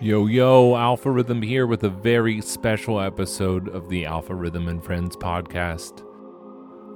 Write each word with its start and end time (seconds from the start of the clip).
Yo, 0.00 0.26
yo, 0.26 0.76
Alpha 0.76 1.10
Rhythm 1.10 1.42
here 1.42 1.66
with 1.66 1.82
a 1.82 1.88
very 1.88 2.40
special 2.40 3.00
episode 3.00 3.68
of 3.70 3.88
the 3.88 4.06
Alpha 4.06 4.32
Rhythm 4.32 4.68
and 4.68 4.84
Friends 4.84 5.16
podcast. 5.16 6.04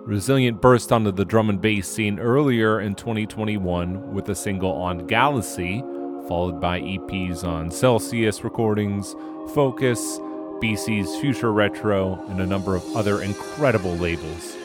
Resilient 0.07 0.61
burst 0.61 0.93
onto 0.93 1.11
the 1.11 1.25
drum 1.25 1.51
and 1.51 1.61
bass 1.61 1.89
scene 1.89 2.21
earlier 2.21 2.81
in 2.81 2.95
2021 2.95 4.15
with 4.15 4.29
a 4.29 4.37
single 4.37 4.71
on 4.71 5.09
Galaxy, 5.09 5.81
followed 6.29 6.61
by 6.61 6.81
EPs 6.81 7.43
on 7.43 7.73
Celsius 7.73 8.45
Recordings, 8.45 9.17
Focus, 9.53 10.21
BC's 10.63 11.21
Future 11.21 11.53
Retro, 11.53 12.25
and 12.29 12.41
a 12.41 12.47
number 12.47 12.77
of 12.77 12.85
other 12.95 13.23
incredible 13.23 13.97
labels. 13.97 14.57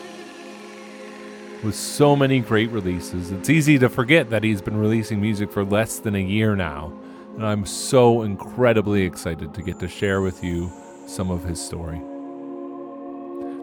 With 1.63 1.73
so 1.73 2.15
many 2.15 2.41
great 2.41 2.69
releases, 2.69 3.31
it's 3.31 3.49
easy 3.49 3.79
to 3.79 3.89
forget 3.89 4.29
that 4.29 4.43
he's 4.43 4.61
been 4.61 4.77
releasing 4.77 5.19
music 5.19 5.51
for 5.51 5.65
less 5.65 5.97
than 5.97 6.13
a 6.13 6.19
year 6.19 6.55
now, 6.55 6.93
and 7.37 7.45
I'm 7.45 7.67
so 7.67 8.23
incredibly 8.23 9.03
excited 9.03 9.53
to 9.53 9.61
get 9.61 9.79
to 9.79 9.87
share 9.87 10.21
with 10.21 10.43
you 10.43 10.71
some 11.05 11.29
of 11.29 11.43
his 11.43 11.63
story. 11.63 11.99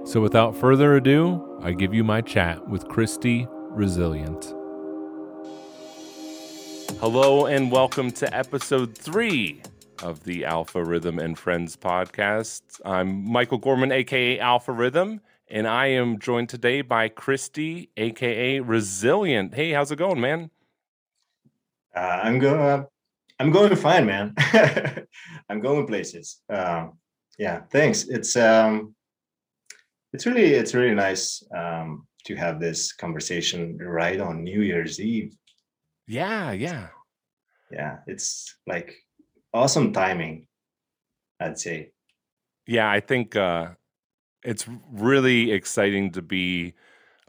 So, 0.07 0.21
without 0.21 0.55
further 0.55 0.95
ado, 0.95 1.59
I 1.61 1.73
give 1.73 1.93
you 1.93 2.05
my 2.05 2.21
chat 2.21 2.69
with 2.69 2.87
Christy 2.87 3.49
Resilient. 3.51 4.45
Hello, 7.01 7.47
and 7.47 7.73
welcome 7.73 8.13
to 8.13 8.33
episode 8.33 8.97
three 8.97 9.61
of 10.05 10.23
the 10.23 10.45
Alpha 10.45 10.85
Rhythm 10.85 11.19
and 11.19 11.37
Friends 11.37 11.77
podcast. 11.77 12.63
I'm 12.85 13.29
Michael 13.29 13.59
Gorman, 13.59 13.91
aka 13.91 14.39
Alpha 14.39 14.71
Rhythm, 14.71 15.21
and 15.49 15.67
I 15.67 15.87
am 15.87 16.21
joined 16.21 16.49
today 16.49 16.83
by 16.83 17.09
Christy, 17.09 17.91
aka 17.97 18.61
Resilient. 18.61 19.55
Hey, 19.55 19.73
how's 19.73 19.91
it 19.91 19.97
going, 19.97 20.21
man? 20.21 20.51
Uh, 21.93 22.21
I'm 22.23 22.39
going. 22.39 22.87
I'm 23.39 23.51
going 23.51 23.75
fine, 23.77 24.07
man. 24.07 24.35
I'm 25.49 25.61
going 25.61 25.87
places. 25.87 26.41
Uh, 26.49 26.89
yeah, 27.39 27.63
thanks. 27.71 28.05
It's 28.05 28.37
um, 28.37 28.95
it's 30.13 30.27
really 30.27 30.55
it's 30.55 30.75
really 30.75 30.95
nice 30.95 31.43
um, 31.57 32.07
to 32.27 32.37
have 32.37 32.61
this 32.61 32.93
conversation 32.93 33.77
right 33.79 34.21
on 34.21 34.45
New 34.45 34.63
Year's 34.63 35.01
Eve. 35.01 35.35
Yeah, 36.07 36.53
yeah, 36.53 36.89
yeah. 37.73 37.99
It's 38.07 38.57
like 38.67 38.95
awesome 39.53 39.93
timing, 39.93 40.47
I'd 41.41 41.59
say. 41.59 41.91
Yeah, 42.67 42.89
I 42.89 43.01
think 43.01 43.35
uh, 43.35 43.71
it's 44.45 44.67
really 44.93 45.51
exciting 45.51 46.13
to 46.13 46.23
be. 46.23 46.75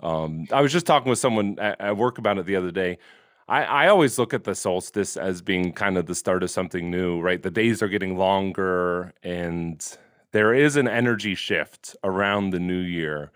Um, 0.03 0.45
I 0.51 0.61
was 0.61 0.71
just 0.71 0.85
talking 0.85 1.09
with 1.09 1.19
someone 1.19 1.57
at, 1.57 1.81
at 1.81 1.97
work 1.97 2.19
about 2.19 2.37
it 2.37 2.45
the 2.45 2.57
other 2.57 2.71
day. 2.71 2.99
I, 3.47 3.63
I 3.63 3.87
always 3.87 4.17
look 4.17 4.33
at 4.33 4.43
the 4.43 4.55
solstice 4.55 5.17
as 5.17 5.41
being 5.41 5.71
kind 5.71 5.97
of 5.97 6.07
the 6.07 6.15
start 6.15 6.43
of 6.43 6.49
something 6.49 6.89
new, 6.89 7.19
right? 7.19 7.41
The 7.41 7.51
days 7.51 7.83
are 7.83 7.87
getting 7.87 8.17
longer 8.17 9.13
and 9.21 9.85
there 10.31 10.53
is 10.53 10.75
an 10.75 10.87
energy 10.87 11.35
shift 11.35 11.95
around 12.03 12.49
the 12.49 12.59
new 12.59 12.79
year. 12.79 13.31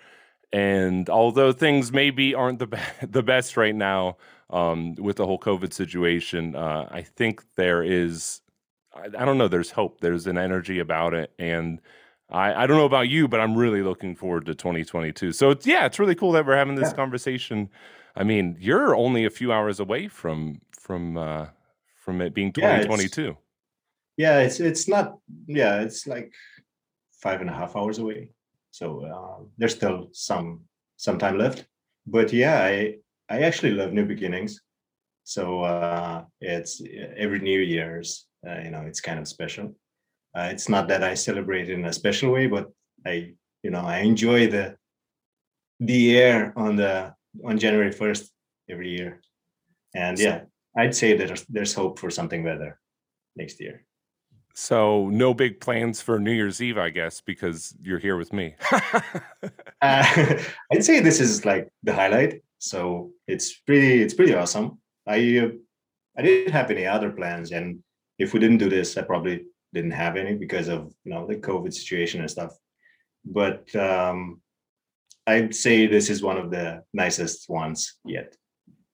And 0.52 1.10
although 1.10 1.52
things 1.52 1.92
maybe 1.92 2.34
aren't 2.34 2.60
the 2.60 2.68
be- 2.68 2.78
the 3.08 3.24
best 3.24 3.56
right 3.56 3.76
now 3.76 4.18
um, 4.50 4.96
with 4.96 5.18
the 5.18 5.26
whole 5.28 5.40
COVID 5.40 5.74
situation, 5.74 6.56
uh, 6.56 6.88
I 6.90 7.04
think 7.04 7.44
there 7.56 7.84
is, 7.84 8.42
I, 8.94 9.06
I, 9.06 9.26
don't 9.26 9.38
know, 9.38 9.48
there's 9.48 9.72
hope. 9.72 10.02
There's 10.02 10.26
an 10.26 10.40
energy 10.40 10.80
about 10.80 11.14
it. 11.14 11.32
And 11.38 11.80
I, 12.32 12.64
I 12.64 12.68
don't 12.68 12.78
know 12.78 12.86
about 12.86 13.10
you, 13.10 13.28
but 13.28 13.40
I'm 13.40 13.56
really 13.56 13.84
looking 13.84 14.16
forward 14.16 14.48
to 14.48 14.56
2022. 14.56 15.34
So 15.34 15.52
it's, 15.52 15.68
yeah, 15.68 15.86
it's 15.86 16.00
really 16.00 16.16
cool 16.16 16.32
that 16.32 16.48
we're 16.48 16.58
having 16.58 16.76
this 16.76 16.90
yeah. 16.90 16.96
conversation. 16.96 17.70
I 18.20 18.24
mean, 18.26 18.58
you're 18.60 18.96
only 18.96 19.26
a 19.26 19.30
few 19.30 19.52
hours 19.54 19.80
away 19.80 20.10
from 20.10 20.60
from 20.72 21.18
uh, 21.18 21.48
from 21.96 22.22
it 22.22 22.34
being 22.34 22.52
2022. 22.52 23.22
Yeah, 23.22 23.30
it's, 23.30 23.40
yeah, 24.18 24.40
it's 24.40 24.60
it's 24.60 24.88
not. 24.90 25.18
Yeah, 25.48 25.82
it's 25.82 26.06
like 26.06 26.34
five 27.24 27.40
and 27.40 27.50
a 27.50 27.54
half 27.54 27.78
hours 27.78 27.98
away. 27.98 28.32
So 28.72 29.06
uh, 29.06 29.44
there's 29.58 29.76
still 29.76 30.10
some 30.12 30.66
some 30.98 31.18
time 31.18 31.38
left. 31.38 31.66
But 32.06 32.34
yeah, 32.34 32.62
I 32.62 32.96
I 33.30 33.44
actually 33.44 33.72
love 33.72 33.94
new 33.94 34.06
beginnings. 34.06 34.60
So 35.24 35.62
uh, 35.62 36.26
it's 36.42 36.82
every 37.16 37.40
New 37.40 37.60
Year's, 37.60 38.26
uh, 38.46 38.60
you 38.64 38.72
know, 38.72 38.82
it's 38.82 39.00
kind 39.00 39.20
of 39.20 39.28
special. 39.28 39.76
Uh, 40.36 40.50
it's 40.52 40.68
not 40.68 40.88
that 40.88 41.04
I 41.04 41.14
celebrate 41.14 41.70
in 41.70 41.86
a 41.86 41.94
special 41.94 42.32
way, 42.32 42.48
but 42.48 42.68
I, 43.06 43.34
you 43.64 43.72
know, 43.72 43.82
I 43.82 44.00
enjoy 44.00 44.48
the 44.48 44.76
the 45.80 46.18
air 46.18 46.52
on 46.58 46.76
the 46.76 47.14
on 47.46 47.58
January 47.58 47.92
first 47.92 48.32
every 48.70 48.90
year. 48.90 49.22
And 49.96 50.20
yeah, 50.20 50.42
I'd 50.78 50.96
say 50.96 51.18
that 51.18 51.28
there's, 51.28 51.46
there's 51.46 51.74
hope 51.74 52.00
for 52.00 52.10
something 52.10 52.44
better 52.44 52.80
next 53.36 53.60
year. 53.60 53.86
So 54.56 55.08
no 55.10 55.34
big 55.34 55.62
plans 55.62 56.02
for 56.02 56.20
New 56.20 56.32
Year's 56.32 56.62
Eve, 56.62 56.78
I 56.78 56.90
guess, 56.90 57.22
because 57.22 57.74
you're 57.82 58.00
here 58.00 58.18
with 58.18 58.34
me. 58.34 58.56
uh, 59.82 60.40
I'd 60.72 60.84
say 60.84 61.00
this 61.00 61.20
is 61.20 61.46
like 61.46 61.70
the 61.84 61.94
highlight. 61.94 62.42
So 62.58 63.12
it's 63.28 63.54
pretty, 63.62 64.02
it's 64.02 64.14
pretty 64.14 64.36
awesome. 64.36 64.80
I, 65.08 65.38
uh, 65.38 65.50
I 66.18 66.22
didn't 66.22 66.52
have 66.52 66.70
any 66.72 66.86
other 66.86 67.12
plans, 67.12 67.52
and 67.52 67.80
if 68.18 68.34
we 68.34 68.42
didn't 68.42 68.58
do 68.58 68.70
this, 68.70 68.98
I 68.98 69.04
probably 69.04 69.46
didn't 69.74 69.92
have 69.92 70.18
any 70.18 70.36
because 70.36 70.68
of 70.68 70.94
you 71.06 71.14
know 71.14 71.26
the 71.26 71.38
COVID 71.38 71.74
situation 71.74 72.20
and 72.20 72.30
stuff. 72.30 72.52
But 73.24 73.74
um, 73.76 74.42
I'd 75.28 75.56
say 75.56 75.88
this 75.88 76.10
is 76.10 76.24
one 76.24 76.38
of 76.38 76.52
the 76.52 76.84
nicest 76.94 77.50
ones 77.50 77.98
yet. 78.04 78.36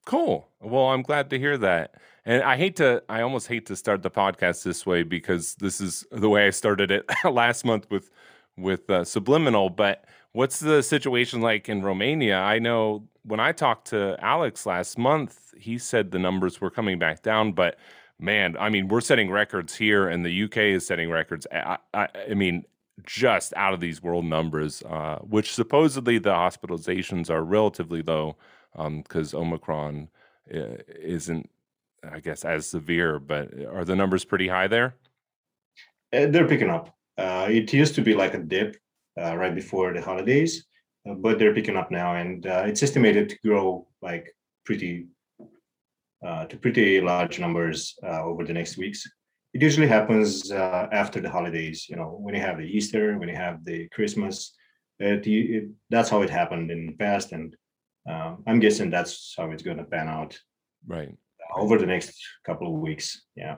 Cool. 0.06 0.48
Well, 0.62 0.88
I'm 0.88 1.02
glad 1.02 1.30
to 1.32 1.40
hear 1.40 1.58
that. 1.58 1.96
And 2.26 2.44
I 2.44 2.58
hate 2.58 2.76
to, 2.78 3.04
I 3.08 3.22
almost 3.22 3.48
hate 3.48 3.66
to 3.68 3.76
start 3.76 4.04
the 4.04 4.12
podcast 4.12 4.64
this 4.64 4.86
way 4.86 5.04
because 5.04 5.56
this 5.56 5.80
is 5.80 6.06
the 6.12 6.30
way 6.30 6.48
I 6.48 6.50
started 6.50 6.92
it 6.92 7.06
last 7.24 7.66
month 7.66 7.90
with 7.90 8.10
with 8.58 8.90
uh, 8.90 9.04
Subliminal. 9.04 9.70
But 9.70 10.06
what's 10.32 10.60
the 10.60 10.82
situation 10.82 11.42
like 11.42 11.70
in 11.70 11.82
Romania? 11.82 12.38
I 12.38 12.60
know 12.60 13.08
when 13.24 13.40
I 13.40 13.52
talked 13.52 13.88
to 13.90 14.16
Alex 14.20 14.66
last 14.66 14.98
month, 14.98 15.54
he 15.58 15.78
said 15.78 16.12
the 16.12 16.20
numbers 16.20 16.62
were 16.62 16.70
coming 16.70 17.00
back 17.00 17.22
down, 17.22 17.54
but 17.54 17.78
man, 18.20 18.56
I 18.60 18.70
mean, 18.70 18.88
we're 18.88 19.02
setting 19.02 19.30
records 19.30 19.76
here, 19.76 20.08
and 20.08 20.26
the 20.26 20.44
UK 20.44 20.58
is 20.58 20.88
setting 20.88 21.10
records. 21.10 21.48
I, 21.52 21.78
I, 21.94 22.08
I 22.32 22.34
mean, 22.34 22.66
just 23.04 23.54
out 23.56 23.74
of 23.74 23.80
these 23.80 24.02
world 24.02 24.26
numbers, 24.26 24.82
uh, 24.84 25.20
which 25.20 25.54
supposedly 25.54 26.18
the 26.18 26.32
hospitalizations 26.32 27.30
are 27.30 27.44
relatively 27.44 28.02
low 28.02 28.38
because 28.74 29.34
um, 29.34 29.42
Omicron 29.42 30.10
uh, 30.54 30.78
isn't, 31.02 31.50
I 32.10 32.20
guess, 32.20 32.46
as 32.46 32.68
severe. 32.68 33.20
But 33.20 33.50
are 33.66 33.86
the 33.86 33.96
numbers 33.96 34.26
pretty 34.26 34.48
high 34.48 34.68
there? 34.68 34.96
Uh, 36.14 36.28
they're 36.28 36.48
picking 36.48 36.70
up. 36.70 36.96
Uh, 37.18 37.48
it 37.50 37.72
used 37.74 37.96
to 37.96 38.02
be 38.02 38.14
like 38.14 38.34
a 38.34 38.40
dip 38.40 38.78
uh, 39.22 39.36
right 39.36 39.56
before 39.56 39.94
the 39.94 40.02
holidays, 40.02 40.66
uh, 41.10 41.14
but 41.14 41.40
they're 41.40 41.54
picking 41.54 41.78
up 41.78 41.92
now, 41.92 42.16
and 42.16 42.46
it's 42.46 42.84
estimated 42.84 43.30
to 43.30 43.38
grow 43.46 43.88
like 44.02 44.36
pretty 44.66 45.08
to 46.50 46.58
pretty 46.58 47.00
large 47.02 47.40
numbers 47.40 47.94
over 48.04 48.44
the 48.44 48.54
next 48.54 48.78
weeks 48.78 49.06
it 49.56 49.62
usually 49.62 49.88
happens 49.88 50.52
uh, 50.52 50.88
after 50.92 51.20
the 51.22 51.30
holidays 51.30 51.88
you 51.90 51.96
know 51.96 52.10
when 52.24 52.36
you 52.36 52.42
have 52.42 52.58
the 52.58 52.70
easter 52.78 53.18
when 53.20 53.30
you 53.30 53.40
have 53.48 53.64
the 53.66 53.88
christmas 53.96 54.54
it, 55.00 55.26
it, 55.28 55.70
that's 55.90 56.10
how 56.10 56.22
it 56.22 56.30
happened 56.30 56.72
in 56.72 56.88
the 56.88 56.98
past 57.06 57.32
and 57.32 57.56
um, 58.08 58.44
I'm 58.46 58.60
guessing 58.60 58.90
that's 58.90 59.34
how 59.38 59.50
it's 59.52 59.64
going 59.64 59.78
to 59.78 59.84
pan 59.84 60.08
out. 60.08 60.38
Right. 60.86 61.10
Over 61.56 61.78
the 61.78 61.86
next 61.86 62.16
couple 62.46 62.68
of 62.68 62.80
weeks. 62.80 63.24
Yeah. 63.36 63.58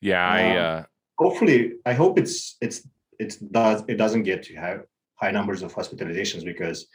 Yeah. 0.00 0.28
I, 0.28 0.56
uh, 0.56 0.84
hopefully, 1.18 1.74
I 1.84 1.92
hope 1.94 2.18
it's, 2.18 2.56
it's, 2.60 2.86
it's 3.18 3.36
does, 3.36 3.82
it 3.88 3.96
doesn't 3.96 4.24
get 4.24 4.42
to 4.44 4.54
have 4.56 4.82
high 5.14 5.30
numbers 5.30 5.62
of 5.62 5.74
hospitalizations 5.74 6.44
because 6.44 6.86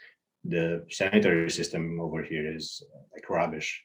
the 0.44 0.86
sanitary 0.90 1.50
system 1.50 2.00
over 2.00 2.24
here 2.24 2.56
is 2.56 2.84
like 3.14 3.30
rubbish 3.30 3.84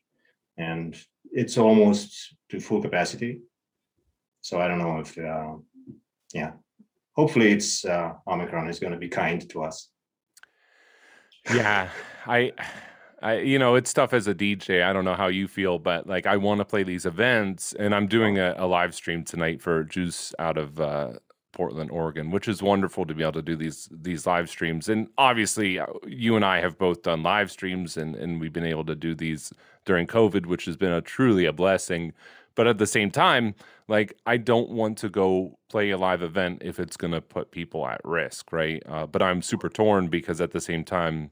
and 0.58 0.96
it's 1.32 1.58
almost 1.58 2.34
to 2.50 2.60
full 2.60 2.82
capacity. 2.82 3.40
So 4.46 4.60
I 4.60 4.68
don't 4.68 4.78
know 4.78 5.00
if, 5.00 5.18
uh, 5.18 5.56
yeah, 6.32 6.52
hopefully 7.16 7.50
it's 7.50 7.84
uh, 7.84 8.12
Omicron 8.28 8.68
is 8.68 8.78
going 8.78 8.92
to 8.92 8.98
be 8.98 9.08
kind 9.08 9.40
to 9.50 9.64
us. 9.64 9.88
Yeah, 11.52 11.88
I, 12.26 12.52
I, 13.20 13.38
you 13.38 13.58
know, 13.58 13.74
it's 13.74 13.92
tough 13.92 14.12
as 14.12 14.28
a 14.28 14.34
DJ. 14.36 14.84
I 14.84 14.92
don't 14.92 15.04
know 15.04 15.16
how 15.16 15.26
you 15.26 15.48
feel, 15.48 15.80
but 15.80 16.06
like, 16.06 16.26
I 16.26 16.36
want 16.36 16.60
to 16.60 16.64
play 16.64 16.84
these 16.84 17.06
events, 17.06 17.72
and 17.72 17.92
I'm 17.92 18.06
doing 18.06 18.38
a, 18.38 18.54
a 18.56 18.68
live 18.68 18.94
stream 18.94 19.24
tonight 19.24 19.60
for 19.60 19.82
Juice 19.82 20.32
out 20.38 20.58
of 20.58 20.78
uh, 20.78 21.14
Portland, 21.52 21.90
Oregon, 21.90 22.30
which 22.30 22.46
is 22.46 22.62
wonderful 22.62 23.04
to 23.04 23.14
be 23.14 23.24
able 23.24 23.32
to 23.32 23.42
do 23.42 23.56
these 23.56 23.88
these 23.90 24.28
live 24.28 24.48
streams. 24.48 24.88
And 24.88 25.08
obviously, 25.18 25.80
uh, 25.80 25.86
you 26.06 26.36
and 26.36 26.44
I 26.44 26.60
have 26.60 26.78
both 26.78 27.02
done 27.02 27.24
live 27.24 27.50
streams, 27.50 27.96
and 27.96 28.14
and 28.14 28.40
we've 28.40 28.52
been 28.52 28.64
able 28.64 28.84
to 28.84 28.94
do 28.94 29.12
these 29.16 29.52
during 29.86 30.06
COVID, 30.06 30.46
which 30.46 30.66
has 30.66 30.76
been 30.76 30.92
a 30.92 31.00
truly 31.00 31.46
a 31.46 31.52
blessing. 31.52 32.12
But 32.56 32.66
at 32.66 32.78
the 32.78 32.86
same 32.86 33.10
time, 33.12 33.54
like 33.86 34.14
I 34.26 34.38
don't 34.38 34.70
want 34.70 34.98
to 34.98 35.08
go 35.08 35.58
play 35.68 35.90
a 35.90 35.98
live 35.98 36.22
event 36.22 36.62
if 36.64 36.80
it's 36.80 36.96
going 36.96 37.12
to 37.12 37.20
put 37.20 37.52
people 37.52 37.86
at 37.86 38.00
risk, 38.04 38.52
right? 38.52 38.82
Uh, 38.88 39.06
but 39.06 39.22
I'm 39.22 39.42
super 39.42 39.68
torn 39.68 40.08
because 40.08 40.40
at 40.40 40.50
the 40.50 40.60
same 40.60 40.82
time, 40.82 41.30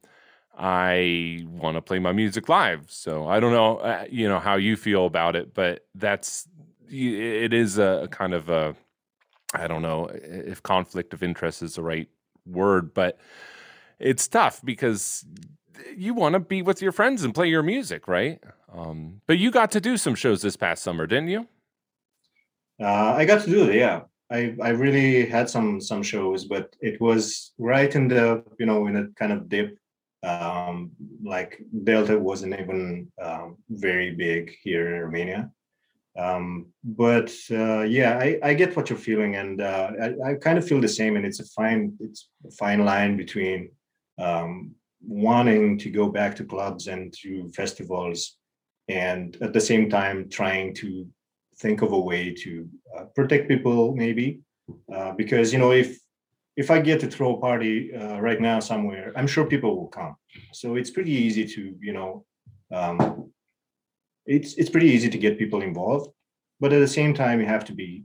I 0.57 1.45
want 1.47 1.77
to 1.77 1.81
play 1.81 1.99
my 1.99 2.13
music 2.13 2.49
live. 2.49 2.85
So 2.89 3.27
I 3.27 3.41
don't 3.41 3.53
know, 3.53 3.79
uh, 3.79 4.05
you 4.09 4.29
know, 4.29 4.39
how 4.39 4.55
you 4.55 4.77
feel 4.77 5.07
about 5.07 5.35
it, 5.35 5.53
but 5.55 5.87
that's 5.97 6.47
it 6.89 7.53
is 7.53 7.79
a 7.79 8.07
kind 8.13 8.35
of 8.35 8.49
a 8.49 8.77
I 9.55 9.67
don't 9.67 9.83
know 9.83 10.11
if 10.13 10.63
conflict 10.63 11.15
of 11.15 11.23
interest 11.23 11.63
is 11.63 11.75
the 11.75 11.83
right 11.83 12.09
word, 12.47 12.93
but 12.93 13.19
it's 13.99 14.29
tough 14.29 14.61
because 14.65 15.25
you 15.97 16.15
want 16.15 16.35
to 16.35 16.41
be 16.41 16.63
with 16.63 16.83
your 16.83 16.93
friends 16.93 17.25
and 17.25 17.35
play 17.35 17.49
your 17.49 17.63
music, 17.63 18.09
right? 18.09 18.43
Um, 18.73 19.21
but 19.27 19.39
you 19.39 19.51
got 19.51 19.71
to 19.73 19.81
do 19.81 19.97
some 19.97 20.15
shows 20.15 20.43
this 20.43 20.57
past 20.57 20.83
summer, 20.83 21.07
didn't 21.07 21.29
you? 21.29 21.47
Uh, 22.81 23.15
I 23.17 23.25
got 23.25 23.43
to 23.45 23.51
do 23.51 23.71
it. 23.71 23.77
Yeah, 23.77 24.03
I 24.31 24.57
I 24.61 24.71
really 24.71 25.27
had 25.27 25.49
some 25.49 25.81
some 25.81 26.03
shows, 26.03 26.45
but 26.45 26.75
it 26.81 27.01
was 27.01 27.53
right 27.59 27.95
in 27.95 28.09
the 28.09 28.43
you 28.59 28.67
know 28.67 28.87
in 28.87 28.97
a 28.97 29.09
kind 29.09 29.33
of 29.33 29.49
dip. 29.49 29.79
Um, 30.23 30.93
like 31.23 31.63
Delta 31.85 32.19
wasn't 32.19 32.59
even 32.59 33.13
um, 33.23 33.59
very 33.69 34.11
big 34.15 34.57
here 34.63 34.95
in 34.95 35.03
Romania. 35.03 35.51
Um, 36.17 36.67
but 36.83 37.33
uh, 37.51 37.83
yeah, 37.83 38.19
I, 38.19 38.39
I 38.43 38.55
get 38.55 38.75
what 38.75 38.89
you're 38.89 38.99
feeling, 38.99 39.37
and 39.37 39.61
uh, 39.61 39.91
I, 40.01 40.31
I 40.31 40.35
kind 40.35 40.59
of 40.59 40.67
feel 40.67 40.81
the 40.81 40.89
same. 40.89 41.17
And 41.17 41.27
it's 41.27 41.41
a 41.41 41.45
fine 41.45 41.95
it's 42.01 42.29
a 42.47 42.51
fine 42.53 42.85
line 42.85 43.17
between 43.17 43.71
um, 44.19 44.75
wanting 45.07 45.79
to 45.79 45.91
go 45.91 46.09
back 46.09 46.37
to 46.37 46.45
clubs 46.45 46.87
and 46.87 47.13
to 47.23 47.51
festivals, 47.51 48.37
and 48.89 49.37
at 49.41 49.53
the 49.53 49.61
same 49.61 49.89
time 49.89 50.29
trying 50.29 50.75
to 50.77 51.07
think 51.59 51.83
of 51.83 51.93
a 51.93 51.99
way 51.99 52.35
to 52.35 52.69
uh, 52.97 53.05
protect 53.15 53.49
people, 53.49 53.95
maybe 53.95 54.41
uh, 54.95 55.13
because 55.13 55.53
you 55.53 55.59
know 55.59 55.73
if 55.73 55.99
if 56.57 56.71
I 56.71 56.81
get 56.81 57.01
to 57.01 57.09
throw 57.09 57.37
a 57.37 57.41
party 57.41 57.95
uh, 57.95 58.21
right 58.21 58.41
now 58.41 58.61
somewhere, 58.61 59.13
I'm 59.17 59.27
sure 59.27 59.45
people 59.45 59.77
will 59.77 59.89
come. 59.89 60.15
So 60.53 60.77
it's 60.77 60.91
pretty 60.91 61.13
easy 61.13 61.45
to 61.47 61.75
you 61.81 61.93
know. 61.93 62.25
Um, 62.73 63.31
it's 64.27 64.55
it's 64.55 64.71
pretty 64.71 64.89
easy 64.89 65.11
to 65.11 65.19
get 65.19 65.39
people 65.39 65.61
involved 65.61 66.09
but 66.61 66.73
at 66.73 66.81
the 66.81 66.89
same 66.89 67.15
time 67.15 67.41
you 67.41 67.47
have 67.47 67.65
to 67.67 67.75
be 67.75 68.05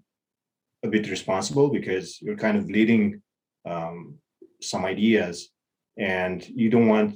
a 0.83 0.87
bit 0.87 1.09
responsible 1.09 1.69
because 1.69 2.21
you're 2.21 2.35
kind 2.35 2.57
of 2.57 2.69
leading 2.69 3.21
um, 3.65 4.15
some 4.61 4.85
ideas 4.85 5.49
and 5.99 6.47
you 6.47 6.69
don't 6.69 6.87
want 6.87 7.15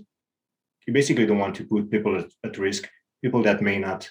you 0.87 0.93
basically 0.93 1.25
don't 1.25 1.39
want 1.39 1.55
to 1.55 1.65
put 1.65 1.89
people 1.89 2.17
at, 2.19 2.29
at 2.43 2.57
risk 2.57 2.89
people 3.23 3.41
that 3.41 3.61
may 3.61 3.79
not 3.79 4.09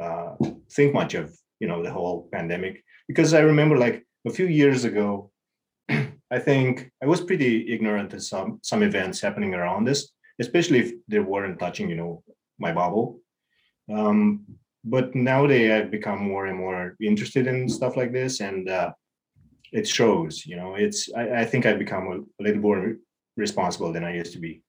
uh, 0.00 0.34
think 0.72 0.94
much 0.94 1.14
of 1.14 1.36
you 1.60 1.68
know 1.68 1.82
the 1.82 1.90
whole 1.90 2.28
pandemic 2.32 2.82
because 3.08 3.34
i 3.34 3.40
remember 3.40 3.76
like 3.76 4.04
a 4.26 4.30
few 4.30 4.46
years 4.46 4.84
ago 4.84 5.30
i 6.30 6.38
think 6.38 6.90
i 7.02 7.06
was 7.06 7.20
pretty 7.20 7.72
ignorant 7.72 8.12
of 8.14 8.22
some 8.22 8.58
some 8.62 8.82
events 8.82 9.20
happening 9.20 9.54
around 9.54 9.84
this 9.84 10.10
especially 10.40 10.78
if 10.78 10.92
they 11.08 11.18
weren't 11.18 11.58
touching 11.58 11.88
you 11.90 11.96
know 11.96 12.22
my 12.58 12.72
bubble 12.72 13.20
um, 13.92 14.44
but 14.84 15.14
nowadays 15.14 15.70
I've 15.70 15.90
become 15.90 16.20
more 16.20 16.46
and 16.46 16.56
more 16.56 16.96
interested 17.00 17.46
in 17.46 17.68
stuff 17.68 17.96
like 17.96 18.12
this, 18.12 18.40
and 18.40 18.68
uh, 18.68 18.92
it 19.72 19.86
shows. 19.86 20.46
You 20.46 20.56
know, 20.56 20.74
it's 20.74 21.10
I, 21.14 21.40
I 21.40 21.44
think 21.44 21.66
I've 21.66 21.78
become 21.78 22.06
a, 22.08 22.42
a, 22.42 22.42
little 22.42 22.62
more 22.62 22.96
responsible 23.40 23.92
than 23.92 24.04
I 24.04 24.14
used 24.14 24.32
to 24.34 24.38
be. 24.38 24.62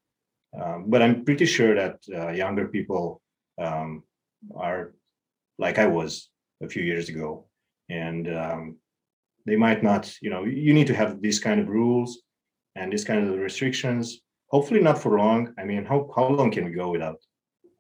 Um, 0.60 0.86
but 0.88 1.02
I'm 1.02 1.24
pretty 1.24 1.46
sure 1.46 1.76
that 1.76 1.98
uh, 2.14 2.32
younger 2.32 2.68
people 2.68 3.22
um, 3.60 4.04
are 4.56 4.94
like 5.58 5.78
I 5.78 5.88
was 5.88 6.30
a 6.64 6.68
few 6.68 6.84
years 6.84 7.10
ago, 7.10 7.46
and 7.90 8.28
um, 8.34 8.78
they 9.46 9.56
might 9.56 9.84
not. 9.84 10.04
You 10.22 10.30
know, 10.32 10.44
you 10.44 10.74
need 10.74 10.88
to 10.88 10.96
have 10.96 11.22
these 11.22 11.40
kind 11.40 11.60
of 11.60 11.70
rules 11.70 12.22
and 12.76 12.92
these 12.92 13.06
kind 13.06 13.20
of 13.28 13.40
restrictions. 13.40 14.22
Hopefully, 14.50 14.82
not 14.82 15.02
for 15.02 15.18
long. 15.18 15.54
I 15.58 15.64
mean, 15.64 15.86
how 15.86 16.10
how 16.16 16.28
long 16.28 16.52
can 16.52 16.66
we 16.66 16.72
go 16.72 16.90
without 16.90 17.20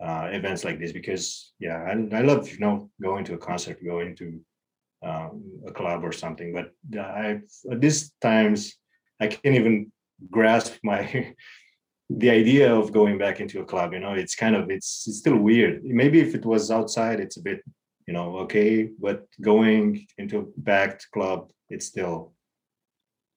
uh, 0.01 0.29
events 0.31 0.63
like 0.63 0.79
this 0.79 0.91
because 0.91 1.53
yeah 1.59 1.77
I, 1.83 1.91
I 2.17 2.21
love 2.21 2.49
you 2.49 2.59
know 2.59 2.89
going 3.01 3.23
to 3.25 3.35
a 3.35 3.37
concert 3.37 3.77
going 3.85 4.15
to 4.15 4.41
um, 5.03 5.43
a 5.67 5.71
club 5.71 6.03
or 6.03 6.11
something 6.11 6.53
but 6.53 6.71
I 6.99 7.39
at 7.71 7.81
these 7.81 8.11
times 8.21 8.77
I 9.19 9.27
can't 9.27 9.55
even 9.55 9.91
grasp 10.29 10.75
my 10.83 11.33
the 12.09 12.29
idea 12.29 12.73
of 12.73 12.91
going 12.91 13.17
back 13.17 13.39
into 13.39 13.61
a 13.61 13.65
club 13.65 13.93
you 13.93 13.99
know 13.99 14.13
it's 14.13 14.35
kind 14.35 14.55
of 14.55 14.69
it's, 14.69 15.07
it's 15.07 15.17
still 15.17 15.37
weird. 15.37 15.83
Maybe 15.83 16.19
if 16.19 16.35
it 16.35 16.45
was 16.45 16.69
outside 16.69 17.19
it's 17.19 17.37
a 17.37 17.41
bit 17.41 17.61
you 18.07 18.13
know 18.13 18.37
okay 18.39 18.89
but 18.99 19.25
going 19.39 20.05
into 20.17 20.39
a 20.39 20.45
backed 20.57 21.07
club 21.13 21.49
it's 21.69 21.85
still 21.85 22.33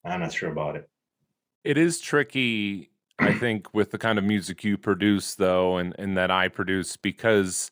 i'm 0.04 0.20
not 0.20 0.32
sure 0.32 0.50
about 0.50 0.76
it. 0.76 0.88
It 1.62 1.78
is 1.78 2.00
tricky 2.00 2.90
I 3.19 3.32
think 3.44 3.72
with 3.72 3.90
the 3.90 3.98
kind 3.98 4.19
of 4.19 4.25
music 4.25 4.64
you 4.64 4.76
produce 4.76 5.34
though 5.34 5.76
and 5.76 5.94
and 5.98 6.16
that 6.16 6.31
I 6.31 6.48
produce 6.48 6.96
because 6.96 7.70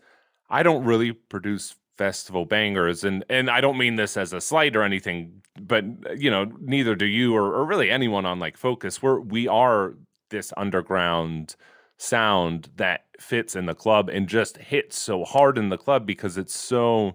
I 0.48 0.62
don't 0.62 0.84
really 0.84 1.12
produce 1.12 1.74
festival 2.02 2.44
bangers 2.44 3.04
and 3.04 3.24
and 3.28 3.48
I 3.48 3.60
don't 3.60 3.78
mean 3.78 3.94
this 3.94 4.16
as 4.16 4.32
a 4.32 4.40
slight 4.40 4.74
or 4.74 4.82
anything 4.82 5.40
but 5.60 5.84
you 6.18 6.32
know 6.32 6.50
neither 6.60 6.96
do 6.96 7.06
you 7.06 7.32
or, 7.32 7.54
or 7.54 7.64
really 7.64 7.92
anyone 7.92 8.26
on 8.26 8.40
like 8.40 8.56
focus 8.56 9.00
we're 9.00 9.20
we 9.20 9.46
are 9.46 9.94
this 10.30 10.52
underground 10.56 11.54
sound 11.98 12.70
that 12.74 13.04
fits 13.20 13.54
in 13.54 13.66
the 13.66 13.74
club 13.76 14.08
and 14.08 14.28
just 14.28 14.56
hits 14.56 14.98
so 14.98 15.22
hard 15.22 15.56
in 15.56 15.68
the 15.68 15.78
club 15.78 16.04
because 16.04 16.36
it's 16.36 16.58
so 16.58 17.14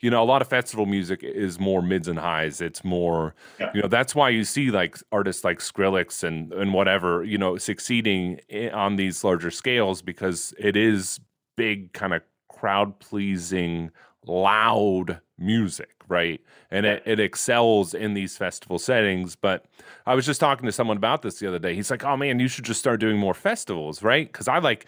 you 0.00 0.10
know, 0.10 0.22
a 0.22 0.24
lot 0.24 0.42
of 0.42 0.48
festival 0.48 0.84
music 0.84 1.20
is 1.22 1.58
more 1.58 1.80
mids 1.80 2.06
and 2.06 2.18
highs. 2.18 2.60
It's 2.60 2.84
more, 2.84 3.34
yeah. 3.58 3.70
you 3.74 3.80
know, 3.80 3.88
that's 3.88 4.14
why 4.14 4.28
you 4.28 4.44
see 4.44 4.70
like 4.70 4.98
artists 5.10 5.42
like 5.42 5.60
Skrillex 5.60 6.22
and 6.22 6.52
and 6.52 6.74
whatever, 6.74 7.24
you 7.24 7.38
know, 7.38 7.56
succeeding 7.56 8.38
on 8.74 8.96
these 8.96 9.24
larger 9.24 9.50
scales 9.50 10.02
because 10.02 10.52
it 10.58 10.76
is 10.76 11.18
big 11.56 11.94
kind 11.94 12.12
of 12.12 12.20
crowd 12.56 12.98
pleasing, 13.00 13.90
loud 14.26 15.20
music, 15.38 15.90
right? 16.08 16.40
And 16.70 16.86
it, 16.86 17.02
it 17.06 17.20
excels 17.20 17.94
in 17.94 18.14
these 18.14 18.36
festival 18.36 18.78
settings. 18.78 19.36
But 19.36 19.64
I 20.06 20.14
was 20.14 20.26
just 20.26 20.40
talking 20.40 20.66
to 20.66 20.72
someone 20.72 20.96
about 20.96 21.22
this 21.22 21.38
the 21.38 21.48
other 21.48 21.58
day. 21.58 21.74
He's 21.74 21.90
like, 21.90 22.04
"Oh 22.04 22.16
man, 22.16 22.38
you 22.40 22.48
should 22.48 22.64
just 22.64 22.80
start 22.80 23.00
doing 23.00 23.18
more 23.18 23.34
festivals, 23.34 24.02
right?" 24.02 24.30
Because 24.30 24.48
I 24.48 24.58
like 24.58 24.86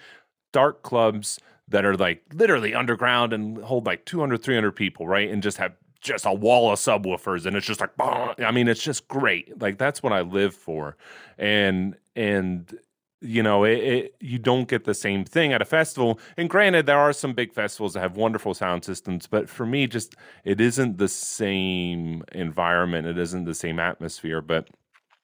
dark 0.52 0.82
clubs 0.82 1.38
that 1.69 1.85
are 1.85 1.96
like 1.96 2.23
literally 2.32 2.75
underground 2.75 3.32
and 3.32 3.58
hold 3.58 3.87
like 3.87 4.05
200 4.06 4.43
300 4.43 4.73
people 4.73 5.06
right 5.06 5.31
and 5.31 5.43
just 5.43 5.58
have 5.58 5.73
just 6.00 6.25
a 6.25 6.32
wall 6.32 6.73
of 6.73 6.79
subwoofers 6.79 7.44
and 7.44 7.56
it's 7.56 7.67
just 7.67 7.81
like 7.81 7.91
i 7.99 8.50
mean 8.52 8.69
it's 8.69 8.82
just 8.82 9.08
great 9.08 9.61
like 9.61 9.79
that's 9.79 10.02
what 10.02 10.12
i 10.12 10.20
live 10.20 10.55
for 10.55 10.96
and 11.38 11.96
and 12.14 12.79
you 13.20 13.43
know 13.43 13.65
it, 13.65 13.79
it, 13.79 14.15
you 14.20 14.38
don't 14.38 14.69
get 14.69 14.85
the 14.85 14.94
same 14.94 15.25
thing 15.25 15.53
at 15.53 15.62
a 15.62 15.65
festival. 15.65 16.20
And 16.37 16.49
granted 16.49 16.87
there 16.87 16.99
are 16.99 17.12
some 17.12 17.32
big 17.32 17.53
festivals 17.53 17.94
that 17.94 18.00
have 18.00 18.17
wonderful 18.17 18.55
sound 18.55 18.85
systems 18.85 19.26
but 19.26 19.49
for 19.49 19.67
me 19.67 19.87
just 19.87 20.15
it 20.44 20.61
isn't 20.61 20.99
the 20.99 21.09
same 21.09 22.23
environment. 22.32 23.06
It 23.06 23.19
isn't 23.19 23.44
the 23.44 23.55
same 23.55 23.79
atmosphere. 23.79 24.41
But 24.41 24.69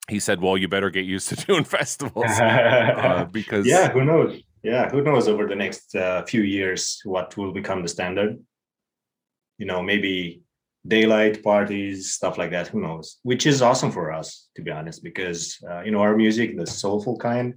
he 0.09 0.19
said 0.19 0.41
well 0.41 0.59
you 0.59 0.69
better 0.69 0.91
get 0.91 1.05
used 1.05 1.29
to 1.29 1.37
doing 1.47 1.65
festivals 1.65 2.27
uh, 2.31 3.27
because 3.31 3.67
yeah 3.67 3.91
who 3.91 4.05
knows? 4.05 4.41
Yeah 4.63 4.91
who 4.91 5.03
knows 5.03 5.29
over 5.29 5.47
the 5.47 5.57
next 5.57 5.95
uh, 5.95 6.25
few 6.25 6.43
years 6.43 7.01
what 7.05 7.37
will 7.37 7.53
become 7.53 7.83
the 7.83 7.89
standard. 7.89 8.43
You 9.59 9.67
know 9.67 9.83
maybe 9.83 10.43
daylight 10.87 11.43
parties 11.43 12.13
stuff 12.13 12.39
like 12.39 12.51
that 12.51 12.67
who 12.69 12.81
knows? 12.81 13.19
Which 13.23 13.47
is 13.47 13.63
awesome 13.63 13.93
for 13.93 14.13
us 14.13 14.49
to 14.57 14.63
be 14.63 14.73
honest 14.73 15.05
because 15.05 15.63
uh, 15.71 15.83
you 15.83 15.93
know 15.93 16.01
our 16.01 16.17
music 16.17 16.57
the 16.59 16.67
soulful 16.67 17.17
kind 17.19 17.55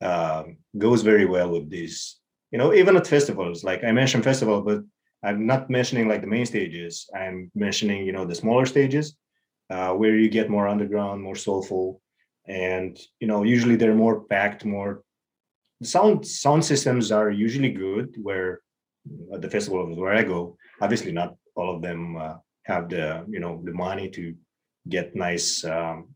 uh, 0.00 0.44
goes 0.76 1.02
very 1.02 1.26
well 1.26 1.50
with 1.50 1.70
this 1.70 2.20
you 2.50 2.58
know 2.58 2.72
even 2.72 2.96
at 2.96 3.06
festivals 3.06 3.64
like 3.64 3.82
i 3.84 3.92
mentioned 3.92 4.24
festival 4.24 4.62
but 4.62 4.80
i'm 5.24 5.46
not 5.46 5.68
mentioning 5.68 6.08
like 6.08 6.20
the 6.20 6.26
main 6.26 6.46
stages 6.46 7.08
i'm 7.14 7.50
mentioning 7.54 8.04
you 8.06 8.12
know 8.12 8.24
the 8.24 8.34
smaller 8.34 8.66
stages 8.66 9.16
uh, 9.70 9.92
where 9.92 10.16
you 10.16 10.28
get 10.28 10.48
more 10.50 10.68
underground 10.68 11.22
more 11.22 11.36
soulful 11.36 12.00
and 12.46 12.98
you 13.20 13.26
know 13.26 13.42
usually 13.42 13.76
they're 13.76 13.94
more 13.94 14.20
packed 14.24 14.64
more 14.64 15.02
sound 15.82 16.26
sound 16.26 16.64
systems 16.64 17.12
are 17.12 17.30
usually 17.30 17.70
good 17.70 18.16
where 18.22 18.60
at 19.32 19.42
the 19.42 19.50
festival 19.50 19.94
where 19.94 20.14
I 20.14 20.22
go, 20.22 20.56
obviously 20.80 21.12
not 21.12 21.36
all 21.54 21.76
of 21.76 21.82
them 21.82 22.16
uh, 22.16 22.34
have 22.64 22.88
the 22.88 23.24
you 23.28 23.40
know 23.40 23.60
the 23.64 23.72
money 23.72 24.08
to 24.10 24.34
get 24.88 25.14
nice 25.14 25.64
um, 25.64 26.08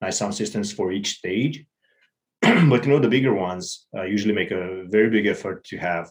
nice 0.00 0.18
sound 0.18 0.34
systems 0.34 0.72
for 0.72 0.92
each 0.92 1.16
stage. 1.18 1.64
but 2.70 2.84
you 2.84 2.90
know 2.90 2.98
the 2.98 3.08
bigger 3.08 3.34
ones 3.34 3.86
uh, 3.96 4.02
usually 4.02 4.34
make 4.34 4.50
a 4.50 4.84
very 4.88 5.10
big 5.10 5.26
effort 5.26 5.64
to 5.64 5.76
have 5.78 6.10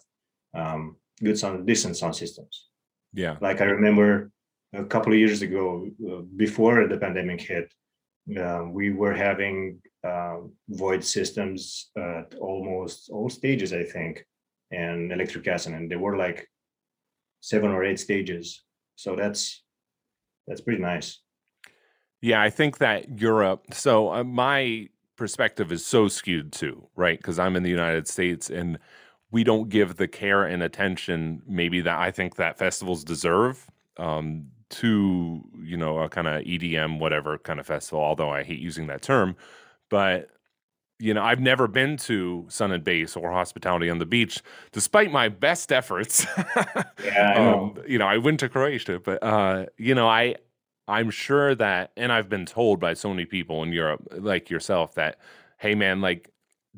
um, 0.55 0.95
good 1.23 1.38
sound 1.38 1.67
decent 1.67 1.97
sound 1.97 2.15
systems. 2.15 2.69
Yeah, 3.13 3.38
like 3.41 3.61
I 3.61 3.65
remember 3.65 4.31
a 4.73 4.85
couple 4.85 5.11
of 5.11 5.19
years 5.19 5.41
ago, 5.41 5.88
uh, 6.09 6.21
before 6.38 6.88
the 6.88 6.97
pandemic 6.97 7.41
hit, 7.41 7.73
uh, 8.39 8.63
we 8.69 8.91
were 8.91 9.13
having 9.13 9.81
uh, 10.07 10.38
void 10.69 11.03
systems 11.03 11.91
at 11.97 12.33
almost 12.39 13.09
all 13.09 13.29
stages, 13.29 13.73
I 13.73 13.83
think, 13.83 14.25
and 14.71 15.11
Electric 15.11 15.43
Castle, 15.43 15.73
and 15.73 15.91
there 15.91 16.00
were 16.00 16.17
like 16.17 16.47
seven 17.41 17.71
or 17.71 17.83
eight 17.83 18.00
stages. 18.00 18.63
So 18.95 19.15
that's 19.15 19.63
that's 20.47 20.61
pretty 20.61 20.81
nice. 20.81 21.19
Yeah, 22.21 22.41
I 22.41 22.50
think 22.51 22.77
that 22.77 23.19
Europe. 23.19 23.73
So 23.73 24.13
uh, 24.13 24.23
my 24.23 24.88
perspective 25.21 25.71
is 25.71 25.85
so 25.85 26.07
skewed 26.07 26.51
too, 26.51 26.87
right? 26.95 27.19
Because 27.19 27.37
I'm 27.37 27.55
in 27.55 27.61
the 27.61 27.69
United 27.69 28.07
States 28.07 28.49
and 28.49 28.79
we 29.29 29.43
don't 29.43 29.69
give 29.69 29.97
the 29.97 30.07
care 30.07 30.43
and 30.43 30.63
attention 30.63 31.43
maybe 31.47 31.79
that 31.81 31.99
I 31.99 32.09
think 32.09 32.37
that 32.37 32.57
festivals 32.57 33.03
deserve 33.03 33.67
um, 33.97 34.47
to 34.71 35.43
you 35.61 35.77
know 35.77 35.99
a 35.99 36.09
kind 36.09 36.27
of 36.27 36.41
EDM 36.43 36.97
whatever 36.97 37.37
kind 37.37 37.59
of 37.59 37.67
festival. 37.67 38.03
Although 38.03 38.31
I 38.31 38.41
hate 38.41 38.57
using 38.57 38.87
that 38.87 39.03
term, 39.03 39.35
but 39.91 40.29
you 40.97 41.13
know 41.13 41.21
I've 41.21 41.39
never 41.39 41.67
been 41.67 41.97
to 41.97 42.47
Sun 42.49 42.71
and 42.71 42.83
Bass 42.83 43.15
or 43.15 43.31
Hospitality 43.31 43.91
on 43.91 43.99
the 43.99 44.07
Beach, 44.07 44.41
despite 44.71 45.11
my 45.11 45.29
best 45.29 45.71
efforts. 45.71 46.25
Yeah, 47.03 47.33
I 47.35 47.39
know. 47.43 47.73
um, 47.77 47.83
you 47.87 47.99
know 47.99 48.07
I 48.07 48.17
went 48.17 48.39
to 48.39 48.49
Croatia, 48.49 48.99
but 48.99 49.21
uh, 49.21 49.67
you 49.77 49.93
know 49.93 50.07
I 50.07 50.37
I'm 50.88 51.09
sure 51.09 51.55
that, 51.55 51.91
and 51.95 52.11
I've 52.11 52.29
been 52.29 52.45
told 52.45 52.79
by 52.79 52.93
so 52.93 53.09
many 53.09 53.25
people 53.25 53.63
in 53.63 53.71
Europe, 53.71 54.07
like 54.11 54.50
yourself, 54.50 54.95
that 54.95 55.19
hey 55.57 55.75
man, 55.75 56.01
like 56.01 56.31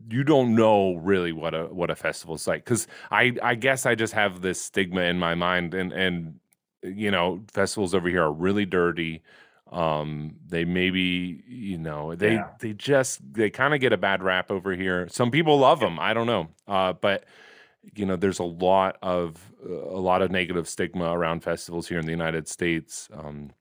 you 0.10 0.24
don't 0.24 0.56
know 0.56 0.96
really 0.96 1.32
what 1.32 1.54
a 1.54 1.66
what 1.66 1.90
a 1.90 1.96
festival's 1.96 2.48
like. 2.48 2.66
Because 2.66 2.88
I 3.12 3.36
I 3.42 3.56
guess 3.56 3.86
I 3.86 3.96
just 3.96 4.14
have 4.14 4.42
this 4.42 4.62
stigma 4.62 5.02
in 5.02 5.20
my 5.20 5.36
mind 5.36 5.74
and 5.74 5.92
and 5.94 6.40
you 6.84 7.12
know 7.12 7.44
festivals 7.52 7.94
over 7.96 8.10
here 8.10 8.24
are 8.24 8.32
really 8.32 8.66
dirty 8.66 9.24
um 9.72 10.36
they 10.48 10.66
maybe 10.66 11.44
you 11.48 11.78
know 11.78 12.14
they 12.14 12.34
Yeah, 12.34 12.50
they 12.60 12.74
just 12.74 13.22
they 13.34 13.50
kind 13.50 13.74
of 13.74 13.80
get 13.80 13.94
a 13.94 13.98
bad 13.98 14.22
rap 14.22 14.52
over 14.52 14.74
here. 14.74 15.08
Some 15.10 15.32
people 15.32 15.58
love 15.58 15.80
them 15.80 15.98
i 16.00 16.14
don't 16.14 16.28
know 16.28 16.50
uh 16.68 16.94
but 16.94 17.26
you 17.96 18.06
know 18.06 18.16
there's 18.16 18.40
a 18.40 18.44
lot 18.44 18.98
of 19.02 19.52
a 19.66 20.00
lot 20.00 20.22
of 20.22 20.32
negative 20.32 20.68
stigma 20.68 21.12
around 21.18 21.42
festivals 21.44 21.88
here 21.88 22.00
in 22.00 22.06
the 22.06 22.12
united 22.12 22.48
states 22.48 23.10
um 23.14 23.52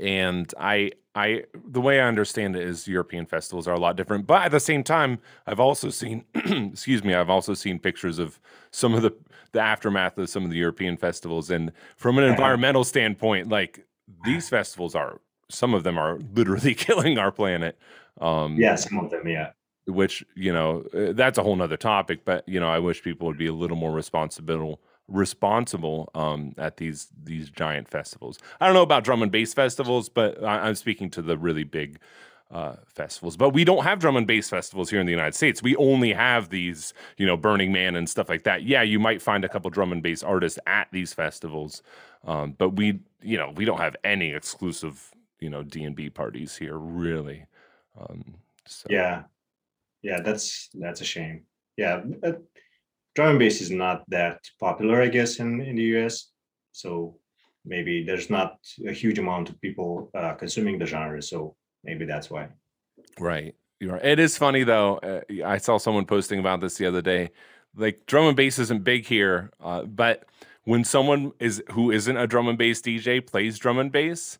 and 0.00 0.52
I 0.58 0.92
I 1.14 1.44
the 1.54 1.80
way 1.80 2.00
I 2.00 2.08
understand 2.08 2.56
it 2.56 2.62
is 2.62 2.88
European 2.88 3.26
festivals 3.26 3.68
are 3.68 3.74
a 3.74 3.78
lot 3.78 3.96
different. 3.96 4.26
But 4.26 4.42
at 4.42 4.50
the 4.50 4.60
same 4.60 4.82
time, 4.82 5.18
I've 5.46 5.60
also 5.60 5.90
seen 5.90 6.24
excuse 6.34 7.04
me, 7.04 7.14
I've 7.14 7.30
also 7.30 7.54
seen 7.54 7.78
pictures 7.78 8.18
of 8.18 8.40
some 8.70 8.94
of 8.94 9.02
the 9.02 9.12
the 9.52 9.60
aftermath 9.60 10.18
of 10.18 10.28
some 10.28 10.44
of 10.44 10.50
the 10.50 10.56
European 10.56 10.96
festivals. 10.96 11.50
And 11.50 11.72
from 11.96 12.18
an 12.18 12.24
uh-huh. 12.24 12.32
environmental 12.32 12.84
standpoint, 12.84 13.48
like 13.48 13.86
these 14.24 14.48
festivals 14.48 14.94
are 14.94 15.20
some 15.48 15.74
of 15.74 15.84
them 15.84 15.98
are 15.98 16.18
literally 16.34 16.74
killing 16.86 17.18
our 17.18 17.30
planet. 17.30 17.78
Um, 18.20 18.56
yeah. 18.56 18.74
Some 18.74 18.98
of 18.98 19.10
them, 19.10 19.28
yeah, 19.28 19.50
which 19.86 20.24
you 20.34 20.52
know 20.52 20.84
uh, 20.94 21.12
that's 21.12 21.38
a 21.38 21.42
whole 21.42 21.56
nother 21.56 21.76
topic 21.76 22.24
but 22.24 22.48
you 22.48 22.58
know 22.58 22.68
i 22.68 22.78
wish 22.78 23.02
people 23.02 23.26
would 23.26 23.36
be 23.38 23.46
a 23.46 23.52
little 23.52 23.76
more 23.76 23.92
responsible 23.92 24.80
responsible 25.08 26.10
um 26.14 26.54
at 26.56 26.78
these 26.78 27.08
these 27.24 27.50
giant 27.50 27.88
festivals. 27.88 28.38
I 28.60 28.66
don't 28.66 28.74
know 28.74 28.82
about 28.82 29.04
drum 29.04 29.22
and 29.22 29.30
bass 29.30 29.52
festivals 29.52 30.08
but 30.08 30.42
I, 30.42 30.60
i'm 30.60 30.74
speaking 30.74 31.10
to 31.10 31.22
the 31.22 31.36
really 31.36 31.64
big 31.64 31.98
uh 32.50 32.76
festivals. 32.86 33.36
But 33.36 33.50
we 33.50 33.64
don't 33.64 33.84
have 33.84 33.98
drum 33.98 34.16
and 34.16 34.26
bass 34.26 34.48
festivals 34.48 34.88
here 34.88 35.00
in 35.00 35.06
the 35.06 35.12
united 35.12 35.34
states. 35.34 35.62
We 35.62 35.76
only 35.76 36.12
have 36.14 36.48
these 36.48 36.94
you 37.18 37.26
know 37.26 37.36
burning 37.36 37.70
man 37.70 37.96
and 37.96 38.08
stuff 38.08 38.28
like 38.30 38.44
that. 38.44 38.62
Yeah 38.62 38.82
you 38.82 38.98
might 38.98 39.20
find 39.20 39.44
a 39.44 39.48
couple 39.48 39.70
drum 39.70 39.92
and 39.92 40.02
bass 40.02 40.22
artists 40.22 40.58
at 40.66 40.88
these 40.90 41.12
festivals 41.12 41.82
um 42.24 42.52
but 42.56 42.70
we 42.70 43.00
you 43.22 43.36
know 43.36 43.52
we 43.56 43.66
don't 43.66 43.80
have 43.80 43.96
any 44.04 44.32
exclusive 44.32 45.10
you 45.38 45.50
know 45.50 45.62
d&b 45.62 46.08
parties 46.10 46.56
here 46.56 46.78
really. 46.78 47.44
Um 48.00 48.36
so 48.66 48.86
yeah, 48.88 49.24
yeah. 50.02 50.20
That's 50.22 50.70
that's 50.72 51.02
a 51.02 51.04
shame. 51.04 51.42
Yeah, 51.76 52.02
uh, 52.22 52.32
drum 53.14 53.30
and 53.30 53.38
bass 53.38 53.60
is 53.60 53.70
not 53.70 54.02
that 54.08 54.40
popular, 54.60 55.02
I 55.02 55.08
guess, 55.08 55.38
in 55.38 55.60
in 55.60 55.76
the 55.76 55.84
US. 55.96 56.30
So 56.72 57.16
maybe 57.64 58.04
there's 58.04 58.30
not 58.30 58.58
a 58.86 58.92
huge 58.92 59.18
amount 59.18 59.48
of 59.48 59.60
people 59.60 60.10
uh, 60.14 60.34
consuming 60.34 60.78
the 60.78 60.86
genre. 60.86 61.22
So 61.22 61.56
maybe 61.82 62.04
that's 62.04 62.30
why. 62.30 62.48
Right. 63.18 63.54
It 63.80 64.18
is 64.18 64.38
funny 64.38 64.64
though. 64.64 64.96
Uh, 64.98 65.20
I 65.44 65.58
saw 65.58 65.78
someone 65.78 66.06
posting 66.06 66.40
about 66.40 66.60
this 66.60 66.76
the 66.76 66.86
other 66.86 67.02
day. 67.02 67.30
Like 67.76 68.06
drum 68.06 68.26
and 68.26 68.36
bass 68.36 68.58
isn't 68.58 68.84
big 68.84 69.04
here, 69.04 69.50
uh, 69.62 69.82
but 69.82 70.24
when 70.64 70.84
someone 70.84 71.32
is 71.40 71.62
who 71.72 71.90
isn't 71.90 72.16
a 72.16 72.26
drum 72.26 72.48
and 72.48 72.56
bass 72.56 72.80
DJ 72.80 73.24
plays 73.24 73.58
drum 73.58 73.78
and 73.78 73.90
bass, 73.90 74.38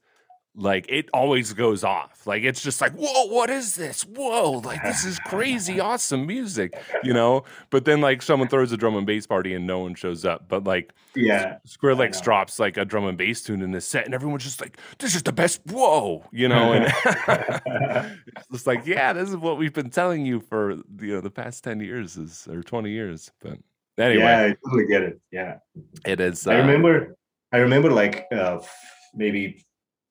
like 0.56 0.86
it 0.88 1.08
always 1.12 1.52
goes 1.52 1.82
off. 1.82 2.26
Like 2.26 2.44
it's 2.44 2.62
just 2.62 2.80
like, 2.80 2.92
whoa, 2.92 3.26
what 3.26 3.50
is 3.50 3.74
this? 3.74 4.02
Whoa, 4.02 4.62
like 4.64 4.82
this 4.82 5.04
is 5.04 5.18
crazy, 5.20 5.80
awesome 5.80 6.26
music, 6.26 6.80
you 7.02 7.12
know. 7.12 7.44
But 7.70 7.84
then 7.84 8.00
like 8.00 8.22
someone 8.22 8.48
throws 8.48 8.70
a 8.70 8.76
drum 8.76 8.96
and 8.96 9.06
bass 9.06 9.26
party 9.26 9.54
and 9.54 9.66
no 9.66 9.80
one 9.80 9.94
shows 9.94 10.24
up. 10.24 10.48
But 10.48 10.64
like 10.64 10.92
yeah, 11.16 11.58
Skrillex 11.66 12.14
know. 12.14 12.20
drops 12.22 12.58
like 12.58 12.76
a 12.76 12.84
drum 12.84 13.06
and 13.06 13.18
bass 13.18 13.42
tune 13.42 13.62
in 13.62 13.72
this 13.72 13.86
set, 13.86 14.04
and 14.04 14.14
everyone's 14.14 14.44
just 14.44 14.60
like, 14.60 14.78
"This 14.98 15.16
is 15.16 15.24
the 15.24 15.32
best!" 15.32 15.60
Whoa, 15.66 16.24
you 16.30 16.48
know, 16.48 16.72
and 16.72 16.84
it's 18.26 18.48
just 18.52 18.66
like, 18.66 18.86
yeah, 18.86 19.12
this 19.12 19.28
is 19.28 19.36
what 19.36 19.58
we've 19.58 19.74
been 19.74 19.90
telling 19.90 20.24
you 20.24 20.40
for 20.40 20.72
you 21.00 21.14
know 21.14 21.20
the 21.20 21.30
past 21.30 21.64
ten 21.64 21.80
years 21.80 22.16
is 22.16 22.46
or 22.48 22.62
twenty 22.62 22.90
years. 22.90 23.32
But 23.40 23.58
anyway, 23.98 24.22
yeah, 24.22 24.44
I 24.44 24.56
totally 24.64 24.86
get 24.86 25.02
it. 25.02 25.20
Yeah. 25.32 25.56
it 26.06 26.20
is. 26.20 26.46
I 26.46 26.54
uh 26.54 26.58
remember, 26.58 27.16
I 27.52 27.58
remember 27.58 27.90
like 27.90 28.26
uh, 28.32 28.60
maybe 29.14 29.64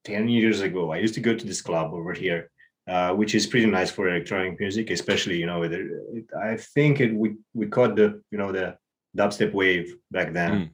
10 0.06 0.28
years 0.28 0.62
ago, 0.62 0.92
I 0.92 0.98
used 0.98 1.14
to 1.16 1.22
go 1.22 1.34
to 1.36 1.46
this 1.46 1.62
club 1.62 1.94
over 1.94 2.14
here, 2.14 2.50
uh, 2.88 3.12
which 3.14 3.36
is 3.36 3.48
pretty 3.48 3.66
nice 3.68 3.92
for 3.92 4.08
electronic 4.10 4.60
music, 4.60 4.90
especially, 4.90 5.38
you 5.38 5.46
know, 5.46 5.64
it, 5.64 5.72
it- 5.74 6.30
I 6.50 6.58
think 6.58 7.00
it, 7.00 7.14
we, 7.14 7.36
we 7.54 7.68
caught 7.68 7.96
the, 7.96 8.22
you 8.32 8.38
know, 8.38 8.52
the 8.52 8.78
dubstep 9.18 9.54
wave 9.54 9.96
back 10.12 10.34
then. 10.34 10.52
mm, 10.52 10.70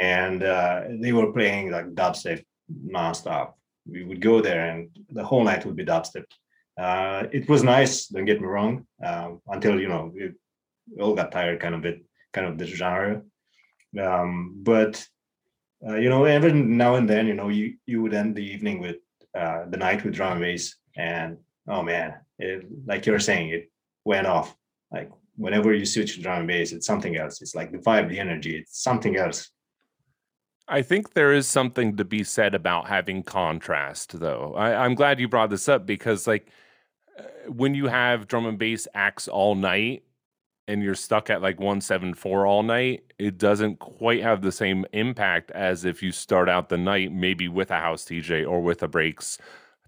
And 0.00 0.42
uh, 0.42 0.82
they 1.02 1.12
were 1.12 1.32
playing 1.32 1.70
like 1.70 1.86
dubstep 1.94 2.44
nonstop. 2.96 3.52
We 3.86 4.04
would 4.04 4.20
go 4.20 4.40
there 4.40 4.70
and 4.70 4.90
the 5.10 5.24
whole 5.24 5.44
night 5.44 5.64
would 5.66 5.76
be 5.76 5.84
dubstep. 5.84 6.24
Uh, 6.78 7.24
it 7.32 7.48
was 7.48 7.62
nice, 7.62 8.06
don't 8.06 8.24
get 8.24 8.40
me 8.40 8.46
wrong, 8.46 8.86
uh, 9.04 9.30
until, 9.48 9.78
you 9.80 9.88
know, 9.88 10.10
we 10.14 10.30
we 10.94 11.00
all 11.02 11.14
got 11.14 11.30
tired 11.30 11.60
kind 11.60 11.74
of 11.76 11.84
it, 11.84 11.98
kind 12.34 12.46
of 12.48 12.58
this 12.58 12.70
genre. 12.70 13.22
Um, 14.00 14.54
but 14.62 15.04
uh, 15.86 15.96
you 15.96 16.08
know, 16.08 16.24
every 16.24 16.52
now 16.52 16.94
and 16.94 17.08
then, 17.08 17.26
you 17.26 17.34
know, 17.34 17.48
you 17.48 17.74
you 17.86 18.02
would 18.02 18.14
end 18.14 18.36
the 18.36 18.44
evening 18.44 18.80
with 18.80 18.96
uh, 19.36 19.64
the 19.68 19.76
night 19.76 20.04
with 20.04 20.14
drum 20.14 20.32
and 20.32 20.40
bass, 20.40 20.76
and 20.96 21.38
oh 21.68 21.82
man, 21.82 22.14
it, 22.38 22.66
like 22.86 23.06
you're 23.06 23.18
saying, 23.18 23.50
it 23.50 23.70
went 24.04 24.26
off. 24.26 24.54
Like 24.92 25.10
whenever 25.36 25.74
you 25.74 25.84
switch 25.84 26.14
to 26.14 26.22
drum 26.22 26.40
and 26.40 26.48
bass, 26.48 26.72
it's 26.72 26.86
something 26.86 27.16
else. 27.16 27.42
It's 27.42 27.54
like 27.54 27.72
the 27.72 27.78
vibe, 27.78 28.08
the 28.08 28.18
energy, 28.18 28.56
it's 28.56 28.82
something 28.82 29.16
else. 29.16 29.50
I 30.68 30.82
think 30.82 31.12
there 31.12 31.32
is 31.32 31.48
something 31.48 31.96
to 31.96 32.04
be 32.04 32.22
said 32.22 32.54
about 32.54 32.88
having 32.88 33.24
contrast, 33.24 34.18
though. 34.18 34.54
I, 34.56 34.84
I'm 34.84 34.94
glad 34.94 35.18
you 35.18 35.28
brought 35.28 35.50
this 35.50 35.68
up 35.68 35.86
because, 35.86 36.26
like, 36.26 36.48
uh, 37.18 37.50
when 37.50 37.74
you 37.74 37.88
have 37.88 38.28
drum 38.28 38.46
and 38.46 38.58
bass 38.58 38.86
acts 38.94 39.26
all 39.26 39.54
night 39.54 40.04
and 40.68 40.82
you're 40.82 40.94
stuck 40.94 41.28
at 41.30 41.42
like 41.42 41.58
174 41.58 42.46
all 42.46 42.62
night, 42.62 43.04
it 43.18 43.38
doesn't 43.38 43.78
quite 43.78 44.22
have 44.22 44.42
the 44.42 44.52
same 44.52 44.86
impact 44.92 45.50
as 45.50 45.84
if 45.84 46.02
you 46.02 46.12
start 46.12 46.48
out 46.48 46.68
the 46.68 46.78
night 46.78 47.12
maybe 47.12 47.48
with 47.48 47.70
a 47.70 47.78
house 47.78 48.04
DJ 48.04 48.48
or 48.48 48.60
with 48.60 48.82
a 48.82 48.88
breaks 48.88 49.38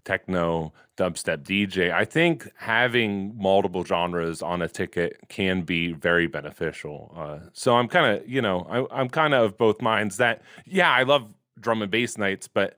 techno 0.03 0.73
dubstep 0.97 1.43
DJ. 1.43 1.91
I 1.91 2.05
think 2.05 2.49
having 2.57 3.37
multiple 3.37 3.83
genres 3.83 4.41
on 4.41 4.61
a 4.61 4.69
ticket 4.69 5.17
can 5.29 5.63
be 5.63 5.91
very 5.91 6.27
beneficial. 6.27 7.13
Uh, 7.15 7.49
so 7.53 7.75
I'm 7.75 7.87
kind 7.87 8.17
of, 8.17 8.29
you 8.29 8.41
know, 8.41 8.67
I, 8.69 9.01
I'm 9.01 9.09
kind 9.09 9.33
of 9.33 9.45
of 9.45 9.57
both 9.57 9.81
minds 9.81 10.17
that, 10.17 10.41
yeah, 10.65 10.91
I 10.91 11.03
love 11.03 11.27
drum 11.59 11.81
and 11.81 11.91
bass 11.91 12.17
nights, 12.17 12.47
but 12.47 12.77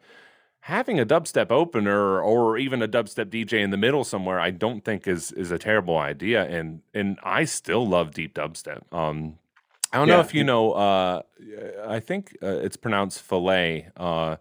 having 0.68 1.00
a 1.00 1.06
dubstep 1.06 1.50
opener 1.50 2.22
or 2.22 2.58
even 2.58 2.82
a 2.82 2.88
dubstep 2.90 3.28
DJ 3.28 3.64
in 3.64 3.70
the 3.70 3.78
middle 3.78 4.04
somewhere, 4.04 4.38
I 4.38 4.52
don't 4.52 4.84
think 4.84 5.08
is 5.08 5.32
is 5.32 5.50
a 5.50 5.58
terrible 5.58 5.98
idea. 5.98 6.44
And 6.44 6.82
and 6.94 7.18
I 7.24 7.46
still 7.46 7.88
love 7.88 8.12
deep 8.12 8.34
dubstep. 8.34 8.82
Um, 8.92 9.38
I 9.94 9.98
don't 9.98 10.10
know 10.10 10.20
if 10.20 10.34
you 10.34 10.44
know. 10.44 10.74
Uh, 10.74 11.22
I 11.88 12.02
think 12.02 12.38
uh, 12.44 12.48
it's 12.48 12.76
pronounced 12.76 13.22
fillet. 13.22 13.88
Uh, 13.96 14.36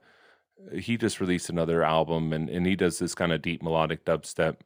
he 0.75 0.97
just 0.97 1.21
released 1.21 1.49
another 1.49 1.85
album, 1.85 2.33
and 2.33 2.51
and 2.51 2.67
he 2.67 2.75
does 2.75 2.99
this 2.99 3.15
kind 3.15 3.33
of 3.33 3.41
deep 3.41 3.63
melodic 3.63 4.05
dubstep. 4.05 4.57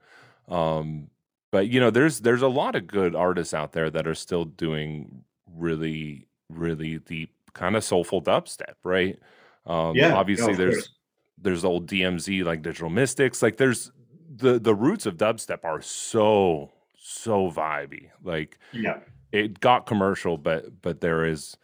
Um, 0.49 1.09
but 1.51 1.69
you 1.69 1.79
know, 1.79 1.91
there's 1.91 2.21
there's 2.21 2.43
a 2.43 2.49
lot 2.49 2.75
of 2.75 2.87
good 2.87 3.15
artists 3.15 3.53
out 3.53 3.73
there 3.73 3.91
that 3.91 4.07
are 4.07 4.15
still 4.15 4.47
doing 4.47 5.25
really 5.55 6.27
really 6.49 6.99
deep 7.01 7.35
kind 7.53 7.77
of 7.77 7.85
soulful 7.85 8.23
dubstep, 8.23 8.77
right? 8.83 9.19
Um, 9.67 9.95
yeah, 9.95 10.09
yeah, 10.09 10.15
obviously, 10.15 10.55
there's 10.55 10.77
course. 10.77 11.00
There's 11.43 11.65
old 11.65 11.87
DMZ 11.89 12.45
like 12.45 12.63
Digital 12.63 12.91
Mystikz. 12.91 13.43
Like 13.43 13.57
there's 13.57 13.91
the 14.35 14.59
the 14.59 14.75
roots 14.75 15.07
of 15.07 15.17
dubstep 15.17 15.65
are 15.65 15.81
so 15.81 16.73
so 16.99 17.51
vibey. 17.51 18.11
Like 18.23 18.59
Yeah, 18.73 19.01
it 19.33 19.61
got 19.61 19.87
commercial, 19.87 20.37
but 20.37 20.83
but 20.83 21.01
there 21.01 21.25
is 21.25 21.57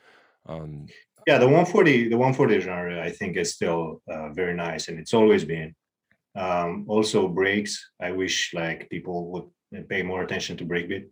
um 0.47 0.87
yeah. 1.27 1.39
The 1.39 1.47
140, 1.47 2.09
the 2.09 2.17
140 2.17 2.61
genre, 2.61 3.03
I 3.03 3.11
think, 3.11 3.37
is 3.37 3.53
still 3.53 4.01
uh, 4.09 4.29
very 4.31 4.55
nice, 4.55 4.89
and 4.89 4.99
it's 4.99 5.13
always 5.13 5.45
been. 5.45 5.75
Um, 6.37 6.85
also, 6.87 7.27
breaks. 7.29 7.91
I 8.01 8.13
wish 8.13 8.55
like 8.55 8.89
people 8.91 9.31
would 9.33 9.89
pay 9.89 10.03
more 10.03 10.23
attention 10.23 10.57
to 10.59 10.65
breakbeat 10.65 11.09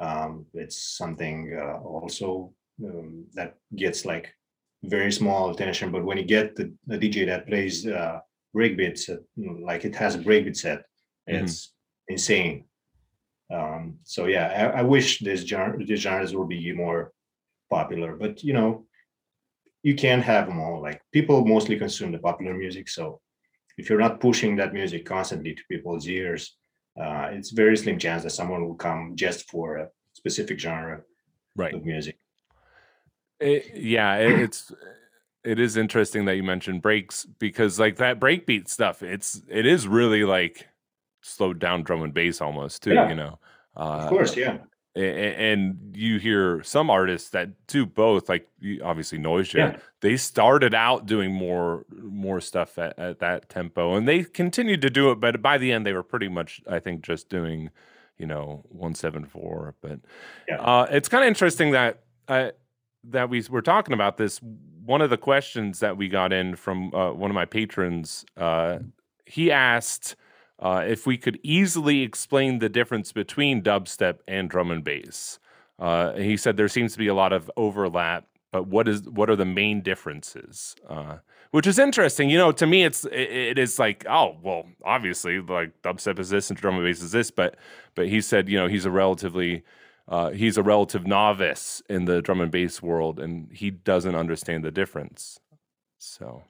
Um, 0.00 0.46
it's 0.54 0.96
something 0.96 1.52
uh, 1.60 1.78
also 1.82 2.54
um, 2.82 3.26
that 3.34 3.56
gets 3.76 4.06
like 4.06 4.32
very 4.84 5.12
small 5.12 5.50
attention, 5.50 5.90
but 5.92 6.04
when 6.04 6.16
you 6.16 6.24
get 6.24 6.56
the, 6.56 6.72
the 6.86 6.98
DJ 6.98 7.26
that 7.26 7.46
plays 7.46 7.86
uh, 7.86 8.20
breakbeats, 8.54 9.10
uh, 9.10 9.20
like 9.64 9.84
it 9.84 9.94
has 9.94 10.14
a 10.14 10.18
breakbeat 10.18 10.56
set, 10.56 10.78
mhm. 11.28 11.42
it's 11.42 11.72
insane. 12.08 12.64
Um, 13.52 13.98
so 14.04 14.26
yeah, 14.26 14.72
I, 14.74 14.80
I 14.80 14.82
wish 14.82 15.18
this 15.18 15.42
genre, 15.42 15.84
these 15.84 16.00
genres 16.00 16.34
will 16.34 16.46
be 16.46 16.72
more 16.72 17.12
popular, 17.68 18.16
but 18.16 18.42
you 18.42 18.52
know, 18.52 18.86
you 19.82 19.94
can't 19.94 20.22
have 20.22 20.46
them 20.46 20.60
all. 20.60 20.80
Like 20.80 21.00
people 21.12 21.44
mostly 21.44 21.78
consume 21.78 22.12
the 22.12 22.18
popular 22.18 22.54
music, 22.54 22.88
so 22.88 23.20
if 23.76 23.88
you're 23.88 23.98
not 23.98 24.20
pushing 24.20 24.56
that 24.56 24.72
music 24.72 25.04
constantly 25.04 25.54
to 25.54 25.62
people's 25.70 26.06
ears, 26.06 26.56
uh, 27.00 27.28
it's 27.32 27.50
very 27.50 27.76
slim 27.76 27.98
chance 27.98 28.22
that 28.22 28.30
someone 28.30 28.66
will 28.66 28.74
come 28.74 29.12
just 29.14 29.50
for 29.50 29.76
a 29.76 29.88
specific 30.12 30.58
genre 30.58 31.02
right. 31.56 31.74
of 31.74 31.84
music. 31.84 32.18
It, 33.40 33.74
yeah, 33.74 34.16
it, 34.16 34.40
it's 34.40 34.72
it 35.42 35.58
is 35.58 35.76
interesting 35.76 36.26
that 36.26 36.36
you 36.36 36.42
mentioned 36.42 36.82
breaks 36.82 37.24
because 37.24 37.80
like 37.80 37.96
that 37.96 38.20
breakbeat 38.20 38.68
stuff, 38.68 39.02
it's 39.02 39.42
it 39.48 39.66
is 39.66 39.88
really 39.88 40.24
like 40.24 40.68
slowed 41.22 41.58
down 41.58 41.82
drum 41.82 42.02
and 42.02 42.14
bass 42.14 42.40
almost 42.40 42.82
too. 42.82 42.94
Yeah. 42.94 43.08
You 43.08 43.14
know, 43.14 43.38
uh, 43.76 43.80
of 43.80 44.08
course, 44.08 44.36
yeah. 44.36 44.58
And 44.96 45.94
you 45.94 46.18
hear 46.18 46.64
some 46.64 46.90
artists 46.90 47.30
that 47.30 47.66
do 47.68 47.86
both, 47.86 48.28
like 48.28 48.48
obviously 48.82 49.18
Noisia. 49.18 49.54
Yeah. 49.54 49.76
They 50.00 50.16
started 50.16 50.74
out 50.74 51.06
doing 51.06 51.32
more 51.32 51.86
more 51.90 52.40
stuff 52.40 52.76
at, 52.76 52.98
at 52.98 53.20
that 53.20 53.48
tempo, 53.48 53.94
and 53.94 54.08
they 54.08 54.24
continued 54.24 54.82
to 54.82 54.90
do 54.90 55.12
it. 55.12 55.20
But 55.20 55.40
by 55.40 55.58
the 55.58 55.70
end, 55.70 55.86
they 55.86 55.92
were 55.92 56.02
pretty 56.02 56.28
much, 56.28 56.60
I 56.68 56.80
think, 56.80 57.02
just 57.02 57.28
doing, 57.28 57.70
you 58.18 58.26
know, 58.26 58.64
one 58.68 58.96
seven 58.96 59.24
four. 59.24 59.76
But 59.80 60.00
yeah. 60.48 60.60
uh, 60.60 60.86
it's 60.90 61.08
kind 61.08 61.22
of 61.22 61.28
interesting 61.28 61.70
that 61.70 62.02
uh, 62.26 62.50
that 63.04 63.30
we 63.30 63.44
were 63.50 63.62
talking 63.62 63.94
about 63.94 64.16
this. 64.16 64.40
One 64.84 65.00
of 65.00 65.10
the 65.10 65.16
questions 65.16 65.80
that 65.80 65.96
we 65.96 66.08
got 66.08 66.32
in 66.32 66.56
from 66.56 66.94
uh, 66.94 67.12
one 67.12 67.30
of 67.30 67.34
my 67.34 67.44
patrons, 67.44 68.24
uh, 68.36 68.78
he 69.26 69.50
asked 69.50 70.16
uh, 70.58 70.84
if 70.86 71.06
we 71.06 71.16
could 71.16 71.38
easily 71.42 72.02
explain 72.02 72.58
the 72.58 72.68
difference 72.68 73.12
between 73.12 73.62
dubstep 73.62 74.18
and 74.28 74.50
drum 74.50 74.70
and 74.70 74.84
bass. 74.84 75.38
Uh, 75.78 76.14
he 76.14 76.36
said 76.36 76.56
there 76.56 76.68
seems 76.68 76.92
to 76.92 76.98
be 76.98 77.08
a 77.08 77.14
lot 77.14 77.32
of 77.32 77.50
overlap, 77.56 78.26
but 78.52 78.66
what 78.66 78.86
is 78.86 79.02
what 79.08 79.30
are 79.30 79.36
the 79.36 79.46
main 79.46 79.80
differences? 79.80 80.76
Uh, 80.88 81.16
which 81.52 81.66
is 81.66 81.78
interesting. 81.78 82.28
You 82.28 82.38
know, 82.38 82.52
to 82.52 82.66
me, 82.66 82.84
it's 82.84 83.04
it, 83.06 83.30
it 83.32 83.58
is 83.58 83.78
like, 83.78 84.04
oh, 84.08 84.36
well, 84.42 84.66
obviously, 84.84 85.40
like 85.40 85.80
dubstep 85.82 86.18
is 86.18 86.28
this 86.28 86.50
and 86.50 86.58
drum 86.58 86.76
and 86.76 86.84
bass 86.84 87.00
is 87.00 87.12
this, 87.12 87.30
but 87.30 87.56
but 87.94 88.08
he 88.08 88.20
said, 88.20 88.48
you 88.48 88.58
know, 88.58 88.68
he's 88.68 88.84
a 88.84 88.90
relatively 88.90 89.62
uh, 90.10 90.30
he's 90.30 90.58
a 90.58 90.62
relative 90.62 91.06
novice 91.06 91.82
in 91.88 92.04
the 92.04 92.20
drum 92.20 92.40
and 92.40 92.50
bass 92.50 92.82
world, 92.82 93.18
and 93.18 93.50
he 93.52 93.70
doesn't 93.70 94.14
understand 94.14 94.64
the 94.64 94.70
difference. 94.70 95.38
So 95.98 96.42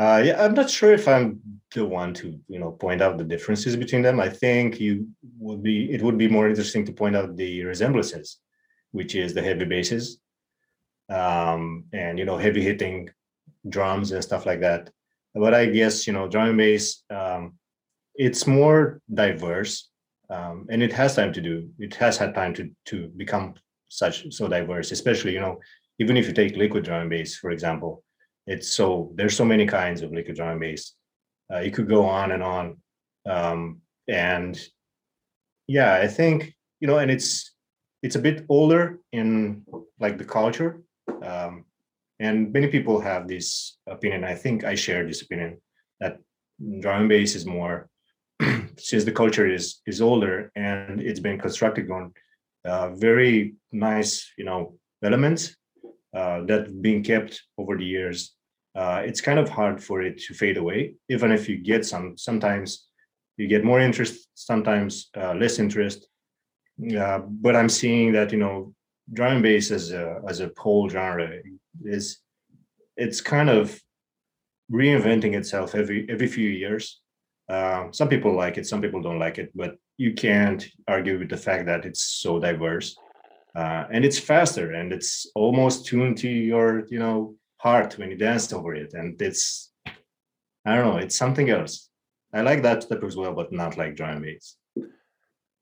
uh, 0.00 0.22
yeah, 0.24 0.42
I'm 0.42 0.54
not 0.54 0.70
sure 0.70 0.94
if 0.94 1.06
I'm 1.06 1.42
the 1.74 1.84
one 1.84 2.14
to 2.14 2.40
you 2.48 2.58
know 2.58 2.70
point 2.70 3.02
out 3.02 3.18
the 3.18 3.24
differences 3.24 3.76
between 3.76 4.00
them. 4.00 4.18
I 4.18 4.30
think 4.30 4.80
you 4.80 5.06
would 5.38 5.62
be 5.62 5.92
it 5.92 6.00
would 6.00 6.16
be 6.16 6.26
more 6.26 6.48
interesting 6.48 6.86
to 6.86 6.92
point 6.92 7.14
out 7.14 7.36
the 7.36 7.64
resemblances, 7.64 8.38
which 8.92 9.14
is 9.14 9.34
the 9.34 9.42
heavy 9.42 9.66
basses, 9.66 10.18
um, 11.10 11.84
and 11.92 12.18
you 12.18 12.24
know 12.24 12.38
heavy 12.38 12.62
hitting 12.62 13.10
drums 13.68 14.12
and 14.12 14.24
stuff 14.24 14.46
like 14.46 14.60
that. 14.60 14.90
But 15.34 15.52
I 15.52 15.66
guess 15.66 16.06
you 16.06 16.14
know 16.14 16.28
drum 16.28 16.48
and 16.48 16.56
bass, 16.56 17.02
um, 17.10 17.58
it's 18.14 18.46
more 18.46 19.02
diverse, 19.12 19.89
um, 20.30 20.66
and 20.70 20.82
it 20.82 20.92
has 20.92 21.16
time 21.16 21.32
to 21.32 21.40
do. 21.40 21.68
It 21.78 21.94
has 21.96 22.16
had 22.16 22.34
time 22.34 22.54
to 22.54 22.70
to 22.86 23.08
become 23.16 23.54
such 23.88 24.32
so 24.32 24.48
diverse. 24.48 24.92
Especially 24.92 25.32
you 25.32 25.40
know 25.40 25.58
even 25.98 26.16
if 26.16 26.26
you 26.26 26.32
take 26.32 26.56
liquid 26.56 26.84
drum 26.84 27.02
and 27.02 27.10
bass 27.10 27.36
for 27.36 27.50
example 27.50 28.02
it's 28.46 28.68
so 28.68 29.12
there's 29.14 29.36
so 29.36 29.44
many 29.44 29.66
kinds 29.66 30.02
of 30.02 30.12
liquid 30.12 30.36
drum 30.36 30.50
and 30.50 30.60
bass. 30.60 30.94
Uh, 31.52 31.60
you 31.60 31.70
could 31.70 31.88
go 31.88 32.04
on 32.04 32.32
and 32.32 32.42
on, 32.42 32.76
um, 33.26 33.80
and 34.08 34.60
yeah, 35.66 35.94
I 35.94 36.06
think 36.06 36.54
you 36.80 36.86
know, 36.86 36.98
and 36.98 37.10
it's 37.10 37.52
it's 38.02 38.16
a 38.16 38.20
bit 38.20 38.46
older 38.48 38.98
in 39.12 39.64
like 39.98 40.16
the 40.16 40.24
culture, 40.24 40.82
um, 41.22 41.64
and 42.18 42.52
many 42.52 42.68
people 42.68 43.00
have 43.00 43.28
this 43.28 43.78
opinion. 43.86 44.24
I 44.24 44.34
think 44.34 44.64
I 44.64 44.74
share 44.74 45.06
this 45.06 45.22
opinion 45.22 45.60
that 46.00 46.18
drum 46.80 47.02
and 47.02 47.08
bass 47.08 47.34
is 47.34 47.46
more 47.46 47.89
since 48.78 49.04
the 49.04 49.12
culture 49.12 49.46
is 49.46 49.80
is 49.86 50.00
older 50.00 50.50
and 50.54 51.00
it's 51.00 51.20
been 51.20 51.38
constructed 51.38 51.90
on 51.90 52.12
uh, 52.64 52.90
very 52.90 53.54
nice, 53.72 54.32
you 54.36 54.44
know, 54.44 54.74
elements 55.02 55.56
uh, 56.14 56.42
that 56.44 56.82
being 56.82 57.02
kept 57.02 57.42
over 57.56 57.76
the 57.76 57.84
years, 57.84 58.34
uh, 58.74 59.02
it's 59.04 59.20
kind 59.20 59.38
of 59.38 59.48
hard 59.48 59.82
for 59.82 60.02
it 60.02 60.18
to 60.18 60.34
fade 60.34 60.56
away. 60.56 60.94
Even 61.08 61.32
if 61.32 61.48
you 61.48 61.56
get 61.56 61.86
some, 61.86 62.16
sometimes 62.16 62.88
you 63.36 63.48
get 63.48 63.64
more 63.64 63.80
interest, 63.80 64.28
sometimes 64.34 65.08
uh, 65.16 65.34
less 65.34 65.58
interest. 65.58 66.06
but 66.78 67.56
I'm 67.56 67.68
seeing 67.68 68.12
that 68.12 68.32
you 68.32 68.38
know, 68.38 68.74
drum 69.12 69.34
and 69.34 69.42
bass 69.42 69.70
as 69.70 69.92
a 69.92 70.20
as 70.28 70.40
a 70.40 70.50
whole 70.56 70.88
genre 70.88 71.28
is 71.84 72.18
it's 72.96 73.20
kind 73.20 73.48
of 73.48 73.80
reinventing 74.70 75.34
itself 75.34 75.74
every 75.74 76.06
every 76.08 76.28
few 76.28 76.48
years. 76.48 77.00
Uh, 77.50 77.90
some 77.90 78.08
people 78.08 78.34
like 78.34 78.58
it, 78.58 78.66
some 78.66 78.80
people 78.80 79.02
don't 79.02 79.18
like 79.18 79.38
it, 79.38 79.50
but 79.54 79.76
you 79.96 80.14
can't 80.14 80.64
argue 80.86 81.18
with 81.18 81.28
the 81.28 81.36
fact 81.36 81.66
that 81.66 81.84
it's 81.84 82.02
so 82.02 82.38
diverse 82.38 82.96
uh, 83.54 83.84
and 83.90 84.04
it's 84.04 84.18
faster 84.18 84.72
and 84.72 84.92
it's 84.92 85.26
almost 85.34 85.86
tuned 85.86 86.16
to 86.18 86.28
your 86.28 86.86
you 86.88 86.98
know 86.98 87.34
heart 87.58 87.98
when 87.98 88.10
you 88.10 88.16
dance 88.16 88.52
over 88.52 88.74
it 88.74 88.94
and 88.94 89.20
it's 89.20 89.72
i 90.64 90.74
don't 90.74 90.86
know 90.86 90.96
it's 90.96 91.16
something 91.16 91.50
else. 91.50 91.88
I 92.32 92.42
like 92.42 92.62
that 92.62 92.84
step 92.84 93.02
as 93.02 93.16
well 93.16 93.34
but 93.34 93.52
not 93.52 93.76
like 93.76 93.96
drum 93.96 94.10
and 94.10 94.22
bass. 94.22 94.56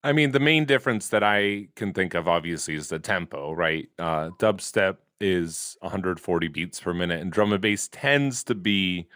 I 0.05 0.13
mean 0.13 0.33
the 0.33 0.41
main 0.41 0.67
difference 0.67 1.09
that 1.09 1.25
i 1.25 1.69
can 1.77 1.93
think 1.93 2.15
of 2.15 2.29
obviously 2.29 2.75
is 2.75 2.89
the 2.89 2.99
tempo 2.99 3.53
right? 3.53 3.89
Uh, 3.99 4.31
dubstep 4.39 4.99
is 5.21 5.77
140 5.81 6.49
beats 6.49 6.81
per 6.81 6.95
minute 6.95 7.21
and 7.21 7.33
drum 7.33 7.53
and 7.53 7.63
bass 7.63 7.89
tends 7.89 8.45
to 8.45 8.55
be 8.55 9.09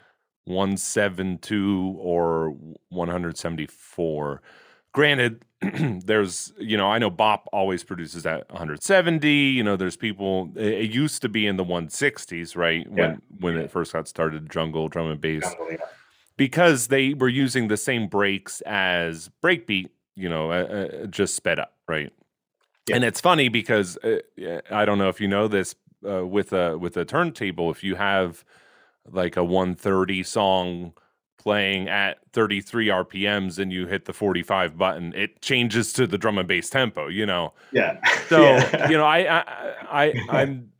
172 0.45 1.97
or 1.99 2.51
174 2.91 4.43
granted 4.93 5.45
there's 6.05 6.53
you 6.59 6.77
know 6.77 6.91
i 6.91 6.99
know 6.99 7.11
bop 7.11 7.49
always 7.53 7.83
produces 7.83 8.27
at 8.27 8.49
170 8.51 9.29
you 9.29 9.63
know 9.63 9.77
there's 9.77 9.97
people 9.97 10.51
it, 10.57 10.91
used 10.91 11.23
to 11.23 11.29
be 11.29 11.47
in 11.47 11.57
the 11.57 11.65
160s 11.65 12.57
right 12.57 12.89
when 12.91 13.11
yeah. 13.11 13.17
when 13.41 13.57
it 13.57 13.71
first 13.71 13.93
got 13.93 14.07
started 14.07 14.51
jungle 14.51 14.89
drum 14.89 15.11
and 15.11 15.21
bass 15.21 15.43
jungle, 15.43 15.69
yeah. 15.71 15.77
because 16.37 16.89
they 16.89 17.15
were 17.15 17.29
using 17.29 17.69
the 17.69 17.77
same 17.77 18.07
breaks 18.07 18.61
as 18.63 19.31
breakbeat 19.43 19.89
you 20.15 20.29
know 20.29 20.51
uh, 20.51 20.65
uh, 21.03 21.07
just 21.07 21.35
sped 21.35 21.59
up 21.59 21.75
right 21.89 22.13
yeah. 22.89 22.97
and 22.97 23.05
it's 23.05 23.21
funny 23.21 23.49
because 23.49 23.97
uh, 23.99 24.19
i 24.71 24.85
don't 24.85 24.99
know 24.99 25.09
if 25.09 25.21
you 25.21 25.29
know 25.29 25.49
this 25.49 25.75
uh, 26.09 26.27
with 26.27 26.53
a 26.53 26.77
with 26.77 26.97
a 26.97 27.05
turntable 27.05 27.71
if 27.71 27.83
you 27.85 27.95
have 27.95 28.45
like 29.11 29.37
a 29.37 29.45
130 29.45 30.23
song 30.23 30.93
playing 31.39 31.89
at 31.89 32.19
33 32.33 32.87
RPMs 32.87 33.59
and 33.59 33.73
you 33.73 33.87
hit 33.87 34.05
the 34.05 34.13
45 34.13 34.79
button, 34.79 35.13
it 35.15 35.43
changes 35.43 35.93
to 35.95 36.07
the 36.07 36.17
drum 36.17 36.39
and 36.39 36.47
bass 36.47 36.71
tempo, 36.71 37.09
you 37.09 37.27
know? 37.27 37.53
Yeah. 37.73 37.99
So, 38.29 38.43
yeah. 38.43 38.89
you 38.89 38.97
know, 38.97 39.05
I, 39.05 39.39
I, 39.39 39.45
I, 39.91 40.15
I'm, 40.31 40.73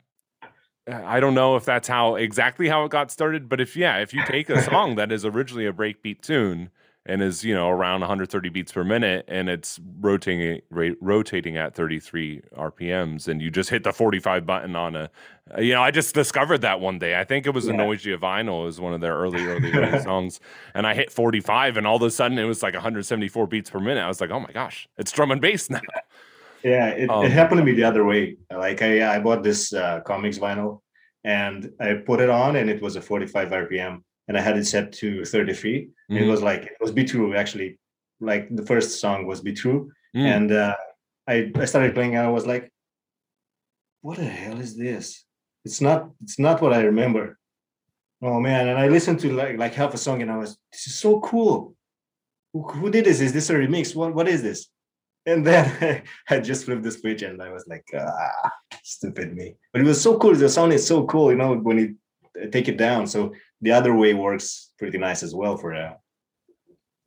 I 0.87 1.19
don't 1.19 1.33
know 1.33 1.55
if 1.55 1.65
that's 1.65 1.87
how 1.87 2.15
exactly 2.15 2.69
how 2.69 2.85
it 2.85 2.91
got 2.91 3.11
started, 3.11 3.49
but 3.49 3.59
if, 3.61 3.75
yeah, 3.75 3.97
if 3.97 4.13
you 4.13 4.21
take 4.25 4.49
a 4.49 4.61
song 4.61 4.95
that 4.95 5.11
is 5.11 5.25
originally 5.25 5.65
a 5.65 5.73
breakbeat 5.73 6.21
tune 6.21 6.69
and 7.05 7.21
is 7.21 7.43
you 7.43 7.53
know 7.53 7.69
around 7.69 7.99
130 7.99 8.49
beats 8.49 8.71
per 8.71 8.83
minute 8.83 9.25
and 9.27 9.49
it's 9.49 9.79
rotating 9.99 10.61
rotating 10.69 11.57
at 11.57 11.75
33 11.75 12.41
rpms 12.57 13.27
and 13.27 13.41
you 13.41 13.51
just 13.51 13.69
hit 13.69 13.83
the 13.83 13.91
45 13.91 14.45
button 14.45 14.75
on 14.75 14.95
a 14.95 15.09
you 15.59 15.73
know 15.73 15.81
i 15.81 15.91
just 15.91 16.15
discovered 16.15 16.59
that 16.59 16.79
one 16.79 16.99
day. 16.99 17.19
I 17.19 17.25
think 17.25 17.45
it 17.45 17.53
was 17.53 17.67
yeah. 17.67 17.73
a 17.73 17.75
Noisia 17.75 18.17
vinyl 18.17 18.63
was 18.63 18.79
one 18.79 18.93
of 18.93 19.01
their 19.01 19.15
early 19.15 19.45
early, 19.45 19.71
early 19.71 19.99
songs 20.03 20.39
and 20.73 20.87
i 20.87 20.93
hit 20.93 21.11
45 21.11 21.77
and 21.77 21.85
all 21.85 21.97
of 21.97 22.01
a 22.01 22.11
sudden 22.11 22.39
it 22.39 22.45
was 22.45 22.63
like 22.63 22.73
174 22.73 23.47
beats 23.47 23.69
per 23.69 23.79
minute. 23.79 24.01
I 24.01 24.07
was 24.07 24.21
like 24.21 24.31
oh 24.31 24.39
my 24.39 24.51
gosh 24.53 24.87
it's 24.97 25.11
drum 25.11 25.31
and 25.31 25.41
bass 25.41 25.69
now. 25.69 25.81
Yeah 26.63 26.91
it, 26.91 27.09
um, 27.09 27.25
it 27.25 27.31
happened 27.33 27.59
to 27.59 27.65
me 27.65 27.73
the 27.73 27.83
other 27.83 28.05
way. 28.05 28.37
Like 28.49 28.81
i 28.81 29.15
i 29.15 29.19
bought 29.19 29.43
this 29.43 29.73
uh, 29.73 29.99
Commix 30.05 30.39
vinyl 30.39 30.79
and 31.25 31.71
i 31.81 31.93
put 31.93 32.21
it 32.21 32.29
on 32.29 32.55
and 32.55 32.69
it 32.69 32.81
was 32.81 32.95
a 32.95 33.01
45 33.01 33.49
rpm 33.49 34.01
and 34.27 34.37
I 34.37 34.41
had 34.41 34.57
it 34.57 34.65
set 34.65 34.91
to 34.93 35.25
33. 35.25 35.89
Mm. 36.11 36.21
It 36.21 36.27
was 36.27 36.41
like 36.41 36.63
it 36.63 36.77
was 36.79 36.91
Be 36.91 37.03
True 37.03 37.35
actually. 37.35 37.79
Like 38.19 38.53
the 38.55 38.65
first 38.65 38.99
song 38.99 39.25
was 39.25 39.41
Be 39.41 39.53
True. 39.53 39.91
Mm. 40.15 40.35
And 40.35 40.51
uh, 40.51 40.75
I, 41.27 41.51
I 41.55 41.65
started 41.65 41.93
playing 41.93 42.15
and 42.15 42.25
I 42.25 42.29
was 42.29 42.45
like, 42.45 42.71
what 44.01 44.17
the 44.17 44.25
hell 44.25 44.59
is 44.59 44.75
this? 44.77 45.25
It's 45.65 45.81
not 45.81 46.09
it's 46.21 46.39
not 46.39 46.61
what 46.61 46.73
I 46.73 46.81
remember. 46.81 47.37
Oh 48.21 48.39
man. 48.39 48.69
And 48.69 48.77
I 48.77 48.87
listened 48.87 49.19
to 49.21 49.33
like 49.33 49.57
like 49.57 49.73
half 49.73 49.93
a 49.93 49.97
song 49.97 50.21
and 50.21 50.31
I 50.31 50.37
was 50.37 50.57
this 50.71 50.87
is 50.87 50.95
so 50.95 51.19
cool. 51.21 51.75
Who, 52.53 52.63
who 52.63 52.91
did 52.91 53.05
this? 53.05 53.19
Is 53.19 53.33
this 53.33 53.49
a 53.49 53.55
remix? 53.55 53.95
What 53.95 54.13
what 54.13 54.27
is 54.27 54.41
this? 54.41 54.67
And 55.25 55.45
then 55.45 56.03
I 56.29 56.39
just 56.39 56.65
flipped 56.65 56.83
the 56.83 56.91
switch 56.91 57.21
and 57.21 57.41
I 57.41 57.51
was 57.51 57.65
like, 57.67 57.85
ah, 57.97 58.51
stupid 58.83 59.35
me. 59.35 59.55
But 59.71 59.81
it 59.81 59.85
was 59.85 60.01
so 60.01 60.17
cool. 60.17 60.35
The 60.35 60.49
sound 60.49 60.73
is 60.73 60.85
so 60.85 61.05
cool, 61.05 61.31
you 61.31 61.37
know, 61.37 61.55
when 61.55 61.77
you 61.77 61.95
take 62.51 62.67
it 62.67 62.77
down. 62.77 63.07
So 63.07 63.33
the 63.63 63.71
other 63.71 63.95
way 63.95 64.13
works 64.13 64.71
pretty 64.77 64.97
nice 64.97 65.23
as 65.23 65.33
well 65.33 65.57
for 65.57 65.73
now. 65.73 65.97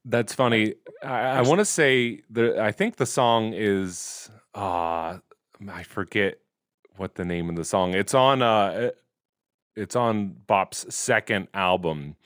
That's 0.06 0.32
funny. 0.32 0.74
I, 1.02 1.38
I 1.38 1.42
want 1.42 1.58
to 1.58 1.64
say 1.64 2.22
that 2.30 2.58
I 2.58 2.72
think 2.72 2.96
the 2.96 3.06
song 3.06 3.52
is 3.54 4.30
uh 4.54 5.18
I 5.68 5.82
forget 5.82 6.38
what 6.96 7.14
the 7.16 7.24
name 7.24 7.50
of 7.50 7.56
the 7.56 7.64
song. 7.64 7.94
It's 7.94 8.14
on 8.14 8.40
uh 8.40 8.90
it's 9.74 9.94
on 9.94 10.36
Bop's 10.46 10.94
second 10.94 11.48
album, 11.52 12.16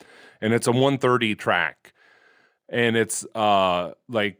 and 0.41 0.55
it's 0.55 0.69
a 0.69 0.73
130 0.73 1.35
track, 1.35 1.93
and 2.69 2.97
it's 2.97 3.27
uh 3.35 3.93
like 4.09 4.37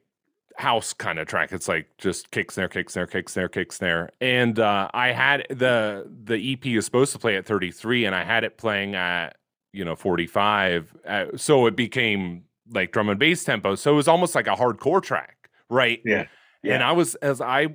house 0.55 0.93
kind 0.93 1.19
of 1.19 1.27
track. 1.27 1.51
It's 1.51 1.67
like 1.67 1.89
just 1.99 2.31
kick 2.31 2.53
snare, 2.53 2.69
kick 2.69 2.91
snare, 2.91 3.09
kick 3.09 3.29
snare, 3.29 3.49
kick 3.49 3.73
snare. 3.73 4.11
And 4.21 4.59
uh, 4.61 4.89
I 4.95 5.09
had 5.13 5.47
the 5.51 6.09
the 6.25 6.53
EP 6.53 6.65
is 6.67 6.85
supposed 6.85 7.13
to 7.13 7.19
play 7.19 7.37
at 7.37 7.47
33, 7.47 8.05
and 8.05 8.15
I 8.15 8.23
had 8.23 8.45
it 8.45 8.57
playing 8.57 8.95
at 8.95 9.40
you 9.73 9.85
know 9.85 9.97
45, 9.97 10.97
uh, 11.07 11.25
so 11.37 11.67
it 11.67 11.77
became 11.77 12.45
like 12.73 12.93
drum 12.93 13.09
and 13.09 13.19
bass 13.19 13.45
tempo. 13.45 13.75
So 13.75 13.93
it 13.93 13.97
was 13.97 14.09
almost 14.09 14.35
like 14.35 14.47
a 14.47 14.55
hardcore 14.55 15.03
track, 15.03 15.51
right? 15.69 16.01
Yeah. 16.05 16.27
yeah. 16.63 16.75
And 16.75 16.83
I 16.83 16.93
was 16.93 17.15
as 17.17 17.41
I 17.41 17.69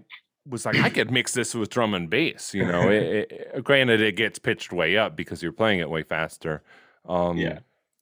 was 0.47 0.65
like, 0.65 0.79
I 0.79 0.89
could 0.89 1.11
mix 1.11 1.33
this 1.33 1.55
with 1.55 1.69
drum 1.69 1.93
and 1.93 2.09
bass. 2.09 2.53
You 2.53 2.65
know, 2.65 2.89
it, 2.89 3.31
it, 3.31 3.63
granted, 3.63 4.01
it 4.01 4.15
gets 4.15 4.39
pitched 4.39 4.71
way 4.71 4.97
up 4.97 5.15
because 5.15 5.41
you're 5.41 5.51
playing 5.51 5.79
it 5.79 5.89
way 5.89 6.03
faster. 6.03 6.63
Um, 7.07 7.37
yeah. 7.37 7.59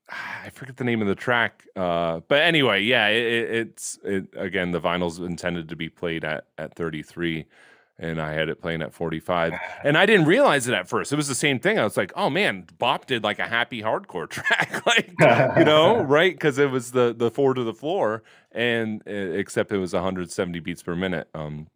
I 0.10 0.50
forget 0.50 0.78
the 0.78 0.84
name 0.84 1.02
of 1.02 1.08
the 1.08 1.16
track, 1.16 1.66
uh, 1.76 2.20
but 2.28 2.42
anyway, 2.42 2.82
yeah, 2.82 3.08
it, 3.08 3.50
it's 3.52 3.98
it, 4.04 4.28
again 4.36 4.72
the 4.72 4.82
vinyl's 4.82 5.20
intended 5.20 5.70
to 5.70 5.76
be 5.76 5.90
played 5.90 6.26
at 6.26 6.46
at 6.58 6.76
33, 6.76 7.46
and 8.00 8.22
I 8.22 8.34
had 8.34 8.50
it 8.50 8.62
playing 8.62 8.82
at 8.82 8.94
45, 8.94 9.54
and 9.84 9.98
I 9.98 10.06
didn't 10.06 10.26
realize 10.26 10.68
it 10.68 10.74
at 10.74 10.88
first. 10.88 11.12
It 11.12 11.16
was 11.16 11.28
the 11.28 11.36
same 11.36 11.60
thing. 11.60 11.80
I 11.80 11.84
was 11.84 11.98
like, 11.98 12.12
oh 12.16 12.30
man, 12.30 12.66
Bop 12.78 13.06
did 13.06 13.24
like 13.24 13.40
a 13.40 13.48
happy 13.48 13.82
hardcore 13.82 14.30
track, 14.30 14.86
like 14.86 15.14
you 15.58 15.66
know, 15.66 16.02
right? 16.02 16.34
Because 16.34 16.58
it 16.58 16.72
was 16.72 16.92
the 16.92 17.14
the 17.18 17.32
four 17.32 17.54
to 17.54 17.64
the 17.64 17.74
floor, 17.74 18.24
and 18.52 19.02
uh, 19.08 19.12
except 19.12 19.72
it 19.72 19.78
was 19.78 19.94
170 19.94 20.60
beats 20.60 20.84
per 20.84 20.96
minute. 20.96 21.30
Um, 21.34 21.68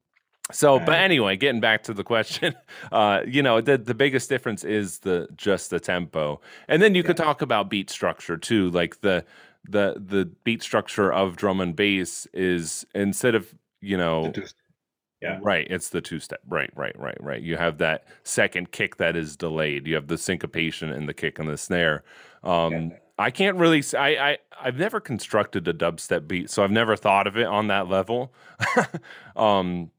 so, 0.49 0.79
but 0.79 0.95
anyway, 0.95 1.35
getting 1.35 1.59
back 1.59 1.83
to 1.83 1.93
the 1.93 2.05
question, 2.05 2.55
uh, 2.91 3.21
you 3.27 3.43
know, 3.43 3.59
the 3.61 3.77
the 3.77 3.93
biggest 3.93 4.29
difference 4.29 4.63
is 4.63 4.99
the 4.99 5.27
just 5.35 5.69
the 5.69 5.79
tempo, 5.79 6.39
and 6.67 6.81
then 6.81 6.95
you 6.95 7.01
yeah. 7.01 7.07
could 7.07 7.17
talk 7.17 7.41
about 7.41 7.69
beat 7.69 7.89
structure 7.89 8.37
too. 8.37 8.69
Like 8.69 9.01
the 9.01 9.25
the 9.69 10.01
the 10.03 10.31
beat 10.43 10.63
structure 10.63 11.11
of 11.11 11.35
drum 11.35 11.59
and 11.59 11.75
bass 11.75 12.27
is 12.33 12.85
instead 12.95 13.35
of 13.35 13.53
you 13.81 13.97
know, 13.97 14.33
yeah, 15.21 15.39
right, 15.41 15.67
it's 15.69 15.89
the 15.89 16.01
two 16.01 16.19
step. 16.19 16.41
Right, 16.47 16.71
right, 16.75 16.97
right, 16.99 17.17
right. 17.19 17.41
You 17.41 17.57
have 17.57 17.79
that 17.79 18.05
second 18.23 18.71
kick 18.71 18.97
that 18.97 19.15
is 19.15 19.35
delayed. 19.35 19.87
You 19.87 19.95
have 19.95 20.07
the 20.07 20.17
syncopation 20.17 20.91
and 20.91 21.09
the 21.09 21.13
kick 21.13 21.39
and 21.39 21.49
the 21.49 21.57
snare. 21.57 22.03
Um, 22.43 22.73
yeah. 22.73 22.97
I 23.19 23.31
can't 23.31 23.57
really. 23.57 23.83
I, 23.97 24.07
I 24.31 24.37
I've 24.61 24.77
never 24.77 24.99
constructed 24.99 25.67
a 25.67 25.73
dubstep 25.73 26.27
beat, 26.27 26.49
so 26.49 26.63
I've 26.63 26.71
never 26.71 26.95
thought 26.95 27.25
of 27.25 27.35
it 27.37 27.47
on 27.47 27.67
that 27.67 27.87
level. 27.87 28.33
um, 29.35 29.91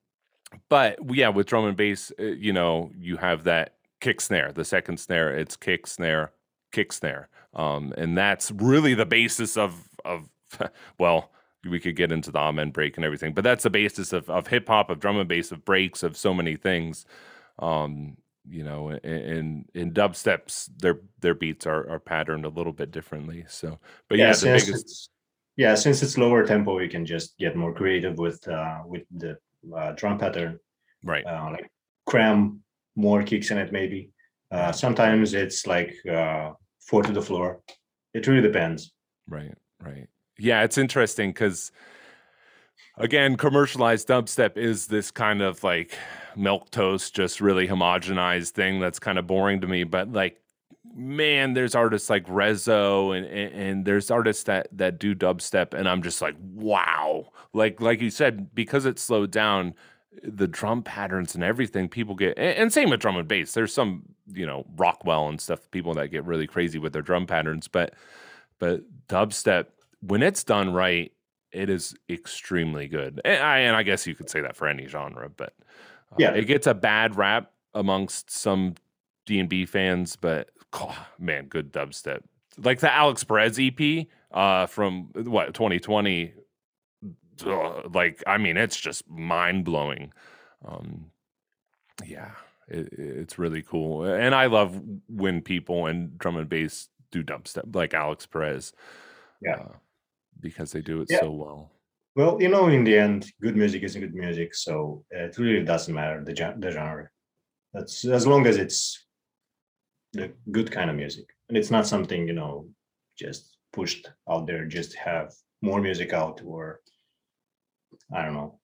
but 0.69 0.99
yeah, 1.11 1.29
with 1.29 1.47
drum 1.47 1.65
and 1.65 1.77
bass, 1.77 2.13
uh, 2.19 2.23
you 2.25 2.53
know, 2.53 2.93
you 2.97 3.17
have 3.17 3.45
that 3.45 3.75
kick 4.01 4.21
snare, 4.21 4.53
the 4.53 4.65
second 4.65 4.99
snare, 4.99 5.37
it's 5.37 5.57
kick 5.57 5.87
snare, 5.87 6.33
kick 6.73 6.93
snare. 6.93 7.29
Um, 7.55 7.93
and 7.97 8.17
that's 8.17 8.51
really 8.53 8.95
the 8.95 9.07
basis 9.07 9.57
of 9.57 9.89
of 10.05 10.29
well, 10.99 11.33
we 11.65 11.81
could 11.81 11.97
get 11.97 12.13
into 12.13 12.31
the 12.31 12.39
amen 12.39 12.71
break 12.71 12.97
and 12.97 13.05
everything, 13.05 13.33
but 13.33 13.45
that's 13.45 13.65
the 13.65 13.71
basis 13.71 14.13
of, 14.13 14.29
of 14.31 14.47
hip 14.47 14.69
hop, 14.69 14.91
of 14.91 15.01
drum 15.01 15.19
and 15.19 15.29
bass, 15.29 15.53
of 15.53 15.65
breaks, 15.65 16.03
of 16.03 16.17
so 16.17 16.33
many 16.33 16.57
things. 16.57 17.05
Um, 17.59 18.17
you 18.49 18.65
know, 18.65 18.91
in 18.91 19.67
in 19.75 19.93
dubsteps, 19.93 20.71
their 20.79 21.01
their 21.21 21.35
beats 21.35 21.67
are 21.67 21.89
are 21.91 21.99
patterned 21.99 22.45
a 22.45 22.49
little 22.49 22.73
bit 22.73 22.91
differently. 22.91 23.45
So, 23.49 23.79
but 24.09 24.19
yeah, 24.19 24.29
yeah 24.29 24.35
the 24.35 24.47
biggest. 24.47 25.11
Yeah, 25.57 25.75
since 25.75 26.03
it's 26.05 26.17
lower 26.17 26.47
tempo, 26.47 26.79
you 26.79 26.89
can 26.89 27.05
just 27.05 27.37
get 27.37 27.57
more 27.57 27.75
creative 27.75 28.17
with 28.17 28.47
uh, 28.47 28.79
with 28.87 29.03
the 29.15 29.37
uh, 29.77 29.93
drum 29.93 30.19
pattern. 30.19 30.59
Right. 31.03 31.27
Uh, 31.27 31.51
like 31.51 31.71
cram 32.07 32.63
more 32.97 33.23
kicks 33.23 33.51
in 33.51 33.59
it, 33.59 33.73
maybe. 33.73 34.11
Uh, 34.51 34.73
sometimes 34.73 35.35
it's 35.35 35.67
like 35.67 35.95
uh, 36.11 36.53
four 36.81 37.03
to 37.03 37.13
the 37.13 37.21
floor. 37.21 37.61
It 38.15 38.27
really 38.27 38.41
depends. 38.41 38.93
Right. 39.29 39.53
Right. 39.83 40.07
Yeah, 40.39 40.63
it's 40.63 40.79
interesting 40.79 41.31
because 41.31 41.73
again, 42.97 43.37
commercialized 43.37 44.09
dubstep 44.09 44.57
is 44.57 44.87
this 44.87 45.11
kind 45.11 45.43
of 45.43 45.63
like 45.65 45.97
milk 46.37 46.71
toast, 46.71 47.15
just 47.15 47.41
really 47.41 47.67
homogenized 47.69 48.51
thing 48.51 48.81
that's 48.81 48.99
kind 48.99 49.19
of 49.19 49.27
boring 49.27 49.61
to 49.61 49.67
me. 49.67 49.85
But 49.85 50.13
like, 50.13 50.41
man, 50.95 51.55
there's 51.55 51.75
artists 51.75 52.11
like 52.11 52.27
Rezo 52.27 53.17
and, 53.17 53.27
and, 53.27 53.53
and 53.55 53.85
there's 53.85 54.11
artists 54.11 54.45
that 54.45 54.69
that 54.73 54.99
do 54.99 55.15
dubstep, 55.15 55.75
and 55.75 55.89
I'm 55.89 56.03
just 56.03 56.23
like, 56.23 56.37
wow, 56.41 57.27
like 57.53 57.81
like 57.81 58.01
you 58.01 58.11
said, 58.11 58.55
because 58.55 58.87
it's 58.87 59.03
slowed 59.03 59.31
down, 59.31 59.75
the 60.23 60.49
drum 60.49 60.83
patterns 60.83 61.35
and 61.35 61.45
everything, 61.45 61.89
people 61.89 62.15
get 62.15 62.39
and 62.39 62.73
same 62.73 62.91
with 62.91 63.01
drum 63.01 63.17
and 63.17 63.29
bass. 63.29 63.53
There's 63.53 63.73
some, 63.73 64.03
you 64.33 64.47
know, 64.47 64.67
Rockwell 64.77 65.29
and 65.29 65.41
stuff, 65.41 65.71
people 65.71 65.95
that 65.95 66.09
get 66.09 66.25
really 66.25 66.47
crazy 66.47 66.79
with 66.79 66.93
their 66.93 67.03
drum 67.03 67.27
patterns, 67.27 67.69
but 67.69 67.95
but 68.59 68.83
dubstep, 69.09 69.67
when 70.01 70.23
it's 70.23 70.45
done 70.45 70.73
right, 70.73 71.13
it 71.53 71.71
is 71.71 71.95
extremely 72.09 72.89
good. 72.89 73.21
And 73.25 73.43
I, 73.43 73.59
and 73.61 73.77
I 73.77 73.83
guess 73.83 74.07
you 74.07 74.15
could 74.15 74.31
say 74.31 74.41
that 74.41 74.57
for 74.57 74.69
any 74.69 74.87
genre, 74.87 75.29
but 75.29 75.55
uh, 76.13 76.17
yeah, 76.19 76.33
it 76.33 76.45
gets 76.47 76.67
a 76.67 76.75
bad 76.75 77.17
rap 77.17 77.53
amongst 77.75 78.31
some 78.31 78.75
D 79.27 79.39
and 79.39 79.49
B 79.49 79.65
fans, 79.67 80.17
but 80.17 80.51
oh, 80.75 81.07
man, 81.19 81.47
good 81.47 81.73
dubstep. 81.73 82.23
Like 82.59 82.81
the 82.81 82.93
Alix 82.93 83.25
Perez 83.25 83.59
EP 83.59 84.07
uh, 84.33 84.67
from 84.67 85.11
what 85.15 85.55
2020 85.55 86.35
like 87.47 88.23
I 88.27 88.39
mean, 88.39 88.57
it's 88.57 88.79
just 88.79 89.09
mind 89.09 89.65
blowing. 89.65 90.13
Um, 90.67 91.07
yeah, 92.05 92.33
it, 92.69 92.89
it's 92.93 93.39
really 93.39 93.63
cool, 93.63 94.05
and 94.05 94.35
I 94.35 94.47
love 94.47 94.81
when 95.09 95.43
people 95.43 95.87
and 95.87 96.17
drum 96.19 96.37
and 96.37 96.49
bass 96.49 96.89
do 97.11 97.23
dubstep, 97.23 97.75
like 97.75 97.95
Alix 97.95 98.27
Perez. 98.27 98.73
Yeah, 99.41 99.55
uh, 99.55 99.69
because 100.41 100.73
they 100.73 100.81
do 100.81 101.01
it 101.03 101.09
yeah. 101.11 101.21
so 101.21 101.31
well. 101.31 101.73
Well, 102.17 102.41
you 102.41 102.49
know, 102.49 102.69
in 102.69 102.85
the 102.85 102.97
end, 102.97 103.31
good 103.41 103.57
music 103.57 103.83
is 103.83 103.95
good 103.95 104.15
music, 104.15 104.55
so 104.55 105.05
uh, 105.15 105.25
it 105.25 105.39
really 105.39 105.65
doesn't 105.65 105.95
matter 105.95 106.25
the 106.25 106.35
the 106.59 106.71
genre. 106.71 107.09
That's 107.73 108.05
as 108.05 108.27
long 108.27 108.47
as 108.47 108.57
it's 108.57 109.07
the 110.13 110.33
good 110.51 110.71
kind 110.71 110.91
of 110.91 110.97
music, 110.97 111.27
and 111.49 111.57
it's 111.57 111.71
not 111.71 111.87
something 111.87 112.27
you 112.27 112.35
know 112.35 112.69
just 113.17 113.59
pushed 113.73 114.11
out 114.31 114.47
there 114.47 114.65
just 114.65 114.95
have 114.97 115.33
more 115.61 115.81
music 115.81 116.13
out 116.13 116.41
or 116.45 116.81
I 118.13 118.25
don't 118.25 118.35
know. 118.35 118.59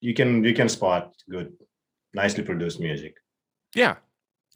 You 0.00 0.14
can 0.14 0.44
you 0.44 0.54
can 0.54 0.68
spot 0.68 1.14
good, 1.28 1.52
nicely 2.14 2.44
produced 2.44 2.80
music. 2.80 3.14
Yeah, 3.74 3.96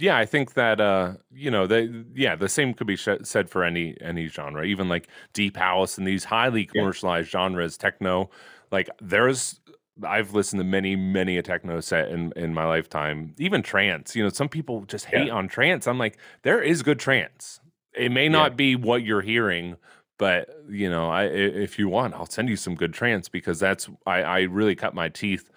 yeah. 0.00 0.16
I 0.16 0.26
think 0.26 0.54
that 0.54 0.80
uh, 0.80 1.14
you 1.32 1.50
know, 1.50 1.66
they 1.66 1.90
yeah, 2.14 2.36
the 2.36 2.48
same 2.48 2.74
could 2.74 2.86
be 2.86 2.96
sh- 2.96 3.08
said 3.22 3.48
for 3.50 3.64
any 3.64 3.96
any 4.00 4.26
genre, 4.26 4.64
even 4.64 4.88
like 4.88 5.08
deep 5.32 5.56
house 5.56 5.98
and 5.98 6.06
these 6.06 6.24
highly 6.24 6.66
commercialized 6.66 7.28
yeah. 7.28 7.40
genres, 7.40 7.76
techno. 7.76 8.30
Like 8.70 8.88
there's 9.00 9.60
I've 10.04 10.34
listened 10.34 10.60
to 10.60 10.64
many, 10.64 10.96
many 10.96 11.36
a 11.36 11.42
techno 11.42 11.80
set 11.80 12.08
in 12.08 12.32
in 12.36 12.54
my 12.54 12.64
lifetime. 12.64 13.34
Even 13.38 13.62
trance, 13.62 14.16
you 14.16 14.22
know, 14.22 14.28
some 14.30 14.48
people 14.48 14.84
just 14.84 15.06
hate 15.06 15.28
yeah. 15.28 15.34
on 15.34 15.48
trance. 15.48 15.86
I'm 15.86 15.98
like, 15.98 16.18
there 16.42 16.62
is 16.62 16.82
good 16.82 16.98
trance. 16.98 17.60
It 17.94 18.10
may 18.12 18.28
not 18.28 18.52
yeah. 18.52 18.56
be 18.56 18.76
what 18.76 19.02
you're 19.02 19.20
hearing, 19.20 19.76
but 20.18 20.48
you 20.68 20.88
know, 20.88 21.10
I 21.10 21.24
if 21.24 21.78
you 21.78 21.88
want, 21.88 22.14
I'll 22.14 22.26
send 22.26 22.48
you 22.48 22.56
some 22.56 22.74
good 22.74 22.92
trance 22.92 23.28
because 23.28 23.58
that's 23.58 23.88
I, 24.06 24.22
I 24.22 24.40
really 24.42 24.74
cut 24.74 24.94
my 24.94 25.08
teeth. 25.08 25.50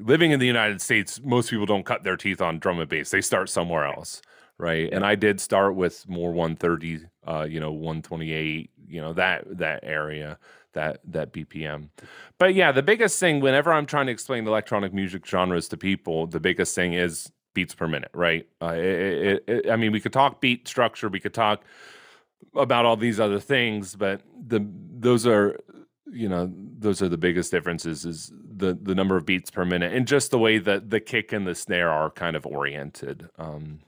Living 0.00 0.30
in 0.30 0.38
the 0.40 0.46
United 0.46 0.80
States, 0.80 1.20
most 1.24 1.50
people 1.50 1.66
don't 1.66 1.84
cut 1.84 2.04
their 2.04 2.16
teeth 2.16 2.40
on 2.40 2.58
drum 2.58 2.78
and 2.78 2.88
bass. 2.88 3.10
They 3.10 3.20
start 3.20 3.50
somewhere 3.50 3.84
else, 3.84 4.22
right? 4.56 4.88
And 4.92 5.04
I 5.04 5.14
did 5.14 5.40
start 5.40 5.74
with 5.74 6.08
more 6.08 6.32
130, 6.32 7.06
uh, 7.26 7.46
you 7.48 7.58
know, 7.58 7.72
128, 7.72 8.70
you 8.86 9.00
know, 9.00 9.12
that 9.14 9.58
that 9.58 9.80
area, 9.82 10.38
that 10.74 11.00
that 11.04 11.32
BPM. 11.32 11.88
But 12.38 12.54
yeah, 12.54 12.70
the 12.70 12.82
biggest 12.82 13.18
thing 13.18 13.40
whenever 13.40 13.72
I'm 13.72 13.86
trying 13.86 14.06
to 14.06 14.12
explain 14.12 14.46
electronic 14.46 14.94
music 14.94 15.26
genres 15.26 15.68
to 15.68 15.76
people, 15.76 16.26
the 16.26 16.40
biggest 16.40 16.74
thing 16.74 16.92
is 16.92 17.30
beats 17.54 17.74
per 17.74 17.88
minute, 17.88 18.10
right? 18.14 18.46
Uh, 18.62 18.74
it, 18.76 18.82
it, 18.82 19.44
it, 19.48 19.70
I 19.70 19.74
mean, 19.74 19.90
we 19.90 20.00
could 20.00 20.12
talk 20.12 20.40
beat 20.40 20.68
structure, 20.68 21.08
we 21.08 21.18
could 21.18 21.34
talk 21.34 21.64
about 22.54 22.84
all 22.84 22.96
these 22.96 23.18
other 23.18 23.40
things, 23.40 23.96
but 23.96 24.22
the 24.46 24.64
those 25.00 25.26
are 25.26 25.58
you 26.12 26.28
know 26.28 26.52
those 26.78 27.02
are 27.02 27.08
the 27.08 27.18
biggest 27.18 27.50
differences 27.50 28.04
is 28.04 28.32
the 28.56 28.78
the 28.80 28.94
number 28.94 29.16
of 29.16 29.26
beats 29.26 29.50
per 29.50 29.64
minute 29.64 29.92
and 29.92 30.06
just 30.06 30.30
the 30.30 30.38
way 30.38 30.58
that 30.58 30.90
the 30.90 31.00
kick 31.00 31.32
and 31.32 31.46
the 31.46 31.54
snare 31.54 31.90
are 31.90 32.10
kind 32.10 32.36
of 32.36 32.46
oriented. 32.46 33.28
Um, 33.38 33.80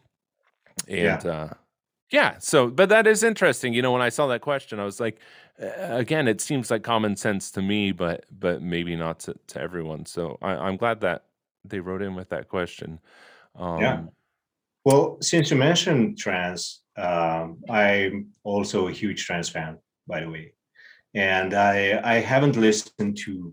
and 0.89 1.25
yeah. 1.25 1.31
Uh, 1.31 1.55
yeah, 2.11 2.39
so 2.39 2.69
but 2.69 2.89
that 2.89 3.07
is 3.07 3.23
interesting. 3.23 3.73
You 3.73 3.83
know, 3.83 3.93
when 3.93 4.03
I 4.03 4.09
saw 4.09 4.27
that 4.29 4.41
question, 4.41 4.81
I 4.81 4.85
was 4.85 4.99
like, 4.99 5.21
again, 5.59 6.27
it 6.27 6.41
seems 6.41 6.71
like 6.71 6.83
common 6.83 7.15
sense 7.15 7.53
to 7.53 7.63
me, 7.63 7.93
but 7.93 8.27
but 8.31 8.63
maybe 8.63 8.97
not 8.97 9.21
to, 9.21 9.35
to 9.49 9.61
everyone. 9.61 10.07
So 10.07 10.37
I, 10.43 10.69
am 10.69 10.77
glad 10.77 11.01
that 11.03 11.27
they 11.65 11.79
wrote 11.79 12.03
in 12.03 12.17
with 12.17 12.31
that 12.31 12.49
question. 12.49 12.99
Um, 13.55 13.81
yeah. 13.81 14.03
Well, 14.85 15.19
since 15.21 15.51
you 15.51 15.57
mentioned 15.57 16.19
trance, 16.19 16.83
um, 16.97 17.59
I'm 17.69 18.33
also 18.43 18.89
a 18.89 18.93
huge 18.93 19.25
trance 19.25 19.49
fan, 19.49 19.79
by 20.09 20.21
the 20.21 20.31
way, 20.31 20.55
and 21.15 21.55
I 21.55 22.01
I 22.05 22.15
haven't 22.21 22.57
listened 22.57 23.17
to 23.25 23.53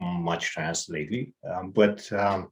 much 0.00 0.50
trance 0.52 0.88
lately, 0.88 1.32
um, 1.48 1.70
but 1.70 2.10
um, 2.12 2.50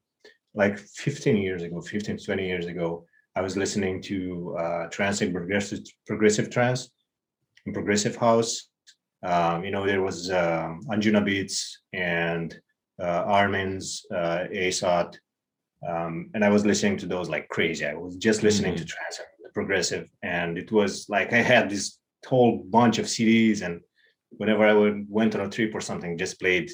like 0.54 0.78
15 0.78 1.36
years 1.36 1.62
ago, 1.62 1.80
15 1.80 2.18
20 2.18 2.46
years 2.46 2.66
ago, 2.66 3.04
I 3.34 3.42
was 3.42 3.56
listening 3.56 4.00
to 4.02 4.56
uh, 4.58 4.86
trance 4.88 5.20
and 5.20 5.32
progressive 5.32 5.80
progressive 6.06 6.50
trance 6.50 6.90
and 7.64 7.74
progressive 7.74 8.16
house. 8.16 8.68
Um, 9.22 9.64
you 9.64 9.70
know, 9.70 9.86
there 9.86 10.02
was 10.02 10.30
um, 10.30 10.82
Anjunabeats 10.90 11.60
and 11.92 12.58
uh, 13.02 13.24
Armin's 13.26 14.06
uh, 14.14 14.44
ASOT. 14.52 15.18
Um, 15.86 16.30
and 16.34 16.44
I 16.44 16.48
was 16.48 16.64
listening 16.64 16.96
to 16.98 17.06
those 17.06 17.28
like 17.28 17.48
crazy. 17.48 17.84
I 17.84 17.94
was 17.94 18.16
just 18.16 18.42
listening 18.42 18.74
mm-hmm. 18.74 18.84
to 18.84 18.92
trance 18.92 19.20
progressive, 19.52 20.08
and 20.22 20.58
it 20.58 20.70
was 20.72 21.06
like 21.08 21.32
I 21.32 21.42
had 21.42 21.70
this 21.70 21.98
whole 22.26 22.64
bunch 22.68 22.98
of 22.98 23.06
CDs, 23.06 23.62
and 23.62 23.80
whenever 24.30 24.66
I 24.66 24.72
would 24.72 25.06
went 25.08 25.34
on 25.34 25.42
a 25.42 25.50
trip 25.50 25.74
or 25.74 25.80
something, 25.80 26.18
just 26.18 26.40
played 26.40 26.70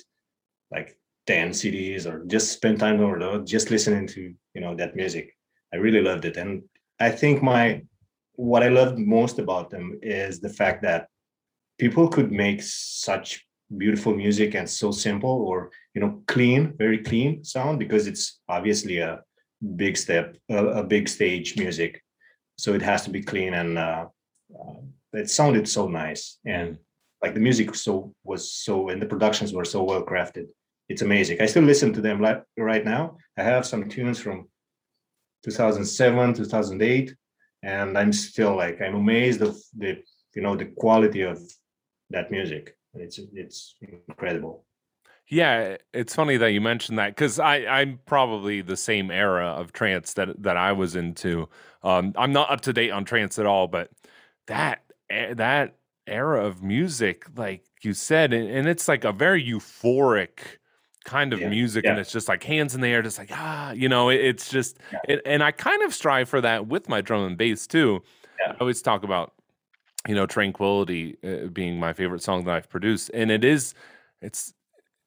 like 0.71 0.97
10 1.27 1.51
CDs 1.51 2.07
or 2.07 2.25
just 2.27 2.53
spend 2.53 2.81
time 2.81 3.01
over 3.01 3.19
there, 3.19 3.39
just 3.41 3.71
listening 3.71 4.07
to 4.09 4.35
you 4.55 4.61
know 4.61 4.75
that 4.77 4.97
music. 4.97 5.37
I 5.73 5.77
really 5.77 6.03
loved 6.03 6.25
it, 6.25 6.37
and 6.37 6.63
I 7.01 7.11
think 7.11 7.43
my 7.43 7.83
what 8.35 8.63
I 8.63 8.69
loved 8.69 8.99
most 8.99 9.39
about 9.39 9.71
them 9.71 9.99
is 10.03 10.41
the 10.41 10.49
fact 10.49 10.83
that 10.83 11.09
people 11.79 12.09
could 12.09 12.33
make 12.33 12.63
such 12.63 13.47
beautiful 13.77 14.15
music 14.15 14.55
and 14.55 14.69
so 14.69 14.91
simple 14.91 15.31
or 15.31 15.71
you 15.95 16.01
know 16.01 16.23
clean 16.27 16.75
very 16.77 16.99
clean 16.99 17.43
sound 17.43 17.79
because 17.79 18.07
it's 18.07 18.41
obviously 18.49 18.99
a 18.99 19.21
big 19.77 19.97
step 19.97 20.37
a, 20.51 20.67
a 20.67 20.85
big 20.85 21.09
stage 21.09 21.57
music. 21.57 22.03
So 22.59 22.75
it 22.75 22.83
has 22.83 23.03
to 23.05 23.11
be 23.11 23.23
clean 23.23 23.55
and 23.55 23.79
uh, 23.79 24.07
uh, 24.55 24.75
it 25.13 25.31
sounded 25.31 25.69
so 25.69 25.89
nice. 25.89 26.39
And 26.45 26.79
like 27.23 27.35
the 27.35 27.41
music 27.41 27.75
so 27.75 28.15
was 28.25 28.53
so 28.53 28.89
and 28.89 29.01
the 29.01 29.07
productions 29.07 29.53
were 29.53 29.65
so 29.65 29.83
well 29.83 30.05
crafted 30.05 30.47
it's 30.89 31.03
amazing 31.03 31.41
i 31.41 31.47
still 31.47 31.63
listen 31.63 31.93
to 31.93 32.01
them 32.01 32.21
like 32.21 32.43
right 32.57 32.85
now 32.85 33.17
i 33.39 33.43
have 33.43 33.67
some 33.67 33.89
tunes 33.89 34.19
from 34.19 34.49
2007 35.45 36.35
2008 36.35 37.15
and 37.63 37.97
i'm 37.97 38.13
still 38.13 38.57
like 38.57 38.81
i'm 38.81 38.95
amazed 38.95 39.43
of 39.43 39.57
the 39.77 40.03
you 40.35 40.43
know 40.43 40.57
the 40.57 40.67
quality 40.67 41.23
of 41.23 41.41
that 42.11 42.31
music 42.31 42.77
it's 42.95 43.19
it's 43.35 43.75
incredible. 44.09 44.65
Yeah, 45.29 45.77
it's 45.95 46.15
funny 46.15 46.37
that 46.37 46.53
you 46.53 46.61
mentioned 46.61 46.99
that 46.99 47.11
because 47.11 47.39
I 47.39 47.65
I'm 47.65 48.01
probably 48.05 48.61
the 48.61 48.77
same 48.77 49.11
era 49.11 49.47
of 49.47 49.73
trance 49.73 50.15
that 50.15 50.43
that 50.43 50.57
I 50.57 50.73
was 50.73 50.95
into. 50.97 51.49
Um, 51.83 52.13
I'm 52.17 52.33
not 52.33 52.51
up 52.51 52.61
to 52.63 52.73
date 52.73 52.91
on 52.91 53.05
trance 53.05 53.39
at 53.39 53.47
all, 53.47 53.67
but 53.67 53.91
that 54.47 54.83
that 55.09 55.77
era 56.07 56.45
of 56.45 56.63
music, 56.63 57.27
like 57.37 57.65
you 57.83 57.95
said, 57.95 58.33
and, 58.33 58.49
and 58.49 58.69
it's 58.69 58.89
like 58.89 59.05
a 59.05 59.13
very 59.13 59.45
euphoric 59.45 60.59
kind 61.05 61.33
of 61.33 61.41
yeah, 61.41 61.49
music, 61.49 61.85
yeah. 61.85 61.91
and 61.91 62.01
it's 62.01 62.13
just 62.13 62.29
like 62.29 62.43
hands 62.45 62.75
in 62.75 62.81
the 62.81 62.89
air, 62.89 63.03
just 63.03 63.19
like 63.19 63.31
ah, 63.33 63.73
you 63.73 63.89
know, 63.89 64.09
it, 64.09 64.21
it's 64.21 64.51
just, 64.51 64.79
yeah. 64.93 64.99
it, 65.09 65.23
and 65.27 65.43
I 65.43 65.51
kind 65.51 65.83
of 65.83 65.95
strive 65.95 66.29
for 66.29 66.41
that 66.41 66.67
with 66.67 66.89
my 66.89 67.01
drum 67.01 67.25
and 67.25 67.37
bass 67.37 67.67
too. 67.67 68.03
I 68.45 68.57
always 68.61 68.83
talk 68.83 69.05
about 69.05 69.35
you 70.09 70.15
know 70.15 70.27
tranquility 70.27 71.17
uh, 71.25 71.47
being 71.49 71.79
my 71.79 71.93
favorite 71.93 72.23
song 72.23 72.45
that 72.45 72.55
i've 72.55 72.69
produced 72.69 73.11
and 73.15 73.31
it 73.31 73.45
is 73.45 73.75
it's 74.21 74.53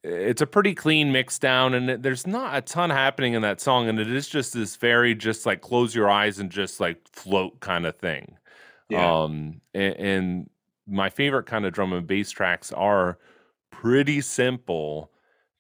it's 0.04 0.42
a 0.42 0.46
pretty 0.46 0.76
clean 0.76 1.12
mix 1.12 1.40
down 1.40 1.74
and 1.74 2.04
there's 2.04 2.28
not 2.28 2.56
a 2.56 2.62
ton 2.62 2.90
happening 2.90 3.34
in 3.34 3.42
that 3.42 3.60
song 3.60 3.90
and 3.90 4.00
it 4.00 4.12
is 4.12 4.28
just 4.28 4.54
this 4.54 4.76
very 4.76 5.16
just 5.16 5.46
like 5.46 5.62
close 5.62 5.96
your 5.96 6.10
eyes 6.10 6.40
and 6.40 6.52
just 6.52 6.80
like 6.80 7.00
float 7.12 7.60
kind 7.60 7.86
of 7.86 7.96
thing 7.96 8.38
um 8.96 9.60
and, 9.74 9.96
and 9.96 10.50
my 10.88 11.10
favorite 11.10 11.46
kind 11.46 11.66
of 11.66 11.74
drum 11.74 11.94
and 11.94 12.08
bass 12.08 12.32
tracks 12.32 12.72
are 12.74 13.18
pretty 13.72 14.22
simple 14.22 15.12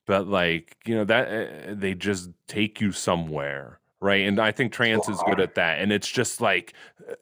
but 0.05 0.27
like 0.27 0.77
you 0.85 0.95
know 0.95 1.03
that 1.03 1.27
uh, 1.27 1.73
they 1.75 1.93
just 1.93 2.29
take 2.47 2.79
you 2.79 2.91
somewhere 2.91 3.79
right? 4.05 4.27
And 4.27 4.39
I 4.39 4.51
think 4.51 4.71
trance 4.71 5.09
is 5.09 5.21
good 5.25 5.39
at 5.39 5.55
that. 5.55 5.79
And 5.79 5.91
it's 5.91 6.07
just 6.07 6.39
like 6.39 6.73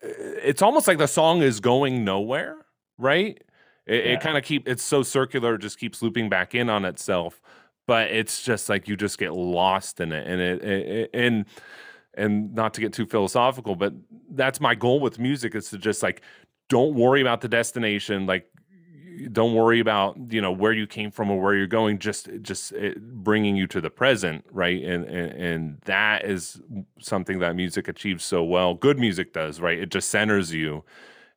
it's 0.02 0.62
almost 0.62 0.88
like 0.88 0.98
the 0.98 1.08
song 1.08 1.42
is 1.42 1.62
going 1.62 2.04
nowhere, 2.04 2.58
right? 2.98 3.42
It, 3.86 4.06
yeah. 4.06 4.12
it 4.14 4.22
kind 4.22 4.38
of 4.38 4.44
keep 4.44 4.68
it's 4.68 4.84
so 4.84 5.02
circular, 5.02 5.56
it 5.56 5.62
just 5.62 5.80
keeps 5.80 6.02
looping 6.02 6.30
back 6.30 6.54
in 6.54 6.70
on 6.70 6.84
itself. 6.84 7.42
But 7.88 8.12
it's 8.12 8.44
just 8.44 8.70
like 8.70 8.88
you 8.88 8.96
just 8.96 9.18
get 9.18 9.34
lost 9.34 10.00
in 10.00 10.12
it, 10.14 10.26
and 10.26 10.42
it, 10.42 10.64
it 10.64 11.10
and 11.14 11.46
and 12.16 12.54
not 12.54 12.74
to 12.76 12.82
get 12.82 12.94
too 12.94 13.06
philosophical, 13.06 13.76
but 13.76 13.94
that's 14.32 14.62
my 14.62 14.76
goal 14.76 15.00
with 15.00 15.20
music 15.20 15.56
is 15.56 15.70
to 15.72 15.78
just 15.78 16.04
like 16.04 16.22
don't 16.74 16.96
worry 16.96 17.22
about 17.22 17.42
the 17.42 17.48
destination, 17.48 18.26
like 18.26 18.50
don't 19.32 19.54
worry 19.54 19.80
about 19.80 20.18
you 20.32 20.42
know 20.42 20.52
where 20.52 20.74
you 20.74 20.88
came 20.88 21.12
from 21.12 21.30
or 21.30 21.40
where 21.40 21.56
you're 21.56 21.68
going 21.68 22.00
just 22.00 22.28
just 22.42 22.74
eh, 22.74 22.94
bringing 22.98 23.56
you 23.56 23.68
to 23.68 23.80
the 23.80 23.90
present 23.90 24.44
right 24.52 24.84
and, 24.84 25.06
and 25.06 25.32
and 25.32 25.82
that 25.86 26.26
is 26.26 26.60
something 27.00 27.38
that 27.40 27.56
music 27.56 27.88
achieves 27.88 28.24
so 28.24 28.44
well 28.44 28.74
good 28.74 28.98
music 28.98 29.32
does 29.32 29.62
right 29.62 29.80
it 29.80 29.90
just 29.90 30.10
centers 30.10 30.52
you 30.52 30.84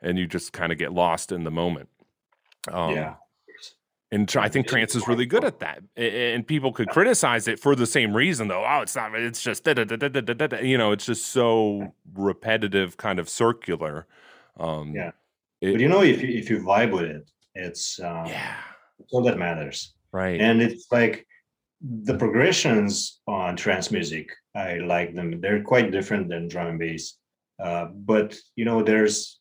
and 0.01 0.19
you 0.19 0.27
just 0.27 0.55
kind 0.55 0.73
of 0.73 0.79
get 0.79 0.93
lost 0.93 1.33
in 1.33 1.45
the 1.45 1.51
moment 1.51 1.89
um, 2.73 2.95
yeah 2.95 3.15
and 4.13 4.33
I 4.39 4.49
think 4.49 4.69
trance 4.69 4.95
is 4.95 5.09
really 5.09 5.27
good 5.27 5.45
at 5.45 5.59
that. 5.59 5.83
And 5.97 6.47
people 6.47 6.73
could 6.73 6.89
criticize 6.91 7.49
it 7.49 7.59
for 7.59 7.75
the 7.75 7.87
same 7.87 8.15
reason, 8.15 8.47
though. 8.47 8.65
Oh, 8.65 8.81
it's 8.81 8.95
not. 8.95 9.13
It's 9.17 9.43
just 9.43 9.67
you 9.67 10.79
know, 10.79 10.93
it's 10.93 11.07
just 11.07 11.27
so 11.27 11.93
repetitive, 12.15 12.97
kind 12.99 13.19
of 13.19 13.29
circular. 13.29 14.07
Um, 14.59 14.95
yeah. 14.95 15.11
It, 15.61 15.73
but 15.73 15.81
you 15.81 15.89
know, 15.89 16.03
if 16.03 16.23
you, 16.23 16.29
if 16.29 16.51
you 16.51 16.59
vibe 16.61 16.93
with 16.93 17.05
it, 17.05 17.31
it's 17.55 18.01
um, 18.01 18.27
yeah, 18.27 18.57
it's 18.99 19.13
all 19.13 19.23
that 19.25 19.39
matters, 19.39 19.95
right? 20.13 20.41
And 20.41 20.61
it's 20.61 20.87
like 20.91 21.27
the 21.81 22.17
progressions 22.17 23.21
on 23.27 23.57
trance 23.57 23.91
music. 23.91 24.31
I 24.55 24.79
like 24.79 25.15
them. 25.15 25.41
They're 25.41 25.63
quite 25.63 25.91
different 25.91 26.29
than 26.29 26.49
drum 26.49 26.69
and 26.69 26.79
bass, 26.79 27.19
uh, 27.63 27.87
but 27.87 28.37
you 28.55 28.65
know, 28.65 28.83
there's 28.83 29.39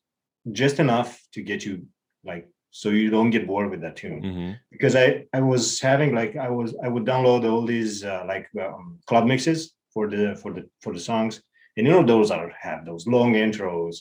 just 0.51 0.79
enough 0.79 1.21
to 1.33 1.41
get 1.41 1.65
you 1.65 1.85
like 2.23 2.47
so 2.71 2.89
you 2.89 3.09
don't 3.09 3.29
get 3.29 3.47
bored 3.47 3.69
with 3.69 3.81
that 3.81 3.95
tune 3.95 4.21
mm-hmm. 4.21 4.51
because 4.69 4.95
i 4.95 5.25
i 5.33 5.39
was 5.39 5.79
having 5.79 6.13
like 6.13 6.35
i 6.35 6.49
was 6.49 6.75
i 6.83 6.87
would 6.87 7.05
download 7.05 7.49
all 7.49 7.65
these 7.65 8.03
uh, 8.03 8.23
like 8.27 8.47
um, 8.61 8.99
club 9.05 9.25
mixes 9.25 9.73
for 9.93 10.09
the 10.09 10.35
for 10.41 10.51
the 10.53 10.69
for 10.81 10.93
the 10.93 10.99
songs 10.99 11.41
and 11.77 11.87
you 11.87 11.93
know 11.93 12.03
those 12.03 12.31
are 12.31 12.51
have 12.59 12.85
those 12.85 13.07
long 13.07 13.33
intros 13.33 13.95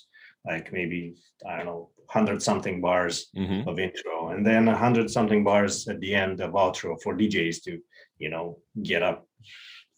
like 0.44 0.72
maybe 0.72 1.14
i 1.48 1.56
don't 1.56 1.66
know 1.66 1.90
hundred 2.08 2.42
something 2.42 2.80
bars 2.80 3.26
mm-hmm. 3.36 3.68
of 3.68 3.78
intro, 3.78 4.28
and 4.30 4.46
then 4.46 4.68
a 4.68 4.76
hundred 4.76 5.10
something 5.10 5.44
bars 5.44 5.88
at 5.88 6.00
the 6.00 6.14
end 6.14 6.40
of 6.40 6.52
outro 6.52 7.00
for 7.02 7.16
DJs 7.16 7.62
to, 7.64 7.78
you 8.18 8.30
know, 8.30 8.58
get 8.82 9.02
up 9.02 9.26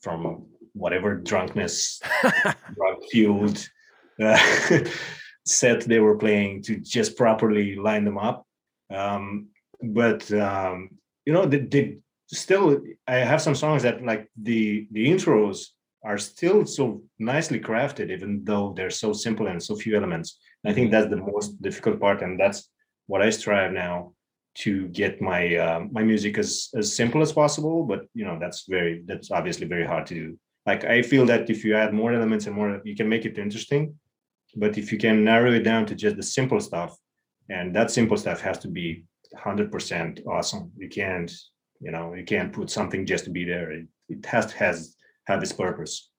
from 0.00 0.46
whatever 0.72 1.14
drunkenness, 1.14 2.00
drug 2.22 2.96
fueled 3.10 3.68
uh, 4.22 4.38
set 5.46 5.80
they 5.82 6.00
were 6.00 6.18
playing 6.18 6.62
to 6.62 6.76
just 6.78 7.16
properly 7.16 7.76
line 7.76 8.04
them 8.04 8.18
up. 8.18 8.46
Um, 8.94 9.48
but 9.82 10.30
um, 10.32 10.90
you 11.24 11.32
know, 11.32 11.46
they, 11.46 11.60
they 11.60 11.98
still 12.28 12.80
I 13.06 13.16
have 13.16 13.42
some 13.42 13.54
songs 13.54 13.82
that 13.82 14.04
like 14.04 14.28
the 14.40 14.86
the 14.92 15.06
intros 15.06 15.66
are 16.04 16.18
still 16.18 16.64
so 16.64 17.02
nicely 17.18 17.60
crafted, 17.60 18.10
even 18.10 18.44
though 18.44 18.72
they're 18.76 18.90
so 18.90 19.12
simple 19.12 19.48
and 19.48 19.62
so 19.62 19.74
few 19.74 19.96
elements. 19.96 20.38
I 20.66 20.72
think 20.72 20.90
that's 20.90 21.08
the 21.08 21.16
most 21.16 21.60
difficult 21.62 22.00
part, 22.00 22.22
and 22.22 22.38
that's 22.38 22.68
what 23.06 23.22
I 23.22 23.30
strive 23.30 23.72
now 23.72 24.12
to 24.56 24.88
get 24.88 25.20
my 25.20 25.54
uh, 25.56 25.80
my 25.90 26.02
music 26.02 26.38
as 26.38 26.68
as 26.74 26.96
simple 26.96 27.22
as 27.22 27.32
possible. 27.32 27.84
But 27.84 28.06
you 28.14 28.24
know, 28.24 28.38
that's 28.40 28.64
very 28.68 29.02
that's 29.06 29.30
obviously 29.30 29.66
very 29.66 29.86
hard 29.86 30.06
to 30.06 30.14
do. 30.14 30.38
Like 30.66 30.84
I 30.84 31.02
feel 31.02 31.26
that 31.26 31.48
if 31.50 31.64
you 31.64 31.74
add 31.74 31.94
more 31.94 32.12
elements 32.12 32.46
and 32.46 32.56
more, 32.56 32.80
you 32.84 32.96
can 32.96 33.08
make 33.08 33.24
it 33.24 33.38
interesting. 33.38 33.94
But 34.56 34.78
if 34.78 34.90
you 34.90 34.98
can 34.98 35.22
narrow 35.22 35.52
it 35.52 35.62
down 35.62 35.86
to 35.86 35.94
just 35.94 36.16
the 36.16 36.22
simple 36.22 36.60
stuff, 36.60 36.96
and 37.48 37.74
that 37.76 37.90
simple 37.90 38.16
stuff 38.16 38.40
has 38.40 38.58
to 38.60 38.68
be 38.68 39.04
100% 39.34 40.26
awesome. 40.26 40.72
You 40.76 40.88
can't, 40.88 41.32
you 41.80 41.90
know, 41.90 42.14
you 42.14 42.24
can't 42.24 42.52
put 42.52 42.70
something 42.70 43.06
just 43.06 43.24
to 43.24 43.30
be 43.30 43.44
there. 43.44 43.70
It, 43.70 43.86
it 44.08 44.26
has 44.26 44.52
has 44.52 44.96
have 45.26 45.42
its 45.42 45.52
purpose. 45.52 46.10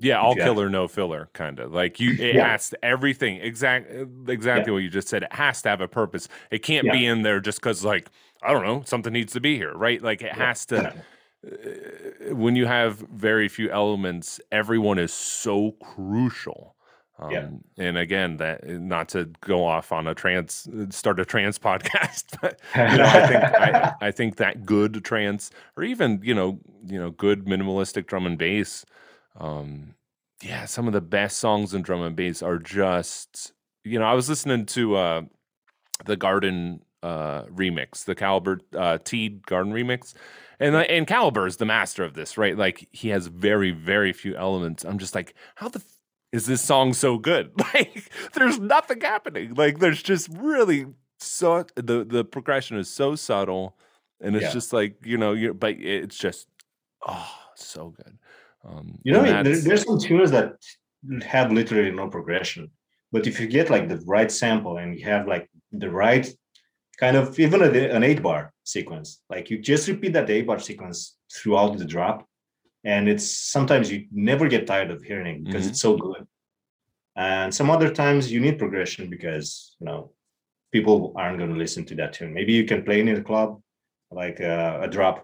Yeah, 0.00 0.20
all 0.20 0.34
killer, 0.34 0.68
no 0.68 0.88
filler, 0.88 1.28
kind 1.32 1.58
of 1.58 1.72
like 1.72 2.00
you. 2.00 2.12
It 2.12 2.36
yeah. 2.36 2.48
has 2.48 2.70
to, 2.70 2.84
everything 2.84 3.36
exact 3.36 3.90
exactly 4.28 4.70
yeah. 4.70 4.74
what 4.74 4.82
you 4.82 4.90
just 4.90 5.08
said. 5.08 5.24
It 5.24 5.32
has 5.32 5.62
to 5.62 5.68
have 5.68 5.80
a 5.80 5.88
purpose. 5.88 6.28
It 6.50 6.60
can't 6.62 6.90
be 6.90 7.06
in 7.06 7.22
there 7.22 7.40
just 7.40 7.60
because, 7.60 7.84
like, 7.84 8.08
I 8.42 8.52
don't 8.52 8.64
know, 8.64 8.82
something 8.86 9.12
needs 9.12 9.32
to 9.34 9.40
be 9.40 9.56
here, 9.56 9.72
right? 9.74 10.00
Like, 10.00 10.22
it 10.22 10.32
has 10.32 10.66
to. 10.66 10.88
Uh, 10.88 12.32
when 12.34 12.54
you 12.54 12.66
have 12.66 12.98
very 12.98 13.48
few 13.48 13.68
elements, 13.70 14.40
everyone 14.52 14.98
is 14.98 15.12
so 15.12 15.72
crucial. 15.72 16.76
Um, 17.18 17.30
yeah. 17.30 17.48
And 17.78 17.98
again, 17.98 18.36
that 18.38 18.66
not 18.66 19.08
to 19.10 19.30
go 19.40 19.64
off 19.64 19.92
on 19.92 20.06
a 20.06 20.14
trance, 20.14 20.68
start 20.90 21.20
a 21.20 21.24
trance 21.24 21.58
podcast, 21.58 22.24
but 22.40 22.60
you 22.74 22.96
know, 22.96 23.04
I 23.04 23.26
think 23.26 23.44
I, 23.44 23.94
I 24.00 24.10
think 24.10 24.36
that 24.36 24.64
good 24.64 25.04
trance, 25.04 25.50
or 25.76 25.82
even 25.82 26.20
you 26.22 26.34
know, 26.34 26.60
you 26.86 26.98
know, 26.98 27.10
good 27.10 27.44
minimalistic 27.44 28.06
drum 28.06 28.26
and 28.26 28.38
bass 28.38 28.84
um, 29.38 29.94
yeah, 30.42 30.64
some 30.66 30.86
of 30.86 30.92
the 30.92 31.00
best 31.00 31.38
songs 31.38 31.74
in 31.74 31.82
drum 31.82 32.02
and 32.02 32.16
bass 32.16 32.42
are 32.42 32.58
just, 32.58 33.52
you 33.84 33.98
know, 33.98 34.04
I 34.04 34.14
was 34.14 34.28
listening 34.28 34.66
to 34.66 34.96
uh, 34.96 35.22
the 36.04 36.16
Garden 36.16 36.82
uh, 37.02 37.44
remix, 37.44 38.04
the 38.04 38.14
Calibre 38.14 38.58
uh, 38.76 38.98
Teed 39.04 39.46
Garden 39.46 39.72
remix, 39.72 40.14
and 40.60 40.74
and 40.76 41.06
Calibre 41.06 41.46
is 41.46 41.56
the 41.56 41.64
master 41.64 42.04
of 42.04 42.14
this, 42.14 42.36
right? 42.38 42.56
Like 42.56 42.88
he 42.92 43.08
has 43.08 43.26
very 43.28 43.70
very 43.72 44.12
few 44.12 44.36
elements. 44.36 44.84
I'm 44.84 44.98
just 44.98 45.14
like, 45.14 45.34
how 45.56 45.68
the 45.68 45.80
f- 45.80 45.98
is 46.32 46.46
this 46.46 46.62
song 46.62 46.92
so 46.92 47.18
good? 47.18 47.52
Like 47.74 48.10
there's 48.34 48.58
nothing 48.60 49.00
happening. 49.00 49.54
Like 49.54 49.78
there's 49.78 50.02
just 50.02 50.28
really 50.36 50.86
so 51.18 51.64
the 51.76 52.04
the 52.04 52.24
progression 52.24 52.76
is 52.76 52.88
so 52.90 53.14
subtle 53.16 53.76
and 54.20 54.36
it's 54.36 54.44
Yeah. 54.46 54.50
just 54.52 54.72
like, 54.72 54.96
you 55.04 55.16
know, 55.18 55.32
you're 55.32 55.54
but 55.54 55.74
it's 55.78 56.16
just 56.18 56.48
oh, 57.06 57.34
so 57.56 57.90
good. 57.90 58.18
Um 58.64 58.98
You 59.04 59.12
know, 59.12 59.22
there, 59.22 59.58
there's 59.66 59.84
some 59.84 59.98
tunes 59.98 60.30
that 60.30 60.54
have 61.34 61.52
literally 61.52 61.90
no 61.90 62.08
progression. 62.08 62.70
But 63.10 63.26
if 63.26 63.40
you 63.40 63.46
get 63.46 63.70
like 63.70 63.88
the 63.88 64.00
right 64.06 64.30
sample 64.30 64.78
and 64.78 64.98
you 64.98 65.04
have 65.04 65.26
like 65.26 65.48
the 65.72 65.90
right 65.90 66.26
kind 66.98 67.16
of 67.16 67.38
even 67.38 67.60
a, 67.62 67.70
an 67.96 68.02
eight 68.04 68.22
bar 68.22 68.52
sequence, 68.64 69.20
like 69.28 69.50
you 69.50 69.58
just 69.58 69.88
repeat 69.88 70.12
that 70.14 70.30
eight 70.30 70.46
bar 70.46 70.58
sequence 70.58 71.16
throughout 71.34 71.76
the 71.78 71.84
drop, 71.84 72.26
and 72.84 73.08
it's 73.08 73.28
sometimes 73.56 73.90
you 73.92 74.06
never 74.12 74.48
get 74.48 74.66
tired 74.66 74.90
of 74.90 75.02
hearing 75.02 75.26
it 75.36 75.44
because 75.44 75.64
Mhm. 75.64 75.70
it's 75.70 75.80
so 75.80 75.96
good. 75.96 76.26
And 77.16 77.54
some 77.54 77.70
other 77.70 77.90
times 77.92 78.32
you 78.32 78.40
need 78.40 78.58
progression 78.58 79.10
because 79.10 79.76
you 79.80 79.86
know 79.86 80.12
people 80.72 81.12
aren't 81.16 81.38
going 81.38 81.52
to 81.52 81.58
listen 81.64 81.84
to 81.86 81.94
that 81.96 82.12
tune. 82.14 82.32
Maybe 82.32 82.52
you 82.54 82.64
can 82.64 82.82
play 82.82 83.00
it 83.00 83.08
in 83.08 83.16
a 83.16 83.22
club 83.22 83.60
like 84.10 84.40
uh, 84.40 84.78
a 84.86 84.88
drop, 84.88 85.16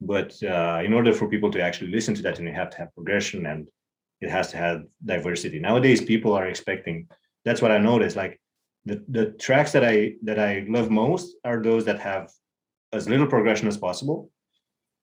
but 0.00 0.34
uh, 0.42 0.80
in 0.84 0.92
order 0.92 1.12
for 1.12 1.28
people 1.28 1.50
to 1.52 1.62
actually 1.62 1.90
listen 1.90 2.14
to 2.14 2.22
that 2.22 2.38
and 2.38 2.46
you 2.48 2.54
have 2.54 2.70
to 2.70 2.78
have 2.78 2.94
progression 2.94 3.46
and 3.46 3.66
it 4.20 4.30
has 4.30 4.50
to 4.50 4.56
have 4.56 4.84
diversity. 5.04 5.58
Nowadays, 5.58 6.00
people 6.02 6.32
are 6.32 6.46
expecting. 6.46 7.08
That's 7.44 7.60
what 7.62 7.70
I 7.70 7.78
noticed. 7.78 8.16
Like 8.16 8.40
the 8.84 9.04
the 9.08 9.26
tracks 9.32 9.72
that 9.72 9.84
I 9.84 10.14
that 10.22 10.38
I 10.38 10.64
love 10.68 10.90
most 10.90 11.36
are 11.44 11.62
those 11.62 11.84
that 11.84 12.00
have 12.00 12.30
as 12.92 13.08
little 13.08 13.26
progression 13.26 13.68
as 13.68 13.76
possible. 13.76 14.30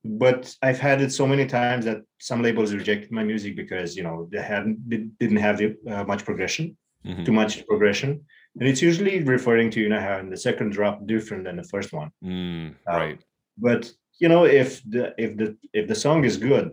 But 0.06 0.54
I've 0.62 0.80
had 0.80 1.02
it 1.02 1.12
so 1.14 1.26
many 1.26 1.46
times 1.46 1.86
that 1.86 2.02
some 2.20 2.42
labels 2.42 2.74
rejected 2.74 3.12
my 3.12 3.24
music 3.24 3.56
because 3.56 3.96
you 3.96 4.04
know 4.04 4.28
they 4.32 4.42
hadn't 4.42 4.78
they 4.90 4.98
didn't 5.20 5.38
have 5.48 5.62
uh, 5.62 6.04
much 6.06 6.26
progression 6.26 6.78
Mhm. 7.06 7.26
too 7.26 7.34
much 7.34 7.66
progression. 7.68 8.24
And 8.60 8.70
it's 8.70 8.82
usually 8.82 9.22
referring 9.24 9.70
to, 9.72 9.82
you 9.82 9.90
know, 9.90 10.00
how 10.00 10.20
in 10.20 10.30
the 10.30 10.38
second 10.38 10.72
drop 10.72 11.06
different 11.06 11.44
than 11.44 11.58
the 11.58 11.64
first 11.74 11.92
one. 11.92 12.12
Mm, 12.24 12.68
Um, 12.70 12.76
right. 12.88 13.20
But 13.58 13.92
you 14.20 14.30
know, 14.30 14.46
if 14.46 14.82
the 14.84 15.14
if 15.18 15.38
the 15.38 15.58
if 15.74 15.88
the 15.88 15.96
song 15.96 16.24
is 16.24 16.38
good, 16.38 16.72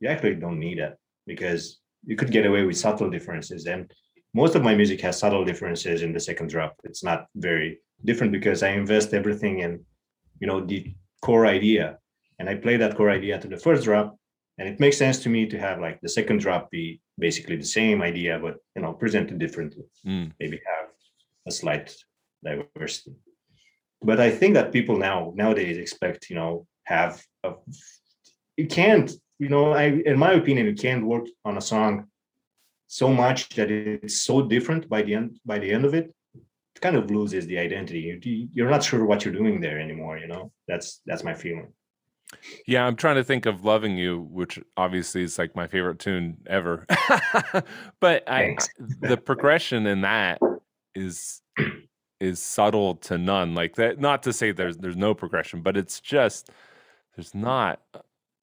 you 0.00 0.08
actually 0.08 0.34
don't 0.34 0.58
need 0.58 0.78
it 0.78 0.96
because 1.26 1.80
you 2.04 2.16
could 2.16 2.30
get 2.30 2.46
away 2.46 2.64
with 2.64 2.76
subtle 2.76 3.10
differences. 3.10 3.66
And 3.66 3.90
most 4.34 4.54
of 4.54 4.62
my 4.62 4.74
music 4.74 5.00
has 5.02 5.18
subtle 5.18 5.44
differences 5.44 6.02
in 6.02 6.12
the 6.12 6.20
second 6.20 6.48
drop. 6.50 6.74
It's 6.84 7.04
not 7.04 7.26
very 7.36 7.80
different 8.04 8.32
because 8.32 8.62
I 8.62 8.70
invest 8.70 9.14
everything 9.14 9.60
in, 9.60 9.84
you 10.40 10.46
know, 10.46 10.60
the 10.60 10.94
core 11.20 11.46
idea. 11.46 11.98
And 12.38 12.48
I 12.48 12.56
play 12.56 12.76
that 12.78 12.96
core 12.96 13.10
idea 13.10 13.38
to 13.38 13.48
the 13.48 13.56
first 13.56 13.84
drop. 13.84 14.16
And 14.58 14.68
it 14.68 14.80
makes 14.80 14.98
sense 14.98 15.18
to 15.20 15.28
me 15.28 15.46
to 15.46 15.58
have 15.58 15.80
like 15.80 16.00
the 16.00 16.08
second 16.08 16.40
drop 16.40 16.70
be 16.70 17.00
basically 17.18 17.56
the 17.56 17.64
same 17.64 18.02
idea, 18.02 18.38
but 18.38 18.56
you 18.74 18.82
know, 18.82 18.92
presented 18.92 19.38
differently 19.38 19.84
Mm, 20.06 20.32
maybe 20.40 20.60
have 20.66 20.88
a 21.46 21.52
slight 21.52 21.94
diversity. 22.44 23.14
But 24.02 24.20
I 24.20 24.30
think 24.30 24.54
that 24.54 24.72
people 24.72 24.98
now 24.98 25.32
nowadays 25.36 25.78
expect, 25.78 26.28
you 26.28 26.36
know, 26.36 26.66
have 26.84 27.22
a, 27.44 27.54
you 28.56 28.66
can't, 28.66 29.10
you 29.38 29.48
know, 29.48 29.72
I 29.72 29.84
in 29.84 30.18
my 30.18 30.32
opinion, 30.32 30.66
you 30.66 30.74
can't 30.74 31.06
work 31.06 31.26
on 31.44 31.56
a 31.56 31.60
song 31.60 32.06
so 32.86 33.08
much 33.08 33.48
that 33.50 33.70
it's 33.70 34.20
so 34.22 34.42
different 34.42 34.88
by 34.88 35.02
the 35.02 35.14
end 35.14 35.40
by 35.46 35.58
the 35.58 35.70
end 35.70 35.84
of 35.84 35.94
it. 35.94 36.12
It 36.34 36.80
kind 36.80 36.96
of 36.96 37.10
loses 37.10 37.46
the 37.46 37.58
identity. 37.58 38.00
You, 38.22 38.48
you're 38.52 38.70
not 38.70 38.82
sure 38.82 39.04
what 39.04 39.24
you're 39.24 39.34
doing 39.34 39.60
there 39.60 39.80
anymore. 39.80 40.18
You 40.18 40.28
know, 40.28 40.52
that's 40.68 41.00
that's 41.06 41.24
my 41.24 41.34
feeling. 41.34 41.72
Yeah, 42.66 42.86
I'm 42.86 42.96
trying 42.96 43.16
to 43.16 43.24
think 43.24 43.46
of 43.46 43.64
"Loving 43.64 43.96
You," 43.96 44.20
which 44.30 44.58
obviously 44.76 45.22
is 45.22 45.38
like 45.38 45.56
my 45.56 45.66
favorite 45.66 45.98
tune 45.98 46.38
ever. 46.46 46.86
but 48.00 48.28
I, 48.28 48.56
the 49.00 49.16
progression 49.16 49.86
in 49.86 50.02
that 50.02 50.40
is 50.94 51.40
is 52.20 52.40
subtle 52.40 52.96
to 52.96 53.18
none. 53.18 53.54
Like 53.54 53.76
that. 53.76 54.00
Not 54.00 54.22
to 54.24 54.32
say 54.32 54.52
there's 54.52 54.78
there's 54.78 54.96
no 54.96 55.14
progression, 55.14 55.62
but 55.62 55.76
it's 55.76 56.00
just 56.00 56.50
there's 57.16 57.34
not. 57.34 57.80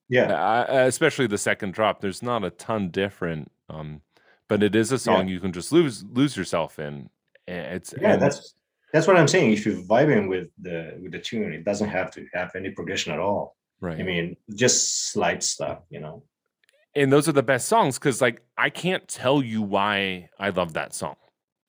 Yeah, 0.09 0.33
I, 0.33 0.81
especially 0.83 1.27
the 1.27 1.37
second 1.37 1.73
drop. 1.73 2.01
There's 2.01 2.23
not 2.23 2.43
a 2.43 2.49
ton 2.49 2.89
different. 2.89 3.51
Um, 3.69 4.01
but 4.47 4.63
it 4.63 4.75
is 4.75 4.91
a 4.91 4.97
song 4.97 5.27
you 5.27 5.39
can 5.39 5.53
just 5.53 5.71
lose 5.71 6.03
lose 6.11 6.35
yourself 6.35 6.79
in. 6.79 7.09
It's 7.47 7.93
yeah, 7.99 8.13
and- 8.13 8.21
that's 8.21 8.55
that's 8.91 9.05
what 9.05 9.17
I'm 9.17 9.27
saying. 9.27 9.53
If 9.53 9.65
you're 9.65 9.75
vibing 9.83 10.27
with 10.27 10.47
the 10.59 10.97
with 11.01 11.11
the 11.11 11.19
tune, 11.19 11.53
it 11.53 11.63
doesn't 11.63 11.89
have 11.89 12.09
to 12.11 12.25
have 12.33 12.55
any 12.55 12.71
progression 12.71 13.13
at 13.13 13.19
all. 13.19 13.55
right. 13.81 13.99
I 13.99 14.03
mean, 14.03 14.35
just 14.55 15.11
slight 15.11 15.43
stuff, 15.43 15.79
you 15.91 15.99
know. 15.99 16.23
and 16.95 17.13
those 17.13 17.29
are 17.29 17.33
the 17.33 17.43
best 17.43 17.67
songs 17.67 17.99
because 17.99 18.19
like 18.19 18.41
I 18.57 18.71
can't 18.71 19.07
tell 19.07 19.43
you 19.43 19.61
why 19.61 20.29
I 20.39 20.49
love 20.49 20.73
that 20.73 20.95
song. 20.95 21.17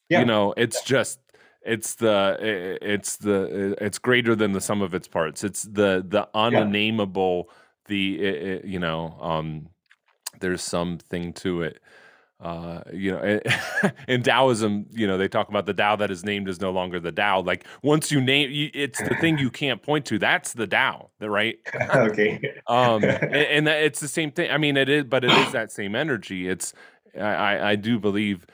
Yeah. 0.08 0.20
You 0.20 0.24
know, 0.26 0.54
it's 0.56 0.82
just 0.82 1.20
it's 1.62 1.94
the 1.96 2.36
it's 2.80 3.16
the 3.16 3.74
it's 3.80 3.98
greater 3.98 4.34
than 4.34 4.52
the 4.52 4.60
sum 4.60 4.82
of 4.82 4.94
its 4.94 5.08
parts. 5.08 5.44
It's 5.44 5.62
the 5.62 6.04
the 6.06 6.28
unnameable 6.34 7.50
the 7.86 8.18
i- 8.22 8.28
i- 8.56 8.60
you 8.66 8.78
know 8.78 9.16
um 9.20 9.68
there's 10.40 10.62
something 10.62 11.32
to 11.34 11.62
it. 11.62 11.80
Uh, 12.40 12.80
you 12.90 13.12
know, 13.12 13.38
in 14.08 14.22
Taoism, 14.22 14.86
you 14.92 15.06
know, 15.06 15.18
they 15.18 15.28
talk 15.28 15.50
about 15.50 15.66
the 15.66 15.74
Tao 15.74 15.96
that 15.96 16.10
is 16.10 16.24
named 16.24 16.48
is 16.48 16.58
no 16.58 16.70
longer 16.70 16.98
the 16.98 17.12
Tao. 17.12 17.42
Like 17.42 17.66
once 17.82 18.10
you 18.10 18.18
name, 18.18 18.48
it's 18.72 19.02
the 19.02 19.14
thing 19.14 19.36
you 19.36 19.50
can't 19.50 19.82
point 19.82 20.06
to. 20.06 20.18
That's 20.18 20.54
the 20.54 20.66
Tao, 20.66 21.10
right? 21.20 21.58
okay. 21.94 22.40
um 22.66 23.04
and, 23.20 23.34
and 23.34 23.68
it's 23.68 24.00
the 24.00 24.08
same 24.08 24.30
thing 24.30 24.50
i 24.50 24.56
mean 24.58 24.76
it 24.76 24.88
is 24.88 25.04
but 25.04 25.24
it 25.24 25.36
is 25.36 25.50
that 25.52 25.70
same 25.72 25.94
energy 25.94 26.48
it's 26.48 26.72
i 27.16 27.20
i, 27.20 27.70
I 27.70 27.76
do 27.76 27.98
believe 27.98 28.46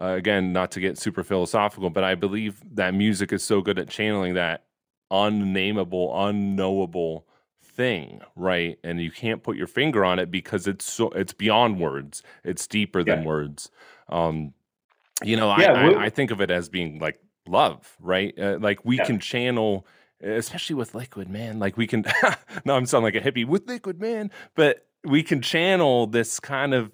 uh, 0.00 0.06
again 0.06 0.52
not 0.52 0.70
to 0.70 0.80
get 0.80 0.98
super 0.98 1.22
philosophical 1.24 1.90
but 1.90 2.04
i 2.04 2.14
believe 2.14 2.60
that 2.74 2.94
music 2.94 3.32
is 3.32 3.42
so 3.42 3.60
good 3.60 3.78
at 3.78 3.88
channeling 3.88 4.34
that 4.34 4.64
unnameable 5.10 6.12
unknowable 6.26 7.26
thing 7.62 8.20
right? 8.36 8.78
And 8.84 9.00
you 9.00 9.10
can't 9.10 9.42
put 9.42 9.56
your 9.56 9.66
finger 9.66 10.04
on 10.04 10.18
it 10.20 10.30
because 10.30 10.66
it's 10.68 10.84
so 10.84 11.08
it's 11.10 11.32
beyond 11.32 11.80
words. 11.80 12.22
It's 12.44 12.66
deeper 12.68 13.02
than 13.02 13.24
words. 13.24 13.70
Um 14.08 14.54
you 15.24 15.36
know 15.36 15.48
Yeah, 15.50 15.72
I, 15.72 15.88
I, 15.88 16.04
i 16.04 16.10
think 16.10 16.30
of 16.30 16.40
it 16.40 16.50
as 16.50 16.68
being 16.68 16.98
like 16.98 17.18
love 17.46 17.96
right? 18.00 18.36
Uh, 18.38 18.58
like 18.60 18.84
we 18.84 18.96
Yeah. 18.98 19.04
can 19.04 19.18
channel 19.20 19.86
especially 20.22 20.74
with 20.76 20.94
liquid 20.94 21.28
man 21.28 21.58
like 21.58 21.76
we 21.76 21.86
can 21.86 22.04
no 22.64 22.74
i'm 22.76 22.86
sounding 22.86 23.12
like 23.12 23.22
a 23.24 23.28
hippie 23.32 23.46
with 23.46 23.66
liquid 23.68 24.00
man 24.00 24.30
but 24.54 24.86
we 25.04 25.22
can 25.22 25.42
channel 25.42 26.06
this 26.06 26.40
kind 26.40 26.72
of 26.74 26.92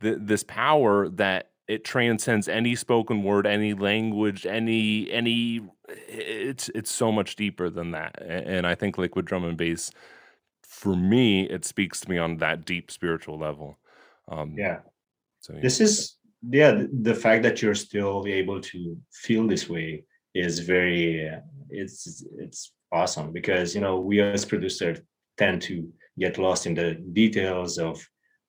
th- 0.00 0.18
this 0.20 0.42
power 0.44 1.08
that 1.08 1.50
it 1.68 1.84
transcends 1.84 2.48
any 2.48 2.74
spoken 2.74 3.22
word 3.22 3.46
any 3.46 3.74
language 3.74 4.46
any 4.46 5.10
any 5.10 5.60
it's 5.88 6.68
it's 6.74 6.92
so 6.92 7.10
much 7.10 7.36
deeper 7.36 7.68
than 7.70 7.90
that 7.90 8.20
and 8.22 8.66
i 8.66 8.74
think 8.74 8.98
liquid 8.98 9.24
drum 9.24 9.44
and 9.44 9.56
bass 9.56 9.90
for 10.62 10.94
me 10.96 11.44
it 11.48 11.64
speaks 11.64 12.00
to 12.00 12.10
me 12.10 12.18
on 12.18 12.36
that 12.36 12.64
deep 12.64 12.90
spiritual 12.90 13.38
level 13.38 13.78
um 14.28 14.54
Yeah. 14.56 14.80
so 15.40 15.54
yeah. 15.54 15.60
This 15.60 15.80
is 15.80 16.16
yeah, 16.48 16.84
the 16.92 17.14
fact 17.14 17.42
that 17.42 17.62
you're 17.62 17.74
still 17.74 18.24
able 18.26 18.60
to 18.60 18.96
feel 19.12 19.46
this 19.46 19.68
way 19.68 20.04
is 20.34 20.60
very 20.60 21.28
uh, 21.28 21.40
it's 21.70 22.24
it's 22.38 22.72
awesome 22.92 23.32
because 23.32 23.74
you 23.74 23.80
know 23.80 23.98
we 23.98 24.20
as 24.20 24.44
producers 24.44 25.00
tend 25.38 25.62
to 25.62 25.90
get 26.18 26.38
lost 26.38 26.66
in 26.66 26.74
the 26.74 26.94
details 27.12 27.78
of 27.78 28.06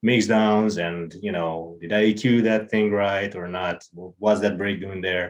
mix 0.10 0.28
downs 0.28 0.74
and 0.88 1.06
you 1.28 1.34
know 1.38 1.78
did 1.82 1.92
I 2.00 2.02
EQ 2.10 2.44
that 2.50 2.64
thing 2.72 2.88
right 2.92 3.34
or 3.42 3.48
not? 3.60 3.78
Was 4.26 4.38
that 4.42 4.60
break 4.62 4.78
doing 4.86 5.02
there? 5.10 5.28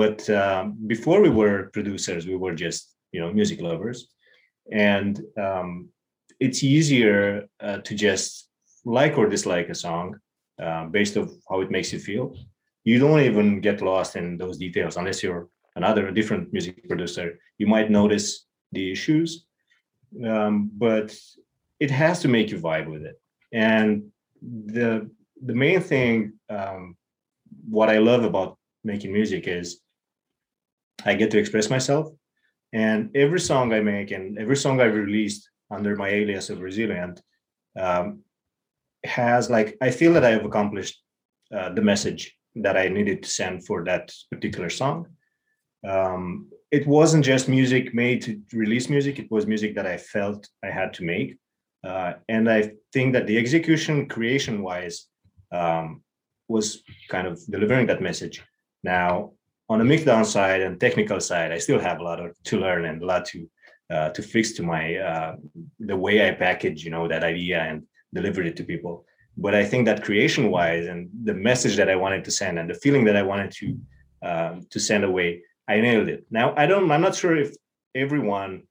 But 0.00 0.20
um, 0.42 0.62
before 0.94 1.20
we 1.26 1.32
were 1.40 1.70
producers, 1.76 2.22
we 2.26 2.36
were 2.44 2.56
just 2.64 2.80
you 3.12 3.20
know 3.20 3.30
music 3.38 3.58
lovers, 3.68 3.98
and 4.90 5.14
um, 5.46 5.68
it's 6.44 6.62
easier 6.76 7.20
uh, 7.66 7.78
to 7.86 7.92
just 7.94 8.26
like 8.84 9.14
or 9.18 9.28
dislike 9.28 9.68
a 9.70 9.74
song 9.86 10.06
uh, 10.64 10.84
based 10.96 11.16
of 11.16 11.26
how 11.48 11.60
it 11.64 11.70
makes 11.76 11.92
you 11.92 12.00
feel. 12.08 12.26
You 12.84 12.98
don't 12.98 13.26
even 13.30 13.60
get 13.60 13.82
lost 13.92 14.16
in 14.20 14.26
those 14.38 14.56
details 14.58 14.96
unless 14.96 15.22
you're 15.22 15.48
another 15.74 16.10
different 16.18 16.52
music 16.52 16.88
producer. 16.88 17.26
You 17.58 17.66
might 17.74 17.90
notice 17.90 18.26
the 18.72 18.92
issues, 18.92 19.46
um, 20.30 20.70
but 20.84 21.08
it 21.84 21.90
has 21.90 22.20
to 22.22 22.28
make 22.28 22.50
you 22.52 22.58
vibe 22.58 22.88
with 22.94 23.02
it. 23.10 23.16
And 23.56 24.12
the 24.42 25.10
the 25.42 25.54
main 25.54 25.80
thing, 25.80 26.34
um, 26.50 26.96
what 27.68 27.88
I 27.88 27.98
love 27.98 28.22
about 28.22 28.58
making 28.84 29.12
music 29.12 29.48
is 29.48 29.80
I 31.04 31.14
get 31.14 31.30
to 31.30 31.38
express 31.38 31.70
myself. 31.70 32.10
And 32.72 33.16
every 33.16 33.40
song 33.40 33.72
I 33.72 33.80
make 33.80 34.10
and 34.10 34.38
every 34.38 34.56
song 34.56 34.80
I've 34.80 34.94
released 34.94 35.48
under 35.70 35.96
my 35.96 36.08
alias 36.10 36.50
of 36.50 36.60
Resilient 36.60 37.22
um, 37.80 38.20
has 39.04 39.48
like 39.48 39.78
I 39.80 39.90
feel 39.90 40.12
that 40.12 40.24
I 40.24 40.32
have 40.32 40.44
accomplished 40.44 41.02
uh, 41.56 41.70
the 41.70 41.82
message 41.92 42.36
that 42.56 42.76
I 42.76 42.88
needed 42.88 43.22
to 43.22 43.28
send 43.28 43.64
for 43.66 43.84
that 43.84 44.12
particular 44.30 44.68
song. 44.68 45.06
Um, 45.86 46.50
it 46.70 46.86
wasn't 46.86 47.24
just 47.24 47.48
music 47.48 47.94
made 47.94 48.20
to 48.22 48.40
release 48.52 48.90
music; 48.90 49.18
it 49.18 49.30
was 49.30 49.46
music 49.46 49.74
that 49.76 49.86
I 49.86 49.96
felt 49.96 50.46
I 50.62 50.70
had 50.70 50.92
to 50.94 51.04
make, 51.04 51.38
uh, 51.84 52.14
and 52.28 52.50
I 52.50 52.72
think 52.92 53.12
that 53.14 53.26
the 53.26 53.38
execution, 53.38 54.08
creation-wise, 54.08 55.06
um, 55.52 56.02
was 56.48 56.82
kind 57.08 57.26
of 57.26 57.40
delivering 57.50 57.86
that 57.86 58.02
message. 58.02 58.42
Now, 58.82 59.32
on 59.68 59.78
the 59.78 59.84
mixdown 59.84 60.24
side 60.24 60.60
and 60.60 60.80
technical 60.80 61.20
side, 61.20 61.52
I 61.52 61.58
still 61.58 61.80
have 61.80 61.98
a 61.98 62.04
lot 62.04 62.20
of, 62.20 62.36
to 62.44 62.58
learn 62.58 62.84
and 62.84 63.02
a 63.02 63.06
lot 63.06 63.24
to 63.26 63.48
uh, 63.88 64.10
to 64.10 64.22
fix 64.22 64.52
to 64.52 64.62
my 64.62 64.96
uh, 64.96 65.36
the 65.78 65.96
way 65.96 66.26
I 66.26 66.32
package, 66.32 66.84
you 66.84 66.90
know, 66.90 67.06
that 67.06 67.22
idea 67.22 67.60
and 67.60 67.84
deliver 68.12 68.42
it 68.42 68.56
to 68.56 68.64
people. 68.64 69.06
But 69.36 69.54
I 69.54 69.64
think 69.64 69.86
that 69.86 70.02
creation 70.02 70.50
wise 70.50 70.86
and 70.86 71.08
the 71.24 71.34
message 71.34 71.76
that 71.76 71.88
I 71.88 71.96
wanted 71.96 72.24
to 72.24 72.30
send 72.30 72.58
and 72.58 72.68
the 72.68 72.74
feeling 72.74 73.04
that 73.04 73.16
I 73.16 73.22
wanted 73.22 73.50
to 73.52 73.78
um, 74.22 74.66
to 74.70 74.80
send 74.80 75.04
away, 75.04 75.42
I 75.68 75.80
nailed 75.80 76.08
it. 76.08 76.24
Now 76.30 76.54
I 76.56 76.66
don't. 76.66 76.90
I'm 76.90 77.00
not 77.00 77.14
sure 77.14 77.36
if 77.36 77.54
everyone 77.94 78.62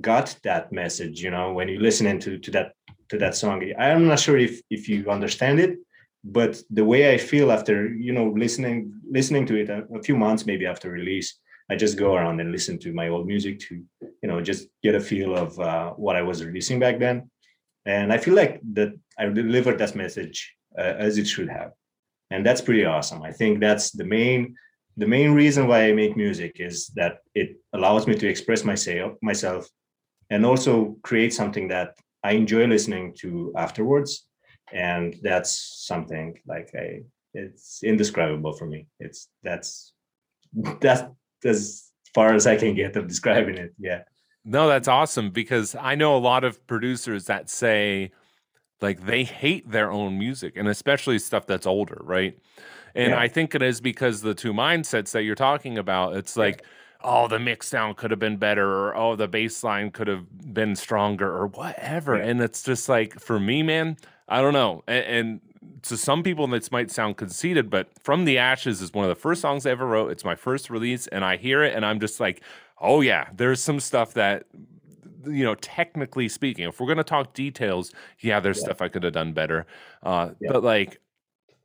got 0.00 0.36
that 0.42 0.72
message. 0.72 1.22
You 1.22 1.30
know, 1.30 1.52
when 1.52 1.68
you 1.68 1.78
listen 1.80 2.06
into 2.06 2.38
to 2.38 2.50
that 2.52 2.72
to 3.08 3.18
that 3.18 3.34
song, 3.34 3.62
I'm 3.78 4.06
not 4.06 4.20
sure 4.20 4.38
if 4.38 4.60
if 4.70 4.88
you 4.88 5.10
understand 5.10 5.60
it 5.60 5.78
but 6.24 6.60
the 6.70 6.84
way 6.84 7.12
i 7.12 7.18
feel 7.18 7.50
after 7.50 7.92
you 7.94 8.12
know 8.12 8.32
listening 8.36 8.92
listening 9.10 9.44
to 9.46 9.56
it 9.56 9.68
a, 9.68 9.84
a, 9.94 10.02
few 10.02 10.16
months 10.16 10.46
maybe 10.46 10.66
after 10.66 10.90
release 10.90 11.38
i 11.70 11.74
just 11.74 11.98
go 11.98 12.14
around 12.14 12.40
and 12.40 12.52
listen 12.52 12.78
to 12.78 12.92
my 12.92 13.08
old 13.08 13.26
music 13.26 13.58
to 13.58 13.82
you 14.00 14.28
know 14.28 14.40
just 14.40 14.68
get 14.82 14.94
a 14.94 15.00
feel 15.00 15.34
of 15.36 15.58
uh, 15.58 15.90
what 15.92 16.16
i 16.16 16.22
was 16.22 16.44
releasing 16.44 16.78
back 16.78 16.98
then. 16.98 17.28
And 17.84 18.12
i 18.12 18.18
feel 18.18 18.34
like 18.34 18.60
that 18.74 18.92
i 19.18 19.24
delivered 19.26 19.78
that 19.78 19.96
message 19.96 20.54
uh, 20.78 20.94
as 21.06 21.18
it 21.18 21.26
should 21.26 21.48
have. 21.48 21.72
And 22.30 22.46
that's 22.46 22.62
pretty 22.62 22.86
awesome. 22.86 23.22
I 23.22 23.32
think 23.32 23.60
that's 23.60 23.90
the 23.90 24.04
main 24.04 24.54
the 24.96 25.06
main 25.06 25.32
reason 25.32 25.66
why 25.66 25.88
i 25.88 25.92
make 25.92 26.16
music 26.16 26.52
is 26.60 26.88
that 26.94 27.18
it 27.34 27.56
allows 27.72 28.06
me 28.06 28.14
to 28.14 28.28
express 28.28 28.62
myself 28.64 29.12
myself 29.22 29.68
and 30.32 30.44
also 30.44 30.96
create 31.02 31.32
something 31.32 31.68
that 31.68 31.88
i 32.24 32.32
enjoy 32.32 32.66
listening 32.66 33.14
to 33.22 33.52
afterwards 33.56 34.26
and 34.72 35.16
that's 35.22 35.84
something 35.86 36.38
like 36.46 36.70
I 36.74 37.02
it's 37.34 37.82
indescribable 37.82 38.52
for 38.52 38.66
me. 38.66 38.86
It's 39.00 39.28
that's 39.42 39.92
that's 40.80 41.04
as 41.44 41.90
far 42.14 42.34
as 42.34 42.46
I 42.46 42.56
can 42.56 42.74
get 42.74 42.96
of 42.96 43.08
describing 43.08 43.56
it. 43.56 43.74
Yeah. 43.78 44.02
No, 44.44 44.68
that's 44.68 44.88
awesome 44.88 45.30
because 45.30 45.74
I 45.78 45.94
know 45.94 46.16
a 46.16 46.18
lot 46.18 46.44
of 46.44 46.66
producers 46.66 47.26
that 47.26 47.48
say 47.48 48.10
like 48.80 49.06
they 49.06 49.22
hate 49.24 49.70
their 49.70 49.92
own 49.92 50.18
music 50.18 50.56
and 50.56 50.68
especially 50.68 51.18
stuff 51.20 51.46
that's 51.46 51.66
older, 51.66 52.00
right? 52.02 52.36
And 52.94 53.10
yeah. 53.10 53.20
I 53.20 53.28
think 53.28 53.54
it 53.54 53.62
is 53.62 53.80
because 53.80 54.20
the 54.20 54.34
two 54.34 54.52
mindsets 54.52 55.12
that 55.12 55.22
you're 55.22 55.34
talking 55.34 55.78
about, 55.78 56.16
it's 56.16 56.36
like 56.36 56.62
yeah 56.62 56.68
oh, 57.04 57.28
the 57.28 57.38
mix 57.38 57.68
sound 57.68 57.96
could 57.96 58.10
have 58.10 58.20
been 58.20 58.36
better, 58.36 58.66
or 58.66 58.96
oh, 58.96 59.16
the 59.16 59.28
bass 59.28 59.62
line 59.62 59.90
could 59.90 60.08
have 60.08 60.26
been 60.52 60.76
stronger, 60.76 61.28
or 61.28 61.46
whatever. 61.48 62.16
Yeah. 62.16 62.24
And 62.24 62.40
it's 62.40 62.62
just 62.62 62.88
like, 62.88 63.18
for 63.18 63.38
me, 63.38 63.62
man, 63.62 63.96
I 64.28 64.40
don't 64.40 64.52
know. 64.52 64.82
And, 64.86 65.04
and, 65.04 65.40
to 65.82 65.96
some 65.96 66.22
people, 66.22 66.46
this 66.46 66.70
might 66.70 66.92
sound 66.92 67.16
conceited, 67.16 67.68
but 67.68 67.88
From 68.00 68.24
the 68.24 68.38
Ashes 68.38 68.80
is 68.80 68.92
one 68.92 69.04
of 69.04 69.08
the 69.08 69.20
first 69.20 69.40
songs 69.40 69.66
I 69.66 69.70
ever 69.70 69.84
wrote. 69.84 70.12
It's 70.12 70.24
my 70.24 70.36
first 70.36 70.70
release, 70.70 71.08
and 71.08 71.24
I 71.24 71.36
hear 71.36 71.64
it, 71.64 71.74
and 71.74 71.84
I'm 71.84 71.98
just 71.98 72.20
like, 72.20 72.40
oh, 72.80 73.00
yeah, 73.00 73.28
there's 73.34 73.60
some 73.60 73.80
stuff 73.80 74.14
that 74.14 74.44
you 75.26 75.44
know, 75.44 75.54
technically 75.56 76.28
speaking, 76.28 76.68
if 76.68 76.80
we're 76.80 76.86
going 76.86 76.98
to 76.98 77.04
talk 77.04 77.32
details, 77.34 77.92
yeah, 78.20 78.40
there's 78.40 78.58
yeah. 78.58 78.64
stuff 78.64 78.82
I 78.82 78.88
could 78.88 79.02
have 79.02 79.12
done 79.12 79.32
better. 79.32 79.66
Uh, 80.02 80.30
yeah. 80.40 80.52
But 80.52 80.64
like, 80.64 81.00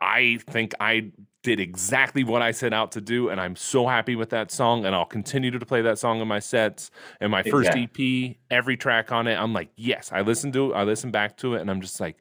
I 0.02 0.40
think 0.50 0.74
I 0.80 1.12
did 1.48 1.62
exactly 1.62 2.26
what 2.26 2.42
I 2.42 2.52
set 2.52 2.74
out 2.74 2.92
to 2.92 3.00
do, 3.00 3.30
and 3.30 3.40
I'm 3.40 3.56
so 3.56 3.88
happy 3.88 4.18
with 4.18 4.32
that 4.32 4.52
song. 4.52 4.86
And 4.86 4.94
I'll 4.94 5.06
continue 5.06 5.50
to 5.50 5.66
play 5.66 5.82
that 5.82 5.98
song 5.98 6.20
in 6.20 6.28
my 6.28 6.40
sets. 6.40 6.92
And 7.22 7.32
my 7.32 7.42
first 7.42 7.72
EP, 7.74 8.36
every 8.52 8.76
track 8.76 9.14
on 9.14 9.28
it, 9.28 9.36
I'm 9.36 9.54
like, 9.54 9.70
yes. 9.78 10.12
I 10.12 10.22
listen 10.22 10.52
to 10.52 10.72
it, 10.72 10.76
I 10.76 10.84
listen 10.84 11.10
back 11.10 11.38
to 11.38 11.54
it, 11.54 11.62
and 11.62 11.72
I'm 11.72 11.80
just 11.80 12.02
like, 12.02 12.18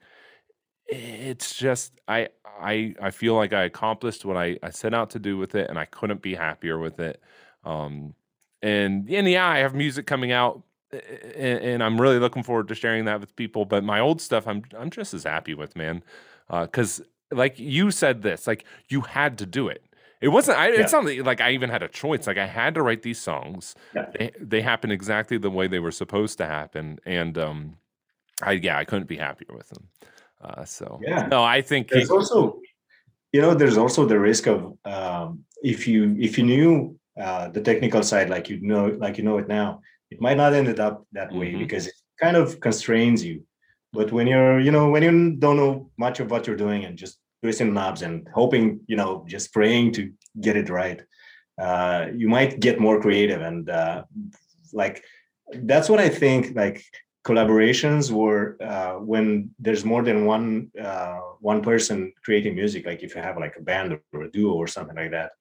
it's 0.86 1.56
just 1.56 1.92
I 2.06 2.28
I 2.60 2.94
I 3.02 3.10
feel 3.10 3.34
like 3.34 3.52
I 3.52 3.64
accomplished 3.64 4.24
what 4.24 4.36
I, 4.36 4.56
I 4.62 4.70
set 4.70 4.94
out 4.94 5.10
to 5.10 5.18
do 5.18 5.36
with 5.36 5.56
it, 5.56 5.68
and 5.68 5.76
I 5.76 5.86
couldn't 5.86 6.22
be 6.22 6.36
happier 6.36 6.78
with 6.78 7.00
it. 7.00 7.20
Um, 7.64 8.14
and 8.62 9.10
and 9.10 9.28
yeah, 9.28 9.48
I 9.48 9.58
have 9.58 9.74
music 9.74 10.06
coming 10.06 10.30
out, 10.30 10.62
and, 10.92 11.58
and 11.64 11.82
I'm 11.82 12.00
really 12.00 12.20
looking 12.20 12.44
forward 12.44 12.68
to 12.68 12.76
sharing 12.76 13.06
that 13.06 13.18
with 13.18 13.34
people. 13.34 13.64
But 13.64 13.82
my 13.82 13.98
old 13.98 14.20
stuff, 14.20 14.46
I'm 14.46 14.62
I'm 14.78 14.90
just 14.90 15.14
as 15.14 15.24
happy 15.24 15.54
with, 15.54 15.74
man, 15.74 16.04
because 16.48 17.00
uh, 17.00 17.04
like 17.30 17.58
you 17.58 17.90
said 17.90 18.22
this, 18.22 18.46
like 18.46 18.64
you 18.88 19.02
had 19.02 19.38
to 19.38 19.46
do 19.46 19.68
it. 19.68 19.82
It 20.20 20.28
wasn't. 20.28 20.58
I, 20.58 20.68
yeah. 20.68 20.80
It's 20.80 20.92
not 20.92 21.04
like 21.04 21.40
I 21.40 21.52
even 21.52 21.68
had 21.70 21.82
a 21.82 21.88
choice. 21.88 22.26
Like 22.26 22.38
I 22.38 22.46
had 22.46 22.74
to 22.74 22.82
write 22.82 23.02
these 23.02 23.20
songs. 23.20 23.74
Yeah. 23.94 24.06
They 24.18 24.30
they 24.40 24.62
happened 24.62 24.92
exactly 24.92 25.38
the 25.38 25.50
way 25.50 25.66
they 25.66 25.78
were 25.78 25.90
supposed 25.90 26.38
to 26.38 26.46
happen, 26.46 26.98
and 27.04 27.36
um, 27.36 27.76
I 28.42 28.52
yeah, 28.52 28.78
I 28.78 28.84
couldn't 28.84 29.08
be 29.08 29.16
happier 29.16 29.54
with 29.54 29.68
them. 29.68 29.88
Uh, 30.42 30.64
so 30.64 31.00
yeah, 31.02 31.26
no, 31.26 31.44
I 31.44 31.60
think 31.60 31.88
there's 31.88 32.08
he, 32.08 32.14
also, 32.14 32.60
you 33.32 33.40
know, 33.40 33.54
there's 33.54 33.76
also 33.76 34.06
the 34.06 34.18
risk 34.18 34.46
of 34.46 34.76
um, 34.84 35.44
if 35.62 35.86
you 35.86 36.16
if 36.18 36.38
you 36.38 36.44
knew 36.44 36.98
uh, 37.20 37.48
the 37.48 37.60
technical 37.60 38.02
side 38.02 38.30
like 38.30 38.48
you 38.48 38.60
know 38.60 38.96
like 38.98 39.18
you 39.18 39.24
know 39.24 39.36
it 39.38 39.48
now, 39.48 39.80
it 40.10 40.20
might 40.20 40.36
not 40.38 40.54
ended 40.54 40.80
up 40.80 41.06
that 41.12 41.30
way 41.32 41.50
mm-hmm. 41.50 41.58
because 41.58 41.88
it 41.88 41.94
kind 42.20 42.36
of 42.36 42.58
constrains 42.60 43.22
you 43.22 43.42
but 43.96 44.12
when 44.12 44.26
you're, 44.26 44.60
you 44.60 44.70
know, 44.70 44.88
when 44.90 45.02
you 45.02 45.36
don't 45.36 45.56
know 45.56 45.90
much 45.96 46.20
of 46.20 46.30
what 46.30 46.46
you're 46.46 46.56
doing 46.56 46.84
and 46.84 46.96
just 46.96 47.18
twisting 47.42 47.72
knobs 47.72 48.02
and 48.02 48.28
hoping, 48.34 48.80
you 48.86 48.96
know, 48.96 49.24
just 49.26 49.52
praying 49.52 49.92
to 49.92 50.12
get 50.40 50.56
it 50.56 50.68
right, 50.68 51.00
uh, 51.60 52.06
you 52.14 52.28
might 52.28 52.60
get 52.60 52.80
more 52.80 53.00
creative. 53.00 53.40
And 53.40 53.68
uh, 53.70 54.04
like, 54.72 55.02
that's 55.52 55.88
what 55.88 56.00
I 56.00 56.08
think. 56.08 56.54
Like 56.54 56.84
collaborations 57.26 58.10
were 58.10 58.56
uh, 58.62 58.94
when 58.94 59.50
there's 59.58 59.84
more 59.84 60.02
than 60.02 60.26
one 60.26 60.70
uh, 60.80 61.18
one 61.40 61.62
person 61.62 62.12
creating 62.24 62.54
music. 62.54 62.86
Like 62.86 63.02
if 63.02 63.14
you 63.14 63.22
have 63.22 63.38
like 63.38 63.56
a 63.56 63.62
band 63.62 63.98
or 64.12 64.22
a 64.22 64.30
duo 64.30 64.52
or 64.52 64.66
something 64.66 64.96
like 64.96 65.12
that, 65.12 65.32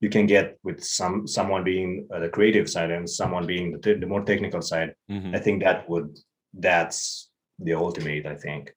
you 0.00 0.08
can 0.08 0.26
get 0.26 0.58
with 0.62 0.84
some 0.84 1.26
someone 1.26 1.64
being 1.64 2.06
uh, 2.12 2.20
the 2.20 2.28
creative 2.28 2.68
side 2.68 2.90
and 2.90 3.08
someone 3.08 3.46
being 3.46 3.72
the, 3.72 3.94
the 3.94 4.06
more 4.06 4.24
technical 4.24 4.62
side. 4.62 4.94
Mm-hmm. 5.10 5.34
I 5.34 5.38
think 5.38 5.62
that 5.62 5.88
would 5.88 6.18
that's 6.52 7.31
the 7.64 7.74
ultimate 7.74 8.26
i 8.26 8.34
think. 8.34 8.74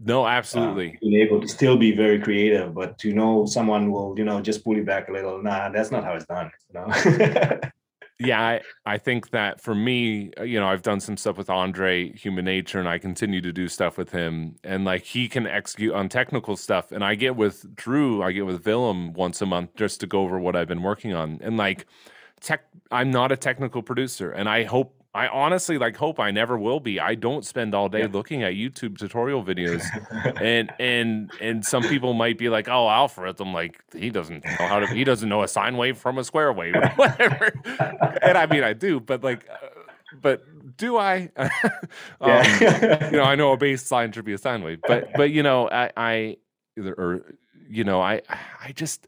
No 0.00 0.26
absolutely. 0.26 0.90
uh, 0.90 0.96
being 1.00 1.20
able 1.22 1.40
to 1.40 1.46
still 1.46 1.76
be 1.76 1.94
very 1.94 2.18
creative 2.18 2.74
but 2.74 2.98
to 2.98 3.12
know 3.12 3.46
someone 3.46 3.92
will 3.92 4.14
you 4.18 4.24
know 4.24 4.40
just 4.40 4.64
pull 4.64 4.76
you 4.76 4.84
back 4.84 5.08
a 5.08 5.12
little 5.12 5.42
nah 5.42 5.68
that's 5.68 5.90
not 5.90 6.04
how 6.04 6.14
it's 6.14 6.26
done 6.26 6.50
you 6.68 6.80
know? 6.80 7.60
Yeah 8.20 8.40
I, 8.40 8.60
I 8.86 8.98
think 8.98 9.30
that 9.30 9.60
for 9.60 9.74
me 9.74 10.30
uh, 10.38 10.44
you 10.44 10.60
know 10.60 10.68
i've 10.68 10.82
done 10.82 11.00
some 11.00 11.16
stuff 11.16 11.36
with 11.36 11.50
andre 11.50 12.12
human 12.12 12.44
nature 12.44 12.78
and 12.78 12.88
i 12.88 12.96
continue 12.96 13.40
to 13.40 13.52
do 13.52 13.66
stuff 13.66 13.98
with 13.98 14.10
him 14.10 14.54
and 14.62 14.84
like 14.84 15.02
he 15.02 15.28
can 15.28 15.46
execute 15.48 15.92
on 15.92 16.08
technical 16.08 16.56
stuff 16.56 16.92
and 16.92 17.04
i 17.04 17.16
get 17.16 17.34
with 17.34 17.74
drew 17.74 18.22
i 18.22 18.30
get 18.30 18.46
with 18.46 18.64
willem 18.64 19.12
once 19.14 19.42
a 19.42 19.46
month 19.46 19.74
just 19.74 19.98
to 20.00 20.06
go 20.06 20.20
over 20.20 20.38
what 20.38 20.54
i've 20.54 20.68
been 20.68 20.82
working 20.82 21.12
on 21.12 21.40
and 21.42 21.56
like 21.56 21.86
tech 22.40 22.66
i'm 22.92 23.10
not 23.10 23.32
a 23.32 23.36
technical 23.36 23.82
producer 23.82 24.30
and 24.30 24.48
i 24.48 24.62
hope 24.62 25.03
I 25.14 25.28
honestly 25.28 25.78
like 25.78 25.96
hope 25.96 26.18
I 26.18 26.32
never 26.32 26.58
will 26.58 26.80
be. 26.80 26.98
I 26.98 27.14
don't 27.14 27.44
spend 27.44 27.72
all 27.72 27.88
day 27.88 28.00
yeah. 28.00 28.08
looking 28.10 28.42
at 28.42 28.54
YouTube 28.54 28.98
tutorial 28.98 29.44
videos, 29.44 29.84
and 30.42 30.72
and 30.80 31.30
and 31.40 31.64
some 31.64 31.84
people 31.84 32.14
might 32.14 32.36
be 32.36 32.48
like, 32.48 32.68
"Oh, 32.68 32.88
Alfred," 32.88 33.40
I'm 33.40 33.52
like, 33.52 33.80
he 33.94 34.10
doesn't 34.10 34.44
know 34.44 34.66
how 34.66 34.80
to. 34.80 34.86
He 34.88 35.04
doesn't 35.04 35.28
know 35.28 35.44
a 35.44 35.48
sine 35.48 35.76
wave 35.76 35.98
from 35.98 36.18
a 36.18 36.24
square 36.24 36.52
wave, 36.52 36.74
or 36.74 36.88
whatever. 36.96 37.52
and 38.22 38.36
I 38.36 38.46
mean, 38.46 38.64
I 38.64 38.72
do, 38.72 38.98
but 38.98 39.22
like, 39.22 39.48
uh, 39.48 39.68
but 40.20 40.42
do 40.76 40.98
I? 40.98 41.30
um, 41.36 42.44
you 42.60 43.18
know, 43.18 43.24
I 43.24 43.36
know 43.36 43.52
a 43.52 43.56
bass 43.64 43.90
line 43.92 44.10
should 44.10 44.24
be 44.24 44.32
a 44.32 44.38
sine 44.38 44.64
wave, 44.64 44.80
but 44.86 45.12
but 45.14 45.30
you 45.30 45.42
know, 45.42 45.68
I 45.70 45.90
I 45.96 46.36
or 46.76 47.24
you 47.68 47.84
know, 47.84 48.00
I 48.00 48.20
I 48.28 48.72
just 48.72 49.06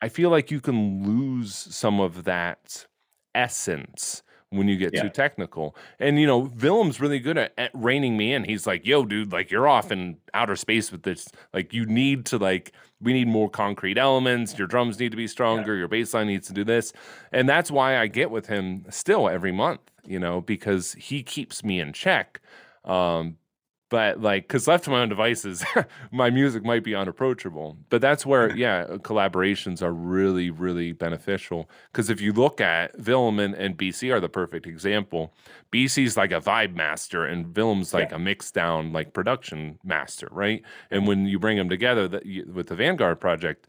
I 0.00 0.08
feel 0.08 0.30
like 0.30 0.50
you 0.50 0.60
can 0.60 1.06
lose 1.06 1.54
some 1.54 2.00
of 2.00 2.24
that 2.24 2.86
essence 3.34 4.22
when 4.56 4.68
you 4.68 4.76
get 4.76 4.94
yeah. 4.94 5.02
too 5.02 5.08
technical. 5.08 5.76
And 5.98 6.18
you 6.18 6.26
know, 6.26 6.48
Willem's 6.48 7.00
really 7.00 7.18
good 7.18 7.38
at, 7.38 7.52
at 7.58 7.70
reining 7.74 8.16
me 8.16 8.32
in. 8.32 8.44
He's 8.44 8.66
like, 8.66 8.86
"Yo, 8.86 9.04
dude, 9.04 9.32
like 9.32 9.50
you're 9.50 9.68
off 9.68 9.90
in 9.90 10.16
outer 10.32 10.56
space 10.56 10.92
with 10.92 11.02
this. 11.02 11.28
Like 11.52 11.72
you 11.72 11.86
need 11.86 12.26
to 12.26 12.38
like 12.38 12.72
we 13.00 13.12
need 13.12 13.28
more 13.28 13.50
concrete 13.50 13.98
elements. 13.98 14.56
Your 14.58 14.66
drums 14.66 14.98
need 14.98 15.10
to 15.10 15.16
be 15.16 15.26
stronger. 15.26 15.74
Yeah. 15.74 15.80
Your 15.80 15.88
bass 15.88 16.14
line 16.14 16.26
needs 16.28 16.46
to 16.48 16.52
do 16.52 16.64
this." 16.64 16.92
And 17.32 17.48
that's 17.48 17.70
why 17.70 17.98
I 17.98 18.06
get 18.06 18.30
with 18.30 18.46
him 18.46 18.86
still 18.90 19.28
every 19.28 19.52
month, 19.52 19.80
you 20.04 20.18
know, 20.18 20.40
because 20.40 20.92
he 20.94 21.22
keeps 21.22 21.64
me 21.64 21.80
in 21.80 21.92
check. 21.92 22.40
Um, 22.84 23.38
but 23.94 24.20
like 24.20 24.48
because 24.48 24.66
left 24.66 24.82
to 24.82 24.90
my 24.90 25.02
own 25.02 25.08
devices 25.08 25.64
my 26.10 26.28
music 26.28 26.64
might 26.64 26.82
be 26.82 26.96
unapproachable. 26.96 27.76
But 27.90 28.00
that's 28.00 28.26
where 28.26 28.52
yeah 28.56 28.86
collaborations 28.98 29.82
are 29.82 29.92
really 29.92 30.50
really 30.50 30.90
beneficial. 30.90 31.70
Because 31.92 32.10
if 32.10 32.20
you 32.20 32.32
look 32.32 32.60
at 32.60 32.98
Willem 32.98 33.38
and, 33.38 33.54
and 33.54 33.78
bc 33.78 34.12
are 34.12 34.18
the 34.18 34.28
perfect 34.28 34.66
example. 34.66 35.32
Bc's 35.72 36.16
like 36.16 36.32
a 36.32 36.40
vibe 36.40 36.74
master 36.74 37.24
and 37.24 37.54
Willem's 37.54 37.94
like 37.94 38.10
yeah. 38.10 38.16
a 38.16 38.18
mix 38.18 38.50
down 38.50 38.92
like 38.92 39.12
production 39.12 39.78
master 39.84 40.28
right? 40.32 40.60
And 40.90 41.06
when 41.06 41.26
you 41.26 41.38
bring 41.38 41.56
them 41.56 41.68
together 41.68 42.08
that 42.08 42.24
with 42.52 42.66
the 42.66 42.74
vanguard 42.74 43.20
project 43.20 43.68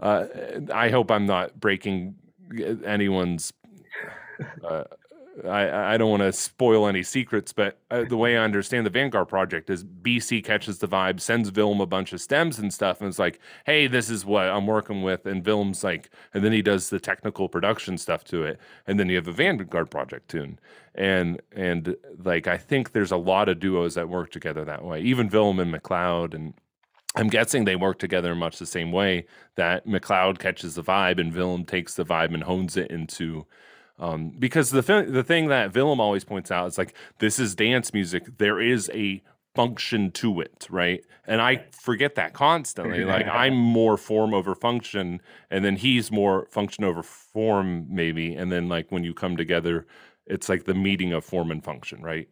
uh, 0.00 0.26
i 0.72 0.90
hope 0.90 1.10
i'm 1.10 1.26
not 1.26 1.58
breaking 1.58 2.14
anyone's 2.84 3.52
uh, 4.64 4.84
I, 5.44 5.94
I 5.94 5.96
don't 5.96 6.10
want 6.10 6.22
to 6.22 6.32
spoil 6.32 6.86
any 6.86 7.02
secrets, 7.02 7.52
but 7.52 7.78
uh, 7.90 8.04
the 8.04 8.16
way 8.16 8.36
I 8.36 8.42
understand 8.42 8.86
the 8.86 8.90
Vanguard 8.90 9.28
project 9.28 9.70
is 9.70 9.84
BC 9.84 10.44
catches 10.44 10.78
the 10.78 10.88
vibe, 10.88 11.20
sends 11.20 11.52
Willem 11.52 11.80
a 11.80 11.86
bunch 11.86 12.12
of 12.12 12.20
stems 12.20 12.58
and 12.58 12.72
stuff, 12.72 13.00
and 13.00 13.08
it's 13.08 13.18
like, 13.18 13.40
hey, 13.66 13.86
this 13.86 14.10
is 14.10 14.24
what 14.24 14.44
I'm 14.44 14.66
working 14.66 15.02
with. 15.02 15.26
And 15.26 15.44
Willem's 15.44 15.84
like, 15.84 16.10
and 16.34 16.44
then 16.44 16.52
he 16.52 16.62
does 16.62 16.90
the 16.90 17.00
technical 17.00 17.48
production 17.48 17.98
stuff 17.98 18.24
to 18.24 18.44
it. 18.44 18.58
And 18.86 18.98
then 18.98 19.08
you 19.08 19.16
have 19.16 19.28
a 19.28 19.32
Vanguard 19.32 19.90
project 19.90 20.28
tune. 20.28 20.58
And, 20.94 21.40
and 21.52 21.96
like, 22.24 22.46
I 22.46 22.56
think 22.56 22.92
there's 22.92 23.12
a 23.12 23.16
lot 23.16 23.48
of 23.48 23.60
duos 23.60 23.94
that 23.94 24.08
work 24.08 24.30
together 24.30 24.64
that 24.64 24.84
way, 24.84 25.00
even 25.02 25.28
Willem 25.28 25.60
and 25.60 25.72
McLeod. 25.72 26.34
And 26.34 26.54
I'm 27.14 27.28
guessing 27.28 27.64
they 27.64 27.76
work 27.76 27.98
together 27.98 28.32
in 28.32 28.38
much 28.38 28.58
the 28.58 28.66
same 28.66 28.92
way 28.92 29.26
that 29.56 29.86
McLeod 29.86 30.38
catches 30.38 30.74
the 30.74 30.82
vibe 30.82 31.20
and 31.20 31.34
Willem 31.34 31.64
takes 31.64 31.94
the 31.94 32.04
vibe 32.04 32.34
and 32.34 32.42
hones 32.42 32.76
it 32.76 32.90
into 32.90 33.46
um, 33.98 34.30
because 34.38 34.70
the 34.70 34.82
thing 34.82 35.12
the 35.12 35.24
thing 35.24 35.48
that 35.48 35.74
Willem 35.74 36.00
always 36.00 36.24
points 36.24 36.50
out 36.50 36.68
is 36.68 36.78
like 36.78 36.94
this 37.18 37.38
is 37.38 37.54
dance 37.54 37.92
music. 37.92 38.38
There 38.38 38.60
is 38.60 38.90
a 38.94 39.22
function 39.54 40.12
to 40.12 40.40
it, 40.40 40.66
right? 40.70 41.04
And 41.26 41.40
I 41.42 41.64
forget 41.72 42.14
that 42.14 42.32
constantly. 42.32 43.04
Like 43.04 43.26
I'm 43.26 43.56
more 43.56 43.96
form 43.96 44.32
over 44.32 44.54
function, 44.54 45.20
and 45.50 45.64
then 45.64 45.76
he's 45.76 46.12
more 46.12 46.46
function 46.50 46.84
over 46.84 47.02
form, 47.02 47.86
maybe. 47.90 48.34
And 48.34 48.52
then 48.52 48.68
like 48.68 48.92
when 48.92 49.02
you 49.02 49.14
come 49.14 49.36
together, 49.36 49.86
it's 50.26 50.48
like 50.48 50.64
the 50.64 50.74
meeting 50.74 51.12
of 51.12 51.24
form 51.24 51.50
and 51.50 51.62
function, 51.62 52.02
right? 52.02 52.28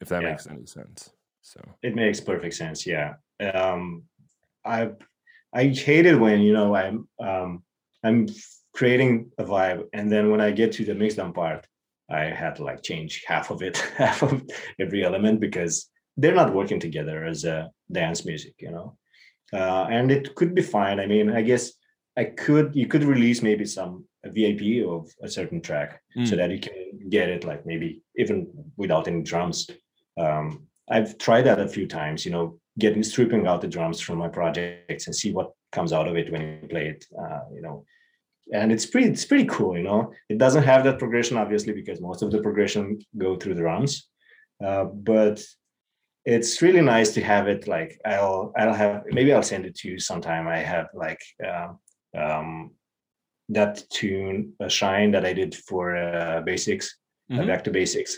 If 0.00 0.08
that 0.08 0.22
yeah. 0.22 0.30
makes 0.30 0.46
any 0.46 0.66
sense. 0.66 1.10
So 1.42 1.60
it 1.82 1.96
makes 1.96 2.20
perfect 2.20 2.54
sense. 2.54 2.86
Yeah. 2.86 3.14
Um, 3.40 4.04
I 4.64 4.90
I 5.52 5.68
hated 5.68 6.20
when 6.20 6.40
you 6.40 6.52
know 6.52 6.76
I'm 6.76 7.08
um, 7.18 7.62
I'm 8.04 8.28
creating 8.74 9.30
a 9.38 9.44
vibe. 9.44 9.84
And 9.92 10.10
then 10.10 10.30
when 10.30 10.40
I 10.40 10.50
get 10.50 10.72
to 10.72 10.84
the 10.84 10.92
mixdown 10.92 11.34
part, 11.34 11.66
I 12.10 12.24
had 12.24 12.56
to 12.56 12.64
like 12.64 12.82
change 12.82 13.24
half 13.26 13.50
of 13.50 13.62
it, 13.62 13.76
half 13.96 14.22
of 14.22 14.42
every 14.78 15.04
element 15.04 15.40
because 15.40 15.90
they're 16.16 16.34
not 16.34 16.54
working 16.54 16.80
together 16.80 17.24
as 17.24 17.44
a 17.44 17.70
dance 17.90 18.24
music, 18.24 18.54
you 18.58 18.70
know. 18.70 18.96
Uh, 19.52 19.86
and 19.90 20.10
it 20.10 20.34
could 20.34 20.54
be 20.54 20.62
fine. 20.62 21.00
I 21.00 21.06
mean, 21.06 21.30
I 21.30 21.42
guess 21.42 21.72
I 22.16 22.24
could 22.24 22.74
you 22.74 22.86
could 22.86 23.04
release 23.04 23.42
maybe 23.42 23.64
some 23.64 24.04
VIP 24.26 24.86
of 24.86 25.10
a 25.22 25.28
certain 25.28 25.60
track 25.60 26.00
mm. 26.16 26.26
so 26.28 26.36
that 26.36 26.50
you 26.50 26.60
can 26.60 27.08
get 27.08 27.28
it 27.28 27.44
like 27.44 27.64
maybe 27.64 28.02
even 28.16 28.48
without 28.76 29.08
any 29.08 29.22
drums. 29.22 29.70
Um, 30.18 30.66
I've 30.90 31.16
tried 31.18 31.42
that 31.42 31.60
a 31.60 31.68
few 31.68 31.86
times, 31.86 32.24
you 32.24 32.32
know, 32.32 32.58
getting 32.78 33.02
stripping 33.02 33.46
out 33.46 33.60
the 33.60 33.68
drums 33.68 34.00
from 34.00 34.18
my 34.18 34.28
projects 34.28 35.06
and 35.06 35.14
see 35.14 35.32
what 35.32 35.52
comes 35.72 35.92
out 35.92 36.08
of 36.08 36.16
it 36.16 36.32
when 36.32 36.40
you 36.40 36.68
play 36.68 36.88
it. 36.88 37.04
Uh, 37.18 37.40
you 37.54 37.62
know, 37.62 37.84
and 38.52 38.72
it's 38.72 38.86
pretty 38.86 39.08
it's 39.08 39.24
pretty 39.24 39.44
cool 39.44 39.76
you 39.76 39.82
know? 39.82 40.12
It 40.28 40.38
doesn't 40.38 40.62
have 40.64 40.84
that 40.84 40.98
progression 40.98 41.36
obviously 41.36 41.72
because 41.72 42.00
most 42.00 42.22
of 42.22 42.30
the 42.30 42.40
progression 42.40 42.98
go 43.16 43.36
through 43.36 43.54
the 43.54 43.60
drums 43.60 44.08
uh, 44.64 44.84
but 44.84 45.42
it's 46.28 46.60
really 46.60 46.82
nice 46.82 47.14
to 47.14 47.22
have 47.22 47.48
it 47.48 47.66
like 47.66 47.98
i'll 48.04 48.52
i'll 48.58 48.74
have 48.74 49.02
maybe 49.06 49.32
i'll 49.32 49.42
send 49.42 49.64
it 49.64 49.74
to 49.76 49.88
you 49.88 49.98
sometime. 49.98 50.46
I 50.46 50.58
have 50.58 50.88
like 50.92 51.22
uh, 51.42 51.68
um, 52.16 52.72
that 53.48 53.82
tune 53.88 54.52
a 54.60 54.68
shine 54.68 55.10
that 55.12 55.24
i 55.24 55.32
did 55.32 55.54
for 55.54 55.96
uh, 55.96 56.42
basics 56.42 56.98
uh, 57.30 57.36
mm-hmm. 57.36 57.46
back 57.46 57.64
to 57.64 57.70
basics. 57.70 58.16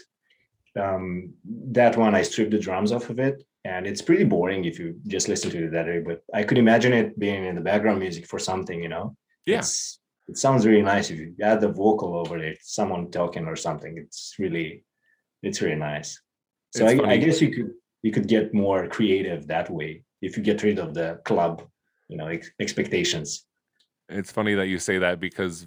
Um, 0.78 1.34
that 1.78 1.96
one 1.96 2.14
i 2.16 2.22
stripped 2.22 2.50
the 2.50 2.58
drums 2.58 2.90
off 2.92 3.10
of 3.10 3.20
it 3.20 3.44
and 3.64 3.86
it's 3.86 4.02
pretty 4.02 4.24
boring 4.24 4.64
if 4.64 4.78
you 4.78 4.98
just 5.06 5.28
listen 5.28 5.50
to 5.50 5.66
it 5.66 5.72
that 5.72 5.86
way 5.86 6.00
but 6.00 6.22
i 6.34 6.42
could 6.42 6.58
imagine 6.58 6.92
it 6.92 7.18
being 7.18 7.44
in 7.44 7.54
the 7.54 7.60
background 7.60 8.00
music 8.00 8.26
for 8.26 8.38
something 8.38 8.82
you 8.82 8.88
know? 8.88 9.16
Yeah. 9.46 9.58
It's, 9.58 9.99
it 10.30 10.38
sounds 10.38 10.64
really 10.64 10.82
nice 10.82 11.10
if 11.10 11.18
you 11.18 11.34
add 11.42 11.60
the 11.60 11.68
vocal 11.68 12.14
over 12.14 12.38
it, 12.38 12.58
someone 12.62 13.10
talking 13.10 13.46
or 13.46 13.56
something. 13.56 13.98
It's 13.98 14.36
really, 14.38 14.84
it's 15.42 15.60
really 15.60 15.76
nice. 15.76 16.20
So 16.72 16.86
I, 16.86 17.10
I, 17.10 17.16
guess 17.16 17.40
you 17.40 17.50
could 17.50 17.72
you 18.02 18.12
could 18.12 18.28
get 18.28 18.54
more 18.54 18.86
creative 18.86 19.48
that 19.48 19.68
way 19.68 20.04
if 20.22 20.36
you 20.36 20.42
get 20.42 20.62
rid 20.62 20.78
of 20.78 20.94
the 20.94 21.20
club, 21.24 21.66
you 22.08 22.16
know, 22.16 22.28
ex- 22.28 22.52
expectations. 22.60 23.44
It's 24.08 24.30
funny 24.30 24.54
that 24.54 24.68
you 24.68 24.78
say 24.78 24.98
that 24.98 25.18
because 25.18 25.66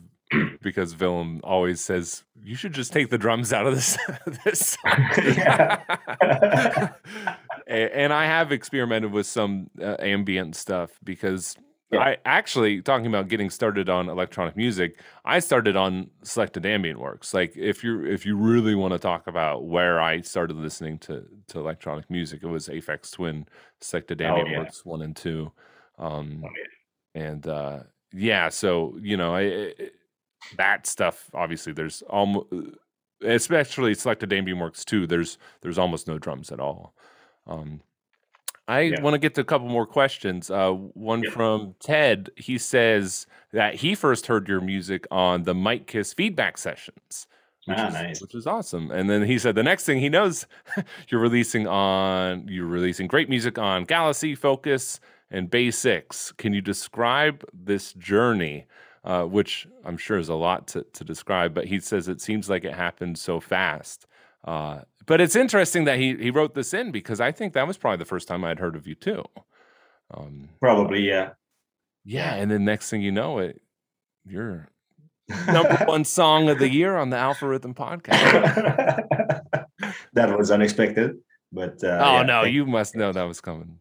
because 0.61 0.97
Willem 0.97 1.41
always 1.43 1.81
says 1.81 2.23
you 2.41 2.55
should 2.55 2.73
just 2.73 2.93
take 2.93 3.09
the 3.09 3.17
drums 3.17 3.51
out 3.51 3.67
of 3.67 3.75
this. 3.75 3.97
this. 4.45 4.77
and 7.67 8.13
I 8.13 8.25
have 8.25 8.53
experimented 8.53 9.11
with 9.11 9.25
some 9.25 9.69
uh, 9.81 9.97
ambient 9.99 10.55
stuff 10.55 10.91
because 11.03 11.57
yeah. 11.93 11.99
I 12.01 12.17
actually 12.25 12.81
talking 12.81 13.07
about 13.07 13.27
getting 13.27 13.49
started 13.49 13.89
on 13.89 14.09
electronic 14.09 14.55
music. 14.55 14.99
I 15.25 15.39
started 15.39 15.75
on 15.75 16.09
selected 16.23 16.65
ambient 16.65 16.99
works. 16.99 17.33
Like 17.33 17.55
if 17.55 17.83
you 17.83 18.05
if 18.05 18.25
you 18.25 18.35
really 18.35 18.75
want 18.75 18.93
to 18.93 18.99
talk 18.99 19.27
about 19.27 19.65
where 19.65 20.01
I 20.01 20.21
started 20.21 20.57
listening 20.57 20.97
to 20.99 21.23
to 21.47 21.59
electronic 21.59 22.09
music, 22.09 22.43
it 22.43 22.47
was 22.47 22.67
Aphex 22.67 23.11
Twin 23.11 23.47
selected 23.81 24.21
oh, 24.21 24.25
ambient 24.25 24.49
oh, 24.49 24.51
yeah. 24.51 24.59
works 24.59 24.85
one 24.85 25.01
and 25.01 25.15
two. 25.15 25.51
Um, 25.97 26.43
oh, 26.45 26.49
yeah. 27.15 27.21
and 27.21 27.47
uh, 27.47 27.79
yeah, 28.13 28.49
so 28.49 28.97
you 29.01 29.17
know, 29.17 29.35
I, 29.35 29.73
that 30.57 30.87
stuff. 30.87 31.29
Obviously, 31.33 31.73
there's 31.73 32.01
almost 32.03 32.47
especially 33.21 33.93
selected 33.93 34.33
ambient 34.33 34.59
works 34.59 34.85
too. 34.85 35.07
There's 35.07 35.37
there's 35.61 35.77
almost 35.77 36.07
no 36.07 36.17
drums 36.17 36.51
at 36.51 36.59
all. 36.59 36.93
Um, 37.47 37.81
I 38.67 38.81
yeah. 38.81 39.01
want 39.01 39.13
to 39.13 39.17
get 39.17 39.35
to 39.35 39.41
a 39.41 39.45
couple 39.45 39.67
more 39.67 39.85
questions. 39.85 40.49
Uh, 40.49 40.71
one 40.71 41.23
yeah. 41.23 41.31
from 41.31 41.75
Ted. 41.79 42.29
He 42.37 42.57
says 42.57 43.27
that 43.51 43.75
he 43.75 43.95
first 43.95 44.27
heard 44.27 44.47
your 44.47 44.61
music 44.61 45.05
on 45.11 45.43
the 45.43 45.53
Mike 45.53 45.87
Kiss 45.87 46.13
feedback 46.13 46.57
sessions, 46.57 47.27
which, 47.65 47.77
ah, 47.77 47.87
is, 47.87 47.93
nice. 47.93 48.21
which 48.21 48.35
is 48.35 48.47
awesome. 48.47 48.89
And 48.91 49.09
then 49.09 49.23
he 49.23 49.37
said 49.37 49.55
the 49.55 49.63
next 49.63 49.85
thing 49.85 49.99
he 49.99 50.09
knows, 50.09 50.45
you're 51.09 51.21
releasing 51.21 51.67
on 51.67 52.47
you're 52.47 52.65
releasing 52.65 53.07
great 53.07 53.29
music 53.29 53.57
on 53.57 53.83
Galaxy, 53.83 54.35
Fokuz, 54.35 54.99
and 55.29 55.49
Basics. 55.49 56.31
Can 56.33 56.53
you 56.53 56.61
describe 56.61 57.43
this 57.53 57.93
journey? 57.93 58.65
Uh, 59.05 59.25
which 59.25 59.67
I'm 59.83 59.97
sure 59.97 60.17
is 60.17 60.29
a 60.29 60.33
lot 60.33 60.65
to, 60.67 60.83
to 60.93 61.03
describe, 61.03 61.53
but 61.53 61.65
he 61.65 61.81
says 61.81 62.07
it 62.07 62.21
seems 62.21 62.49
like 62.49 62.63
it 62.63 62.73
happened 62.73 63.17
so 63.17 63.41
fast. 63.41 64.07
Uh, 64.45 64.83
but 65.05 65.21
it's 65.21 65.35
interesting 65.35 65.85
that 65.85 65.99
he 65.99 66.15
he 66.15 66.31
wrote 66.31 66.53
this 66.53 66.73
in 66.73 66.91
because 66.91 67.19
I 67.19 67.31
think 67.31 67.53
that 67.53 67.67
was 67.67 67.77
probably 67.77 67.97
the 67.97 68.05
first 68.05 68.27
time 68.27 68.43
I'd 68.43 68.59
heard 68.59 68.75
of 68.75 68.87
you 68.87 68.95
too. 68.95 69.23
Um, 70.13 70.49
probably, 70.59 71.07
yeah. 71.07 71.31
Yeah, 72.05 72.35
and 72.35 72.51
then 72.51 72.65
next 72.65 72.89
thing 72.89 73.01
you 73.01 73.11
know, 73.11 73.39
it 73.39 73.61
you're 74.25 74.69
number 75.47 75.77
one 75.85 76.05
song 76.05 76.49
of 76.49 76.59
the 76.59 76.69
year 76.69 76.97
on 76.97 77.09
the 77.09 77.17
Alpha 77.17 77.47
Rhythm 77.47 77.73
podcast. 77.73 78.19
that 80.13 80.37
was 80.37 80.51
unexpected, 80.51 81.17
but 81.51 81.83
uh, 81.83 81.99
oh 82.01 82.15
yeah, 82.17 82.23
no, 82.23 82.43
you 82.43 82.65
must 82.65 82.95
know 82.95 83.11
that 83.11 83.23
was 83.23 83.41
coming. 83.41 83.79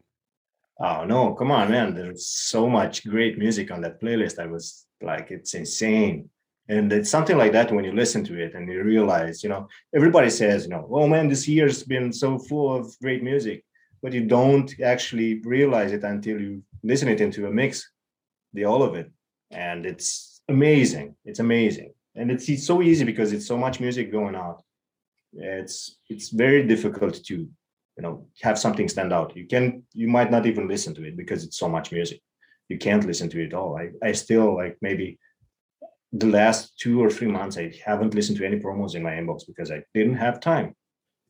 Oh 0.79 1.05
no, 1.05 1.33
come 1.33 1.51
on, 1.51 1.69
man! 1.69 1.93
There's 1.93 2.27
so 2.27 2.69
much 2.69 3.07
great 3.07 3.37
music 3.37 3.71
on 3.71 3.81
that 3.81 4.01
playlist. 4.01 4.39
I 4.39 4.47
was 4.47 4.85
like, 5.01 5.31
it's 5.31 5.53
insane 5.53 6.29
and 6.69 6.91
it's 6.93 7.09
something 7.09 7.37
like 7.37 7.51
that 7.51 7.71
when 7.71 7.83
you 7.83 7.91
listen 7.91 8.23
to 8.23 8.39
it 8.39 8.55
and 8.55 8.69
you 8.69 8.81
realize 8.83 9.43
you 9.43 9.49
know 9.49 9.67
everybody 9.95 10.29
says 10.29 10.63
you 10.63 10.69
know 10.69 10.87
oh 10.91 11.07
man 11.07 11.27
this 11.27 11.47
year's 11.47 11.83
been 11.83 12.11
so 12.11 12.39
full 12.39 12.73
of 12.73 12.97
great 13.01 13.21
music 13.23 13.63
but 14.01 14.13
you 14.13 14.25
don't 14.25 14.79
actually 14.81 15.41
realize 15.41 15.91
it 15.91 16.03
until 16.03 16.39
you 16.39 16.61
listen 16.83 17.07
it 17.07 17.21
into 17.21 17.47
a 17.47 17.51
mix 17.51 17.89
the 18.53 18.65
all 18.65 18.83
of 18.83 18.95
it. 18.95 19.11
And 19.51 19.85
it's 19.85 20.41
amazing. 20.47 21.15
It's 21.25 21.39
amazing. 21.39 21.93
And 22.15 22.31
it's, 22.31 22.47
it's 22.47 22.65
so 22.65 22.81
easy 22.81 23.03
because 23.03 23.33
it's 23.33 23.47
so 23.47 23.57
much 23.57 23.79
music 23.79 24.11
going 24.11 24.35
out. 24.35 24.61
It's 25.35 25.97
it's 26.09 26.29
very 26.29 26.67
difficult 26.67 27.15
to 27.25 27.35
you 27.35 28.03
know 28.03 28.27
have 28.43 28.59
something 28.59 28.87
stand 28.87 29.11
out. 29.11 29.35
You 29.35 29.47
can 29.47 29.81
you 29.93 30.07
might 30.07 30.29
not 30.29 30.45
even 30.45 30.67
listen 30.67 30.93
to 30.93 31.03
it 31.03 31.17
because 31.17 31.43
it's 31.43 31.57
so 31.57 31.67
much 31.67 31.91
music. 31.91 32.21
You 32.69 32.77
can't 32.77 33.03
listen 33.03 33.29
to 33.29 33.43
it 33.43 33.55
all. 33.55 33.75
I 33.75 33.89
i 34.07 34.11
still 34.11 34.55
like 34.55 34.77
maybe 34.79 35.17
the 36.13 36.27
last 36.27 36.77
two 36.79 37.01
or 37.03 37.09
three 37.09 37.27
months, 37.27 37.57
I 37.57 37.73
haven't 37.83 38.13
listened 38.13 38.37
to 38.37 38.45
any 38.45 38.59
promos 38.59 38.95
in 38.95 39.01
my 39.01 39.11
inbox 39.11 39.47
because 39.47 39.71
I 39.71 39.83
didn't 39.95 40.15
have 40.15 40.39
time. 40.39 40.75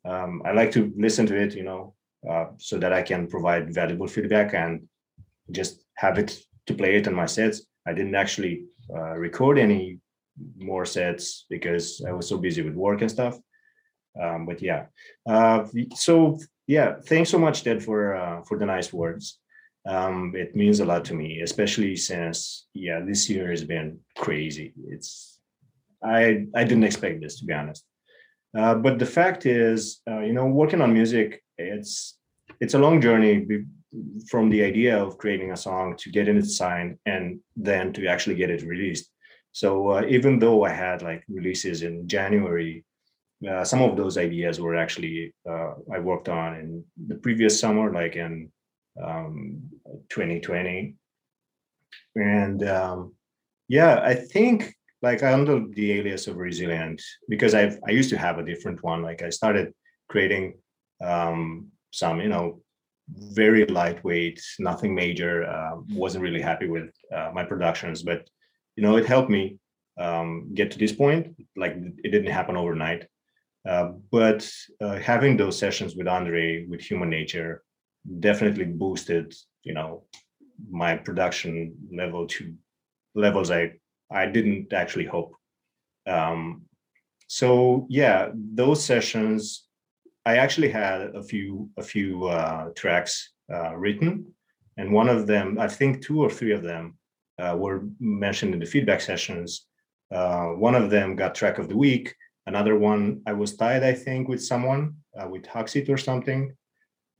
Um, 0.05 0.41
I 0.45 0.51
like 0.51 0.71
to 0.71 0.93
listen 0.97 1.25
to 1.27 1.35
it, 1.35 1.55
you 1.55 1.63
know, 1.63 1.95
uh, 2.29 2.47
so 2.57 2.77
that 2.77 2.91
I 2.91 3.01
can 3.01 3.27
provide 3.27 3.73
valuable 3.73 4.07
feedback 4.07 4.53
and 4.53 4.83
just 5.51 5.85
have 5.95 6.17
it 6.17 6.37
to 6.67 6.73
play 6.73 6.95
it 6.97 7.07
in 7.07 7.13
my 7.13 7.25
sets. 7.25 7.61
I 7.87 7.93
didn't 7.93 8.15
actually 8.15 8.65
uh, 8.93 9.15
record 9.15 9.57
any 9.57 9.99
more 10.57 10.85
sets 10.85 11.45
because 11.49 12.03
I 12.05 12.11
was 12.11 12.27
so 12.27 12.37
busy 12.37 12.61
with 12.61 12.73
work 12.73 13.01
and 13.01 13.11
stuff. 13.11 13.39
Um, 14.21 14.45
but 14.45 14.61
yeah, 14.61 14.87
uh, 15.25 15.65
so 15.95 16.39
yeah, 16.67 16.95
thanks 17.05 17.29
so 17.29 17.39
much, 17.39 17.63
Ted, 17.63 17.83
for 17.83 18.15
uh, 18.15 18.41
for 18.43 18.57
the 18.59 18.65
nice 18.65 18.93
words 18.93 19.39
um, 19.85 20.33
it 20.35 20.55
means 20.55 20.79
a 20.79 20.85
lot 20.85 21.05
to 21.05 21.13
me, 21.13 21.41
especially 21.41 21.95
since 21.95 22.67
yeah, 22.73 23.01
this 23.01 23.29
year 23.29 23.49
has 23.49 23.63
been 23.63 23.99
crazy. 24.17 24.73
It's 24.87 25.39
I 26.03 26.47
I 26.55 26.63
didn't 26.63 26.85
expect 26.85 27.21
this 27.21 27.39
to 27.39 27.45
be 27.45 27.53
honest, 27.53 27.85
uh, 28.57 28.75
but 28.75 28.99
the 28.99 29.05
fact 29.05 29.45
is, 29.45 30.01
uh, 30.09 30.19
you 30.19 30.33
know, 30.33 30.45
working 30.45 30.81
on 30.81 30.93
music, 30.93 31.43
it's 31.57 32.17
it's 32.59 32.75
a 32.75 32.79
long 32.79 33.01
journey 33.01 33.45
from 34.29 34.49
the 34.49 34.63
idea 34.63 34.97
of 34.97 35.17
creating 35.17 35.51
a 35.51 35.57
song 35.57 35.95
to 35.97 36.09
getting 36.09 36.37
it 36.37 36.45
signed 36.45 36.97
and 37.05 37.39
then 37.55 37.93
to 37.93 38.07
actually 38.07 38.35
get 38.35 38.49
it 38.49 38.63
released. 38.63 39.09
So 39.51 39.89
uh, 39.89 40.05
even 40.07 40.39
though 40.39 40.63
I 40.63 40.69
had 40.69 41.01
like 41.01 41.23
releases 41.27 41.83
in 41.83 42.07
January, 42.07 42.83
uh, 43.47 43.63
some 43.63 43.81
of 43.81 43.97
those 43.97 44.17
ideas 44.17 44.59
were 44.59 44.75
actually 44.75 45.33
uh, 45.47 45.73
I 45.93 45.99
worked 45.99 46.29
on 46.29 46.55
in 46.55 46.83
the 47.07 47.15
previous 47.15 47.59
summer, 47.59 47.93
like 47.93 48.15
in 48.15 48.51
um, 49.01 49.61
2020, 50.09 50.95
and 52.15 52.67
um, 52.67 53.13
yeah, 53.67 54.01
I 54.03 54.15
think 54.15 54.73
like 55.01 55.23
I 55.23 55.33
under 55.33 55.65
the 55.67 55.91
alias 55.93 56.27
of 56.27 56.37
resilient 56.37 57.01
because 57.29 57.53
I 57.53 57.77
I 57.87 57.91
used 57.91 58.09
to 58.11 58.17
have 58.17 58.39
a 58.39 58.45
different 58.45 58.83
one. 58.83 59.01
Like 59.01 59.21
I 59.21 59.29
started 59.29 59.73
creating 60.09 60.55
um, 61.03 61.67
some 61.91 62.21
you 62.21 62.29
know 62.29 62.61
very 63.09 63.65
lightweight, 63.65 64.41
nothing 64.59 64.95
major. 64.95 65.45
Uh, 65.45 65.75
wasn't 65.89 66.23
really 66.23 66.41
happy 66.41 66.67
with 66.67 66.89
uh, 67.15 67.31
my 67.33 67.43
productions, 67.43 68.03
but 68.03 68.27
you 68.75 68.83
know 68.83 68.95
it 68.95 69.05
helped 69.05 69.29
me 69.29 69.59
um, 69.99 70.51
get 70.53 70.71
to 70.71 70.79
this 70.79 70.93
point. 70.93 71.35
Like 71.55 71.75
it 72.03 72.11
didn't 72.11 72.31
happen 72.31 72.57
overnight, 72.57 73.07
uh, 73.67 73.91
but 74.11 74.49
uh, 74.81 74.97
having 74.99 75.37
those 75.37 75.59
sessions 75.59 75.95
with 75.95 76.07
Andre 76.07 76.65
with 76.65 76.81
Human 76.81 77.09
Nature 77.09 77.63
definitely 78.19 78.65
boosted 78.65 79.33
you 79.63 79.73
know 79.73 80.03
my 80.69 80.95
production 80.95 81.75
level 81.91 82.27
to 82.27 82.53
levels 83.15 83.51
I 83.51 83.73
I 84.11 84.27
didn't 84.27 84.73
actually 84.73 85.05
hope. 85.05 85.35
Um, 86.05 86.63
so 87.27 87.87
yeah, 87.89 88.29
those 88.33 88.83
sessions 88.83 89.67
I 90.25 90.37
actually 90.37 90.69
had 90.69 91.15
a 91.15 91.23
few 91.23 91.69
a 91.77 91.83
few 91.83 92.25
uh, 92.27 92.69
tracks 92.75 93.33
uh, 93.53 93.75
written, 93.75 94.33
and 94.77 94.91
one 94.91 95.09
of 95.09 95.27
them, 95.27 95.57
I 95.59 95.67
think 95.67 96.01
two 96.01 96.21
or 96.21 96.29
three 96.29 96.53
of 96.53 96.63
them, 96.63 96.97
uh, 97.39 97.55
were 97.57 97.83
mentioned 97.99 98.53
in 98.53 98.59
the 98.59 98.65
feedback 98.65 99.01
sessions. 99.01 99.67
Uh, 100.13 100.49
one 100.49 100.75
of 100.75 100.89
them 100.89 101.15
got 101.15 101.35
track 101.35 101.57
of 101.57 101.67
the 101.67 101.77
week. 101.77 102.13
Another 102.45 102.77
one, 102.77 103.21
I 103.25 103.33
was 103.33 103.55
tied, 103.55 103.83
I 103.83 103.93
think, 103.93 104.27
with 104.27 104.43
someone 104.43 104.95
uh, 105.19 105.27
with 105.27 105.45
Huxit 105.45 105.89
or 105.89 105.97
something. 105.97 106.55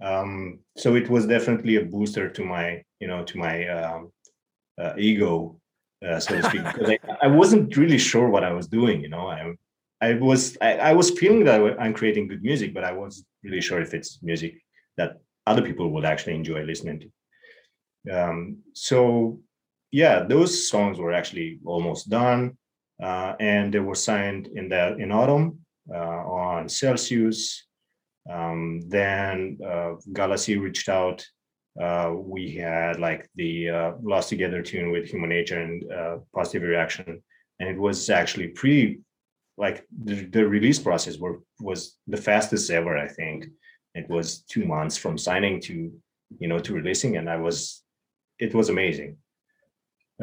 Um, 0.04 0.60
so 0.78 0.96
it 0.96 1.10
was 1.10 1.26
definitely 1.26 1.78
a 1.78 1.86
booster 1.86 2.30
to 2.30 2.44
my, 2.44 2.84
you 3.00 3.08
know, 3.08 3.24
to 3.24 3.38
my 3.38 3.68
um, 3.70 4.12
uh, 4.80 4.94
ego, 4.98 5.60
so 6.02 6.36
to 6.36 6.44
speak. 6.44 6.64
because 6.64 6.90
I, 6.90 7.00
I 7.22 7.28
wasn't 7.28 7.76
really 7.78 7.98
sure 7.98 8.28
what 8.30 8.44
I 8.44 8.52
was 8.52 8.68
doing. 8.68 9.02
You 9.02 9.10
know, 9.10 9.28
I 9.28 9.54
I 10.04 10.16
was 10.16 10.58
I, 10.62 10.72
I, 10.90 10.94
was 10.94 11.12
feeling 11.12 11.46
that 11.46 11.62
I'm 11.80 11.94
creating 11.94 12.28
good 12.28 12.44
music, 12.44 12.74
but 12.74 12.84
I 12.84 12.92
wasn't 12.92 13.26
really 13.44 13.62
sure 13.62 13.80
if 13.80 13.94
it's 13.94 14.20
music 14.22 14.62
that 14.98 15.20
other 15.48 15.62
people 15.62 15.90
would 15.92 16.04
actually 16.04 16.36
enjoy 16.36 16.64
listening 16.64 17.00
to. 17.04 17.10
Um, 18.14 18.58
so 18.74 19.40
yeah, 19.92 20.24
those 20.24 20.68
songs 20.68 21.00
were 21.00 21.14
actually 21.14 21.60
almost 21.64 22.10
done, 22.10 22.58
uh, 23.02 23.34
and 23.40 23.74
they 23.74 23.80
were 23.80 23.96
signed 23.96 24.50
in 24.56 24.68
the 24.68 24.98
in 24.98 25.12
autumn 25.12 25.60
uh, 25.90 26.22
on 26.50 26.68
Celsius. 26.68 27.66
Um, 28.30 28.82
then 28.88 29.58
uh, 29.66 29.96
Galaxy 30.14 30.58
reached 30.58 30.90
out. 30.90 31.26
Uh, 31.80 32.14
we 32.16 32.56
had 32.56 33.00
like 33.00 33.28
the 33.36 33.70
uh, 33.70 33.92
Lost 34.02 34.30
Together 34.30 34.62
tune 34.62 34.92
with 34.92 35.10
Human 35.10 35.30
Nature 35.30 35.62
and 35.62 35.92
uh, 35.92 36.18
Positive 36.34 36.62
Reaction, 36.62 37.22
and 37.60 37.70
it 37.70 37.78
was 37.78 38.10
actually 38.10 38.50
pretty 38.50 39.02
like 39.58 39.86
the, 40.04 40.26
the 40.26 40.48
release 40.48 40.80
process 40.80 41.18
were 41.18 41.42
was 41.60 41.98
the 42.08 42.18
fastest 42.18 42.70
ever 42.72 42.98
i 42.98 43.08
think. 43.08 43.48
It 43.96 44.10
was 44.10 44.40
two 44.42 44.66
months 44.66 44.98
from 44.98 45.18
signing 45.18 45.62
to 45.62 45.92
you 46.40 46.48
know 46.48 46.60
to 46.60 46.74
releasing 46.74 47.18
and 47.18 47.30
i 47.30 47.38
was 47.38 47.84
it 48.40 48.54
was 48.54 48.70
amazing. 48.70 49.18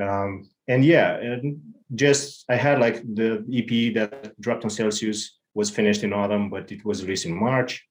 Um 0.00 0.48
and 0.68 0.84
yeah 0.84 1.16
and 1.16 1.60
just 1.94 2.44
i 2.48 2.56
had 2.56 2.78
like 2.78 3.02
the 3.14 3.44
ep 3.58 3.94
that 3.94 4.40
dropped 4.40 4.64
on 4.64 4.70
celsius 4.70 5.38
was 5.54 5.68
finished 5.68 6.04
in 6.04 6.12
autumn 6.12 6.48
but 6.48 6.70
it 6.70 6.84
was 6.84 7.02
released 7.02 7.26
in 7.26 7.34
march 7.34 7.84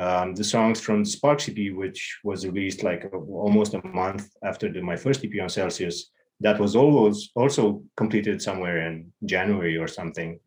um, 0.00 0.34
the 0.34 0.44
songs 0.44 0.80
from 0.80 1.04
Sparks 1.04 1.48
EP, 1.48 1.72
which 1.72 2.00
was 2.24 2.46
released 2.46 2.82
like 2.82 3.02
almost 3.12 3.74
a 3.74 3.86
month 3.86 4.24
after 4.42 4.72
the, 4.72 4.80
my 4.80 4.96
first 4.96 5.24
EP 5.24 5.34
on 5.42 5.48
Celsius, 5.48 6.10
that 6.40 6.58
was 6.58 6.74
always 6.74 7.30
also 7.36 7.82
completed 7.96 8.40
somewhere 8.40 8.78
in 8.88 9.12
January 9.24 9.76
or 9.76 9.86
something 9.86 10.40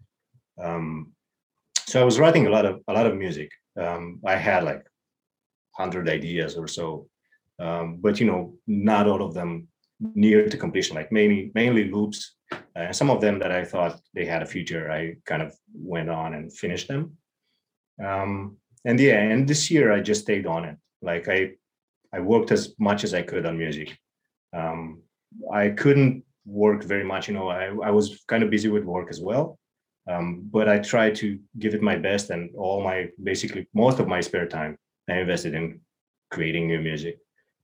um, 0.62 1.14
so 1.88 2.01
I 2.01 2.04
was 2.04 2.20
writing 2.20 2.47
a 2.47 2.49
lot 2.49 2.66
of 2.66 2.82
a 2.88 2.93
lot 2.93 3.06
of 3.06 3.16
music. 3.18 3.51
Um, 3.80 4.20
I 4.26 4.36
had 4.36 4.64
like 4.64 4.86
hundred 5.72 6.10
ideas 6.10 6.56
or 6.56 6.68
so, 6.68 7.08
um, 7.60 7.97
but 8.01 8.20
you 8.20 8.26
know, 8.26 8.56
not 8.68 9.08
all 9.08 9.24
of 9.24 9.34
them 9.34 9.68
near 9.99 10.47
to 10.47 10.58
completion. 10.58 10.95
Like 10.95 11.12
mainly 11.12 11.51
mainly 11.54 11.89
loops, 11.89 12.36
and 12.76 12.89
uh, 12.89 12.93
some 12.93 13.10
of 13.10 13.22
them 13.22 13.39
that 13.39 13.51
I 13.51 13.66
thought 13.66 13.99
they 14.14 14.26
had 14.26 14.41
a 14.41 14.47
future. 14.47 14.91
I 14.91 15.16
kind 15.26 15.41
of 15.41 15.56
went 15.74 16.10
on 16.10 16.34
and 16.34 16.56
finished 16.56 16.88
them. 16.88 17.18
Um, 18.04 18.58
and 18.86 19.00
yeah, 19.00 19.20
and 19.20 19.48
this 19.48 19.72
year 19.72 19.92
I 19.92 20.00
just 20.00 20.22
stayed 20.22 20.46
on 20.46 20.66
it. 20.66 20.78
Like 21.02 21.28
I 21.28 21.52
I 22.14 22.20
worked 22.20 22.52
as 22.52 22.74
much 22.80 23.04
as 23.04 23.14
I 23.14 23.22
could 23.22 23.46
on 23.46 23.58
music. 23.58 23.98
Um, 24.56 25.02
I 25.52 25.70
couldn't 25.70 26.24
work 26.46 26.84
very 26.84 27.04
much. 27.04 27.28
You 27.28 27.34
know, 27.34 27.48
I, 27.48 27.66
I 27.66 27.92
was 27.92 28.24
kind 28.28 28.44
of 28.44 28.50
busy 28.50 28.70
with 28.70 28.84
work 28.84 29.10
as 29.10 29.20
well. 29.20 29.58
Um, 30.10 30.48
but 30.52 30.68
I 30.68 30.80
try 30.80 31.10
to 31.12 31.40
give 31.60 31.74
it 31.74 31.82
my 31.82 31.96
best, 31.96 32.30
and 32.30 32.54
all 32.56 32.84
my 32.84 33.10
basically 33.24 33.68
most 33.74 34.00
of 34.00 34.08
my 34.08 34.22
spare 34.22 34.48
time 34.48 34.78
I 35.10 35.20
invested 35.20 35.54
in 35.54 35.80
creating 36.30 36.68
new 36.68 36.82
music. 36.82 37.18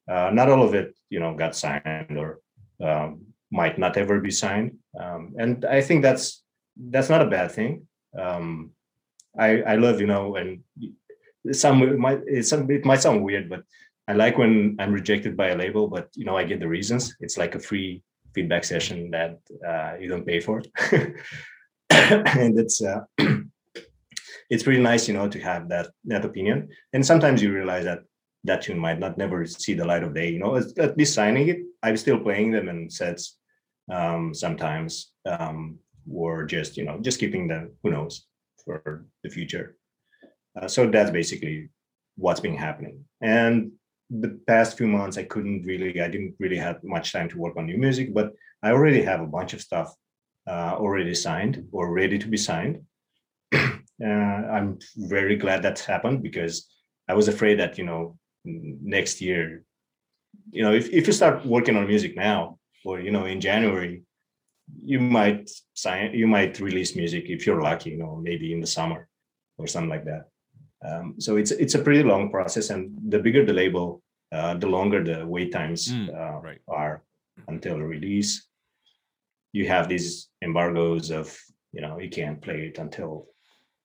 Uh, 0.10 0.30
not 0.34 0.50
all 0.50 0.64
of 0.64 0.74
it, 0.74 0.96
you 1.10 1.20
know, 1.20 1.36
got 1.36 1.56
signed 1.56 2.18
or 2.18 2.40
um, 2.82 3.22
might 3.52 3.78
not 3.78 3.98
ever 3.98 4.20
be 4.20 4.32
signed, 4.32 4.78
um, 5.00 5.36
and 5.38 5.66
I 5.66 5.82
think 5.82 6.02
that's 6.02 6.44
that's 6.78 7.10
not 7.10 7.22
a 7.22 7.30
bad 7.30 7.52
thing. 7.52 7.88
Um, 8.18 8.72
I 9.38 9.62
I 9.62 9.76
love 9.76 10.00
you 10.00 10.08
know, 10.08 10.36
and 10.38 10.64
some 11.52 11.82
it 11.84 11.98
might 11.98 12.22
some, 12.44 12.70
it 12.70 12.86
might 12.86 13.02
sound 13.02 13.24
weird, 13.24 13.50
but 13.50 13.64
I 14.08 14.14
like 14.14 14.38
when 14.38 14.76
I'm 14.80 14.92
rejected 14.92 15.38
by 15.38 15.50
a 15.50 15.58
label, 15.58 15.88
but 15.88 16.10
you 16.14 16.26
know 16.26 16.38
I 16.38 16.44
get 16.44 16.60
the 16.60 16.68
reasons. 16.68 17.16
It's 17.20 17.38
like 17.38 17.56
a 17.56 17.60
free 17.60 18.04
feedback 18.34 18.64
session 18.64 19.12
that 19.12 19.40
uh, 19.68 19.98
you 20.00 20.08
don't 20.08 20.26
pay 20.26 20.40
for. 20.40 20.62
and 21.90 22.60
it's 22.60 22.82
uh, 22.82 23.02
it's 24.50 24.64
pretty 24.64 24.82
nice, 24.82 25.08
you 25.08 25.14
know, 25.14 25.28
to 25.30 25.40
have 25.40 25.70
that 25.70 25.90
that 26.06 26.26
opinion. 26.26 26.70
And 26.94 27.06
sometimes 27.06 27.42
you 27.42 27.54
realize 27.54 27.86
that 27.86 28.00
that 28.46 28.62
tune 28.62 28.80
might 28.80 29.00
not 29.00 29.18
never 29.18 29.46
see 29.46 29.74
the 29.74 29.86
light 29.86 30.04
of 30.04 30.14
day. 30.14 30.30
You 30.30 30.40
know, 30.40 30.56
at 30.56 30.98
least 30.98 31.14
signing 31.14 31.50
it, 31.50 31.60
I'm 31.84 31.98
still 31.98 32.20
playing 32.20 32.52
them 32.52 32.70
in 32.70 32.90
sets 32.90 33.38
um, 33.92 34.34
sometimes, 34.34 35.12
um, 35.26 35.80
or 36.12 36.46
just 36.46 36.78
you 36.78 36.86
know, 36.86 37.00
just 37.02 37.20
keeping 37.20 37.48
them. 37.48 37.72
Who 37.84 37.92
knows 37.92 38.26
for 38.64 39.06
the 39.24 39.30
future. 39.30 39.76
Uh, 40.60 40.68
so 40.68 40.90
that's 40.90 41.12
basically 41.12 41.70
what's 42.16 42.40
been 42.40 42.56
happening. 42.56 43.06
And 43.22 43.72
the 44.10 44.40
past 44.48 44.78
few 44.78 44.88
months, 44.88 45.18
I 45.18 45.24
couldn't 45.24 45.64
really, 45.64 46.02
I 46.02 46.08
didn't 46.08 46.36
really 46.40 46.58
have 46.58 46.84
much 46.84 47.12
time 47.14 47.30
to 47.30 47.38
work 47.38 47.56
on 47.58 47.66
new 47.66 47.78
music, 47.78 48.14
but 48.14 48.34
I 48.64 48.72
already 48.72 49.02
have 49.04 49.22
a 49.22 49.28
bunch 49.28 49.54
of 49.54 49.62
stuff 49.62 49.94
uh, 50.48 50.76
already 50.78 51.14
signed 51.14 51.68
or 51.72 51.94
ready 51.94 52.18
to 52.18 52.28
be 52.28 52.38
signed. 52.38 52.82
uh, 53.54 53.68
I'm 54.06 54.80
very 54.98 55.36
glad 55.36 55.62
that's 55.62 55.86
happened 55.86 56.24
because 56.24 56.68
I 57.08 57.14
was 57.14 57.28
afraid 57.28 57.60
that 57.60 57.78
you 57.78 57.86
know 57.86 58.18
next 58.46 59.22
year, 59.22 59.64
you 60.52 60.64
know, 60.64 60.74
if, 60.74 60.90
if 60.90 61.08
you 61.08 61.14
start 61.14 61.46
working 61.46 61.76
on 61.76 61.88
music 61.88 62.16
now 62.16 62.58
or 62.86 63.00
you 63.00 63.12
know 63.12 63.26
in 63.26 63.40
January, 63.42 64.04
you 64.84 65.00
might 65.00 65.50
sign, 65.74 66.14
you 66.14 66.28
might 66.28 66.60
release 66.60 66.96
music 66.96 67.26
if 67.28 67.46
you're 67.46 67.62
lucky, 67.62 67.92
you 67.92 67.98
know, 67.98 68.16
maybe 68.22 68.54
in 68.54 68.62
the 68.62 68.68
summer 68.68 69.08
or 69.58 69.68
something 69.68 69.90
like 69.90 70.06
that. 70.06 70.26
Um, 70.86 71.16
so 71.18 71.36
it's 71.38 71.52
it's 71.52 71.76
a 71.76 71.80
pretty 71.80 72.04
long 72.04 72.32
process, 72.32 72.70
and 72.70 72.98
the 73.10 73.20
bigger 73.20 73.46
the 73.46 73.54
label, 73.54 74.02
uh, 74.32 74.54
the 74.56 74.68
longer 74.68 75.04
the 75.04 75.26
wait 75.26 75.52
times 75.52 75.90
mm, 75.90 76.10
uh, 76.10 76.40
right. 76.40 76.62
are 76.68 77.04
until 77.48 77.80
release. 77.80 78.48
You 79.52 79.68
have 79.68 79.90
these 79.90 80.30
embargoes 80.42 81.12
of 81.12 81.38
you 81.74 81.82
know 81.82 82.00
you 82.00 82.10
can't 82.10 82.42
play 82.42 82.68
it 82.68 82.78
until 82.78 83.28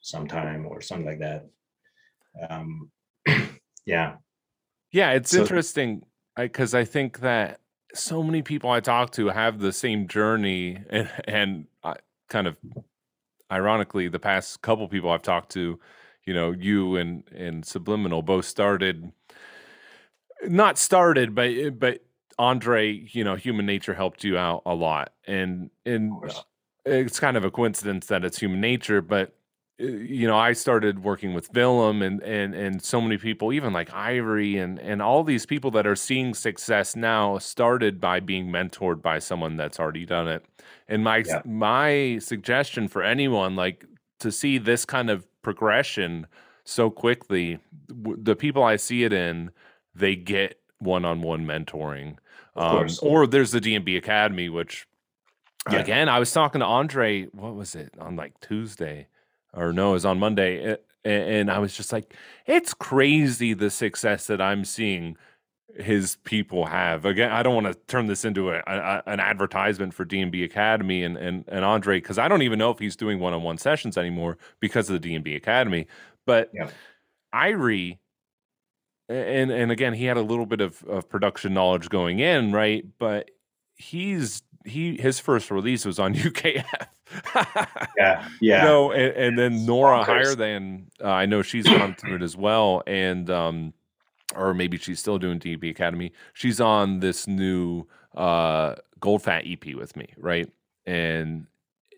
sometime 0.00 0.66
or 0.66 0.80
something 0.80 1.06
like 1.06 1.20
that. 1.20 1.46
Um 2.50 2.90
yeah. 3.86 4.16
Yeah 4.92 5.10
it's 5.12 5.30
so, 5.30 5.40
interesting 5.40 6.02
because 6.36 6.74
I, 6.74 6.80
I, 6.80 6.84
think 6.84 7.20
that 7.20 7.60
so 7.94 8.22
many 8.22 8.42
people 8.42 8.70
i 8.70 8.80
talk 8.80 9.12
to 9.12 9.28
have 9.28 9.58
the 9.60 9.72
same 9.72 10.08
journey 10.08 10.82
and 10.90 11.08
and 11.24 11.66
I, 11.82 11.94
kind 12.28 12.46
of 12.46 12.56
ironically 13.52 14.08
the 14.08 14.18
past 14.18 14.60
couple 14.62 14.88
people 14.88 15.10
i've 15.10 15.22
talked 15.22 15.52
to 15.52 15.78
you 16.26 16.34
know 16.34 16.52
you 16.52 16.96
and 16.96 17.24
and 17.34 17.64
subliminal 17.64 18.22
both 18.22 18.44
started 18.44 19.12
not 20.46 20.78
started 20.78 21.34
but 21.34 21.78
but 21.78 22.00
Andre, 22.38 23.06
you 23.12 23.24
know, 23.24 23.36
human 23.36 23.66
nature 23.66 23.94
helped 23.94 24.24
you 24.24 24.36
out 24.36 24.62
a 24.66 24.74
lot, 24.74 25.12
and 25.26 25.70
and 25.86 26.12
it's 26.84 27.20
kind 27.20 27.36
of 27.36 27.44
a 27.44 27.50
coincidence 27.50 28.06
that 28.06 28.24
it's 28.24 28.38
human 28.38 28.60
nature, 28.60 29.00
but 29.00 29.34
uh, 29.80 29.84
you 29.84 30.26
know, 30.26 30.36
I 30.36 30.52
started 30.52 31.04
working 31.04 31.34
with 31.34 31.52
Willem 31.52 32.02
and 32.02 32.22
and 32.22 32.54
and 32.54 32.82
so 32.82 33.00
many 33.00 33.18
people, 33.18 33.52
even 33.52 33.72
like 33.72 33.92
Ivory 33.92 34.56
and 34.56 34.78
and 34.80 35.00
all 35.00 35.22
these 35.22 35.46
people 35.46 35.70
that 35.72 35.86
are 35.86 35.96
seeing 35.96 36.34
success 36.34 36.96
now 36.96 37.38
started 37.38 38.00
by 38.00 38.20
being 38.20 38.48
mentored 38.48 39.00
by 39.00 39.18
someone 39.18 39.56
that's 39.56 39.78
already 39.78 40.04
done 40.04 40.28
it. 40.28 40.44
And 40.88 41.04
my 41.04 41.24
yeah. 41.26 41.42
my 41.44 42.18
suggestion 42.18 42.88
for 42.88 43.02
anyone 43.02 43.54
like 43.56 43.84
to 44.20 44.32
see 44.32 44.58
this 44.58 44.84
kind 44.84 45.10
of 45.10 45.26
progression 45.44 46.26
so 46.64 46.90
quickly. 46.90 47.60
The 47.88 48.34
people 48.34 48.64
I 48.64 48.76
see 48.76 49.04
it 49.04 49.12
in, 49.12 49.50
they 49.94 50.16
get 50.16 50.60
one-on-one 50.78 51.46
mentoring. 51.46 52.16
Um, 52.56 52.88
or 53.02 53.26
there's 53.26 53.52
the 53.52 53.60
D&B 53.60 53.96
Academy, 53.96 54.48
which 54.48 54.86
yeah. 55.70 55.78
again, 55.78 56.08
I 56.08 56.18
was 56.18 56.32
talking 56.32 56.60
to 56.60 56.66
Andre. 56.66 57.24
What 57.26 57.54
was 57.54 57.74
it 57.74 57.92
on 57.98 58.16
like 58.16 58.38
Tuesday, 58.40 59.08
or 59.52 59.72
no, 59.72 59.90
it 59.90 59.94
was 59.94 60.04
on 60.04 60.18
Monday, 60.18 60.76
and 61.04 61.50
I 61.50 61.58
was 61.58 61.76
just 61.76 61.92
like, 61.92 62.14
it's 62.46 62.74
crazy 62.74 63.54
the 63.54 63.70
success 63.70 64.26
that 64.28 64.40
I'm 64.40 64.64
seeing 64.64 65.16
his 65.76 66.16
people 66.24 66.66
have. 66.66 67.04
Again, 67.04 67.30
I 67.30 67.42
don't 67.42 67.54
want 67.54 67.66
to 67.66 67.74
turn 67.86 68.06
this 68.06 68.24
into 68.24 68.50
a, 68.50 68.62
a, 68.66 69.02
an 69.06 69.20
advertisement 69.20 69.94
for 69.94 70.04
D&B 70.04 70.42
Academy 70.44 71.02
and 71.02 71.16
and, 71.16 71.44
and 71.48 71.64
Andre 71.64 71.98
because 72.00 72.18
I 72.18 72.28
don't 72.28 72.42
even 72.42 72.58
know 72.58 72.70
if 72.70 72.78
he's 72.78 72.96
doing 72.96 73.18
one-on-one 73.18 73.58
sessions 73.58 73.98
anymore 73.98 74.38
because 74.60 74.88
of 74.88 74.94
the 74.94 75.00
D&B 75.00 75.34
Academy. 75.34 75.86
But 76.26 76.50
yeah. 76.54 76.70
Irie, 77.34 77.98
and 79.08 79.50
and 79.50 79.70
again, 79.70 79.94
he 79.94 80.04
had 80.04 80.16
a 80.16 80.22
little 80.22 80.46
bit 80.46 80.60
of, 80.60 80.82
of 80.84 81.08
production 81.08 81.54
knowledge 81.54 81.88
going 81.88 82.20
in, 82.20 82.52
right? 82.52 82.84
But 82.98 83.30
he's 83.74 84.42
he 84.64 84.96
his 84.96 85.18
first 85.18 85.50
release 85.50 85.84
was 85.84 85.98
on 85.98 86.14
UKF. 86.14 86.64
yeah, 87.96 88.28
yeah. 88.40 88.64
no, 88.64 88.92
and, 88.92 89.16
and 89.16 89.38
then 89.38 89.66
Nora 89.66 90.04
higher 90.04 90.34
than 90.34 90.86
uh, 91.02 91.08
I 91.08 91.26
know 91.26 91.42
she's 91.42 91.64
gone 91.64 91.94
through 91.94 92.16
it 92.16 92.22
as 92.22 92.36
well, 92.36 92.82
and 92.86 93.28
um, 93.30 93.74
or 94.34 94.54
maybe 94.54 94.76
she's 94.76 94.98
still 94.98 95.18
doing 95.18 95.38
D&B 95.38 95.68
Academy. 95.68 96.12
She's 96.32 96.60
on 96.60 97.00
this 97.00 97.26
new 97.26 97.86
uh 98.14 98.76
Gold 99.00 99.22
Fat 99.22 99.44
EP 99.46 99.74
with 99.74 99.96
me, 99.96 100.08
right? 100.16 100.50
And 100.86 101.46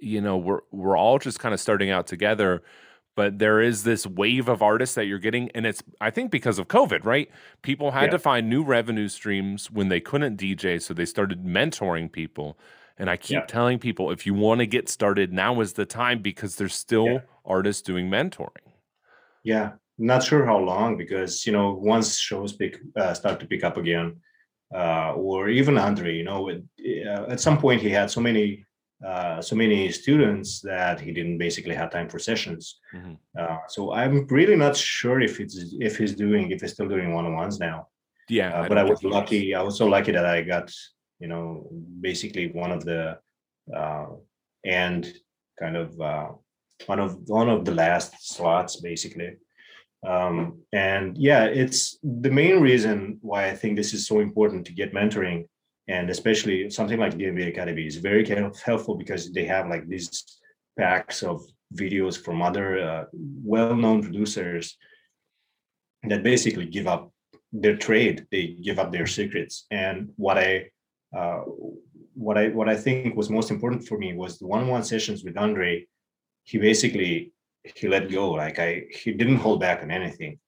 you 0.01 0.21
know, 0.21 0.37
we're 0.37 0.61
we're 0.73 0.97
all 0.97 1.19
just 1.19 1.39
kind 1.39 1.55
of 1.55 1.61
starting 1.61 1.91
out 1.91 2.07
together 2.07 2.63
but 3.17 3.39
there 3.39 3.61
is 3.61 3.83
this 3.83 4.07
wave 4.07 4.49
of 4.49 4.63
artists 4.63 4.95
that 4.95 5.07
you're 5.07 5.19
getting 5.19 5.51
and 5.53 5.67
it's 5.67 5.83
i 6.01 6.11
think 6.11 6.31
because 6.31 6.59
of 6.61 6.69
covid 6.69 7.05
right 7.05 7.29
people 7.63 7.91
had 7.91 8.05
yeah. 8.05 8.11
to 8.11 8.19
find 8.19 8.49
new 8.49 8.63
revenue 8.63 9.09
streams 9.09 9.71
when 9.71 9.89
they 9.89 10.01
couldn't 10.01 10.39
dj 10.39 10.81
so 10.81 10.95
they 10.95 11.05
started 11.05 11.45
mentoring 11.45 12.11
people 12.11 12.57
and 12.97 13.11
i 13.11 13.17
keep 13.17 13.39
yeah. 13.39 13.47
telling 13.47 13.79
people 13.79 14.13
if 14.13 14.25
you 14.25 14.35
want 14.35 14.61
to 14.61 14.67
get 14.67 14.89
started 14.89 15.33
now 15.33 15.61
is 15.61 15.73
the 15.73 15.87
time 15.87 16.23
because 16.23 16.57
there's 16.57 16.75
still 16.75 17.07
yeah. 17.07 17.19
artists 17.45 17.83
doing 17.83 18.09
mentoring 18.09 18.71
yeah 19.43 19.73
not 19.99 20.23
sure 20.23 20.45
how 20.45 20.59
long 20.59 20.97
because 20.97 21.47
you 21.47 21.53
know 21.53 21.73
once 21.73 22.19
shows 22.19 22.53
pick 22.53 22.79
uh, 22.97 23.15
start 23.15 23.41
to 23.41 23.47
pick 23.47 23.65
up 23.65 23.77
again 23.77 24.17
uh, 24.75 25.13
or 25.15 25.49
even 25.49 25.79
andre 25.79 26.15
you 26.15 26.25
know 26.25 26.49
it, 26.49 26.63
uh, 27.07 27.27
at 27.31 27.41
some 27.41 27.59
point 27.59 27.81
he 27.81 27.91
had 27.91 28.11
so 28.11 28.21
many 28.21 28.67
uh, 29.05 29.43
so 29.43 29.55
many 29.55 29.93
students 29.93 30.61
that 30.61 31.01
he 31.01 31.13
didn't 31.13 31.37
basically 31.37 31.75
have 31.75 31.91
time 31.91 32.09
for 32.09 32.19
sessions. 32.19 32.81
Mm-hmm. 32.95 33.15
Uh, 33.39 33.59
so 33.69 33.93
I'm 33.93 34.27
really 34.29 34.57
not 34.57 34.75
sure 34.75 35.21
if 35.21 35.39
it's 35.39 35.75
if 35.81 35.99
he's 35.99 36.15
doing 36.15 36.51
if 36.51 36.63
he's 36.63 36.73
still 36.73 36.89
doing 36.89 37.13
one 37.13 37.27
on 37.27 37.35
ones 37.35 37.61
now. 37.61 37.89
Yeah, 38.29 38.59
uh, 38.59 38.65
I 38.65 38.69
but 38.69 38.79
I 38.79 38.85
was 38.85 39.05
lucky. 39.05 39.55
I 39.55 39.63
was 39.63 39.77
so 39.77 39.87
lucky 39.87 40.13
that 40.13 40.25
I 40.25 40.41
got 40.43 40.73
you 41.19 41.29
know 41.29 41.69
basically 42.01 42.51
one 42.53 42.73
of 42.73 42.85
the 42.85 43.19
uh, 43.75 44.07
and 44.65 45.13
kind 45.59 45.77
of 45.77 46.01
uh, 46.01 46.29
one 46.87 46.99
of 46.99 47.19
one 47.29 47.51
of 47.51 47.65
the 47.65 47.75
last 47.75 48.15
slots 48.21 48.77
basically. 48.77 49.37
Um, 50.07 50.61
and 50.73 51.19
yeah, 51.19 51.45
it's 51.45 51.99
the 52.03 52.31
main 52.31 52.61
reason 52.61 53.19
why 53.23 53.49
I 53.49 53.57
think 53.57 53.77
this 53.77 53.93
is 53.93 54.07
so 54.07 54.21
important 54.21 54.65
to 54.67 54.73
get 54.73 54.95
mentoring 54.95 55.47
and 55.89 56.11
especially 56.11 56.71
something 56.71 56.99
like 56.99 57.17
D&B 57.17 57.43
Academy 57.43 57.87
is 57.87 57.97
very 57.97 58.25
kind 58.25 58.45
of 58.45 58.61
helpful 58.61 58.97
because 58.97 59.33
they 59.33 59.45
have 59.45 59.69
like 59.69 59.87
these 59.89 60.25
packs 60.79 61.23
of 61.23 61.43
videos 61.75 62.21
from 62.21 62.43
other 62.43 62.79
uh, 62.79 63.05
well-known 63.13 64.03
producers 64.03 64.77
that 66.05 66.23
basically 66.23 66.67
give 66.67 66.87
up 66.87 67.13
their 67.53 67.77
trade. 67.77 68.27
They 68.31 68.57
give 68.63 68.79
up 68.79 68.93
their 68.93 69.07
secrets. 69.07 69.67
And 69.71 70.11
what 70.17 70.39
i 70.39 70.71
uh, 71.17 71.43
what 72.15 72.37
i 72.37 72.49
what 72.49 72.69
i 72.69 72.77
think 72.77 73.15
was 73.15 73.31
most 73.31 73.51
important 73.51 73.87
for 73.87 73.97
me 73.99 74.13
was 74.15 74.39
the 74.39 74.47
one-on-one 74.47 74.85
sessions 74.85 75.25
with 75.25 75.37
andre. 75.37 75.87
He 76.45 76.59
basically 76.59 77.33
he 77.75 77.89
let 77.89 78.11
go 78.11 78.31
like 78.31 78.59
i 78.59 78.85
he 78.91 79.13
didn't 79.13 79.37
hold 79.37 79.61
back 79.61 79.83
on 79.83 79.91
anything 79.91 80.39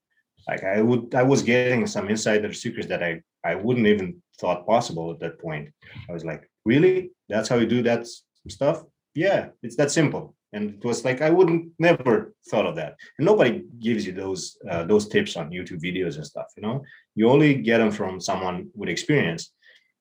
like 0.46 0.62
i 0.64 0.80
would 0.80 1.14
i 1.14 1.22
was 1.22 1.42
getting 1.42 1.86
some 1.86 2.08
insider 2.08 2.52
secrets 2.52 2.88
that 2.88 3.02
i 3.02 3.20
i 3.44 3.54
wouldn't 3.54 3.86
even 3.86 4.20
thought 4.38 4.66
possible 4.66 5.10
at 5.10 5.20
that 5.20 5.38
point. 5.40 5.68
I 6.08 6.12
was 6.12 6.24
like, 6.24 6.48
really? 6.64 7.10
That's 7.28 7.48
how 7.48 7.56
you 7.56 7.66
do 7.66 7.82
that 7.82 8.06
stuff? 8.48 8.82
Yeah, 9.14 9.48
it's 9.62 9.76
that 9.76 9.90
simple. 9.90 10.34
And 10.52 10.74
it 10.74 10.84
was 10.84 11.04
like 11.04 11.20
I 11.20 11.28
wouldn't 11.28 11.72
never 11.78 12.32
thought 12.48 12.64
of 12.64 12.76
that. 12.76 12.96
And 13.18 13.26
nobody 13.26 13.64
gives 13.80 14.06
you 14.06 14.12
those 14.12 14.56
uh, 14.70 14.84
those 14.84 15.06
tips 15.08 15.36
on 15.36 15.50
YouTube 15.50 15.82
videos 15.82 16.16
and 16.16 16.24
stuff. 16.24 16.46
You 16.56 16.62
know, 16.62 16.82
you 17.14 17.28
only 17.28 17.54
get 17.54 17.78
them 17.78 17.90
from 17.90 18.18
someone 18.20 18.70
with 18.74 18.88
experience. 18.88 19.52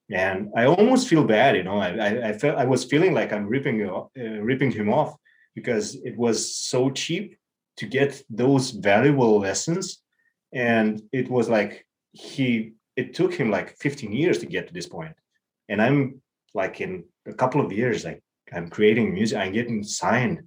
And 0.09 0.49
I 0.55 0.65
almost 0.65 1.09
feel 1.09 1.25
bad. 1.25 1.57
You 1.57 1.63
know, 1.63 1.79
I 1.79 1.89
I, 1.89 2.29
I 2.29 2.33
felt 2.33 2.57
I 2.57 2.63
was 2.63 2.85
feeling 2.85 3.13
like 3.13 3.33
I'm 3.33 3.47
ripping 3.47 3.89
uh, 3.89 4.05
ripping 4.51 4.71
him 4.71 4.89
off 4.89 5.17
because 5.57 5.95
it 6.09 6.15
was 6.15 6.37
so 6.55 6.91
cheap 6.91 7.35
to 7.77 7.85
get 7.87 8.21
those 8.29 8.69
valuable 8.69 9.39
lessons, 9.39 10.03
and 10.53 11.01
it 11.11 11.27
was 11.31 11.49
like 11.49 11.73
he 12.11 12.73
it 12.95 13.15
took 13.15 13.33
him 13.33 13.49
like 13.49 13.75
15 13.79 14.11
years 14.11 14.37
to 14.39 14.45
get 14.45 14.67
to 14.67 14.73
this 14.73 14.87
point. 14.87 15.15
And 15.69 15.81
i'm 15.81 16.21
like 16.53 16.79
in 16.85 16.91
a 17.33 17.33
couple 17.41 17.59
of 17.65 17.71
years 17.71 18.05
like 18.05 18.21
i'm 18.53 18.69
creating 18.69 19.13
music 19.13 19.37
i'm 19.37 19.53
getting 19.59 19.83
signed. 19.83 20.39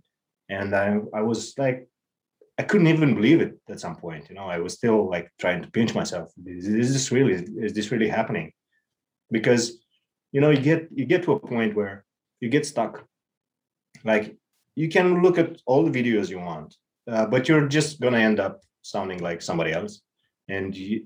And 0.48 0.68
i 0.84 0.86
i 1.20 1.22
was 1.30 1.40
like 1.64 1.78
i 2.60 2.62
couldn't 2.68 2.92
even 2.94 3.14
believe 3.18 3.40
it 3.46 3.52
at 3.72 3.80
some 3.84 3.96
point 4.04 4.28
you 4.28 4.36
know 4.36 4.48
i 4.56 4.58
was 4.64 4.74
still 4.80 5.00
like 5.14 5.26
trying 5.42 5.60
to 5.62 5.70
pinch 5.76 5.92
myself. 6.00 6.26
Is, 6.46 6.66
is 6.82 6.92
this 6.92 7.10
really 7.16 7.34
is 7.66 7.72
this 7.72 7.90
really 7.92 8.10
happening? 8.18 8.52
Because 9.36 9.62
you 10.34 10.40
know 10.40 10.50
you 10.54 10.62
get 10.70 10.80
you 10.98 11.04
get 11.12 11.22
to 11.24 11.32
a 11.32 11.40
point 11.52 11.74
where 11.78 11.94
you 12.40 12.48
get 12.56 12.64
stuck. 12.74 13.04
Like 14.12 14.39
you 14.82 14.88
can 14.96 15.06
look 15.24 15.36
at 15.44 15.50
all 15.68 15.82
the 15.84 15.96
videos 15.98 16.28
you 16.28 16.40
want 16.50 16.70
uh, 17.12 17.26
but 17.32 17.48
you're 17.48 17.68
just 17.78 18.00
going 18.00 18.16
to 18.16 18.26
end 18.30 18.38
up 18.46 18.54
sounding 18.82 19.20
like 19.28 19.40
somebody 19.40 19.72
else 19.78 19.94
and 20.48 20.76
you, 20.76 20.96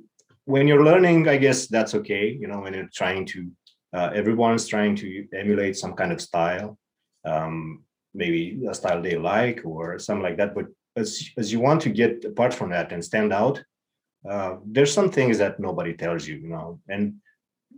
when 0.44 0.68
you're 0.68 0.84
learning, 0.84 1.28
I 1.28 1.36
guess 1.36 1.66
that's 1.66 1.94
okay. 1.94 2.28
You 2.28 2.48
know, 2.48 2.60
when 2.60 2.74
you're 2.74 2.90
trying 2.92 3.26
to, 3.26 3.50
uh, 3.92 4.10
everyone's 4.14 4.66
trying 4.66 4.96
to 4.96 5.26
emulate 5.34 5.76
some 5.76 5.94
kind 5.94 6.12
of 6.12 6.20
style, 6.20 6.78
um, 7.24 7.84
maybe 8.12 8.60
a 8.68 8.74
style 8.74 9.00
they 9.02 9.16
like 9.16 9.62
or 9.64 9.98
something 9.98 10.22
like 10.22 10.36
that. 10.38 10.54
But 10.54 10.66
as 10.96 11.22
as 11.36 11.52
you 11.52 11.60
want 11.60 11.80
to 11.82 11.90
get 11.90 12.24
apart 12.24 12.54
from 12.54 12.70
that 12.70 12.92
and 12.92 13.04
stand 13.04 13.32
out, 13.32 13.62
uh, 14.28 14.56
there's 14.64 14.92
some 14.92 15.10
things 15.10 15.38
that 15.38 15.58
nobody 15.58 15.94
tells 15.94 16.26
you. 16.26 16.36
You 16.36 16.48
know, 16.48 16.80
and 16.88 17.14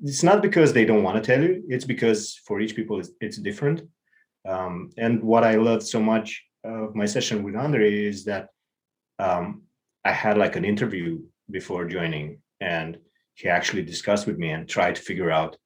it's 0.02 0.22
not 0.22 0.42
because 0.42 0.72
they 0.72 0.84
don't 0.84 1.02
want 1.02 1.22
to 1.22 1.26
tell 1.26 1.42
you. 1.42 1.62
It's 1.68 1.84
because 1.84 2.40
for 2.46 2.60
each 2.60 2.74
people 2.74 2.98
it's, 3.00 3.10
it's 3.20 3.38
different. 3.38 3.82
Um, 4.46 4.90
and 4.96 5.22
what 5.22 5.44
I 5.44 5.56
loved 5.56 5.82
so 5.86 6.00
much 6.00 6.42
of 6.64 6.94
my 6.94 7.06
session 7.06 7.42
with 7.42 7.56
Andre 7.56 8.06
is 8.06 8.24
that 8.24 8.48
um, 9.18 9.62
I 10.04 10.12
had 10.12 10.38
like 10.38 10.56
an 10.56 10.64
interview 10.64 11.20
before 11.50 11.84
joining 11.86 12.38
and 12.60 12.98
he 13.34 13.48
actually 13.48 13.82
discussed 13.82 14.26
with 14.26 14.38
me 14.38 14.50
and 14.50 14.68
tried 14.68 14.96
to 14.96 15.02
figure 15.02 15.30
out 15.30 15.56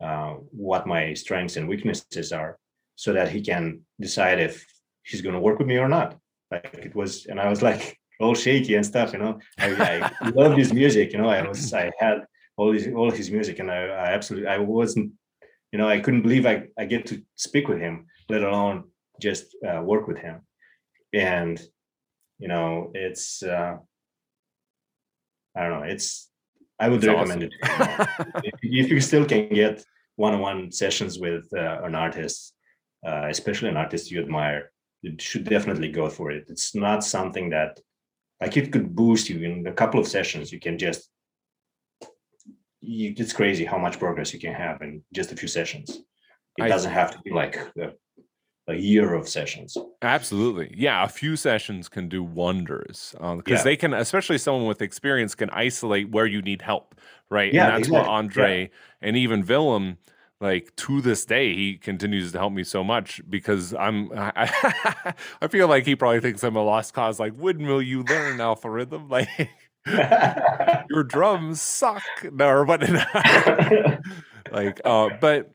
uh, 0.00 0.34
what 0.50 0.86
my 0.86 1.14
strengths 1.14 1.56
and 1.56 1.68
weaknesses 1.68 2.32
are 2.32 2.58
so 2.96 3.12
that 3.12 3.28
he 3.28 3.40
can 3.40 3.80
decide 4.00 4.40
if 4.40 4.66
he's 5.02 5.22
going 5.22 5.34
to 5.34 5.40
work 5.40 5.58
with 5.58 5.68
me 5.68 5.78
or 5.78 5.88
not. 5.88 6.16
Like 6.50 6.74
it 6.74 6.94
was 6.94 7.26
and 7.26 7.40
i 7.40 7.48
was 7.48 7.62
like 7.62 7.96
all 8.20 8.34
shaky 8.34 8.74
and 8.74 8.84
stuff 8.84 9.12
you 9.12 9.20
know? 9.20 9.38
I, 9.58 10.10
I 10.20 10.28
love 10.34 10.56
his 10.56 10.72
music 10.72 11.12
you 11.12 11.18
know? 11.18 11.28
I 11.28 11.46
was 11.46 11.72
i 11.72 11.90
had 11.98 12.24
all 12.56 12.72
his 12.72 12.88
all 12.88 13.10
his 13.10 13.30
music 13.30 13.60
and 13.60 13.70
I, 13.70 13.84
I 13.84 14.06
absolutely 14.12 14.48
i 14.48 14.58
wasn't 14.58 15.12
you 15.72 15.78
know 15.78 15.88
i 15.88 16.00
couldn't 16.00 16.22
believe 16.22 16.44
i, 16.46 16.64
I 16.76 16.84
get 16.84 17.06
to 17.06 17.22
speak 17.36 17.68
with 17.68 17.78
him 17.78 18.06
let 18.30 18.42
alone 18.42 18.84
just 19.20 19.56
uh, 19.66 19.80
work 19.82 20.06
with 20.08 20.18
him 20.18 20.40
and 21.12 21.60
you 22.38 22.48
know 22.48 22.90
it's 22.94 23.42
uh, 23.42 23.76
i 25.56 25.60
don't 25.62 25.80
know 25.80 25.86
it's 25.86 26.30
I 26.80 26.88
would 26.88 27.02
That's 27.02 27.14
recommend 27.14 27.52
awesome. 27.62 28.32
it. 28.42 28.54
if 28.62 28.90
you 28.90 29.00
still 29.00 29.26
can 29.26 29.50
get 29.50 29.84
one-on-one 30.16 30.72
sessions 30.72 31.18
with 31.18 31.46
uh, 31.54 31.82
an 31.82 31.94
artist, 31.94 32.54
uh, 33.06 33.26
especially 33.28 33.68
an 33.68 33.76
artist 33.76 34.10
you 34.10 34.20
admire, 34.20 34.72
you 35.02 35.14
should 35.18 35.44
definitely 35.44 35.90
go 35.92 36.08
for 36.08 36.30
it. 36.30 36.44
It's 36.48 36.74
not 36.74 37.04
something 37.04 37.50
that, 37.50 37.78
like, 38.40 38.56
it 38.56 38.72
could 38.72 38.96
boost 38.96 39.28
you 39.28 39.42
in 39.42 39.66
a 39.66 39.72
couple 39.72 40.00
of 40.00 40.08
sessions. 40.08 40.50
You 40.52 40.58
can 40.58 40.78
just, 40.78 41.10
you, 42.80 43.12
it's 43.16 43.34
crazy 43.34 43.66
how 43.66 43.78
much 43.78 43.98
progress 43.98 44.32
you 44.32 44.40
can 44.40 44.54
have 44.54 44.80
in 44.80 45.02
just 45.12 45.32
a 45.32 45.36
few 45.36 45.48
sessions. 45.48 45.90
It 46.56 46.64
I 46.64 46.68
doesn't 46.68 46.92
have 46.92 47.10
to 47.12 47.18
be 47.20 47.30
like 47.30 47.54
the 47.74 47.94
a 48.70 48.76
year 48.76 49.14
of 49.14 49.28
sessions. 49.28 49.76
Absolutely. 50.02 50.74
Yeah. 50.76 51.04
A 51.04 51.08
few 51.08 51.36
sessions 51.36 51.88
can 51.88 52.08
do 52.08 52.22
wonders 52.22 53.14
because 53.14 53.32
um, 53.32 53.42
yeah. 53.46 53.62
they 53.62 53.76
can, 53.76 53.92
especially 53.94 54.38
someone 54.38 54.66
with 54.66 54.82
experience, 54.82 55.34
can 55.34 55.50
isolate 55.50 56.10
where 56.10 56.26
you 56.26 56.40
need 56.42 56.62
help. 56.62 56.94
Right. 57.28 57.52
Yeah. 57.52 57.64
And 57.64 57.72
that's 57.74 57.88
exactly. 57.88 57.98
what 57.98 58.08
Andre 58.08 58.62
yeah. 58.62 58.68
and 59.08 59.16
even 59.16 59.44
Willem, 59.44 59.98
like 60.40 60.74
to 60.76 61.00
this 61.00 61.24
day 61.24 61.54
he 61.54 61.76
continues 61.76 62.32
to 62.32 62.38
help 62.38 62.52
me 62.52 62.64
so 62.64 62.82
much 62.82 63.20
because 63.28 63.74
i'm 63.74 64.10
i, 64.16 65.14
I 65.42 65.48
feel 65.48 65.68
like 65.68 65.84
he 65.84 65.94
probably 65.94 66.20
thinks 66.20 66.42
i'm 66.42 66.56
a 66.56 66.62
lost 66.62 66.94
cause 66.94 67.20
like 67.20 67.34
when 67.34 67.66
will 67.66 67.82
you 67.82 68.02
learn 68.04 68.40
algorithm 68.40 69.08
like 69.10 69.28
your 70.90 71.04
drums 71.04 71.60
suck 71.60 72.02
no 72.32 72.48
or 72.48 72.64
what 72.64 72.82
like 74.52 74.80
uh 74.84 75.10
but 75.20 75.52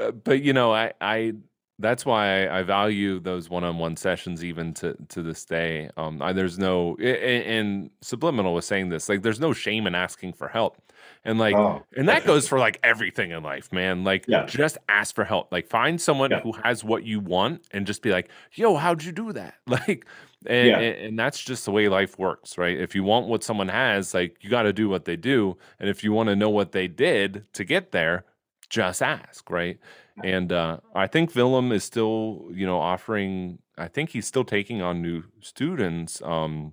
uh, 0.00 0.10
but 0.10 0.42
you 0.42 0.52
know 0.52 0.72
i 0.72 0.92
i 1.00 1.32
that's 1.78 2.06
why 2.06 2.46
I, 2.46 2.60
I 2.60 2.62
value 2.62 3.18
those 3.18 3.50
one-on-one 3.50 3.96
sessions 3.96 4.44
even 4.44 4.72
to 4.74 4.96
to 5.08 5.22
this 5.22 5.44
day 5.44 5.90
um 5.96 6.22
I, 6.22 6.32
there's 6.32 6.58
no 6.58 6.96
and, 6.96 7.06
and 7.06 7.90
subliminal 8.00 8.54
was 8.54 8.66
saying 8.66 8.90
this 8.90 9.08
like 9.08 9.22
there's 9.22 9.40
no 9.40 9.52
shame 9.52 9.86
in 9.86 9.94
asking 9.94 10.34
for 10.34 10.48
help 10.48 10.80
and 11.24 11.38
like, 11.38 11.54
oh, 11.54 11.82
and 11.96 12.08
that 12.08 12.26
goes 12.26 12.46
for 12.46 12.58
like 12.58 12.78
everything 12.82 13.30
in 13.30 13.42
life, 13.42 13.72
man. 13.72 14.04
Like, 14.04 14.26
yeah. 14.28 14.44
just 14.44 14.76
ask 14.88 15.14
for 15.14 15.24
help. 15.24 15.50
Like, 15.50 15.68
find 15.68 15.98
someone 16.00 16.30
yeah. 16.30 16.40
who 16.40 16.52
has 16.62 16.84
what 16.84 17.04
you 17.04 17.20
want 17.20 17.62
and 17.70 17.86
just 17.86 18.02
be 18.02 18.10
like, 18.10 18.28
yo, 18.52 18.76
how'd 18.76 19.02
you 19.02 19.12
do 19.12 19.32
that? 19.32 19.54
Like, 19.66 20.06
and, 20.46 20.68
yeah. 20.68 20.78
and, 20.78 21.06
and, 21.06 21.18
that's 21.18 21.42
just 21.42 21.64
the 21.64 21.70
way 21.70 21.88
life 21.88 22.18
works, 22.18 22.58
right? 22.58 22.78
If 22.78 22.94
you 22.94 23.02
want 23.02 23.26
what 23.26 23.42
someone 23.42 23.68
has, 23.68 24.12
like, 24.12 24.36
you 24.42 24.50
got 24.50 24.62
to 24.62 24.72
do 24.72 24.88
what 24.88 25.06
they 25.06 25.16
do. 25.16 25.56
And 25.80 25.88
if 25.88 26.04
you 26.04 26.12
want 26.12 26.28
to 26.28 26.36
know 26.36 26.50
what 26.50 26.72
they 26.72 26.86
did 26.86 27.44
to 27.54 27.64
get 27.64 27.90
there, 27.90 28.24
just 28.68 29.02
ask, 29.02 29.50
right? 29.50 29.78
And 30.22 30.52
uh, 30.52 30.78
I 30.94 31.06
think 31.06 31.34
Willem 31.34 31.72
is 31.72 31.82
still, 31.82 32.48
you 32.52 32.66
know, 32.66 32.78
offering, 32.78 33.58
I 33.76 33.88
think 33.88 34.10
he's 34.10 34.26
still 34.26 34.44
taking 34.44 34.80
on 34.80 35.02
new 35.02 35.24
students. 35.40 36.22
Um, 36.22 36.72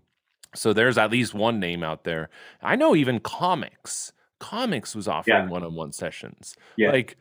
so 0.53 0.73
there's 0.73 0.97
at 0.97 1.11
least 1.11 1.33
one 1.33 1.59
name 1.59 1.81
out 1.81 2.03
there. 2.03 2.29
I 2.61 2.75
know 2.75 2.95
even 2.95 3.19
Commix 3.19 4.11
Commix 4.41 4.95
was 4.95 5.07
offering 5.07 5.45
yeah. 5.45 5.49
one-on-one 5.49 5.93
sessions. 5.93 6.55
Yeah. 6.75 6.91
Like 6.91 7.15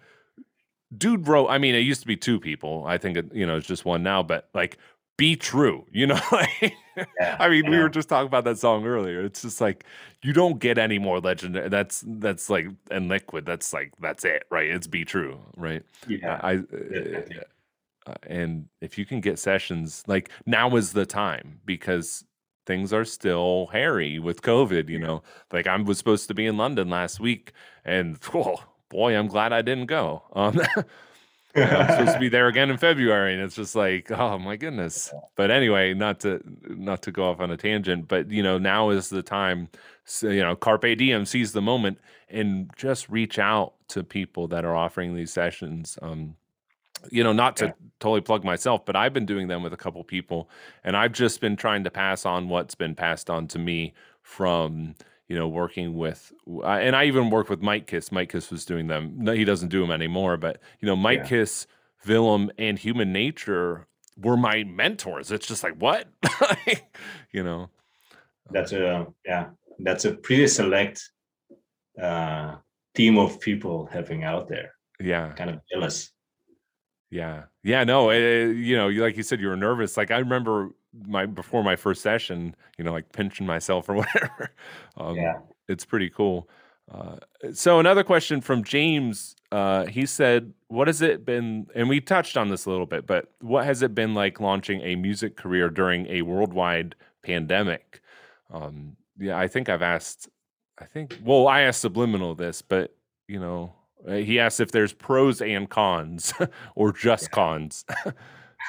dude 0.97 1.29
wrote, 1.29 1.49
I 1.49 1.59
mean, 1.59 1.77
it 1.77 1.81
used 1.81 2.01
to 2.01 2.07
be 2.07 2.17
two 2.17 2.41
people. 2.41 2.85
I 2.87 2.99
think 2.99 3.17
it, 3.17 3.33
you 3.33 3.47
know, 3.47 3.57
it's 3.57 3.67
just 3.67 3.85
one 3.85 4.03
now, 4.03 4.25
but 4.25 4.49
like 4.55 4.79
be 5.17 5.37
true, 5.37 5.87
you 5.93 6.07
know? 6.09 6.21
yeah, 7.21 7.37
I 7.39 7.49
mean, 7.49 7.71
we 7.71 7.79
were 7.79 7.89
just 7.89 8.09
talking 8.09 8.27
about 8.27 8.45
that 8.45 8.59
song 8.59 8.87
earlier. 8.87 9.25
It's 9.25 9.43
just 9.43 9.61
like 9.61 9.85
you 10.23 10.33
don't 10.33 10.59
get 10.59 10.79
any 10.79 10.99
more 10.99 11.21
legendary. 11.21 11.69
That's 11.69 12.05
that's 12.07 12.51
like 12.51 12.67
and 12.91 13.09
liquid. 13.09 13.47
That's 13.47 13.73
like 13.73 13.93
that's 14.01 14.25
it, 14.25 14.45
right? 14.51 14.69
It's 14.69 14.87
be 14.87 15.05
true, 15.05 15.41
right? 15.57 15.83
Yeah. 16.09 16.41
I 16.43 16.57
uh, 16.57 17.21
uh, 18.07 18.15
and 18.27 18.67
if 18.81 18.97
you 18.99 19.05
can 19.05 19.21
get 19.21 19.39
sessions 19.39 20.03
like 20.07 20.31
now 20.47 20.75
is 20.77 20.93
the 20.93 21.07
time 21.07 21.61
because 21.67 22.25
things 22.67 22.93
are 22.93 23.05
still 23.05 23.69
hairy 23.73 24.19
with 24.19 24.43
COVID. 24.43 24.89
You 24.89 24.99
know, 24.99 25.23
like 25.53 25.67
I 25.67 25.77
was 25.77 25.99
supposed 25.99 26.29
to 26.29 26.35
be 26.35 26.47
in 26.47 26.57
London 26.57 26.89
last 26.89 27.21
week, 27.21 27.53
and 27.85 28.19
oh, 28.35 28.63
boy, 28.89 29.17
I'm 29.17 29.29
glad 29.29 29.53
I 29.53 29.63
didn't 29.63 29.87
go. 29.87 30.23
Um, 30.33 30.61
I'm 31.55 31.89
supposed 31.89 32.15
to 32.15 32.21
be 32.21 32.29
there 32.31 32.49
again 32.49 32.71
in 32.71 32.77
February, 32.77 33.35
and 33.35 33.43
it's 33.43 33.57
just 33.57 33.75
like, 33.75 34.11
oh 34.11 34.39
my 34.39 34.57
goodness. 34.57 35.13
But 35.37 35.51
anyway, 35.51 35.95
not 35.95 36.21
to 36.21 36.41
not 36.69 37.03
to 37.03 37.13
go 37.13 37.31
off 37.31 37.41
on 37.41 37.51
a 37.51 37.57
tangent, 37.57 38.09
but 38.09 38.31
you 38.31 38.43
know, 38.43 38.59
now 38.59 38.91
is 38.91 39.09
the 39.09 39.23
time. 39.23 39.69
So, 40.05 40.29
you 40.29 40.43
know, 40.43 40.57
carpe 40.57 40.97
diem, 40.97 41.25
seize 41.25 41.53
the 41.53 41.63
moment, 41.63 41.99
and 42.29 42.71
just 42.77 43.09
reach 43.09 43.39
out 43.39 43.75
to 43.89 44.03
people 44.03 44.49
that 44.49 44.65
are 44.65 44.75
offering 44.75 45.15
these 45.15 45.33
sessions. 45.33 45.99
Um, 46.03 46.37
you 47.11 47.25
know, 47.25 47.33
not 47.33 47.57
to 47.59 47.67
yeah. 47.67 47.73
totally 47.99 48.21
plug 48.21 48.45
myself, 48.45 48.85
but 48.85 48.97
I've 48.97 49.13
been 49.13 49.27
doing 49.27 49.49
them 49.49 49.63
with 49.63 49.73
a 49.73 49.77
couple 49.77 50.03
people, 50.05 50.51
and 50.85 50.97
I've 50.97 51.13
just 51.13 51.41
been 51.41 51.57
trying 51.57 51.85
to 51.85 51.91
pass 51.91 52.27
on 52.27 52.49
what's 52.49 52.75
been 52.75 52.95
passed 52.95 53.31
on 53.31 53.47
to 53.49 53.59
me 53.59 53.95
from 54.23 54.95
you 55.31 55.39
know 55.39 55.47
working 55.47 55.97
with, 55.97 56.33
and 56.65 56.97
I 56.97 57.05
even 57.05 57.31
worked 57.31 57.51
with 57.51 57.63
Mike 57.63 57.87
Kiss. 57.87 58.11
Mike 58.11 58.31
Kiss 58.31 58.51
was 58.51 58.65
doing 58.65 58.89
them. 58.89 59.15
No, 59.17 59.33
he 59.33 59.45
doesn't 59.45 59.69
do 59.69 59.81
them 59.81 59.93
anymore, 59.93 60.37
but 60.37 60.61
you 60.81 60.87
know, 60.87 60.97
Mike 60.97 61.21
yeah. 61.21 61.29
Kiss, 61.29 61.69
Willem, 62.05 62.51
and 62.59 62.77
Human 62.77 63.13
Nature 63.13 63.87
were 64.19 64.37
my 64.37 64.65
mentors. 64.65 65.31
It's 65.31 65.47
just 65.47 65.63
like 65.63 65.77
what, 65.77 66.09
you 67.33 67.45
know. 67.45 67.71
That's 68.51 68.73
a 68.73 69.07
yeah. 69.25 69.51
That's 69.79 70.05
a 70.05 70.15
pretty 70.15 70.49
select 70.49 71.09
uh, 72.03 72.57
team 72.97 73.17
of 73.17 73.39
people 73.39 73.87
having 73.87 74.25
out 74.25 74.49
there. 74.49 74.73
Yeah, 74.99 75.31
kind 75.35 75.51
of 75.51 75.61
jealous. 75.73 76.11
Yeah. 77.09 77.45
Yeah. 77.63 77.85
No, 77.85 78.11
it, 78.11 78.17
eh, 78.17 78.19
eh, 78.19 78.47
you 78.47 78.77
know, 78.77 78.89
like 78.89 79.17
you 79.17 79.23
said, 79.23 79.41
you 79.41 79.47
were 79.47 79.57
nervous. 79.57 79.97
Like 79.97 80.11
I 80.11 80.19
remember 80.19 80.71
my 81.07 81.27
before 81.27 81.63
my 81.63 81.77
first 81.77 82.03
session, 82.03 82.55
you 82.79 82.85
know, 82.85 82.93
like 82.93 83.13
pinching 83.13 83.47
myself 83.47 83.89
or 83.89 83.95
whatever. 83.97 84.53
Um, 84.97 85.17
yeah. 85.17 85.39
It's 85.69 85.85
pretty 85.85 86.11
cool. 86.11 86.49
Uh, 86.91 87.17
so 87.53 87.79
another 87.79 88.03
question 88.03 88.41
from 88.41 88.65
James. 88.65 89.37
Uh, 89.53 89.87
he 89.87 90.07
said, 90.07 90.53
"What 90.69 90.89
has 90.89 91.03
it 91.03 91.25
been?" 91.25 91.67
And 91.75 91.89
we 91.89 92.01
touched 92.01 92.37
on 92.37 92.49
this 92.49 92.67
a 92.67 92.71
little 92.71 92.87
bit, 92.87 93.07
but 93.07 93.33
what 93.41 93.65
has 93.65 93.83
it 93.83 93.95
been 93.95 94.15
like 94.15 94.41
launching 94.41 94.81
a 94.81 94.97
music 94.97 95.37
career 95.37 95.69
during 95.69 96.07
a 96.09 96.23
worldwide 96.23 96.97
pandemic? 97.23 98.01
Um, 98.53 98.97
yeah, 99.19 99.39
I 99.39 99.47
think 99.47 99.69
I've 99.69 99.83
asked. 99.83 100.29
I 100.79 100.87
think. 100.87 101.19
Well, 101.23 101.47
I 101.47 101.61
asked 101.63 101.83
Subliminal 101.83 102.35
this, 102.35 102.63
but 102.63 102.97
you 103.29 103.39
know, 103.39 103.73
uh, 104.09 104.15
he 104.15 104.41
asked 104.41 104.61
if 104.61 104.73
there's 104.73 104.93
pros 104.93 105.41
and 105.41 105.69
cons 105.69 106.33
or 106.75 106.93
just 106.93 107.31
cons. 107.31 107.85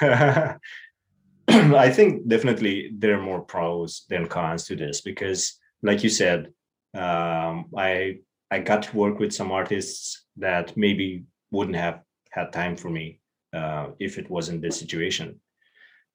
I 1.48 1.90
think 1.90 2.28
definitely 2.28 2.90
there 2.96 3.18
are 3.18 3.22
more 3.22 3.40
pros 3.40 4.04
than 4.08 4.28
cons 4.28 4.64
to 4.66 4.76
this 4.76 5.00
because, 5.00 5.58
like 5.82 6.02
you 6.02 6.10
said, 6.10 6.52
um, 6.94 7.66
I 7.76 8.18
I 8.50 8.58
got 8.58 8.82
to 8.82 8.96
work 8.96 9.18
with 9.18 9.32
some 9.32 9.50
artists 9.50 10.26
that 10.36 10.76
maybe 10.76 11.24
wouldn't 11.50 11.76
have 11.76 12.00
had 12.30 12.52
time 12.52 12.76
for 12.76 12.90
me 12.90 13.20
uh, 13.52 13.88
if 13.98 14.18
it 14.18 14.30
wasn't 14.30 14.62
this 14.62 14.78
situation. 14.78 15.40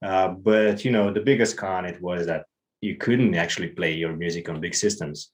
Uh, 0.03 0.29
but 0.29 0.85
you 0.85 0.91
know, 0.91 1.11
the 1.11 1.21
biggest 1.21 1.57
con 1.57 1.85
it 1.85 2.01
was 2.01 2.27
that 2.27 2.45
you 2.81 2.95
couldn't 2.95 3.35
actually 3.35 3.69
play 3.69 3.93
your 3.93 4.15
music 4.15 4.49
on 4.49 4.61
big 4.61 4.75
systems, 4.75 5.31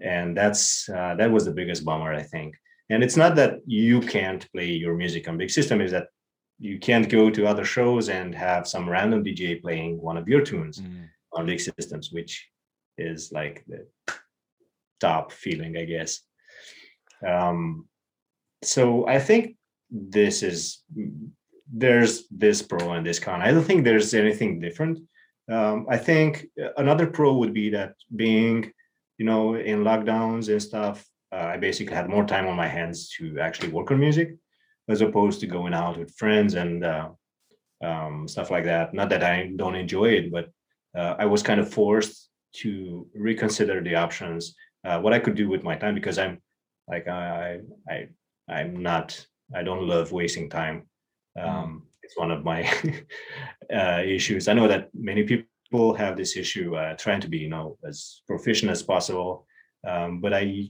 and 0.00 0.36
that's 0.36 0.88
uh, 0.88 1.14
that 1.16 1.30
was 1.30 1.44
the 1.44 1.52
biggest 1.60 1.84
bummer 1.84 2.12
I 2.12 2.22
think 2.22 2.54
and 2.92 3.02
it's 3.02 3.16
not 3.16 3.34
that 3.36 3.60
you 3.66 4.00
can't 4.00 4.50
play 4.52 4.70
your 4.70 4.94
music 4.94 5.26
on 5.26 5.38
big 5.38 5.50
system 5.50 5.80
is 5.80 5.92
that 5.92 6.08
you 6.62 6.78
can't 6.78 7.08
go 7.08 7.28
to 7.28 7.44
other 7.44 7.64
shows 7.64 8.08
and 8.08 8.34
have 8.34 8.68
some 8.68 8.88
random 8.88 9.24
dj 9.24 9.60
playing 9.60 10.00
one 10.00 10.16
of 10.16 10.28
your 10.28 10.42
tunes 10.42 10.80
mm. 10.80 11.08
on 11.32 11.44
big 11.44 11.60
systems 11.60 12.12
which 12.12 12.48
is 12.96 13.32
like 13.32 13.64
the 13.66 13.84
top 15.00 15.32
feeling 15.32 15.76
i 15.76 15.84
guess. 15.84 16.20
Um, 17.26 17.88
so 18.62 19.06
i 19.08 19.18
think 19.18 19.56
this 19.90 20.42
is 20.42 20.82
there's 21.74 22.24
this 22.30 22.62
pro 22.62 22.92
and 22.92 23.06
this 23.06 23.18
con. 23.18 23.40
I 23.40 23.50
don't 23.50 23.64
think 23.64 23.84
there's 23.84 24.12
anything 24.14 24.60
different. 24.60 24.98
Um, 25.50 25.86
i 25.90 25.98
think 25.98 26.46
another 26.76 27.06
pro 27.06 27.34
would 27.34 27.52
be 27.52 27.68
that 27.70 27.94
being 28.14 28.72
you 29.18 29.26
know 29.26 29.54
in 29.54 29.82
lockdowns 29.82 30.48
and 30.48 30.62
stuff 30.62 31.04
uh, 31.32 31.46
I 31.54 31.56
basically 31.56 31.94
had 31.94 32.08
more 32.08 32.26
time 32.26 32.46
on 32.46 32.56
my 32.56 32.68
hands 32.68 33.08
to 33.16 33.40
actually 33.40 33.70
work 33.70 33.90
on 33.90 33.98
music 33.98 34.36
as 34.88 35.00
opposed 35.00 35.40
to 35.40 35.46
going 35.46 35.74
out 35.74 35.98
with 35.98 36.14
friends 36.16 36.54
and 36.54 36.84
uh, 36.84 37.08
um, 37.84 38.28
stuff 38.28 38.50
like 38.50 38.64
that. 38.64 38.94
Not 38.94 39.08
that 39.10 39.22
I 39.22 39.52
don't 39.56 39.76
enjoy 39.76 40.10
it, 40.10 40.32
but 40.32 40.50
uh, 40.96 41.16
I 41.18 41.26
was 41.26 41.42
kind 41.42 41.60
of 41.60 41.72
forced 41.72 42.28
to 42.56 43.06
reconsider 43.14 43.82
the 43.82 43.94
options, 43.94 44.54
uh, 44.84 45.00
what 45.00 45.12
I 45.12 45.18
could 45.18 45.34
do 45.34 45.48
with 45.48 45.62
my 45.62 45.76
time 45.76 45.94
because 45.94 46.18
I'm 46.18 46.40
like 46.88 47.08
I 47.08 47.60
I 47.88 48.08
I'm 48.48 48.82
not 48.82 49.26
I 49.54 49.62
don't 49.62 49.86
love 49.86 50.12
wasting 50.12 50.50
time. 50.50 50.88
Mm. 51.38 51.48
Um, 51.48 51.82
it's 52.02 52.16
one 52.16 52.30
of 52.30 52.44
my 52.44 52.68
uh, 53.74 54.02
issues. 54.04 54.48
I 54.48 54.54
know 54.54 54.68
that 54.68 54.90
many 54.92 55.22
people 55.22 55.94
have 55.94 56.16
this 56.16 56.36
issue 56.36 56.74
uh, 56.76 56.94
trying 56.96 57.20
to 57.20 57.28
be 57.28 57.38
you 57.38 57.48
know 57.48 57.78
as 57.86 58.22
proficient 58.26 58.70
as 58.70 58.82
possible, 58.82 59.46
um, 59.86 60.20
but 60.20 60.34
I 60.34 60.68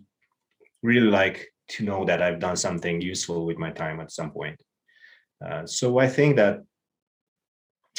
really 0.82 1.08
like 1.08 1.51
to 1.72 1.84
know 1.84 2.04
that 2.04 2.22
I've 2.22 2.40
done 2.40 2.56
something 2.56 3.00
useful 3.00 3.46
with 3.46 3.58
my 3.58 3.70
time 3.70 4.00
at 4.00 4.12
some 4.12 4.30
point. 4.30 4.60
Uh, 5.44 5.66
so 5.66 5.98
I 5.98 6.08
think 6.08 6.36
that 6.36 6.60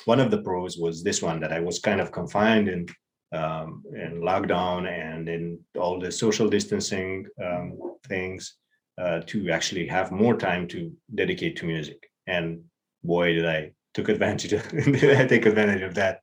one 0.06 0.20
of 0.20 0.32
the 0.32 0.42
pros 0.42 0.78
was 0.78 1.04
this 1.04 1.22
one 1.22 1.40
that 1.40 1.54
I 1.54 1.60
was 1.60 1.80
kind 1.80 2.02
of 2.02 2.12
confined 2.12 2.68
in 2.68 2.88
um, 3.34 3.84
in 3.96 4.22
lockdown 4.22 4.88
and 4.88 5.28
in 5.28 5.60
all 5.76 6.00
the 6.00 6.12
social 6.12 6.48
distancing 6.48 7.26
um, 7.44 7.80
things 8.08 8.58
uh, 9.00 9.22
to 9.26 9.50
actually 9.50 9.88
have 9.88 10.12
more 10.12 10.38
time 10.38 10.68
to 10.68 10.92
dedicate 11.16 11.56
to 11.58 11.66
music. 11.66 12.12
And 12.28 12.64
boy, 13.04 13.34
did 13.34 13.48
I 13.48 13.72
took 13.94 14.10
advantage 14.10 14.54
of 14.54 14.68
did 14.72 15.20
I 15.20 15.26
take 15.26 15.46
advantage 15.46 15.82
of 15.82 15.96
that. 15.96 16.22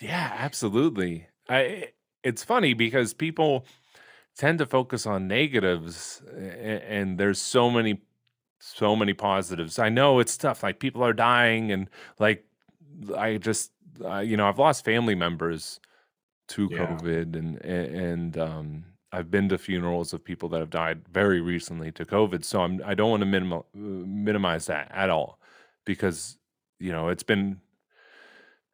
Yeah, 0.00 0.32
absolutely. 0.36 1.26
I 1.48 1.88
it's 2.22 2.44
funny 2.44 2.74
because 2.74 3.14
people 3.14 3.66
tend 4.36 4.58
to 4.58 4.66
focus 4.66 5.06
on 5.06 5.28
negatives 5.28 6.22
and, 6.36 7.18
there's 7.18 7.40
so 7.40 7.70
many 7.70 8.00
so 8.58 8.94
many 8.94 9.14
positives 9.14 9.78
i 9.78 9.88
know 9.88 10.18
it's 10.18 10.36
tough 10.36 10.62
like 10.62 10.78
people 10.78 11.02
are 11.02 11.12
dying 11.12 11.72
and 11.72 11.88
like 12.18 12.44
i 13.16 13.36
just 13.36 13.72
uh, 14.04 14.18
you 14.18 14.36
know 14.36 14.48
i've 14.48 14.58
lost 14.58 14.84
family 14.84 15.14
members 15.14 15.80
to 16.46 16.68
yeah. 16.70 16.86
covid 16.86 17.36
and 17.36 17.56
and 17.64 18.38
um 18.38 18.84
I've 19.12 19.28
been 19.28 19.48
to 19.48 19.58
funerals 19.58 20.12
of 20.12 20.22
people 20.22 20.48
that 20.50 20.60
have 20.60 20.70
died 20.70 21.00
very 21.08 21.40
recently 21.40 21.90
to 21.92 22.04
COVID, 22.04 22.44
so 22.44 22.60
I'm 22.60 22.80
I 22.84 22.94
don't 22.94 23.10
want 23.10 23.22
to 23.22 23.26
minim- 23.26 23.64
minimize 23.74 24.66
that 24.66 24.88
at 24.92 25.10
all 25.10 25.40
because 25.84 26.38
you 26.78 26.92
know 26.92 27.08
it's 27.08 27.24
been 27.24 27.60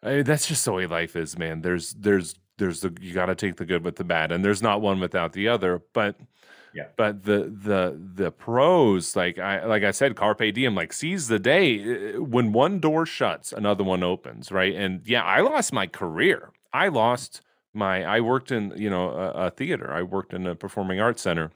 I 0.03 0.17
mean, 0.17 0.25
that's 0.25 0.47
just 0.47 0.65
the 0.65 0.73
way 0.73 0.87
life 0.87 1.17
is, 1.17 1.39
man. 1.39 1.63
There's 1.63 1.93
there's 1.95 2.35
there's 2.59 2.81
the 2.81 2.97
you 3.01 3.13
got 3.13 3.27
to 3.27 3.35
take 3.35 3.57
the 3.57 3.65
good 3.65 3.85
with 3.85 3.97
the 3.97 4.05
bad, 4.05 4.33
and 4.33 4.45
there's 4.45 4.63
not 4.63 4.81
one 4.81 5.01
without 5.01 5.33
the 5.33 5.49
other. 5.49 5.83
But 5.93 6.17
yeah, 6.75 6.87
but 6.97 7.25
the 7.25 7.45
the 7.45 7.99
the 8.15 8.31
pros, 8.31 9.17
like 9.17 9.39
I 9.39 9.65
like 9.65 9.83
I 9.83 9.91
said, 9.91 10.17
carpe 10.17 10.53
diem, 10.55 10.75
like 10.75 10.93
seize 10.93 11.29
the 11.29 11.39
day. 11.39 12.17
When 12.19 12.53
one 12.53 12.81
door 12.81 13.07
shuts, 13.07 13.53
another 13.53 13.85
one 13.85 14.03
opens, 14.03 14.51
right? 14.51 14.75
And 14.75 15.03
yeah, 15.07 15.23
I 15.23 15.41
lost 15.41 15.73
my 15.73 15.87
career. 15.87 16.51
I 16.73 16.89
lost 16.89 17.43
my. 17.73 18.05
I 18.05 18.21
worked 18.21 18.51
in 18.51 18.73
you 18.77 18.91
know 18.91 19.11
a, 19.11 19.47
a 19.47 19.51
theater. 19.51 19.93
I 19.93 20.03
worked 20.03 20.33
in 20.33 20.47
a 20.47 20.55
performing 20.55 21.01
arts 21.01 21.23
center, 21.23 21.51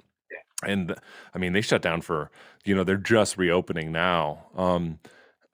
and 0.65 0.95
I 1.35 1.39
mean 1.39 1.53
they 1.53 1.61
shut 1.61 1.83
down 1.83 2.01
for 2.03 2.31
you 2.65 2.75
know 2.75 2.85
they're 2.85 2.97
just 2.97 3.37
reopening 3.37 3.93
now. 3.93 4.47
Um, 4.57 4.99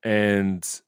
and 0.03 0.81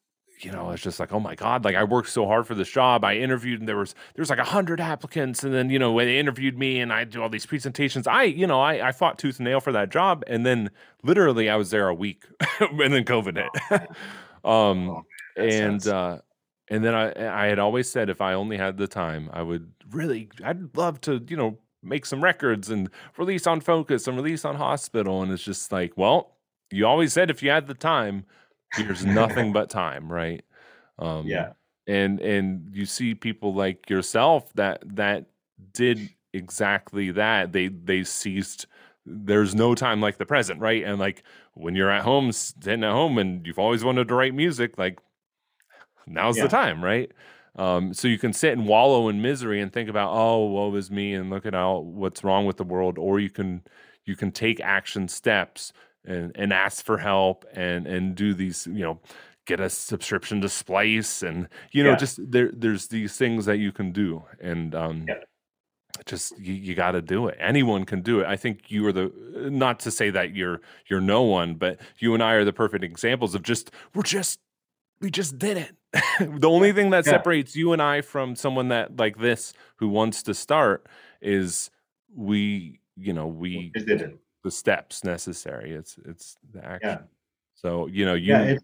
you 0.45 0.53
know, 0.53 0.71
it's 0.71 0.83
just 0.83 1.01
like, 1.01 1.13
oh 1.13 1.21
my 1.21 1.35
God, 1.35 1.65
like 1.65 1.75
I 1.75 1.85
worked 1.85 2.11
so 2.11 2.27
hard 2.27 2.47
for 2.47 2.55
this 2.55 2.69
job. 2.69 3.05
I 3.05 3.17
interviewed 3.17 3.61
and 3.61 3.69
there 3.69 3.77
was 3.77 3.95
there 4.15 4.23
was 4.23 4.31
like 4.31 4.39
a 4.39 4.45
hundred 4.45 4.81
applicants. 4.81 5.43
And 5.43 5.53
then, 5.53 5.71
you 5.71 5.79
know, 5.79 5.93
when 5.93 6.07
they 6.07 6.19
interviewed 6.19 6.59
me 6.59 6.81
and 6.81 6.93
I 6.93 7.05
do 7.05 7.23
all 7.23 7.29
these 7.29 7.47
presentations, 7.47 8.07
I, 8.07 8.25
you 8.25 8.47
know, 8.47 8.61
I, 8.61 8.89
I 8.89 8.93
fought 8.93 9.19
tooth 9.19 9.39
and 9.39 9.45
nail 9.45 9.61
for 9.61 9.73
that 9.73 9.91
job. 9.91 10.25
And 10.27 10.47
then 10.47 10.71
literally 11.03 11.49
I 11.49 11.57
was 11.57 11.71
there 11.71 11.89
a 11.89 11.95
week 11.95 12.25
and 12.61 12.93
then 12.93 13.05
COVID 13.05 13.37
hit. 13.37 13.89
Um 14.45 15.03
and 15.37 15.87
uh 15.89 16.19
and 16.69 16.85
then 16.85 16.95
I 16.95 17.45
I 17.45 17.47
had 17.47 17.59
always 17.59 17.91
said 17.91 18.09
if 18.09 18.21
I 18.21 18.35
only 18.35 18.57
had 18.57 18.77
the 18.79 18.87
time, 18.87 19.29
I 19.33 19.43
would 19.43 19.73
really 19.91 20.29
I'd 20.45 20.77
love 20.77 21.01
to, 21.03 21.21
you 21.29 21.37
know, 21.37 21.59
make 21.83 22.07
some 22.07 22.23
records 22.23 22.71
and 22.71 22.89
release 23.17 23.47
on 23.49 23.61
Fokuz 23.61 24.07
and 24.07 24.17
release 24.17 24.45
on 24.45 24.55
hospital. 24.55 25.23
And 25.23 25.33
it's 25.33 25.43
just 25.43 25.73
like, 25.73 25.93
well, 25.97 26.37
you 26.71 26.87
always 26.87 27.13
said 27.13 27.31
if 27.31 27.43
you 27.43 27.51
had 27.51 27.67
the 27.67 27.75
time, 27.75 28.25
there's 28.77 29.05
nothing 29.07 29.53
but 29.53 29.71
time, 29.71 30.11
right? 30.11 30.45
Um, 30.99 31.27
yeah. 31.27 31.53
And 31.87 32.21
and 32.21 32.69
you 32.73 32.85
see 32.85 33.15
people 33.15 33.55
like 33.55 33.89
yourself 33.89 34.53
that 34.55 34.83
that 34.97 35.27
did 35.73 36.11
exactly 36.33 37.11
that. 37.13 37.53
They 37.53 37.69
they 37.69 38.05
ceased. 38.05 38.67
There's 39.07 39.55
no 39.55 39.75
time 39.75 40.03
like 40.03 40.19
the 40.19 40.27
present, 40.27 40.61
right? 40.61 40.85
And 40.85 40.99
like 40.99 41.23
when 41.55 41.75
you're 41.75 41.91
at 41.91 42.03
home, 42.03 42.31
sitting 42.33 42.85
at 42.85 42.93
home, 42.93 43.17
and 43.17 43.47
you've 43.47 43.59
always 43.59 43.85
wanted 43.85 44.09
to 44.09 44.15
write 44.15 44.35
music, 44.35 44.77
like 44.77 44.99
now's 46.07 46.37
yeah. 46.37 46.43
the 46.43 46.49
time, 46.51 46.85
right? 46.85 47.11
Um, 47.57 47.93
so 47.93 48.07
you 48.07 48.19
can 48.19 48.33
sit 48.33 48.53
and 48.53 48.69
wallow 48.69 49.09
in 49.09 49.21
misery 49.21 49.61
and 49.61 49.73
think 49.73 49.89
about, 49.89 50.13
oh, 50.13 50.47
woe 50.47 50.75
is 50.75 50.91
me, 50.91 51.15
and 51.15 51.31
look 51.31 51.47
at 51.47 51.55
all 51.55 51.85
what's 51.85 52.23
wrong 52.23 52.45
with 52.45 52.59
the 52.59 52.65
world, 52.65 52.99
or 52.99 53.19
you 53.19 53.31
can 53.31 53.63
you 54.05 54.15
can 54.15 54.31
take 54.31 54.61
action 54.61 55.09
steps 55.09 55.73
and 56.09 56.33
and 56.35 56.53
ask 56.53 56.85
for 56.85 56.99
help 56.99 57.45
and 57.53 57.87
and 57.87 58.15
do 58.15 58.35
these 58.35 58.67
you 58.67 58.83
know 58.83 58.99
get 59.47 59.61
a 59.61 59.71
subscription 59.71 60.41
to 60.41 60.49
splice 60.49 61.23
and 61.23 61.49
you 61.73 61.83
know 61.83 61.91
yeah. 61.91 61.97
just 61.97 62.19
there 62.31 62.51
there's 62.53 62.89
these 62.89 63.17
things 63.17 63.47
that 63.47 63.59
you 63.59 63.73
can 63.73 63.93
do 63.93 64.23
and 64.41 64.75
um 64.75 65.05
yeah. 65.09 65.15
just 66.05 66.39
you, 66.39 66.53
you 66.53 66.75
got 66.75 66.93
to 66.93 67.03
do 67.03 67.29
it 67.29 67.37
anyone 67.41 67.85
can 67.85 68.03
do 68.03 68.21
it 68.21 68.27
i 68.27 68.37
think 68.37 68.71
you 68.71 68.87
are 68.87 68.93
the 68.93 69.13
not 69.51 69.81
to 69.81 69.91
say 69.91 70.11
that 70.11 70.35
you're 70.35 70.61
you're 70.89 71.01
no 71.01 71.23
one 71.23 71.55
but 71.55 71.81
you 71.99 72.15
and 72.15 72.23
i 72.23 72.33
are 72.33 72.45
the 72.45 72.53
perfect 72.53 72.85
examples 72.85 73.35
of 73.35 73.43
just 73.43 73.71
we're 73.95 74.03
just 74.03 74.41
we 75.01 75.11
just 75.11 75.39
did 75.39 75.57
it 75.57 75.75
the 76.41 76.49
only 76.49 76.73
thing 76.73 76.91
that 76.91 77.07
yeah. 77.07 77.13
separates 77.13 77.57
you 77.57 77.73
and 77.73 77.81
i 77.81 78.01
from 78.01 78.37
someone 78.37 78.69
that 78.69 78.97
like 78.99 79.19
this 79.19 79.53
who 79.77 79.89
wants 79.89 80.23
to 80.23 80.35
start 80.35 80.87
is 81.23 81.71
we 82.15 82.81
you 82.97 83.13
know 83.13 83.27
we 83.27 83.71
did 83.75 84.03
it 84.03 84.19
the 84.45 84.51
steps 84.51 85.05
necessary. 85.05 85.73
It's 85.73 85.99
it's 86.05 86.37
the 86.53 86.65
action. 86.65 86.91
Yeah. 86.91 86.99
So 87.55 87.87
you 87.87 88.07
know 88.07 88.15
you. 88.15 88.33
Yeah, 88.33 88.57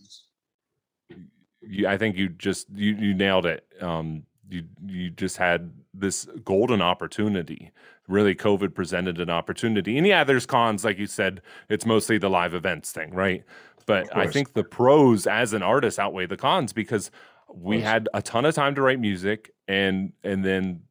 you, 1.66 1.88
I 1.88 1.96
think 1.96 2.16
you 2.16 2.28
just 2.28 2.68
you 2.74 2.94
you 2.94 3.14
nailed 3.14 3.46
it. 3.46 3.66
Um, 3.80 4.24
you 4.48 4.64
you 4.86 5.10
just 5.10 5.36
had 5.36 5.72
this 5.92 6.26
golden 6.44 6.82
opportunity. 6.82 7.72
Really, 8.06 8.34
COVID 8.34 8.74
presented 8.74 9.18
an 9.18 9.30
opportunity, 9.30 9.96
and 9.96 10.06
yeah, 10.06 10.24
there's 10.24 10.46
cons, 10.46 10.84
like 10.84 10.98
you 10.98 11.06
said. 11.06 11.40
It's 11.68 11.86
mostly 11.86 12.18
the 12.18 12.28
live 12.28 12.54
events 12.54 12.92
thing, 12.92 13.14
right? 13.14 13.44
But 13.86 14.14
I 14.16 14.26
think 14.26 14.54
the 14.54 14.64
pros 14.64 15.26
as 15.26 15.52
an 15.52 15.62
artist 15.62 15.98
outweigh 15.98 16.26
the 16.26 16.36
cons 16.36 16.72
because 16.72 17.10
we 17.52 17.80
had 17.80 18.08
a 18.14 18.22
ton 18.22 18.44
of 18.44 18.54
time 18.54 18.74
to 18.74 18.82
write 18.82 19.00
music, 19.00 19.52
and 19.68 20.12
and 20.22 20.44
then 20.44 20.82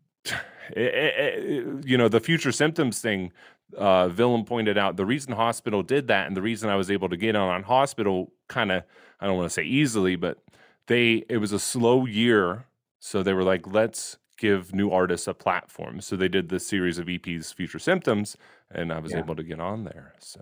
it, 0.71 0.93
it, 0.93 1.43
it, 1.43 1.85
you 1.85 1.97
know 1.97 2.07
the 2.07 2.19
future 2.19 2.51
symptoms 2.51 2.99
thing 2.99 3.31
uh, 3.77 4.09
Willem 4.15 4.45
pointed 4.45 4.77
out, 4.77 4.97
the 4.97 5.05
reason 5.05 5.33
hospital 5.33 5.83
did 5.83 6.07
that, 6.07 6.27
and 6.27 6.35
the 6.35 6.41
reason 6.41 6.69
I 6.69 6.75
was 6.75 6.91
able 6.91 7.09
to 7.09 7.17
get 7.17 7.35
on 7.35 7.49
on 7.49 7.63
hospital, 7.63 8.31
kind 8.47 8.71
of, 8.71 8.83
I 9.19 9.27
don't 9.27 9.37
want 9.37 9.47
to 9.47 9.53
say 9.53 9.63
easily, 9.63 10.15
but 10.15 10.39
they 10.87 11.23
it 11.29 11.37
was 11.37 11.51
a 11.51 11.59
slow 11.59 12.05
year, 12.05 12.65
so 12.99 13.23
they 13.23 13.33
were 13.33 13.43
like, 13.43 13.67
let's 13.67 14.17
give 14.37 14.73
new 14.73 14.89
artists 14.89 15.27
a 15.27 15.33
platform. 15.33 16.01
So 16.01 16.15
they 16.15 16.27
did 16.27 16.49
this 16.49 16.67
series 16.67 16.99
of 16.99 17.07
EPs, 17.07 17.53
Future 17.53 17.79
Symptoms, 17.79 18.35
and 18.71 18.91
I 18.91 18.99
was 18.99 19.11
yeah. 19.11 19.19
able 19.19 19.35
to 19.35 19.43
get 19.43 19.59
on 19.59 19.83
there. 19.83 20.13
So 20.19 20.41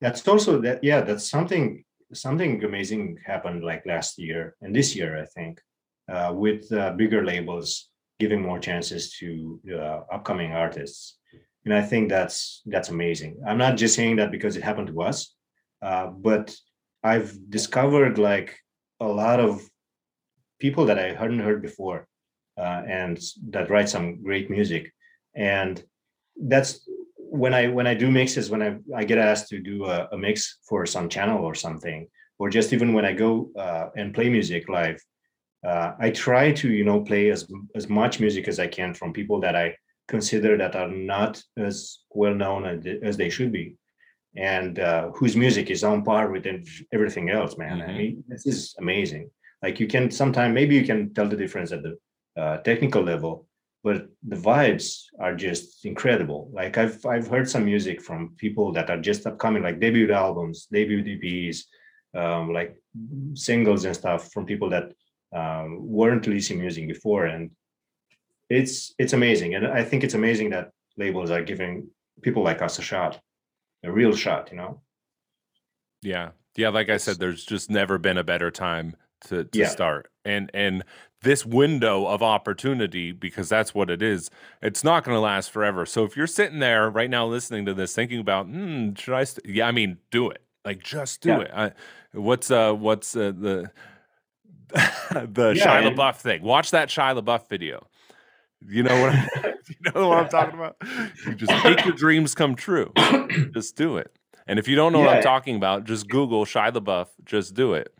that's 0.00 0.26
also 0.26 0.60
that. 0.60 0.82
Yeah, 0.82 1.02
that's 1.02 1.28
something 1.28 1.84
something 2.12 2.62
amazing 2.64 3.18
happened 3.24 3.64
like 3.64 3.84
last 3.86 4.18
year 4.18 4.56
and 4.60 4.74
this 4.74 4.94
year, 4.94 5.20
I 5.20 5.26
think, 5.26 5.60
uh, 6.10 6.32
with 6.34 6.72
uh, 6.72 6.92
bigger 6.92 7.24
labels 7.24 7.88
giving 8.20 8.40
more 8.40 8.58
chances 8.58 9.12
to 9.18 9.60
uh, 9.74 10.00
upcoming 10.12 10.52
artists 10.52 11.18
and 11.64 11.74
i 11.74 11.82
think 11.82 12.08
that's 12.08 12.62
that's 12.66 12.88
amazing. 12.88 13.42
I'm 13.46 13.58
not 13.58 13.76
just 13.76 13.94
saying 13.94 14.16
that 14.16 14.30
because 14.30 14.56
it 14.56 14.62
happened 14.62 14.88
to 14.88 15.02
us 15.02 15.34
uh, 15.82 16.06
but 16.06 16.54
i've 17.02 17.32
discovered 17.50 18.18
like 18.18 18.56
a 19.00 19.06
lot 19.06 19.40
of 19.40 19.62
people 20.58 20.86
that 20.86 20.98
i 20.98 21.12
hadn't 21.12 21.40
heard 21.40 21.62
before 21.62 22.06
uh, 22.56 22.82
and 22.86 23.18
that 23.50 23.70
write 23.70 23.88
some 23.88 24.22
great 24.22 24.50
music. 24.50 24.92
And 25.34 25.82
that's 26.48 26.88
when 27.16 27.54
i 27.54 27.68
when 27.68 27.86
i 27.86 27.94
do 27.94 28.10
mixes 28.10 28.50
when 28.50 28.62
i 28.62 28.76
i 28.96 29.04
get 29.04 29.18
asked 29.18 29.48
to 29.48 29.60
do 29.60 29.84
a, 29.86 30.08
a 30.12 30.18
mix 30.18 30.58
for 30.68 30.84
some 30.84 31.08
channel 31.08 31.44
or 31.44 31.54
something 31.54 32.06
or 32.38 32.50
just 32.50 32.72
even 32.72 32.92
when 32.92 33.04
i 33.04 33.12
go 33.12 33.50
uh, 33.56 33.88
and 33.96 34.14
play 34.14 34.28
music 34.28 34.68
live 34.68 35.00
uh, 35.64 35.92
i 36.00 36.10
try 36.10 36.50
to 36.52 36.70
you 36.70 36.84
know 36.84 37.00
play 37.00 37.30
as 37.30 37.48
as 37.76 37.88
much 37.88 38.18
music 38.18 38.48
as 38.48 38.58
i 38.58 38.66
can 38.66 38.92
from 38.94 39.12
people 39.12 39.40
that 39.40 39.54
i 39.54 39.74
consider 40.08 40.56
that 40.56 40.76
are 40.76 40.88
not 40.88 41.42
as 41.56 41.98
well 42.10 42.34
known 42.34 42.66
as 43.02 43.16
they 43.16 43.30
should 43.30 43.52
be. 43.52 43.76
And 44.36 44.78
uh, 44.78 45.10
whose 45.10 45.36
music 45.36 45.70
is 45.70 45.84
on 45.84 46.04
par 46.04 46.30
with 46.30 46.46
everything 46.92 47.30
else 47.30 47.56
man. 47.56 47.78
Mm-hmm. 47.78 47.90
i 47.90 47.98
mean 47.98 48.24
this 48.28 48.46
is 48.46 48.74
amazing. 48.78 49.30
Like 49.62 49.80
you 49.80 49.86
can 49.86 50.10
sometimes 50.10 50.54
maybe 50.54 50.74
you 50.74 50.84
can 50.84 51.14
tell 51.14 51.28
the 51.28 51.36
difference 51.36 51.72
at 51.72 51.82
the 51.82 51.96
uh, 52.36 52.58
technical 52.58 53.02
level 53.02 53.46
but 53.84 54.08
the 54.26 54.36
vibes 54.36 55.02
are 55.20 55.36
just 55.36 55.84
incredible. 55.84 56.50
Like 56.52 56.78
i've 56.78 57.04
i've 57.06 57.28
heard 57.28 57.48
some 57.48 57.64
music 57.64 58.00
from 58.00 58.34
people 58.44 58.72
that 58.72 58.90
are 58.90 59.00
just 59.00 59.26
upcoming 59.26 59.62
like 59.62 59.78
debut 59.78 60.10
albums 60.12 60.66
debut 60.72 61.02
eps 61.04 61.58
um, 62.14 62.52
like 62.52 62.76
singles 63.34 63.84
and 63.84 63.94
stuff 63.94 64.32
from 64.32 64.46
people 64.46 64.70
that 64.70 64.92
um, 65.34 65.78
weren't 65.80 66.26
releasing 66.26 66.60
music 66.60 66.86
before. 66.86 67.26
And 67.26 67.50
it's 68.50 68.94
it's 68.98 69.12
amazing 69.12 69.54
and 69.54 69.66
i 69.66 69.82
think 69.82 70.04
it's 70.04 70.14
amazing 70.14 70.50
that 70.50 70.70
labels 70.96 71.30
are 71.30 71.42
giving 71.42 71.88
people 72.22 72.42
like 72.42 72.62
us 72.62 72.78
a 72.78 72.82
shot 72.82 73.20
a 73.82 73.90
real 73.90 74.14
shot 74.14 74.50
you 74.50 74.56
know 74.56 74.80
yeah 76.02 76.30
yeah 76.56 76.68
like 76.68 76.88
i 76.90 76.96
said 76.96 77.18
there's 77.18 77.44
just 77.44 77.70
never 77.70 77.98
been 77.98 78.18
a 78.18 78.24
better 78.24 78.50
time 78.50 78.94
to, 79.26 79.44
to 79.44 79.58
yeah. 79.60 79.68
start 79.68 80.10
and 80.24 80.50
and 80.52 80.84
this 81.22 81.46
window 81.46 82.06
of 82.06 82.22
opportunity 82.22 83.10
because 83.10 83.48
that's 83.48 83.74
what 83.74 83.88
it 83.88 84.02
is 84.02 84.30
it's 84.60 84.84
not 84.84 85.04
going 85.04 85.16
to 85.16 85.20
last 85.20 85.50
forever 85.50 85.86
so 85.86 86.04
if 86.04 86.16
you're 86.16 86.26
sitting 86.26 86.58
there 86.58 86.90
right 86.90 87.08
now 87.08 87.26
listening 87.26 87.64
to 87.64 87.72
this 87.72 87.94
thinking 87.94 88.20
about 88.20 88.46
hmm, 88.46 88.92
should 88.94 89.14
i 89.14 89.24
st-? 89.24 89.46
yeah 89.46 89.66
i 89.66 89.72
mean 89.72 89.96
do 90.10 90.28
it 90.28 90.42
like 90.66 90.82
just 90.82 91.22
do 91.22 91.30
yeah. 91.30 91.40
it 91.40 91.50
I, 91.54 91.72
what's 92.12 92.50
uh 92.50 92.74
what's 92.74 93.16
uh, 93.16 93.32
the 93.34 93.70
the 94.74 95.54
yeah, 95.56 95.82
Shia 95.82 95.94
LaBeouf 95.94 96.16
thing. 96.16 96.42
Watch 96.42 96.72
that 96.72 96.88
Shia 96.88 97.20
LaBeouf 97.20 97.48
video. 97.48 97.86
You 98.68 98.82
know 98.82 99.00
what? 99.00 99.10
I'm, 99.10 99.28
you 99.68 99.92
know 99.94 100.08
what 100.08 100.18
I'm 100.18 100.28
talking 100.28 100.58
about? 100.58 100.76
You 101.26 101.34
just 101.34 101.64
make 101.64 101.84
your 101.84 101.94
dreams 101.94 102.34
come 102.34 102.54
true. 102.54 102.92
just 103.54 103.76
do 103.76 103.96
it. 103.96 104.16
And 104.46 104.58
if 104.58 104.68
you 104.68 104.76
don't 104.76 104.92
know 104.92 105.00
yeah. 105.00 105.06
what 105.06 105.16
I'm 105.16 105.22
talking 105.22 105.56
about, 105.56 105.84
just 105.84 106.08
Google 106.08 106.44
Shia 106.44 106.72
LaBeouf. 106.72 107.08
Just 107.24 107.54
do 107.54 107.74
it, 107.74 107.94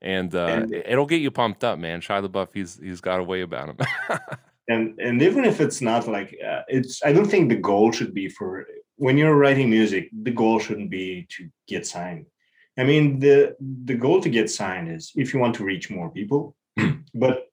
and, 0.00 0.34
uh, 0.34 0.46
and 0.46 0.74
it'll 0.74 1.06
get 1.06 1.20
you 1.20 1.30
pumped 1.30 1.62
up, 1.62 1.78
man. 1.78 2.00
Shia 2.00 2.26
LaBeouf, 2.26 2.48
he's 2.54 2.78
he's 2.82 3.00
got 3.00 3.20
a 3.20 3.22
way 3.22 3.42
about 3.42 3.68
him. 3.68 3.76
and 4.68 4.98
and 4.98 5.22
even 5.22 5.44
if 5.44 5.60
it's 5.60 5.82
not 5.82 6.08
like 6.08 6.36
uh, 6.44 6.62
it's, 6.68 7.04
I 7.04 7.12
don't 7.12 7.26
think 7.26 7.50
the 7.50 7.56
goal 7.56 7.92
should 7.92 8.14
be 8.14 8.28
for 8.28 8.66
when 8.96 9.18
you're 9.18 9.36
writing 9.36 9.68
music. 9.68 10.08
The 10.22 10.30
goal 10.30 10.58
shouldn't 10.58 10.90
be 10.90 11.26
to 11.36 11.50
get 11.68 11.86
signed. 11.86 12.26
I 12.78 12.84
mean, 12.84 13.18
the 13.18 13.56
the 13.60 13.94
goal 13.94 14.22
to 14.22 14.30
get 14.30 14.48
signed 14.48 14.90
is 14.90 15.12
if 15.16 15.34
you 15.34 15.40
want 15.40 15.54
to 15.56 15.64
reach 15.64 15.90
more 15.90 16.10
people. 16.10 16.56
but 17.14 17.46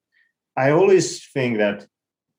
I 0.56 0.72
always 0.72 1.26
think 1.34 1.58
that 1.58 1.86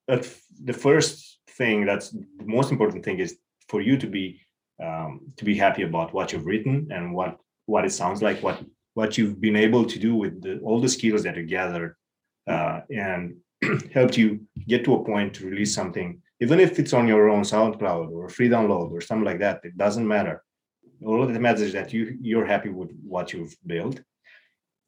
at 0.09 0.27
the 0.65 0.73
first 0.73 1.39
thing 1.51 1.85
that's 1.85 2.11
the 2.11 2.47
most 2.47 2.71
important 2.71 3.05
thing 3.05 3.19
is 3.19 3.39
for 3.69 3.81
you 3.81 3.97
to 3.97 4.07
be 4.07 4.41
um, 4.83 5.33
to 5.37 5.45
be 5.45 5.57
happy 5.57 5.83
about 5.83 6.13
what 6.15 6.33
you've 6.33 6.47
written 6.47 6.89
and 6.91 7.15
what 7.15 7.39
what 7.67 7.85
it 7.85 7.93
sounds 7.93 8.23
like 8.23 8.43
what 8.43 8.59
what 8.95 9.17
you've 9.17 9.41
been 9.41 9.57
able 9.57 9.85
to 9.85 9.99
do 9.99 10.15
with 10.17 10.43
the, 10.43 10.59
all 10.61 10.81
the 10.81 10.89
skills 10.89 11.23
that 11.23 11.37
you 11.37 11.45
gathered 11.45 11.95
uh, 12.49 12.81
and 12.91 13.37
helped 13.95 14.17
you 14.17 14.41
get 14.67 14.85
to 14.85 14.95
a 14.95 15.05
point 15.05 15.35
to 15.35 15.47
release 15.47 15.73
something. 15.73 16.21
Even 16.41 16.59
if 16.59 16.79
it's 16.81 16.93
on 16.93 17.07
your 17.07 17.29
own 17.29 17.43
soundcloud 17.43 18.11
or 18.11 18.29
free 18.29 18.49
download 18.49 18.91
or 18.91 19.01
something 19.01 19.25
like 19.25 19.39
that 19.39 19.61
it 19.63 19.77
doesn't 19.77 20.07
matter. 20.07 20.43
All 21.07 21.25
that 21.25 21.41
matters 21.41 21.63
is 21.63 21.73
that 21.75 21.93
you 21.93 22.19
you're 22.21 22.47
happy 22.55 22.71
with 22.71 22.91
what 23.15 23.33
you've 23.33 23.57
built. 23.65 24.01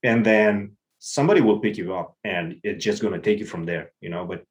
And 0.02 0.26
then 0.26 0.76
somebody 1.00 1.40
will 1.40 1.60
pick 1.60 1.76
you 1.76 1.94
up 1.94 2.16
and 2.24 2.60
it's 2.62 2.84
just 2.84 3.02
going 3.02 3.14
to 3.14 3.20
take 3.20 3.38
you 3.38 3.46
from 3.46 3.64
there 3.64 3.90
you 4.02 4.10
know 4.10 4.26
but 4.26 4.44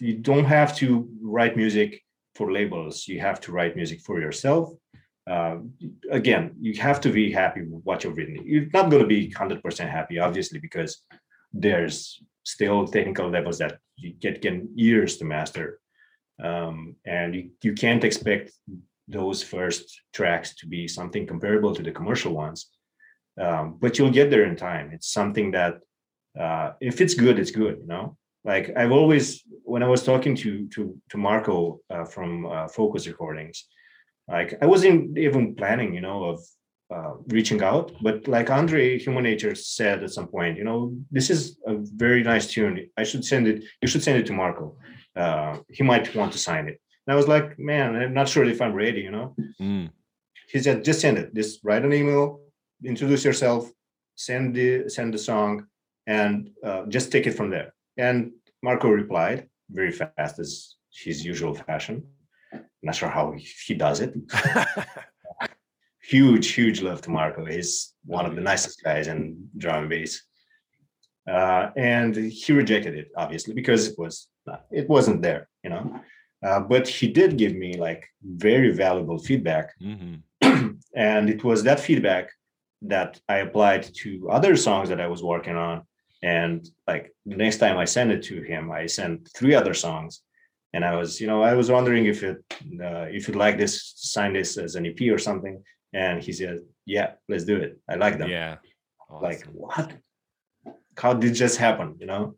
you 0.00 0.14
don't 0.14 0.44
have 0.44 0.76
to 0.76 1.08
write 1.22 1.56
music 1.56 2.02
for 2.34 2.52
labels. 2.52 3.08
You 3.08 3.20
have 3.20 3.40
to 3.42 3.52
write 3.52 3.76
music 3.76 4.00
for 4.00 4.20
yourself. 4.20 4.70
Uh, 5.28 5.56
again 6.12 6.54
you 6.60 6.72
have 6.80 7.00
to 7.00 7.10
be 7.10 7.32
happy 7.32 7.62
with 7.62 7.82
what 7.82 8.04
you've 8.04 8.16
written. 8.16 8.38
You're 8.44 8.68
not 8.72 8.90
going 8.90 9.02
to 9.02 9.08
be 9.08 9.28
100% 9.28 9.90
happy 9.90 10.20
obviously 10.20 10.60
because 10.60 11.02
there's 11.52 12.22
still 12.44 12.86
technical 12.86 13.28
levels 13.28 13.58
that 13.58 13.78
you 13.96 14.12
get, 14.12 14.40
get 14.40 14.62
years 14.76 15.16
to 15.16 15.24
master. 15.24 15.80
Um, 16.42 16.94
and 17.04 17.34
you, 17.34 17.50
you 17.62 17.72
can't 17.72 18.04
expect 18.04 18.52
those 19.08 19.42
first 19.42 20.00
tracks 20.12 20.54
to 20.56 20.66
be 20.68 20.86
something 20.86 21.26
comparable 21.26 21.74
to 21.74 21.82
the 21.82 21.90
commercial 21.90 22.32
ones. 22.32 22.70
Um, 23.40 23.78
but 23.80 23.98
you'll 23.98 24.12
get 24.12 24.30
there 24.30 24.44
in 24.44 24.54
time. 24.54 24.90
It's 24.92 25.12
something 25.12 25.50
that 25.52 25.78
uh, 26.38 26.72
if 26.80 27.00
it's 27.00 27.14
good 27.14 27.38
it's 27.38 27.50
good 27.50 27.78
you 27.80 27.86
know 27.86 28.16
like 28.50 28.70
i've 28.76 28.92
always 28.92 29.42
when 29.64 29.82
i 29.82 29.88
was 29.88 30.02
talking 30.02 30.34
to 30.34 30.66
to 30.68 30.80
to 31.10 31.18
marco 31.18 31.80
uh, 31.90 32.04
from 32.04 32.46
uh, 32.46 32.66
Fokuz 32.74 33.06
recordings 33.06 33.66
like 34.28 34.50
i 34.62 34.66
wasn't 34.66 35.18
even 35.18 35.54
planning 35.54 35.94
you 35.94 36.00
know 36.00 36.24
of 36.30 36.40
uh, 36.94 37.14
reaching 37.28 37.62
out 37.62 37.92
but 38.00 38.26
like 38.28 38.48
andre 38.48 38.98
human 38.98 39.24
nature 39.24 39.54
said 39.54 40.04
at 40.04 40.12
some 40.12 40.28
point 40.28 40.56
you 40.56 40.64
know 40.64 40.94
this 41.10 41.28
is 41.30 41.58
a 41.66 41.74
very 42.04 42.22
nice 42.22 42.46
tune 42.46 42.74
i 42.96 43.02
should 43.02 43.24
send 43.24 43.44
it 43.48 43.64
you 43.82 43.88
should 43.88 44.04
send 44.04 44.18
it 44.18 44.26
to 44.26 44.32
marco 44.32 44.76
uh, 45.16 45.58
he 45.68 45.82
might 45.82 46.14
want 46.14 46.32
to 46.32 46.38
sign 46.38 46.68
it 46.68 46.80
and 47.06 47.12
I 47.12 47.16
was 47.16 47.28
like, 47.28 47.58
man, 47.58 47.94
I'm 47.94 48.14
not 48.14 48.28
sure 48.28 48.44
if 48.44 48.60
I'm 48.60 48.74
ready, 48.74 49.00
you 49.00 49.12
know? 49.12 49.34
Mm. 49.60 49.90
He 50.48 50.58
said, 50.58 50.84
just 50.84 51.00
send 51.00 51.18
it. 51.18 51.34
Just 51.34 51.60
write 51.62 51.84
an 51.84 51.92
email, 51.92 52.40
introduce 52.84 53.24
yourself, 53.24 53.70
send 54.16 54.54
the 54.54 54.88
send 54.88 55.14
the 55.14 55.18
song, 55.18 55.66
and 56.06 56.50
uh, 56.64 56.86
just 56.86 57.12
take 57.12 57.26
it 57.26 57.32
from 57.32 57.50
there. 57.50 57.74
And 57.96 58.32
Marco 58.62 58.88
replied 58.88 59.48
very 59.70 59.92
fast 59.92 60.38
as 60.38 60.74
his 60.92 61.24
usual 61.24 61.54
fashion. 61.54 62.04
not 62.82 62.94
sure 62.94 63.08
how 63.08 63.34
he, 63.66 63.74
does 63.74 64.00
it. 64.00 64.14
huge, 66.02 66.52
huge 66.52 66.82
love 66.82 67.02
to 67.02 67.10
Marco. 67.10 67.44
He's 67.44 67.94
one 68.04 68.26
of 68.26 68.34
the 68.34 68.40
nicest 68.40 68.82
guys 68.82 69.08
in 69.08 69.48
drum 69.56 69.80
and 69.80 69.90
bass. 69.90 70.22
Uh, 71.28 71.70
and 71.76 72.14
he 72.14 72.52
rejected 72.52 72.94
it 72.94 73.08
obviously 73.16 73.52
because 73.52 73.88
it 73.88 73.98
was 73.98 74.28
it 74.70 74.88
wasn't 74.88 75.22
there, 75.22 75.48
you 75.64 75.70
know. 75.70 76.00
Uh, 76.46 76.60
but 76.60 76.86
he 76.86 77.08
did 77.08 77.36
give 77.36 77.54
me 77.56 77.76
like 77.76 78.06
very 78.22 78.70
valuable 78.70 79.18
feedback. 79.18 79.72
Mm-hmm. 79.82 80.70
and 80.94 81.28
it 81.28 81.42
was 81.42 81.64
that 81.64 81.80
feedback 81.80 82.30
that 82.82 83.20
I 83.28 83.38
applied 83.38 83.82
to 84.02 84.30
other 84.30 84.54
songs 84.56 84.88
that 84.90 85.00
I 85.00 85.08
was 85.08 85.22
working 85.22 85.56
on. 85.56 85.82
And 86.22 86.68
like 86.86 87.12
the 87.24 87.36
next 87.36 87.58
time 87.58 87.76
I 87.76 87.84
sent 87.84 88.10
it 88.10 88.22
to 88.24 88.42
him, 88.42 88.70
I 88.72 88.86
sent 88.86 89.28
three 89.36 89.54
other 89.54 89.74
songs. 89.74 90.22
And 90.72 90.84
I 90.84 90.96
was, 90.96 91.20
you 91.20 91.26
know, 91.26 91.42
I 91.42 91.54
was 91.54 91.70
wondering 91.70 92.06
if 92.06 92.22
it, 92.22 92.38
uh, 92.82 93.06
if 93.08 93.28
you'd 93.28 93.36
like 93.36 93.56
this, 93.56 93.92
sign 93.96 94.32
this 94.32 94.58
as 94.58 94.74
an 94.74 94.86
EP 94.86 95.00
or 95.10 95.18
something. 95.18 95.62
And 95.94 96.22
he 96.22 96.32
said, 96.32 96.60
"Yeah, 96.84 97.12
let's 97.28 97.44
do 97.44 97.56
it. 97.56 97.78
I 97.88 97.94
like 97.94 98.18
them." 98.18 98.28
Yeah. 98.28 98.56
Awesome. 99.08 99.22
Like 99.22 99.44
what? 99.46 99.92
How 100.98 101.14
did 101.14 101.34
this 101.36 101.56
happen? 101.56 101.96
You 102.00 102.06
know? 102.06 102.36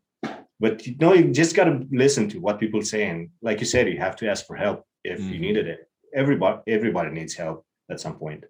but 0.59 0.85
you 0.85 0.95
know 0.99 1.13
you 1.13 1.31
just 1.31 1.55
got 1.55 1.65
to 1.65 1.85
listen 1.91 2.27
to 2.29 2.39
what 2.39 2.59
people 2.59 2.81
say 2.81 3.07
and 3.07 3.29
like 3.41 3.59
you 3.59 3.65
said 3.65 3.87
you 3.87 3.97
have 3.97 4.15
to 4.15 4.29
ask 4.29 4.45
for 4.45 4.55
help 4.55 4.85
if 5.03 5.19
mm. 5.19 5.33
you 5.33 5.39
needed 5.39 5.67
it 5.67 5.89
everybody 6.13 6.59
everybody 6.67 7.09
needs 7.11 7.33
help 7.33 7.65
at 7.89 7.99
some 7.99 8.15
point 8.15 8.43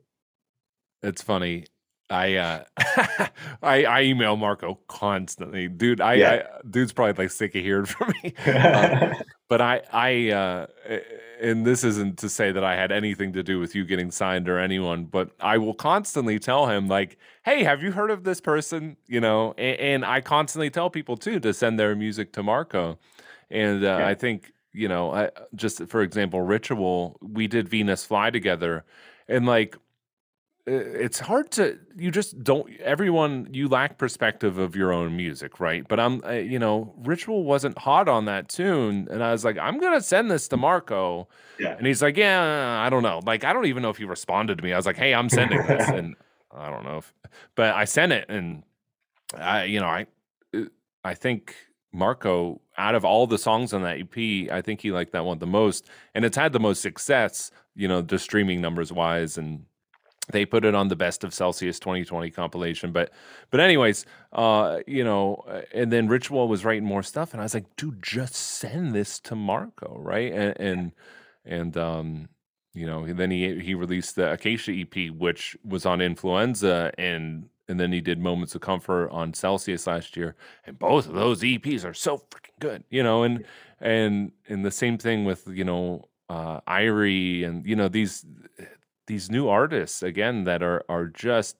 it's 1.03 1.21
funny 1.21 1.65
I 2.09 2.35
uh 2.35 2.63
I 3.61 3.83
I 3.85 4.01
email 4.03 4.35
Marco 4.35 4.79
constantly. 4.87 5.67
Dude, 5.67 6.01
I, 6.01 6.13
yeah. 6.15 6.31
I 6.31 6.67
dude's 6.69 6.91
probably 6.91 7.23
like 7.23 7.31
sick 7.31 7.55
of 7.55 7.63
hearing 7.63 7.85
from 7.85 8.13
me. 8.23 8.33
um, 8.51 9.13
but 9.47 9.61
I 9.61 9.81
I 9.91 10.31
uh 10.31 10.67
and 11.41 11.65
this 11.65 11.83
isn't 11.83 12.17
to 12.19 12.29
say 12.29 12.51
that 12.51 12.63
I 12.63 12.75
had 12.75 12.91
anything 12.91 13.33
to 13.33 13.43
do 13.43 13.59
with 13.59 13.75
you 13.75 13.85
getting 13.85 14.11
signed 14.11 14.49
or 14.49 14.59
anyone, 14.59 15.05
but 15.05 15.31
I 15.39 15.57
will 15.57 15.73
constantly 15.73 16.39
tell 16.39 16.67
him 16.67 16.87
like, 16.87 17.17
"Hey, 17.43 17.63
have 17.63 17.81
you 17.81 17.91
heard 17.91 18.11
of 18.11 18.23
this 18.23 18.41
person?" 18.41 18.97
You 19.07 19.21
know, 19.21 19.53
and, 19.57 19.79
and 19.79 20.05
I 20.05 20.21
constantly 20.21 20.69
tell 20.69 20.89
people 20.89 21.15
too 21.15 21.39
to 21.39 21.53
send 21.53 21.79
their 21.79 21.95
music 21.95 22.33
to 22.33 22.43
Marco. 22.43 22.97
And 23.51 23.83
uh, 23.83 23.97
yeah. 23.99 24.07
I 24.07 24.15
think, 24.15 24.51
you 24.73 24.87
know, 24.87 25.11
I, 25.11 25.29
just 25.55 25.87
for 25.87 26.01
example, 26.01 26.41
Ritual, 26.41 27.17
we 27.21 27.47
did 27.47 27.67
Venus 27.69 28.03
Fly 28.05 28.29
together 28.29 28.83
and 29.27 29.45
like 29.45 29.77
it's 30.69 31.19
hard 31.19 31.49
to 31.51 31.79
you 31.97 32.11
just 32.11 32.41
don't 32.43 32.69
everyone 32.79 33.47
you 33.51 33.67
lack 33.67 33.97
perspective 33.97 34.57
of 34.57 34.75
your 34.75 34.91
own 34.93 35.15
music 35.17 35.59
right? 35.59 35.87
But 35.87 35.99
i'm 35.99 36.21
you 36.31 36.59
know 36.59 36.93
ritual 36.99 37.43
wasn't 37.43 37.77
hot 37.77 38.07
on 38.07 38.25
that 38.25 38.49
tune 38.49 39.07
and 39.09 39.23
i 39.23 39.31
was 39.31 39.43
like 39.43 39.57
i'm 39.57 39.79
gonna 39.79 40.01
send 40.01 40.29
this 40.29 40.47
to 40.49 40.57
marco. 40.57 41.27
Yeah. 41.59 41.75
and 41.77 41.87
he's 41.87 42.01
like 42.01 42.17
yeah 42.17 42.81
i 42.85 42.89
don't 42.89 43.03
know. 43.03 43.21
Like 43.25 43.43
i 43.43 43.51
don't 43.51 43.65
even 43.65 43.83
know 43.83 43.89
if 43.89 43.97
he 43.97 44.05
responded 44.05 44.57
to 44.59 44.63
me. 44.63 44.71
I 44.73 44.77
was 44.77 44.85
like 44.85 44.97
hey 44.97 45.13
i'm 45.13 45.29
sending 45.29 45.65
this 45.65 45.87
and 45.99 46.15
i 46.55 46.69
don't 46.69 46.83
know 46.83 46.97
if 46.97 47.13
but 47.55 47.75
i 47.75 47.85
sent 47.85 48.11
it 48.11 48.25
and 48.29 48.63
i 49.37 49.63
you 49.63 49.79
know 49.79 49.87
i 49.87 50.05
i 51.03 51.13
think 51.13 51.55
marco 51.91 52.61
out 52.77 52.95
of 52.95 53.03
all 53.03 53.27
the 53.27 53.37
songs 53.37 53.73
on 53.73 53.81
that 53.83 53.99
ep 53.99 54.17
i 54.51 54.61
think 54.61 54.81
he 54.81 54.91
liked 54.91 55.11
that 55.11 55.25
one 55.25 55.39
the 55.39 55.47
most 55.47 55.87
and 56.13 56.25
it's 56.25 56.37
had 56.37 56.53
the 56.53 56.59
most 56.59 56.81
success 56.81 57.51
you 57.75 57.87
know 57.87 58.01
the 58.01 58.19
streaming 58.19 58.61
numbers 58.61 58.91
wise 58.91 59.37
and 59.37 59.63
they 60.31 60.45
put 60.45 60.65
it 60.65 60.75
on 60.75 60.87
the 60.87 60.95
best 60.95 61.23
of 61.23 61.33
celsius 61.33 61.79
2020 61.79 62.29
compilation. 62.31 62.91
But 62.91 63.11
but 63.51 63.59
anyways 63.59 64.05
uh 64.33 64.79
you 64.87 65.03
know 65.03 65.43
and 65.73 65.91
then 65.91 66.07
ritual 66.07 66.47
was 66.47 66.63
writing 66.65 66.85
more 66.85 67.01
stuff 67.03 67.33
and 67.33 67.41
i 67.41 67.45
was 67.45 67.53
like 67.53 67.75
dude 67.77 68.01
just 68.03 68.35
send 68.35 68.93
this 68.93 69.19
to 69.21 69.35
marco 69.35 69.95
right? 69.99 70.31
And 70.31 70.59
and, 70.59 70.91
and 71.45 71.77
um 71.77 72.29
you 72.73 72.85
know 72.85 73.11
then 73.11 73.31
he 73.31 73.59
he 73.59 73.73
released 73.73 74.15
the 74.15 74.31
acacia 74.31 74.71
ep 74.71 74.95
which 75.17 75.57
was 75.63 75.85
on 75.85 76.01
influenza 76.01 76.91
and 76.97 77.49
and 77.67 77.79
then 77.79 77.91
he 77.91 78.01
did 78.01 78.19
moments 78.19 78.55
of 78.55 78.61
comfort 78.61 79.09
on 79.09 79.33
celsius 79.33 79.87
last 79.87 80.15
year 80.17 80.35
and 80.65 80.77
both 80.79 81.07
of 81.07 81.13
those 81.15 81.41
eps 81.41 81.83
are 81.85 81.93
so 81.93 82.17
freaking 82.17 82.59
good 82.59 82.83
you 82.89 83.03
know? 83.03 83.23
And 83.23 83.45
and 83.79 84.31
and 84.47 84.65
the 84.65 84.71
same 84.71 84.97
thing 84.97 85.25
with 85.25 85.47
you 85.47 85.63
know 85.63 86.05
uh 86.29 86.61
Irie 86.67 87.45
and 87.47 87.65
you 87.65 87.75
know 87.75 87.87
these 87.87 88.25
these 89.09 89.29
new 89.29 89.49
artists 89.49 90.03
again 90.03 90.43
that 90.45 90.61
are 90.61 90.85
are 90.87 91.07
just 91.07 91.57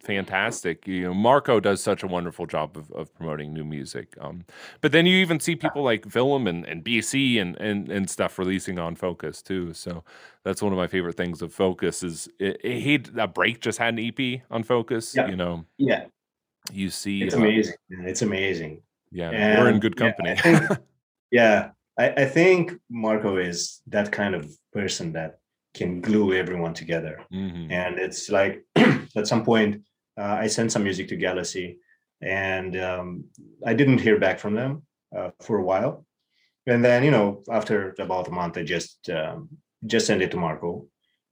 fantastic. 0.00 0.86
You 0.86 1.02
know, 1.02 1.14
Marco 1.14 1.60
does 1.60 1.82
such 1.82 2.02
a 2.02 2.06
wonderful 2.06 2.46
job 2.46 2.76
of, 2.76 2.90
of 2.92 3.12
promoting 3.14 3.52
new 3.52 3.64
music. 3.64 4.14
Um, 4.20 4.44
but 4.80 4.92
then 4.92 5.04
you 5.04 5.16
even 5.18 5.38
see 5.40 5.54
people 5.56 5.82
like 5.82 6.06
Willem 6.14 6.46
and, 6.46 6.64
and 6.64 6.84
BC 6.84 7.40
and, 7.40 7.56
and 7.60 7.90
and 7.90 8.08
stuff 8.08 8.38
releasing 8.38 8.78
on 8.78 8.96
Fokuz 8.96 9.42
too. 9.42 9.74
So 9.74 10.04
that's 10.44 10.62
one 10.62 10.72
of 10.72 10.78
my 10.78 10.86
favorite 10.86 11.16
things 11.16 11.42
of 11.42 11.54
Fokuz 11.54 12.04
is 12.04 12.28
it, 12.38 12.60
it, 12.62 12.80
he 12.80 13.02
a 13.18 13.26
break 13.26 13.60
just 13.60 13.78
had 13.78 13.98
an 13.98 14.00
EP 14.00 14.40
on 14.50 14.62
Fokuz. 14.62 15.14
Yeah. 15.14 15.26
You 15.26 15.36
know, 15.36 15.64
yeah. 15.78 16.04
You 16.72 16.88
see, 16.88 17.24
it's 17.24 17.34
uh, 17.34 17.38
amazing. 17.38 17.74
It's 17.90 18.22
amazing. 18.22 18.82
Yeah, 19.10 19.30
and 19.30 19.60
we're 19.60 19.70
in 19.70 19.80
good 19.80 19.96
company. 19.96 20.30
Yeah, 20.30 20.36
I 20.38 20.42
think, 20.42 20.80
yeah 21.32 21.70
I, 21.98 22.10
I 22.10 22.24
think 22.24 22.72
Marco 22.88 23.36
is 23.36 23.82
that 23.88 24.12
kind 24.12 24.34
of 24.34 24.50
person 24.72 25.12
that 25.12 25.38
can 25.74 26.00
glue 26.00 26.34
everyone 26.34 26.74
together. 26.74 27.20
Mm-hmm. 27.32 27.70
And 27.70 27.98
it's 27.98 28.30
like 28.30 28.64
at 29.16 29.26
some 29.26 29.44
point, 29.44 29.82
uh, 30.18 30.36
I 30.40 30.46
sent 30.46 30.72
some 30.72 30.84
music 30.84 31.08
to 31.08 31.16
Galaxy, 31.16 31.78
and 32.20 32.76
um, 32.76 33.24
I 33.66 33.74
didn't 33.74 33.98
hear 33.98 34.18
back 34.18 34.38
from 34.38 34.54
them 34.54 34.82
uh, 35.16 35.30
for 35.40 35.58
a 35.58 35.64
while. 35.64 36.04
And 36.66 36.84
then, 36.84 37.02
you 37.02 37.10
know, 37.10 37.42
after 37.50 37.94
about 37.98 38.28
a 38.28 38.30
month, 38.30 38.56
I 38.56 38.62
just 38.62 39.08
um, 39.10 39.48
just 39.86 40.06
sent 40.06 40.22
it 40.22 40.30
to 40.30 40.36
Marco, 40.36 40.86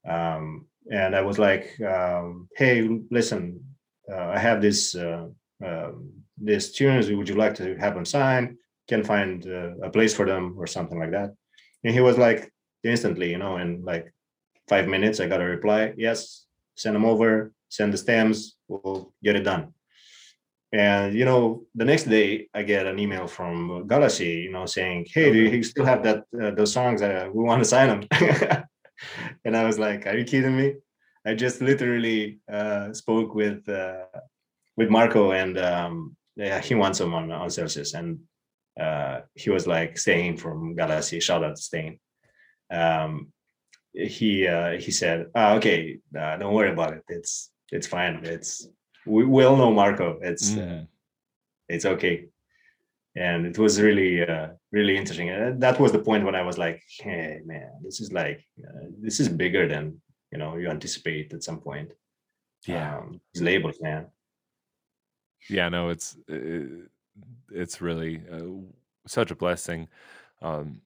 um, 0.09 0.67
and 0.91 1.15
I 1.15 1.21
was 1.21 1.39
like, 1.39 1.79
um, 1.83 2.49
"Hey, 2.57 2.89
listen, 3.11 3.62
uh, 4.11 4.33
I 4.35 4.39
have 4.39 4.61
this 4.61 4.95
uh, 4.95 5.29
um, 5.65 6.11
this 6.37 6.73
tunes. 6.73 7.11
Would 7.11 7.29
you 7.29 7.37
like 7.37 7.55
to 7.57 7.77
have 7.77 7.95
them 7.95 8.05
signed? 8.05 8.57
Can 8.89 9.05
find 9.05 9.47
uh, 9.47 9.77
a 9.83 9.91
place 9.91 10.15
for 10.15 10.27
them 10.27 10.55
or 10.59 10.67
something 10.67 10.99
like 10.99 11.12
that." 11.12 11.31
And 11.85 11.95
he 11.95 12.01
was 12.01 12.19
like, 12.19 12.51
instantly, 12.85 13.31
you 13.31 13.39
know, 13.39 13.57
and 13.57 13.85
like 13.85 14.12
five 14.73 14.87
minutes, 14.95 15.19
I 15.21 15.27
got 15.33 15.43
a 15.47 15.55
reply. 15.57 15.83
Yes, 16.07 16.47
send 16.83 16.95
them 16.97 17.05
over, 17.13 17.53
send 17.77 17.93
the 17.93 17.99
stems, 18.05 18.37
we'll 18.69 19.13
get 19.27 19.37
it 19.41 19.45
done. 19.53 19.65
and 20.73 21.15
you 21.19 21.25
know 21.25 21.65
the 21.75 21.85
next 21.85 22.05
day 22.05 22.29
i 22.55 22.63
get 22.63 22.87
an 22.87 22.99
email 23.05 23.27
from 23.27 23.87
galaxy 23.89 24.33
you 24.47 24.53
know 24.55 24.67
saying 24.67 25.01
hey 25.15 25.27
do 25.33 25.39
you 25.39 25.63
still 25.63 25.85
have 25.85 26.03
that 26.07 26.19
uh, 26.41 26.53
those 26.59 26.73
songs 26.73 27.03
uh, 27.03 27.29
we 27.35 27.43
want 27.43 27.61
to 27.63 27.69
sign 27.75 27.89
them 27.93 28.03
and 29.45 29.57
i 29.57 29.65
was 29.65 29.79
like 29.79 30.07
are 30.07 30.17
you 30.21 30.25
kidding 30.25 30.57
me 30.57 30.75
i 31.27 31.35
just 31.35 31.61
literally 31.71 32.39
uh, 32.59 32.93
spoke 32.93 33.31
with 33.35 33.69
uh, 33.69 34.05
with 34.79 34.89
marco 34.91 35.33
and 35.33 35.59
um, 35.59 36.17
yeah 36.37 36.61
he 36.61 36.75
wants 36.83 36.99
them 37.01 37.13
on, 37.15 37.31
on 37.33 37.51
celsius 37.51 37.95
and 37.95 38.09
uh, 38.85 39.17
he 39.35 39.51
was 39.51 39.67
like 39.67 39.99
staying 39.99 40.37
from 40.37 40.77
galaxy 40.77 41.19
shout 41.21 41.43
out 41.47 41.57
to 41.57 41.63
Stain. 41.63 41.99
um, 42.71 43.33
he 43.93 44.47
uh, 44.47 44.73
he 44.73 44.91
said 44.91 45.27
oh, 45.35 45.57
okay 45.57 45.99
don't 46.12 46.55
worry 46.55 46.71
about 46.71 46.95
it 46.95 47.05
it's 47.09 47.51
it's 47.73 47.87
fine 47.87 48.21
it's 48.25 48.69
we, 49.07 49.45
all 49.45 49.57
know 49.57 49.73
Marco. 49.73 50.19
It's 50.23 50.51
mm. 50.51 50.83
uh, 50.83 50.85
it's 51.69 51.85
okay, 51.85 52.27
and 53.17 53.47
it 53.47 53.59
was 53.59 53.81
really 53.81 54.23
uh, 54.27 54.49
really 54.73 54.97
interesting. 54.97 55.31
And 55.31 55.61
that 55.62 55.81
was 55.81 55.93
the 55.93 55.99
point 55.99 56.25
when 56.25 56.35
I 56.35 56.43
was 56.43 56.59
like, 56.59 56.83
hey 56.99 57.41
man, 57.45 57.71
this 57.83 58.01
is 58.01 58.12
like 58.12 58.45
uh, 58.62 58.87
this 59.01 59.21
is 59.21 59.29
bigger 59.29 59.69
than 59.69 60.01
you 60.33 60.39
know 60.39 60.57
you 60.57 60.69
anticipate 60.69 61.33
at 61.33 61.43
some 61.43 61.61
point. 61.61 61.93
Yeah, 62.67 62.99
um, 62.99 63.21
these 63.33 63.43
labels, 63.43 63.81
man. 63.81 64.07
Yeah, 65.49 65.69
no, 65.69 65.89
it's 65.89 66.17
it's 67.51 67.81
really 67.81 68.23
uh, 68.31 68.61
such 69.07 69.31
a 69.31 69.37
blessing. 69.37 69.89
Um, 70.43 70.81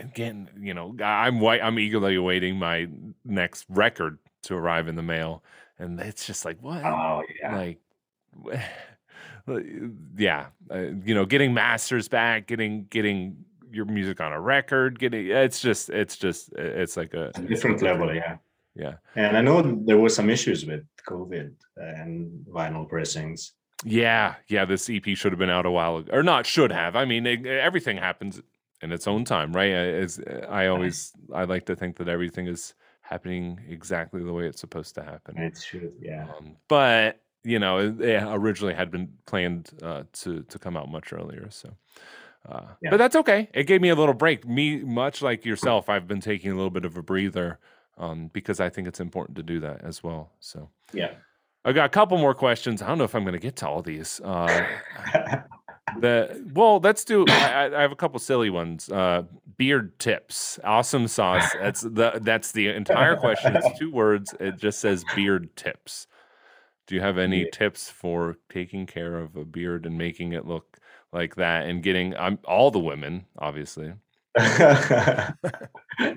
again, 0.00 0.48
you 0.58 0.74
know, 0.74 0.96
I'm 1.02 1.40
white. 1.40 1.60
I'm 1.62 1.78
eagerly 1.78 2.16
awaiting 2.16 2.58
my 2.58 2.88
next 3.24 3.66
record 3.68 4.18
to 4.42 4.54
arrive 4.54 4.88
in 4.88 4.96
the 4.96 5.02
mail 5.02 5.42
and 5.80 5.98
it's 5.98 6.26
just 6.26 6.44
like 6.44 6.58
what? 6.60 6.84
Oh 6.84 7.22
yeah, 7.42 7.56
like. 7.56 7.78
yeah 10.16 10.46
uh, 10.70 10.78
you 11.04 11.14
know 11.14 11.24
getting 11.24 11.52
masters 11.52 12.06
back 12.06 12.46
getting 12.46 12.86
getting 12.90 13.36
your 13.72 13.86
music 13.86 14.20
on 14.20 14.32
a 14.32 14.40
record 14.40 14.98
getting 14.98 15.26
it's 15.26 15.60
just 15.60 15.88
it's 15.90 16.16
just 16.16 16.52
it's 16.52 16.96
like 16.96 17.14
a, 17.14 17.32
a 17.34 17.40
different 17.42 17.82
level 17.82 18.14
yeah 18.14 18.36
yeah 18.76 18.94
and 19.16 19.36
i 19.36 19.40
know 19.40 19.60
there 19.84 19.98
were 19.98 20.08
some 20.08 20.30
issues 20.30 20.64
with 20.66 20.84
covid 21.08 21.52
and 21.78 22.44
vinyl 22.46 22.88
pressings 22.88 23.52
yeah 23.84 24.34
yeah 24.48 24.64
this 24.64 24.88
ep 24.88 25.06
should 25.14 25.32
have 25.32 25.38
been 25.38 25.50
out 25.50 25.66
a 25.66 25.70
while 25.70 25.96
ago 25.96 26.12
or 26.12 26.22
not 26.22 26.46
should 26.46 26.70
have 26.70 26.94
i 26.94 27.04
mean 27.04 27.26
it, 27.26 27.44
everything 27.46 27.96
happens 27.96 28.40
in 28.82 28.92
its 28.92 29.06
own 29.06 29.24
time 29.24 29.52
right 29.52 29.72
as 29.72 30.20
i 30.48 30.66
always 30.66 31.12
i 31.34 31.44
like 31.44 31.66
to 31.66 31.76
think 31.76 31.96
that 31.96 32.08
everything 32.08 32.46
is 32.46 32.74
happening 33.10 33.58
exactly 33.68 34.22
the 34.22 34.32
way 34.32 34.46
it's 34.46 34.60
supposed 34.60 34.94
to 34.94 35.02
happen. 35.02 35.36
It's 35.36 35.64
true, 35.64 35.92
yeah. 36.00 36.28
Um, 36.38 36.56
but 36.68 37.20
you 37.42 37.58
know, 37.58 37.78
it, 37.78 38.00
it, 38.00 38.22
originally 38.24 38.74
had 38.74 38.90
been 38.90 39.12
planned 39.26 39.70
uh, 39.82 40.04
to 40.12 40.42
to 40.42 40.58
come 40.58 40.76
out 40.76 40.90
much 40.90 41.12
earlier. 41.12 41.48
So, 41.50 41.70
uh, 42.48 42.62
yeah. 42.80 42.90
but 42.90 42.98
that's 42.98 43.16
okay. 43.16 43.48
It 43.52 43.64
gave 43.64 43.80
me 43.80 43.88
a 43.88 43.94
little 43.94 44.14
break. 44.14 44.46
Me, 44.46 44.76
much 44.78 45.22
like 45.22 45.44
yourself, 45.44 45.88
I've 45.88 46.06
been 46.06 46.20
taking 46.20 46.52
a 46.52 46.54
little 46.54 46.70
bit 46.70 46.84
of 46.84 46.96
a 46.96 47.02
breather 47.02 47.58
um, 47.98 48.30
because 48.32 48.60
I 48.60 48.68
think 48.68 48.86
it's 48.86 49.00
important 49.00 49.36
to 49.36 49.42
do 49.42 49.58
that 49.60 49.82
as 49.82 50.02
well. 50.04 50.30
So, 50.38 50.70
yeah. 50.92 51.12
I 51.62 51.72
got 51.72 51.84
a 51.84 51.90
couple 51.90 52.16
more 52.16 52.32
questions. 52.32 52.80
I 52.80 52.86
don't 52.86 52.96
know 52.96 53.04
if 53.04 53.14
I'm 53.14 53.22
going 53.22 53.34
to 53.34 53.38
get 53.38 53.56
to 53.56 53.68
all 53.68 53.82
these. 53.82 54.18
Uh, 54.24 54.64
the 55.98 56.50
well, 56.54 56.78
let's 56.80 57.04
do. 57.04 57.24
I, 57.28 57.70
I, 57.74 57.82
have 57.82 57.92
a 57.92 57.96
couple 57.96 58.18
silly 58.18 58.50
ones. 58.50 58.88
Uh, 58.88 59.22
beard 59.56 59.98
tips, 59.98 60.58
awesome 60.64 61.08
sauce. 61.08 61.52
That's 61.54 61.82
the 61.82 62.18
that's 62.22 62.52
the 62.52 62.68
entire 62.68 63.16
question. 63.16 63.56
It's 63.56 63.78
two 63.78 63.90
words. 63.90 64.34
It 64.40 64.56
just 64.56 64.80
says 64.80 65.04
beard 65.14 65.54
tips. 65.56 66.06
Do 66.86 66.94
you 66.94 67.00
have 67.00 67.18
any 67.18 67.42
yeah. 67.42 67.50
tips 67.52 67.88
for 67.88 68.36
taking 68.48 68.86
care 68.86 69.18
of 69.18 69.36
a 69.36 69.44
beard 69.44 69.86
and 69.86 69.96
making 69.96 70.32
it 70.32 70.46
look 70.46 70.78
like 71.12 71.36
that 71.36 71.66
and 71.66 71.82
getting 71.82 72.16
um, 72.16 72.38
all 72.44 72.70
the 72.70 72.80
women, 72.80 73.26
obviously, 73.38 73.92
and 74.36 75.34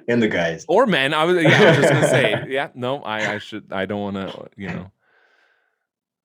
the 0.07 0.29
guys 0.29 0.65
or 0.67 0.85
men? 0.85 1.13
I 1.13 1.25
was 1.25 1.43
yeah, 1.43 1.61
I 1.61 1.65
was 1.67 1.77
just 1.77 1.93
gonna 1.93 2.07
say 2.07 2.45
yeah. 2.49 2.69
No, 2.73 3.01
I 3.03 3.35
I 3.35 3.37
should. 3.37 3.71
I 3.71 3.85
don't 3.85 4.01
want 4.01 4.15
to. 4.15 4.49
You 4.57 4.69
know. 4.69 4.91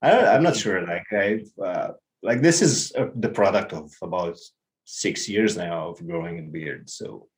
I, 0.00 0.36
am 0.36 0.42
not 0.42 0.56
sure. 0.56 0.86
Like 0.86 1.06
I, 1.12 1.40
uh, 1.62 1.92
like 2.22 2.42
this 2.42 2.62
is 2.62 2.92
uh, 2.96 3.08
the 3.14 3.28
product 3.28 3.72
of 3.72 3.92
about 4.02 4.38
six 4.84 5.28
years 5.28 5.56
now 5.56 5.90
of 5.90 6.06
growing 6.06 6.38
a 6.38 6.42
beard. 6.42 6.88
So 6.90 7.28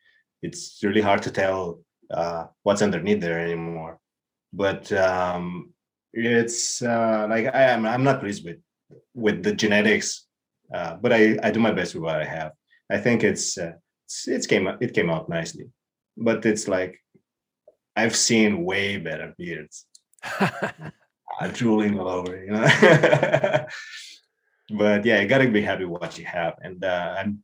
it's 0.42 0.80
really 0.82 1.00
hard 1.00 1.22
to 1.22 1.30
tell 1.30 1.80
uh, 2.12 2.46
what's 2.62 2.82
underneath 2.82 3.20
there 3.20 3.40
anymore. 3.40 3.98
But 4.52 4.90
um, 4.92 5.72
it's 6.12 6.82
uh, 6.82 7.26
like 7.28 7.46
I 7.54 7.62
am 7.64 7.86
I'm 7.86 8.04
not 8.04 8.20
pleased 8.20 8.44
with 8.44 8.58
with 9.14 9.42
the 9.42 9.54
genetics 9.54 10.26
uh, 10.72 10.96
but 10.96 11.12
I, 11.12 11.38
I 11.42 11.50
do 11.50 11.60
my 11.60 11.72
best 11.72 11.94
with 11.94 12.04
what 12.04 12.16
I 12.16 12.24
have. 12.24 12.52
I 12.90 12.98
think 12.98 13.24
it's 13.24 13.58
uh, 13.58 13.72
it's, 14.06 14.28
it's 14.28 14.46
came 14.46 14.68
it 14.80 14.94
came 14.94 15.10
out 15.10 15.28
nicely. 15.28 15.66
But 16.16 16.44
it's 16.46 16.68
like 16.68 16.98
I've 17.96 18.16
seen 18.16 18.64
way 18.64 18.96
better 18.96 19.34
beards. 19.36 19.86
I'm 21.40 21.52
drooling 21.52 21.98
all 21.98 22.08
over 22.08 22.44
you 22.44 22.52
know 22.52 22.66
but 24.70 25.04
yeah, 25.04 25.20
you 25.20 25.28
gotta 25.28 25.48
be 25.48 25.62
happy 25.62 25.84
with 25.84 26.00
what 26.00 26.18
you 26.18 26.24
have. 26.24 26.54
And 26.62 26.82
uh, 26.84 27.16
and 27.18 27.38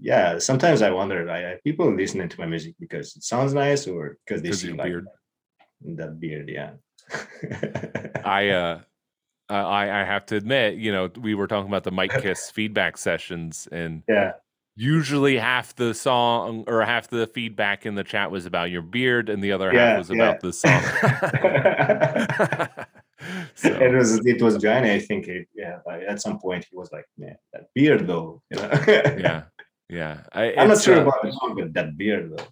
yeah, 0.00 0.38
sometimes 0.38 0.82
I 0.82 0.90
wonder, 0.90 1.24
like, 1.24 1.62
people 1.64 1.92
listening 1.94 2.28
to 2.28 2.40
my 2.40 2.46
music 2.46 2.74
because 2.78 3.16
it 3.16 3.24
sounds 3.24 3.54
nice 3.54 3.86
or 3.86 4.18
because 4.26 4.42
they 4.42 4.52
see 4.52 4.72
like 4.72 4.86
beard. 4.86 5.06
that 5.96 6.20
beard. 6.20 6.48
Yeah. 6.48 6.72
I 8.24 8.48
uh, 8.50 8.80
I 9.48 10.02
I 10.02 10.04
have 10.04 10.26
to 10.26 10.36
admit, 10.36 10.74
you 10.74 10.92
know, 10.92 11.10
we 11.20 11.34
were 11.34 11.46
talking 11.46 11.68
about 11.68 11.84
the 11.84 11.90
Mike 11.90 12.12
Kiss 12.22 12.50
feedback 12.50 12.96
sessions, 12.96 13.68
and 13.70 14.02
yeah, 14.08 14.32
usually 14.76 15.36
half 15.36 15.74
the 15.76 15.94
song 15.94 16.64
or 16.66 16.82
half 16.84 17.08
the 17.08 17.26
feedback 17.26 17.84
in 17.86 17.94
the 17.94 18.04
chat 18.04 18.30
was 18.30 18.46
about 18.46 18.70
your 18.70 18.82
beard, 18.82 19.28
and 19.28 19.42
the 19.42 19.52
other 19.52 19.72
yeah, 19.72 19.90
half 19.90 19.98
was 19.98 20.10
yeah. 20.10 20.16
about 20.16 20.40
the 20.40 20.52
song. 20.52 20.82
so. 23.62 23.68
It 23.68 23.94
was 23.94 24.26
it 24.26 24.42
was 24.42 24.56
Johnny. 24.58 24.90
I 24.90 24.98
think 24.98 25.28
it, 25.28 25.48
yeah. 25.54 25.78
At 26.08 26.20
some 26.20 26.38
point, 26.38 26.66
he 26.70 26.76
was 26.76 26.90
like, 26.92 27.06
"Man, 27.16 27.36
that 27.52 27.66
beard 27.74 28.06
though." 28.06 28.42
You 28.50 28.56
know? 28.56 28.70
yeah, 28.88 29.42
yeah. 29.88 30.20
I, 30.32 30.44
am 30.52 30.68
not 30.68 30.82
sure 30.82 30.96
uh, 30.96 31.02
about 31.02 31.22
the 31.22 31.32
song, 31.32 31.54
but 31.56 31.72
that 31.74 31.96
beard 31.96 32.32
though. 32.36 32.46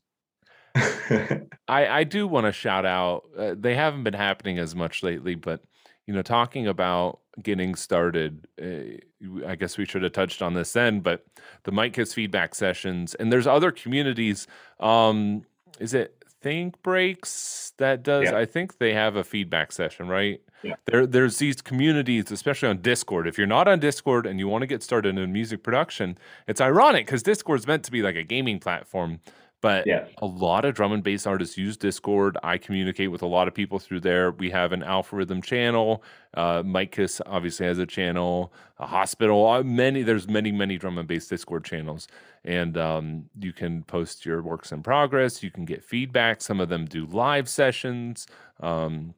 I 1.68 1.86
I 1.86 2.04
do 2.04 2.28
want 2.28 2.46
to 2.46 2.52
shout 2.52 2.86
out. 2.86 3.24
Uh, 3.36 3.54
they 3.58 3.74
haven't 3.74 4.04
been 4.04 4.14
happening 4.14 4.58
as 4.58 4.74
much 4.74 5.02
lately, 5.02 5.34
but 5.34 5.62
you 6.06 6.14
know, 6.14 6.22
talking 6.22 6.66
about 6.66 7.20
getting 7.42 7.74
started, 7.74 8.46
uh, 8.60 9.46
I 9.46 9.56
guess 9.56 9.78
we 9.78 9.84
should 9.84 10.02
have 10.02 10.12
touched 10.12 10.42
on 10.42 10.54
this 10.54 10.72
then. 10.72 11.00
But 11.00 11.24
the 11.64 11.72
Mitekiss 11.72 12.14
feedback 12.14 12.54
sessions, 12.54 13.14
and 13.14 13.32
there's 13.32 13.46
other 13.46 13.70
communities. 13.72 14.46
Um, 14.78 15.44
is 15.78 15.94
it 15.94 16.20
Think 16.40 16.82
Breaks 16.82 17.72
that 17.78 18.02
does? 18.02 18.24
Yeah. 18.24 18.38
I 18.38 18.46
think 18.46 18.78
they 18.78 18.94
have 18.94 19.16
a 19.16 19.24
feedback 19.24 19.72
session, 19.72 20.08
right? 20.08 20.40
Yeah. 20.62 20.74
There, 20.86 21.06
there's 21.06 21.38
these 21.38 21.62
communities, 21.62 22.30
especially 22.30 22.68
on 22.68 22.78
Discord. 22.78 23.26
If 23.26 23.38
you're 23.38 23.46
not 23.46 23.68
on 23.68 23.80
Discord 23.80 24.26
and 24.26 24.38
you 24.38 24.48
want 24.48 24.62
to 24.62 24.66
get 24.66 24.82
started 24.82 25.18
in 25.18 25.32
music 25.32 25.62
production, 25.62 26.18
it's 26.46 26.60
ironic 26.60 27.06
because 27.06 27.22
Discord's 27.22 27.66
meant 27.66 27.84
to 27.84 27.92
be 27.92 28.02
like 28.02 28.16
a 28.16 28.24
gaming 28.24 28.58
platform, 28.58 29.20
but 29.62 29.86
yeah. 29.86 30.06
a 30.18 30.26
lot 30.26 30.64
of 30.64 30.74
drum 30.74 30.92
and 30.92 31.02
bass 31.02 31.26
artists 31.26 31.56
use 31.56 31.76
Discord. 31.76 32.36
I 32.42 32.58
communicate 32.58 33.10
with 33.10 33.22
a 33.22 33.26
lot 33.26 33.48
of 33.48 33.54
people 33.54 33.78
through 33.78 34.00
there. 34.00 34.32
We 34.32 34.50
have 34.50 34.72
an 34.72 34.82
algorithm 34.82 35.42
channel. 35.42 36.02
Uh, 36.34 36.62
Mitekiss 36.62 37.20
obviously 37.26 37.66
has 37.66 37.78
a 37.78 37.86
channel. 37.86 38.52
A 38.78 38.86
hospital. 38.86 39.46
Uh, 39.46 39.62
many 39.62 40.02
there's 40.02 40.28
many 40.28 40.52
many 40.52 40.78
drum 40.78 40.96
and 40.96 41.06
bass 41.06 41.28
Discord 41.28 41.64
channels, 41.64 42.08
and 42.44 42.78
um, 42.78 43.24
you 43.38 43.52
can 43.52 43.82
post 43.82 44.24
your 44.24 44.40
works 44.40 44.72
in 44.72 44.82
progress. 44.82 45.42
You 45.42 45.50
can 45.50 45.66
get 45.66 45.84
feedback. 45.84 46.40
Some 46.40 46.60
of 46.60 46.70
them 46.70 46.86
do 46.86 47.04
live 47.06 47.46
sessions. 47.46 48.26
Um, 48.60 49.14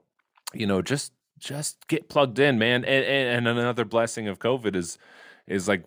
you 0.52 0.66
know, 0.66 0.82
just 0.82 1.12
just 1.42 1.88
get 1.88 2.08
plugged 2.08 2.38
in, 2.38 2.58
man. 2.58 2.84
And, 2.84 3.04
and, 3.04 3.48
and 3.48 3.58
another 3.58 3.84
blessing 3.84 4.28
of 4.28 4.38
COVID 4.38 4.76
is 4.76 4.98
is 5.46 5.68
like 5.68 5.84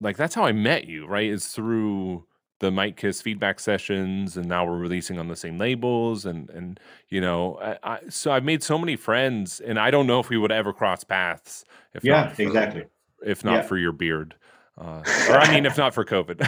like 0.00 0.16
that's 0.16 0.34
how 0.34 0.44
I 0.44 0.52
met 0.52 0.86
you, 0.86 1.06
right? 1.06 1.28
Is 1.28 1.48
through 1.48 2.24
the 2.58 2.70
Mitekiss 2.70 3.22
feedback 3.22 3.60
sessions, 3.60 4.36
and 4.36 4.48
now 4.48 4.66
we're 4.66 4.78
releasing 4.78 5.18
on 5.18 5.28
the 5.28 5.36
same 5.36 5.58
labels, 5.58 6.26
and 6.26 6.50
and 6.50 6.80
you 7.08 7.20
know, 7.20 7.58
I, 7.60 7.78
I, 7.82 7.98
so 8.08 8.32
I've 8.32 8.44
made 8.44 8.62
so 8.62 8.78
many 8.78 8.96
friends, 8.96 9.60
and 9.60 9.78
I 9.78 9.90
don't 9.90 10.06
know 10.06 10.20
if 10.20 10.28
we 10.28 10.36
would 10.36 10.52
ever 10.52 10.72
cross 10.72 11.04
paths 11.04 11.64
if 11.94 12.04
yeah, 12.04 12.28
for, 12.28 12.42
exactly, 12.42 12.84
if 13.24 13.44
not 13.44 13.54
yeah. 13.54 13.62
for 13.62 13.78
your 13.78 13.92
beard, 13.92 14.34
uh, 14.78 15.02
or 15.28 15.36
I 15.36 15.54
mean, 15.54 15.66
if 15.66 15.78
not 15.78 15.94
for 15.94 16.04
COVID. 16.04 16.46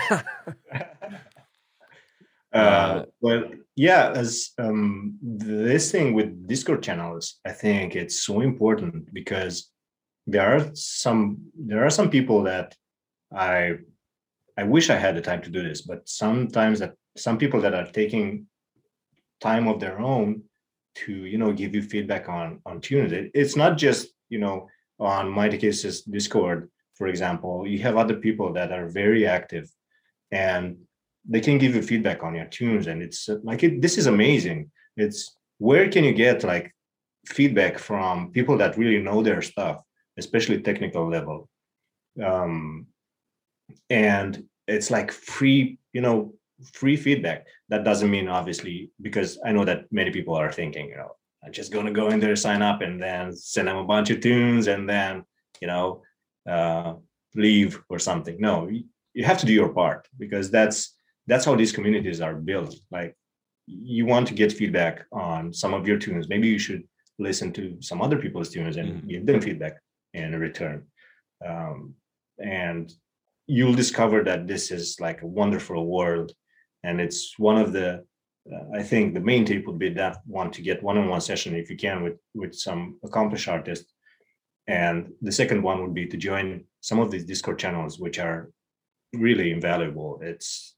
uh, 2.52 3.04
well, 3.20 3.44
yeah, 3.76 4.12
as 4.14 4.50
um, 4.58 5.18
this 5.22 5.92
thing 5.92 6.14
with 6.14 6.46
Discord 6.48 6.82
channels, 6.82 7.40
I 7.44 7.52
think 7.52 7.94
it's 7.94 8.24
so 8.24 8.40
important 8.40 9.12
because 9.12 9.70
there 10.26 10.56
are 10.56 10.70
some 10.74 11.38
there 11.54 11.84
are 11.84 11.90
some 11.90 12.10
people 12.10 12.42
that 12.44 12.74
I 13.34 13.74
I 14.56 14.64
wish 14.64 14.90
I 14.90 14.96
had 14.96 15.16
the 15.16 15.20
time 15.20 15.42
to 15.42 15.50
do 15.50 15.62
this, 15.62 15.82
but 15.82 16.08
sometimes 16.08 16.80
that 16.80 16.94
some 17.16 17.38
people 17.38 17.60
that 17.60 17.74
are 17.74 17.86
taking 17.86 18.46
time 19.40 19.68
of 19.68 19.78
their 19.78 20.00
own 20.00 20.42
to 20.96 21.12
you 21.12 21.38
know 21.38 21.52
give 21.52 21.74
you 21.74 21.82
feedback 21.82 22.28
on 22.28 22.60
on 22.66 22.80
tunes. 22.80 23.12
It, 23.12 23.30
it's 23.34 23.56
not 23.56 23.78
just 23.78 24.08
you 24.28 24.38
know 24.38 24.68
on 24.98 25.26
Mitekiss's 25.26 26.02
Discord 26.02 26.70
for 26.98 27.06
example, 27.06 27.64
you 27.64 27.78
have 27.78 27.96
other 27.96 28.16
people 28.16 28.52
that 28.54 28.72
are 28.72 28.88
very 28.88 29.24
active 29.24 29.70
and 30.32 30.78
they 31.28 31.40
can 31.40 31.58
give 31.58 31.74
you 31.74 31.82
feedback 31.82 32.22
on 32.22 32.34
your 32.34 32.46
tunes. 32.46 32.86
And 32.86 33.02
it's 33.02 33.28
uh, 33.28 33.36
like, 33.42 33.62
it, 33.62 33.82
this 33.82 33.98
is 33.98 34.06
amazing. 34.06 34.70
It's 34.96 35.36
where 35.58 35.88
can 35.90 36.04
you 36.04 36.12
get 36.12 36.42
like 36.42 36.74
feedback 37.26 37.78
from 37.78 38.32
people 38.32 38.56
that 38.58 38.78
really 38.78 39.02
know 39.02 39.22
their 39.22 39.42
stuff, 39.42 39.82
especially 40.16 40.60
technical 40.60 41.08
level? 41.08 41.48
Um, 42.22 42.86
and 43.90 44.44
it's 44.66 44.90
like 44.90 45.12
free, 45.12 45.78
you 45.92 46.00
know, 46.00 46.34
free 46.72 46.96
feedback. 46.96 47.46
That 47.68 47.84
doesn't 47.84 48.10
mean 48.10 48.28
obviously, 48.28 48.90
because 49.00 49.38
I 49.44 49.52
know 49.52 49.64
that 49.64 49.84
many 49.92 50.10
people 50.10 50.34
are 50.34 50.50
thinking, 50.50 50.88
you 50.88 50.96
know, 50.96 51.12
I'm 51.44 51.52
just 51.52 51.72
gonna 51.72 51.92
go 51.92 52.08
in 52.08 52.20
there, 52.20 52.36
sign 52.36 52.62
up, 52.62 52.82
and 52.82 53.00
then 53.00 53.34
send 53.34 53.68
them 53.68 53.76
a 53.76 53.84
bunch 53.84 54.10
of 54.10 54.20
tunes, 54.20 54.66
and 54.66 54.88
then 54.88 55.24
you 55.60 55.68
know 55.68 56.02
uh, 56.48 56.94
leave 57.34 57.80
or 57.88 57.98
something. 57.98 58.36
No, 58.40 58.68
you 59.14 59.24
have 59.24 59.38
to 59.38 59.46
do 59.46 59.52
your 59.52 59.68
part 59.68 60.08
because 60.18 60.50
that's 60.50 60.94
that's 61.28 61.44
how 61.44 61.54
these 61.54 61.72
communities 61.72 62.20
are 62.20 62.34
built. 62.34 62.74
Like 62.90 63.16
you 63.66 64.06
want 64.06 64.26
to 64.28 64.34
get 64.34 64.52
feedback 64.52 65.04
on 65.12 65.52
some 65.52 65.74
of 65.74 65.86
your 65.86 65.98
tunes. 65.98 66.28
Maybe 66.28 66.48
you 66.48 66.58
should 66.58 66.84
listen 67.18 67.52
to 67.52 67.76
some 67.80 68.00
other 68.00 68.18
people's 68.18 68.50
tunes 68.50 68.76
and 68.76 68.88
mm-hmm. 68.88 69.08
give 69.08 69.26
them 69.26 69.40
feedback 69.40 69.74
in 70.14 70.38
return. 70.38 70.86
Um, 71.46 71.94
and 72.38 72.92
you'll 73.46 73.74
discover 73.74 74.24
that 74.24 74.46
this 74.46 74.70
is 74.70 74.96
like 75.00 75.22
a 75.22 75.26
wonderful 75.26 75.86
world. 75.86 76.32
And 76.82 77.00
it's 77.00 77.38
one 77.38 77.58
of 77.58 77.72
the, 77.72 78.04
uh, 78.52 78.64
I 78.78 78.82
think 78.82 79.14
the 79.14 79.20
main 79.20 79.44
tip 79.44 79.66
would 79.66 79.78
be 79.78 79.90
that 79.94 80.18
one 80.26 80.50
to 80.52 80.62
get 80.62 80.82
one-on-one 80.82 81.20
session 81.20 81.54
if 81.54 81.70
you 81.70 81.76
can 81.76 82.02
with, 82.02 82.18
with 82.34 82.54
some 82.54 82.98
accomplished 83.04 83.48
artist 83.48 83.92
and 84.68 85.10
the 85.22 85.32
second 85.32 85.62
one 85.62 85.80
would 85.80 85.94
be 85.94 86.06
to 86.06 86.16
join 86.16 86.64
some 86.82 87.00
of 87.00 87.10
these 87.10 87.24
Discord 87.24 87.58
channels, 87.58 87.98
which 87.98 88.18
are 88.18 88.50
really 89.14 89.50
invaluable. 89.50 90.20
It's, 90.22 90.74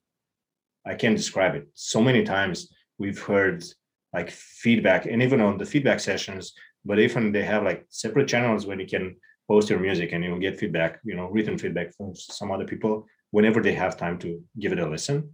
I 0.86 0.94
can't 0.94 1.16
describe 1.16 1.54
it. 1.54 1.68
So 1.74 2.00
many 2.00 2.24
times 2.24 2.72
we've 2.98 3.20
heard 3.20 3.64
like 4.12 4.30
feedback, 4.30 5.06
and 5.06 5.22
even 5.22 5.40
on 5.40 5.58
the 5.58 5.66
feedback 5.66 6.00
sessions, 6.00 6.52
but 6.84 6.98
even 6.98 7.32
they 7.32 7.44
have 7.44 7.62
like 7.62 7.86
separate 7.88 8.28
channels 8.28 8.66
where 8.66 8.80
you 8.80 8.86
can 8.86 9.16
post 9.48 9.70
your 9.70 9.78
music 9.78 10.12
and 10.12 10.24
you'll 10.24 10.38
get 10.38 10.58
feedback, 10.58 11.00
you 11.04 11.14
know, 11.14 11.28
written 11.28 11.58
feedback 11.58 11.94
from 11.94 12.14
some 12.14 12.50
other 12.50 12.64
people 12.64 13.06
whenever 13.30 13.60
they 13.62 13.72
have 13.72 13.96
time 13.96 14.18
to 14.18 14.42
give 14.58 14.72
it 14.72 14.78
a 14.78 14.88
listen. 14.88 15.32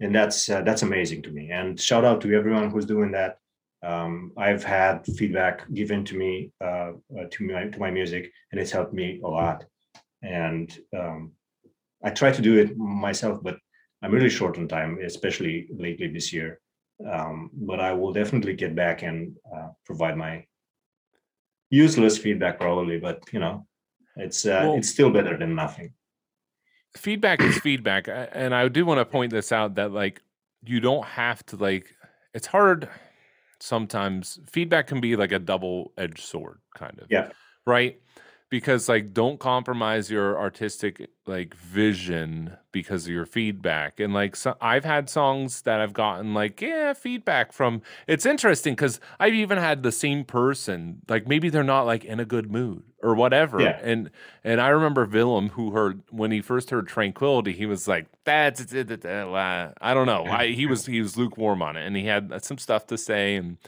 And 0.00 0.14
that's 0.14 0.48
uh, 0.48 0.62
that's 0.62 0.82
amazing 0.82 1.22
to 1.22 1.30
me. 1.30 1.50
And 1.50 1.78
shout 1.80 2.04
out 2.04 2.20
to 2.22 2.34
everyone 2.34 2.70
who's 2.70 2.86
doing 2.86 3.12
that 3.12 3.38
um, 3.86 4.32
I've 4.36 4.64
had 4.64 5.06
feedback 5.06 5.72
given 5.72 6.04
to 6.06 6.16
me 6.16 6.52
uh, 6.60 6.92
uh, 7.16 7.26
to 7.30 7.44
my 7.44 7.66
to 7.68 7.78
my 7.78 7.90
music, 7.90 8.32
and 8.50 8.60
it's 8.60 8.72
helped 8.72 8.92
me 8.92 9.20
a 9.22 9.28
lot. 9.28 9.64
And 10.22 10.76
um, 10.96 11.32
I 12.02 12.10
try 12.10 12.32
to 12.32 12.42
do 12.42 12.58
it 12.58 12.76
myself, 12.76 13.40
but 13.42 13.58
I'm 14.06 14.12
really 14.12 14.30
short 14.30 14.56
on 14.56 14.68
time, 14.68 15.00
especially 15.02 15.66
lately 15.76 16.06
this 16.06 16.32
year. 16.32 16.60
Um, 17.10 17.50
but 17.52 17.80
I 17.80 17.92
will 17.92 18.12
definitely 18.12 18.54
get 18.54 18.76
back 18.76 19.02
and 19.02 19.34
uh, 19.52 19.70
provide 19.84 20.16
my 20.16 20.44
useless 21.70 22.16
feedback, 22.16 22.60
probably. 22.60 23.00
But 23.00 23.24
you 23.32 23.40
know, 23.40 23.66
it's 24.14 24.46
uh, 24.46 24.60
well, 24.62 24.76
it's 24.76 24.88
still 24.88 25.10
better 25.10 25.36
than 25.36 25.56
nothing. 25.56 25.92
Feedback 26.96 27.42
is 27.42 27.58
feedback, 27.58 28.06
and 28.08 28.54
I 28.54 28.68
do 28.68 28.86
want 28.86 29.00
to 29.00 29.04
point 29.04 29.32
this 29.32 29.50
out 29.50 29.74
that 29.74 29.90
like 29.90 30.22
you 30.64 30.78
don't 30.78 31.04
have 31.04 31.44
to 31.46 31.56
like. 31.56 31.92
It's 32.32 32.46
hard 32.46 32.88
sometimes 33.58 34.38
feedback 34.52 34.86
can 34.86 35.00
be 35.00 35.16
like 35.16 35.32
a 35.32 35.40
double-edged 35.40 36.20
sword 36.20 36.60
kind 36.76 36.96
of. 37.00 37.08
Yeah. 37.10 37.30
Right? 37.66 38.00
Because 38.48 38.88
like 38.88 39.12
don't 39.12 39.40
compromise 39.40 40.10
your 40.10 40.38
artistic 40.38 41.08
like 41.26 41.54
vision 41.54 42.56
because 42.70 43.06
of 43.06 43.12
your 43.12 43.26
feedback. 43.26 43.98
And 43.98 44.14
like 44.14 44.36
so 44.36 44.56
I've 44.60 44.84
had 44.84 45.10
songs 45.10 45.62
that 45.62 45.80
I've 45.80 45.92
gotten 45.92 46.32
like 46.32 46.60
yeah, 46.60 46.92
feedback 46.92 47.52
from 47.52 47.82
it's 48.06 48.24
interesting 48.24 48.76
cuz 48.76 49.00
I've 49.18 49.34
even 49.34 49.58
had 49.58 49.82
the 49.82 49.92
same 49.92 50.24
person 50.24 51.02
like 51.08 51.26
maybe 51.26 51.48
they're 51.48 51.64
not 51.64 51.86
like 51.86 52.04
in 52.04 52.20
a 52.20 52.24
good 52.24 52.50
mood 52.50 52.84
or 53.06 53.14
whatever. 53.14 53.60
Yeah. 53.60 53.78
And 53.82 54.10
and 54.42 54.60
I 54.60 54.68
remember 54.68 55.04
Willem 55.04 55.50
who 55.50 55.70
heard 55.70 56.02
when 56.10 56.32
he 56.32 56.40
first 56.40 56.70
heard 56.70 56.88
Tranquility, 56.88 57.52
he 57.52 57.64
was 57.64 57.86
like, 57.86 58.06
"That's 58.24 58.72
I 58.72 59.94
don't 59.94 60.06
know." 60.06 60.24
I, 60.24 60.48
he 60.48 60.66
was 60.66 60.86
he 60.86 61.00
was 61.00 61.16
lukewarm 61.16 61.62
on 61.62 61.76
it, 61.76 61.86
and 61.86 61.96
he 61.96 62.04
had 62.04 62.32
uh, 62.32 62.38
some 62.40 62.58
stuff 62.58 62.88
to 62.88 62.98
say, 62.98 63.36
and 63.36 63.58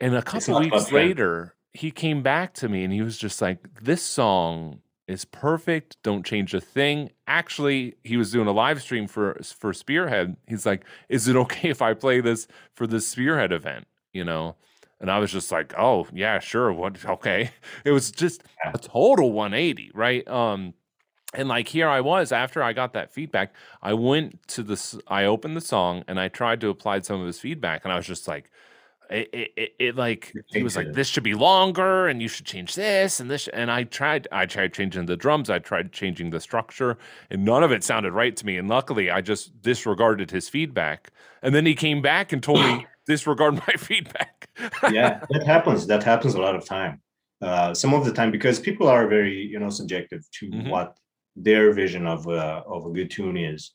and 0.00 0.14
a 0.14 0.22
couple 0.22 0.60
weeks 0.60 0.92
later, 0.92 1.55
he 1.76 1.90
came 1.90 2.22
back 2.22 2.54
to 2.54 2.68
me, 2.68 2.84
and 2.84 2.92
he 2.92 3.02
was 3.02 3.18
just 3.18 3.40
like, 3.42 3.58
"This 3.82 4.02
song 4.02 4.80
is 5.06 5.24
perfect. 5.24 5.96
Don't 6.02 6.24
change 6.24 6.54
a 6.54 6.60
thing." 6.60 7.10
Actually, 7.26 7.94
he 8.04 8.16
was 8.16 8.32
doing 8.32 8.48
a 8.48 8.52
live 8.52 8.80
stream 8.82 9.06
for 9.06 9.38
for 9.42 9.72
Spearhead. 9.72 10.36
He's 10.48 10.66
like, 10.66 10.84
"Is 11.08 11.28
it 11.28 11.36
okay 11.36 11.70
if 11.70 11.82
I 11.82 11.94
play 11.94 12.20
this 12.20 12.48
for 12.74 12.86
the 12.86 13.00
Spearhead 13.00 13.52
event?" 13.52 13.86
You 14.12 14.24
know 14.24 14.56
and 15.00 15.10
I 15.10 15.18
was 15.18 15.30
just 15.30 15.52
like, 15.52 15.74
oh, 15.78 16.06
yeah, 16.12 16.38
sure. 16.38 16.72
What 16.72 17.04
okay. 17.08 17.50
It 17.84 17.90
was 17.90 18.10
just 18.10 18.42
a 18.64 18.78
total 18.78 19.32
180, 19.32 19.90
right? 19.94 20.26
Um, 20.26 20.74
and 21.34 21.48
like 21.48 21.68
here 21.68 21.88
I 21.88 22.00
was 22.00 22.32
after 22.32 22.62
I 22.62 22.72
got 22.72 22.94
that 22.94 23.12
feedback, 23.12 23.52
I 23.82 23.92
went 23.94 24.46
to 24.48 24.62
this 24.62 24.96
I 25.06 25.24
opened 25.24 25.56
the 25.56 25.60
song 25.60 26.04
and 26.08 26.18
I 26.18 26.28
tried 26.28 26.60
to 26.62 26.68
apply 26.68 27.00
some 27.00 27.20
of 27.20 27.26
his 27.26 27.38
feedback, 27.38 27.84
and 27.84 27.92
I 27.92 27.96
was 27.96 28.06
just 28.06 28.26
like, 28.26 28.50
it, 29.10 29.30
it, 29.32 29.50
it, 29.56 29.72
it 29.78 29.96
like 29.96 30.32
he 30.46 30.62
was 30.62 30.76
like 30.76 30.92
this 30.92 31.08
should 31.08 31.22
be 31.22 31.34
longer 31.34 32.08
and 32.08 32.20
you 32.20 32.28
should 32.28 32.46
change 32.46 32.74
this 32.74 33.20
and 33.20 33.30
this 33.30 33.48
and 33.48 33.70
I 33.70 33.84
tried 33.84 34.28
I 34.32 34.46
tried 34.46 34.72
changing 34.72 35.06
the 35.06 35.16
drums 35.16 35.50
I 35.50 35.58
tried 35.58 35.92
changing 35.92 36.30
the 36.30 36.40
structure 36.40 36.98
and 37.30 37.44
none 37.44 37.62
of 37.62 37.72
it 37.72 37.84
sounded 37.84 38.12
right 38.12 38.36
to 38.36 38.46
me 38.46 38.58
and 38.58 38.68
luckily 38.68 39.10
I 39.10 39.20
just 39.20 39.62
disregarded 39.62 40.30
his 40.30 40.48
feedback 40.48 41.10
and 41.42 41.54
then 41.54 41.66
he 41.66 41.74
came 41.74 42.02
back 42.02 42.32
and 42.32 42.42
told 42.42 42.60
me 42.60 42.86
disregard 43.06 43.54
my 43.54 43.74
feedback. 43.78 44.48
yeah, 44.90 45.24
that 45.30 45.46
happens. 45.46 45.86
That 45.86 46.02
happens 46.02 46.34
a 46.34 46.40
lot 46.40 46.56
of 46.56 46.64
time. 46.64 47.00
Uh, 47.40 47.72
some 47.72 47.94
of 47.94 48.04
the 48.04 48.12
time 48.12 48.30
because 48.30 48.58
people 48.58 48.88
are 48.88 49.06
very 49.06 49.34
you 49.34 49.58
know 49.58 49.70
subjective 49.70 50.24
to 50.32 50.50
mm-hmm. 50.50 50.68
what 50.70 50.96
their 51.36 51.72
vision 51.72 52.06
of 52.06 52.26
a, 52.26 52.64
of 52.66 52.86
a 52.86 52.90
good 52.90 53.10
tune 53.10 53.36
is 53.36 53.72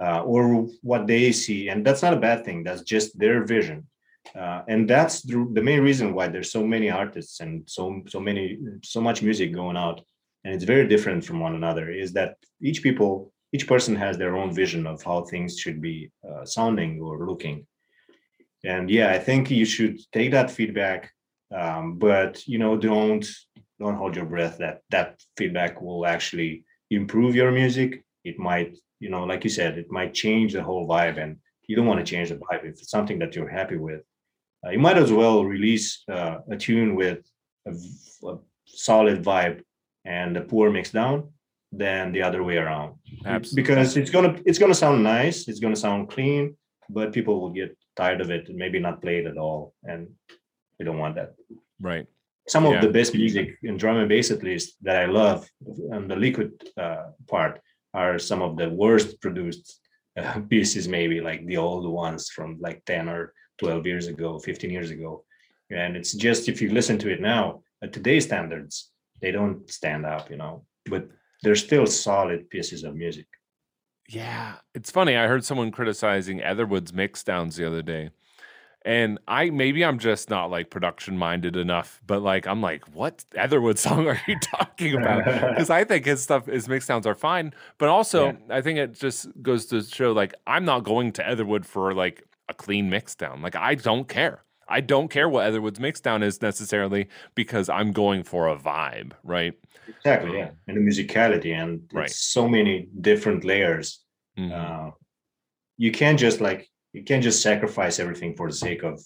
uh, 0.00 0.22
or 0.22 0.68
what 0.82 1.08
they 1.08 1.32
see 1.32 1.68
and 1.68 1.84
that's 1.84 2.02
not 2.02 2.14
a 2.14 2.20
bad 2.20 2.44
thing 2.44 2.62
that's 2.62 2.82
just 2.82 3.18
their 3.18 3.44
vision 3.44 3.84
uh, 4.34 4.62
and 4.68 4.88
that's 4.88 5.22
the, 5.22 5.48
the, 5.52 5.62
main 5.62 5.80
reason 5.80 6.14
why 6.14 6.28
there's 6.28 6.52
so 6.52 6.64
many 6.64 6.90
artists 6.90 7.40
and 7.40 7.68
so 7.68 8.02
so 8.06 8.20
many 8.20 8.58
so 8.82 9.00
much 9.00 9.22
music 9.22 9.52
going 9.52 9.76
out. 9.76 10.00
And 10.44 10.54
it's 10.54 10.64
very 10.64 10.86
different 10.86 11.24
from 11.24 11.40
one 11.40 11.54
another 11.54 11.90
is 11.90 12.12
that 12.12 12.36
each 12.62 12.82
people 12.82 13.32
each 13.52 13.66
person 13.66 13.96
has 13.96 14.16
their 14.16 14.36
own 14.36 14.54
vision 14.54 14.86
of 14.86 15.02
how 15.02 15.24
things 15.24 15.58
should 15.58 15.80
be 15.82 16.10
uh, 16.28 16.44
sounding 16.44 17.00
or 17.00 17.26
looking. 17.26 17.66
And 18.62 18.90
yeah 18.90 19.10
i 19.10 19.18
think 19.18 19.50
you 19.50 19.64
should 19.64 19.98
take 20.12 20.30
that 20.32 20.50
feedback 20.50 21.10
um, 21.52 21.98
but 21.98 22.46
you 22.46 22.58
know 22.58 22.76
don't 22.76 23.26
don't 23.78 23.96
hold 23.96 24.14
your 24.14 24.26
breath 24.26 24.58
that 24.58 24.82
that 24.90 25.20
feedback 25.36 25.80
will 25.80 26.06
actually 26.06 26.64
improve 26.90 27.34
your 27.34 27.50
music. 27.50 28.04
It 28.24 28.38
might 28.38 28.76
you 29.00 29.10
know 29.10 29.24
like 29.24 29.44
you 29.44 29.50
said 29.50 29.78
it 29.78 29.90
might 29.90 30.12
change 30.14 30.52
the 30.52 30.62
whole 30.62 30.86
vibe 30.86 31.18
and 31.22 31.38
you 31.66 31.74
don't 31.76 31.86
want 31.86 32.00
to 32.04 32.10
change 32.12 32.28
the 32.28 32.36
vibe 32.36 32.64
if 32.64 32.80
it's 32.80 32.90
something 32.90 33.18
that 33.20 33.34
you're 33.34 33.48
happy 33.48 33.76
with 33.76 34.02
you 34.70 34.78
might 34.78 34.98
as 34.98 35.12
well 35.12 35.44
release 35.44 36.02
uh, 36.10 36.38
a 36.50 36.56
tune 36.56 36.94
with 36.94 37.20
a, 37.66 37.72
a, 38.26 38.38
solid 38.66 39.22
vibe 39.22 39.62
and 40.04 40.36
a 40.36 40.40
poor 40.42 40.70
mix 40.70 40.90
down 40.90 41.28
than 41.72 42.12
the 42.12 42.22
other 42.22 42.42
way 42.42 42.56
around 42.56 42.94
Absolutely. 43.26 43.62
because 43.62 43.96
it's 43.96 44.10
gonna 44.10 44.40
it's 44.46 44.58
gonna 44.58 44.74
sound 44.74 45.02
nice 45.02 45.48
it's 45.48 45.60
gonna 45.60 45.76
sound 45.76 46.08
clean 46.08 46.56
but 46.92 47.12
people 47.12 47.40
will 47.40 47.50
get 47.50 47.76
tired 47.96 48.20
of 48.20 48.30
it 48.30 48.48
and 48.48 48.58
maybe 48.58 48.78
not 48.78 49.02
play 49.02 49.18
it 49.18 49.26
at 49.26 49.38
all. 49.38 49.74
And 49.84 50.08
we 50.78 50.84
don't 50.84 50.98
want 50.98 51.14
that. 51.16 51.34
Right. 51.80 52.06
Some 52.48 52.66
of 52.66 52.80
the 52.80 52.88
best 52.88 53.14
music 53.14 53.58
in 53.62 53.76
drum 53.76 53.98
and 53.98 54.08
bass, 54.08 54.30
at 54.30 54.42
least, 54.42 54.68
that 54.82 54.96
I 54.96 55.06
love 55.06 55.48
and 55.92 56.10
the 56.10 56.16
liquid 56.16 56.50
uh, 56.76 57.04
part 57.28 57.60
are 57.94 58.18
some 58.18 58.42
of 58.42 58.56
the 58.56 58.68
worst 58.68 59.20
produced 59.20 59.80
uh, 60.18 60.40
pieces, 60.48 60.88
maybe 60.88 61.20
like 61.20 61.46
the 61.46 61.58
old 61.58 61.88
ones 61.88 62.30
from 62.30 62.58
like 62.60 62.82
10 62.86 63.08
or 63.08 63.32
12 63.60 63.86
years 63.86 64.06
ago, 64.08 64.38
15 64.38 64.70
years 64.70 64.90
ago. 64.90 65.24
And 65.70 65.96
it's 65.96 66.12
just 66.14 66.48
if 66.48 66.60
you 66.60 66.70
listen 66.70 66.98
to 66.98 67.12
it 67.12 67.20
now, 67.20 67.62
at 67.82 67.92
today's 67.92 68.24
standards, 68.24 68.90
they 69.20 69.30
don't 69.30 69.70
stand 69.70 70.04
up, 70.04 70.30
you 70.30 70.36
know, 70.36 70.64
but 70.86 71.08
they're 71.42 71.54
still 71.54 71.86
solid 71.86 72.50
pieces 72.50 72.82
of 72.84 72.96
music. 72.96 73.26
Yeah, 74.08 74.56
it's 74.74 74.90
funny. 74.90 75.16
I 75.16 75.28
heard 75.28 75.44
someone 75.44 75.70
criticizing 75.70 76.40
Etherwood's 76.40 76.92
mixdowns 76.92 77.54
the 77.54 77.66
other 77.66 77.82
day. 77.82 78.10
And 78.82 79.18
I 79.28 79.50
maybe 79.50 79.84
I'm 79.84 79.98
just 79.98 80.30
not 80.30 80.50
like 80.50 80.70
production 80.70 81.16
minded 81.18 81.54
enough, 81.54 82.00
but 82.06 82.22
like 82.22 82.46
I'm 82.46 82.62
like, 82.62 82.88
what 82.94 83.24
Etherwood 83.36 83.78
song 83.86 84.08
are 84.08 84.20
you 84.26 84.36
talking 84.40 84.94
about? 84.94 85.24
Because 85.50 85.70
I 85.70 85.84
think 85.84 86.06
his 86.06 86.22
stuff, 86.22 86.46
his 86.46 86.66
mixdowns 86.66 87.04
are 87.04 87.14
fine, 87.14 87.52
but 87.76 87.90
also 87.90 88.28
yeah. 88.28 88.56
I 88.56 88.62
think 88.62 88.78
it 88.78 88.94
just 88.94 89.28
goes 89.42 89.66
to 89.66 89.82
show 89.82 90.12
like 90.12 90.34
I'm 90.46 90.64
not 90.64 90.82
going 90.84 91.12
to 91.12 91.30
Etherwood 91.30 91.66
for 91.66 91.94
like 91.94 92.24
a 92.50 92.54
clean 92.54 92.90
mixdown. 92.90 93.42
Like 93.42 93.56
I 93.56 93.74
don't 93.74 94.08
care. 94.08 94.42
I 94.68 94.80
don't 94.80 95.08
care 95.08 95.28
what 95.28 95.48
Etherwood's 95.48 95.80
mixdown 95.80 96.22
is 96.22 96.40
necessarily 96.42 97.08
because 97.34 97.68
I'm 97.68 97.90
going 97.92 98.22
for 98.22 98.48
a 98.48 98.56
vibe, 98.56 99.12
right? 99.24 99.54
Exactly, 99.88 100.38
yeah. 100.38 100.50
And 100.68 100.76
the 100.76 100.80
musicality 100.80 101.52
and 101.54 101.82
Right. 101.92 102.10
so 102.10 102.48
many 102.48 102.88
different 103.00 103.44
layers. 103.44 104.04
Mhm. 104.38 104.52
Uh, 104.52 104.90
you 105.76 105.90
can't 105.90 106.18
just 106.18 106.40
like 106.40 106.68
you 106.92 107.02
can't 107.04 107.22
just 107.22 107.42
sacrifice 107.42 107.98
everything 107.98 108.34
for 108.36 108.48
the 108.48 108.54
sake 108.54 108.82
of 108.84 109.00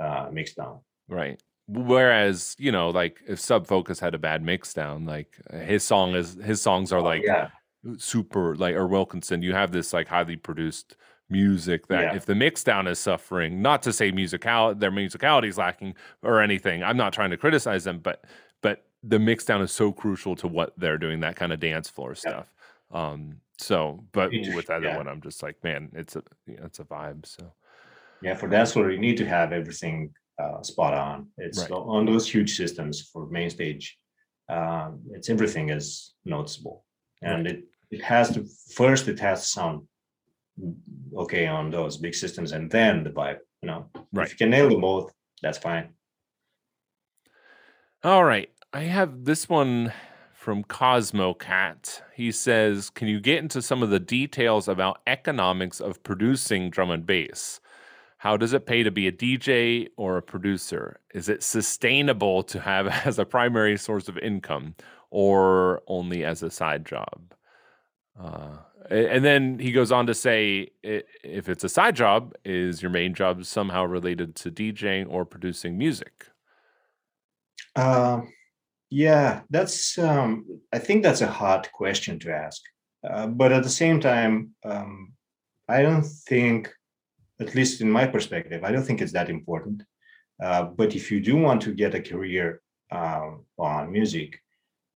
uh 0.00 0.28
mixdown. 0.30 0.82
Right. 1.08 1.42
Whereas, 1.68 2.56
you 2.58 2.72
know, 2.72 2.90
like 2.90 3.20
if 3.26 3.38
Sub 3.38 3.66
Focus 3.66 4.00
had 4.00 4.14
a 4.14 4.18
bad 4.18 4.42
mixdown, 4.42 5.06
like 5.06 5.30
uh, 5.52 5.58
his 5.58 5.82
song 5.84 6.14
is 6.14 6.34
his 6.34 6.60
songs 6.62 6.92
are 6.92 7.00
Oh, 7.00 7.10
like 7.12 7.22
yeah, 7.24 7.48
super 7.98 8.56
like 8.56 8.74
or 8.74 8.86
Wilkinson, 8.86 9.42
you 9.42 9.52
have 9.54 9.72
this 9.72 9.92
like 9.92 10.08
highly 10.08 10.36
produced 10.36 10.96
music 11.32 11.86
that 11.88 12.02
Yeah. 12.02 12.14
if 12.14 12.26
the 12.26 12.34
mixdown 12.34 12.86
is 12.88 12.98
suffering, 12.98 13.62
not 13.62 13.82
to 13.84 13.92
say 13.92 14.10
musical 14.12 14.74
their 14.74 14.92
musicality 14.92 15.48
is 15.48 15.58
lacking 15.58 15.94
or 16.22 16.40
anything. 16.40 16.82
I'm 16.82 16.96
not 16.96 17.12
trying 17.12 17.30
to 17.30 17.36
criticize 17.36 17.84
them, 17.84 17.98
but 17.98 18.24
but 18.60 18.84
the 19.02 19.18
mixdown 19.18 19.60
is 19.62 19.72
so 19.72 19.90
crucial 19.90 20.36
to 20.36 20.46
what 20.46 20.72
they're 20.78 20.98
doing, 20.98 21.20
that 21.20 21.34
kind 21.36 21.52
of 21.52 21.58
dance 21.58 21.88
floor 21.88 22.14
stuff. 22.14 22.46
Um 22.92 23.40
so 23.58 24.04
but 24.12 24.30
just- 24.30 24.54
with 24.54 24.70
other 24.70 24.86
yeah. 24.88 24.96
one, 24.96 25.08
I'm 25.08 25.20
just 25.22 25.42
like, 25.42 25.56
man, 25.64 25.90
it's 25.94 26.14
a 26.16 26.22
it's 26.46 26.78
a 26.78 26.84
vibe. 26.84 27.26
So 27.26 27.52
yeah. 28.22 28.34
For 28.34 28.48
dance 28.48 28.72
floor, 28.74 28.90
you 28.92 28.98
need 29.00 29.16
to 29.16 29.26
have 29.26 29.52
everything 29.52 30.14
uh, 30.38 30.62
spot 30.62 30.94
on. 30.94 31.28
It's 31.38 31.60
Right. 31.60 31.70
on 31.72 32.06
those 32.06 32.24
huge 32.34 32.56
systems 32.56 32.94
for 33.10 33.26
main 33.26 33.50
stage. 33.50 33.98
Um, 34.48 35.00
it's 35.14 35.28
everything 35.28 35.70
is 35.70 36.14
noticeable, 36.24 36.84
and 37.22 37.46
it 37.46 37.64
it 37.90 38.02
has 38.02 38.26
to 38.34 38.40
first 38.80 39.08
it 39.08 39.18
has 39.20 39.38
to 39.42 39.48
sound 39.48 39.76
okay 41.16 41.46
on 41.46 41.70
those 41.70 41.96
big 41.96 42.14
systems, 42.14 42.52
and 42.52 42.70
then 42.70 43.04
the 43.04 43.10
vibe. 43.10 43.38
You 43.62 43.68
know, 43.68 43.86
Right. 44.12 44.26
if 44.26 44.32
you 44.32 44.36
can 44.38 44.50
nail 44.50 44.68
them 44.68 44.80
both, 44.80 45.12
that's 45.40 45.58
fine. 45.58 45.94
All 48.02 48.24
right. 48.24 48.50
I 48.72 48.80
have 48.80 49.24
this 49.24 49.48
one 49.48 49.92
from 50.34 50.64
Cosmo 50.64 51.34
Cat. 51.34 52.02
He 52.14 52.32
says, 52.32 52.90
Can 52.90 53.06
you 53.06 53.20
get 53.20 53.38
into 53.38 53.62
some 53.62 53.82
of 53.82 53.90
the 53.90 54.00
details 54.00 54.66
about 54.66 55.00
economics 55.06 55.80
of 55.80 56.02
producing 56.02 56.70
drum 56.70 56.90
and 56.90 57.06
bass? 57.06 57.60
How 58.18 58.36
does 58.36 58.52
it 58.52 58.66
pay 58.66 58.82
to 58.82 58.90
be 58.90 59.06
a 59.06 59.12
DJ 59.12 59.88
or 59.96 60.16
a 60.16 60.22
producer? 60.22 61.00
Is 61.14 61.28
it 61.28 61.42
sustainable 61.42 62.42
to 62.44 62.60
have 62.60 62.86
as 63.06 63.18
a 63.18 63.24
primary 63.24 63.76
source 63.76 64.08
of 64.08 64.18
income 64.18 64.74
or 65.10 65.82
only 65.86 66.24
as 66.24 66.42
a 66.42 66.50
side 66.50 66.84
job? 66.86 67.34
Uh, 68.18 68.56
and 68.90 69.24
then 69.24 69.58
he 69.58 69.72
goes 69.72 69.92
on 69.92 70.06
to 70.06 70.14
say, 70.14 70.68
if 70.82 71.48
it's 71.48 71.64
a 71.64 71.68
side 71.68 71.96
job, 71.96 72.34
is 72.44 72.82
your 72.82 72.90
main 72.90 73.14
job 73.14 73.44
somehow 73.44 73.84
related 73.84 74.34
to 74.36 74.50
DJing 74.50 75.06
or 75.08 75.24
producing 75.24 75.78
music? 75.78 76.26
Um, 77.76 78.32
yeah, 78.90 79.40
that's. 79.48 79.96
Um, 79.98 80.60
I 80.72 80.78
think 80.78 81.02
that's 81.02 81.22
a 81.22 81.26
hard 81.26 81.70
question 81.72 82.18
to 82.20 82.34
ask, 82.34 82.60
uh, 83.08 83.26
but 83.26 83.52
at 83.52 83.62
the 83.62 83.70
same 83.70 84.00
time, 84.00 84.50
um, 84.64 85.14
I 85.68 85.80
don't 85.82 86.04
think, 86.04 86.70
at 87.40 87.54
least 87.54 87.80
in 87.80 87.90
my 87.90 88.06
perspective, 88.06 88.64
I 88.64 88.72
don't 88.72 88.84
think 88.84 89.00
it's 89.00 89.12
that 89.12 89.30
important. 89.30 89.82
Uh, 90.42 90.64
but 90.64 90.94
if 90.94 91.10
you 91.10 91.20
do 91.20 91.36
want 91.36 91.62
to 91.62 91.72
get 91.72 91.94
a 91.94 92.02
career 92.02 92.60
um, 92.90 93.46
on 93.58 93.92
music, 93.92 94.40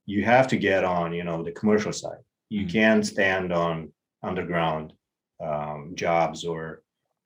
you 0.05 0.25
have 0.25 0.47
to 0.47 0.57
get 0.57 0.83
on, 0.83 1.13
you 1.13 1.23
know, 1.23 1.43
the 1.43 1.51
commercial 1.51 1.93
side. 1.93 2.24
You 2.49 2.65
Mhm. 2.65 2.71
can't 2.71 3.05
stand 3.05 3.51
on 3.51 3.91
underground 4.23 4.93
um, 5.41 5.93
jobs 5.95 6.45
or 6.45 6.81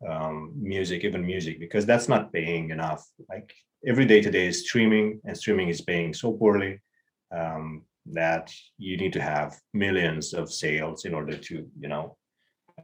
um, 0.07 0.53
music, 0.55 1.03
even 1.03 1.25
music, 1.25 1.59
because 1.59 1.85
that's 1.85 2.07
not 2.09 2.31
paying 2.33 2.69
enough. 2.71 3.05
Like 3.29 3.53
every 3.85 4.05
day 4.05 4.21
today 4.21 4.47
is 4.47 4.61
streaming, 4.67 5.19
and 5.25 5.37
streaming 5.37 5.69
is 5.69 5.81
paying 5.81 6.13
so 6.13 6.33
poorly 6.33 6.79
um, 7.31 7.83
that 8.13 8.51
you 8.77 8.97
need 8.97 9.13
to 9.13 9.21
have 9.21 9.55
millions 9.73 10.33
of 10.33 10.51
sales 10.51 11.05
in 11.05 11.13
order 11.13 11.37
to, 11.37 11.67
you 11.79 11.87
know, 11.89 12.17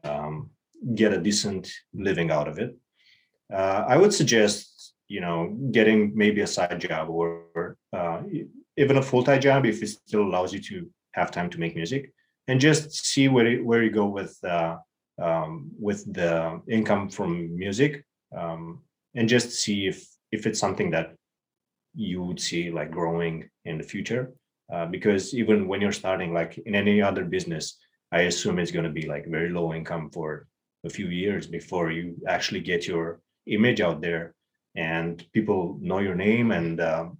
um, 0.04 0.50
get 0.94 1.14
a 1.14 1.22
decent 1.22 1.72
living 1.94 2.32
out 2.32 2.48
of 2.48 2.60
it. 2.60 2.76
Uh, 3.52 3.86
I 3.88 3.98
would 3.98 4.14
suggest, 4.14 4.94
you 5.08 5.22
know, 5.22 5.56
getting 5.72 6.12
maybe 6.16 6.42
a 6.42 6.48
side 6.48 6.80
job 6.82 7.10
or 7.10 7.78
uh, 7.94 8.22
e- 8.32 8.46
even 8.78 8.98
a 8.98 9.02
full 9.02 9.24
time 9.24 9.40
job 9.42 9.66
if 9.66 9.82
it 9.82 9.88
still 9.88 10.24
allows 10.24 10.54
you 10.54 10.60
to 10.62 10.90
have 11.14 11.32
time 11.32 11.50
to 11.52 11.60
make 11.60 11.76
music, 11.76 12.12
and 12.48 12.60
just 12.60 12.92
see 13.06 13.28
where 13.28 13.48
you- 13.48 13.66
where 13.66 13.84
you 13.84 13.92
go 13.92 14.08
with 14.08 14.38
uh, 14.44 14.78
um, 15.18 15.72
with 15.80 16.02
the 16.14 16.62
income 16.68 17.10
from 17.10 17.56
music, 17.58 18.04
um, 18.36 18.84
and 19.16 19.30
just 19.30 19.52
see 19.52 19.88
if 19.88 19.98
if 20.32 20.46
it's 20.46 20.60
something 20.60 20.92
that 20.92 21.16
you 21.96 22.22
would 22.24 22.40
see 22.40 22.72
like 22.72 22.92
growing 22.92 23.50
in 23.66 23.78
the 23.78 23.84
future. 23.84 24.34
Uh, 24.74 24.86
because 24.86 25.34
even 25.34 25.68
when 25.68 25.80
you're 25.80 25.92
starting, 26.04 26.34
like 26.34 26.58
in 26.66 26.76
any 26.76 27.02
other 27.02 27.24
business, 27.24 27.78
I 28.12 28.22
assume 28.22 28.60
it's 28.60 28.72
going 28.72 28.86
to 28.86 28.92
be 29.02 29.08
like 29.08 29.28
very 29.28 29.50
low 29.50 29.74
income 29.74 30.10
for 30.10 30.48
a 30.84 30.90
few 30.90 31.08
years 31.08 31.48
before 31.48 31.92
you 31.92 32.16
actually 32.28 32.62
get 32.62 32.88
your 32.88 33.22
image 33.46 33.80
out 33.82 34.02
there 34.02 34.34
and 34.76 35.24
people 35.34 35.78
know 35.82 36.00
your 36.00 36.16
name 36.16 36.52
and 36.52 36.82
um, 36.82 37.18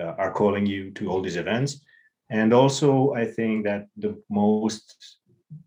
uh, 0.00 0.14
are 0.18 0.32
calling 0.32 0.66
you 0.66 0.90
to 0.92 1.08
all 1.10 1.20
these 1.22 1.36
events. 1.36 1.84
And 2.32 2.54
also, 2.54 3.12
I 3.12 3.26
think 3.26 3.64
that 3.64 3.88
the 3.96 4.20
most 4.30 5.18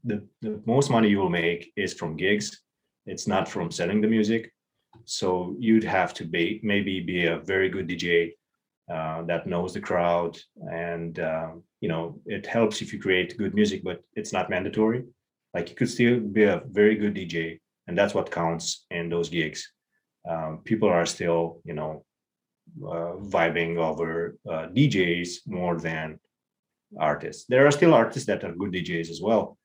the, 0.04 0.28
the 0.42 0.60
most 0.66 0.90
money 0.90 1.10
you 1.10 1.20
will 1.20 1.30
make 1.30 1.72
is 1.78 1.94
from 1.94 2.18
gigs. 2.18 2.60
It's 3.06 3.28
not 3.28 3.48
from 3.48 3.70
selling 3.70 4.02
the 4.02 4.08
music. 4.08 4.52
So 5.04 5.56
you'd 5.60 5.84
have 5.84 6.12
to 6.16 6.26
be 6.26 6.60
maybe 6.64 7.02
be 7.02 7.28
a 7.28 7.38
very 7.38 7.70
good 7.70 7.88
DJ 7.88 8.32
uh, 8.92 9.22
that 9.24 9.46
knows 9.46 9.74
the 9.74 9.80
crowd, 9.80 10.40
and 10.72 11.20
uh, 11.20 11.50
you 11.82 11.90
know 11.90 12.20
it 12.26 12.48
helps 12.48 12.82
if 12.82 12.92
you 12.92 13.00
create 13.00 13.38
good 13.38 13.54
music, 13.54 13.84
but 13.84 14.02
it's 14.16 14.34
not 14.34 14.50
mandatory. 14.50 15.04
Like 15.54 15.70
you 15.70 15.76
could 15.76 15.90
still 15.90 16.20
be 16.20 16.46
a 16.46 16.64
very 16.72 16.96
good 16.96 17.14
DJ, 17.14 17.60
and 17.88 17.96
that's 17.96 18.16
what 18.16 18.32
counts 18.32 18.88
in 18.90 19.10
those 19.10 19.30
gigs. 19.30 19.72
Um, 20.28 20.62
people 20.64 20.90
are 20.90 21.06
still, 21.06 21.62
you 21.64 21.76
know, 21.76 22.04
uh, 22.84 23.14
vibing 23.36 23.78
over 23.78 24.40
uh, 24.50 24.68
DJs 24.74 25.48
more 25.48 25.80
than 25.80 26.20
artists. 27.00 27.46
There 27.48 27.66
are 27.68 27.72
still 27.72 27.94
artists 27.94 28.28
that 28.28 28.44
are 28.44 28.54
good 28.54 28.72
DJs 28.72 29.10
as 29.10 29.22
well, 29.22 29.58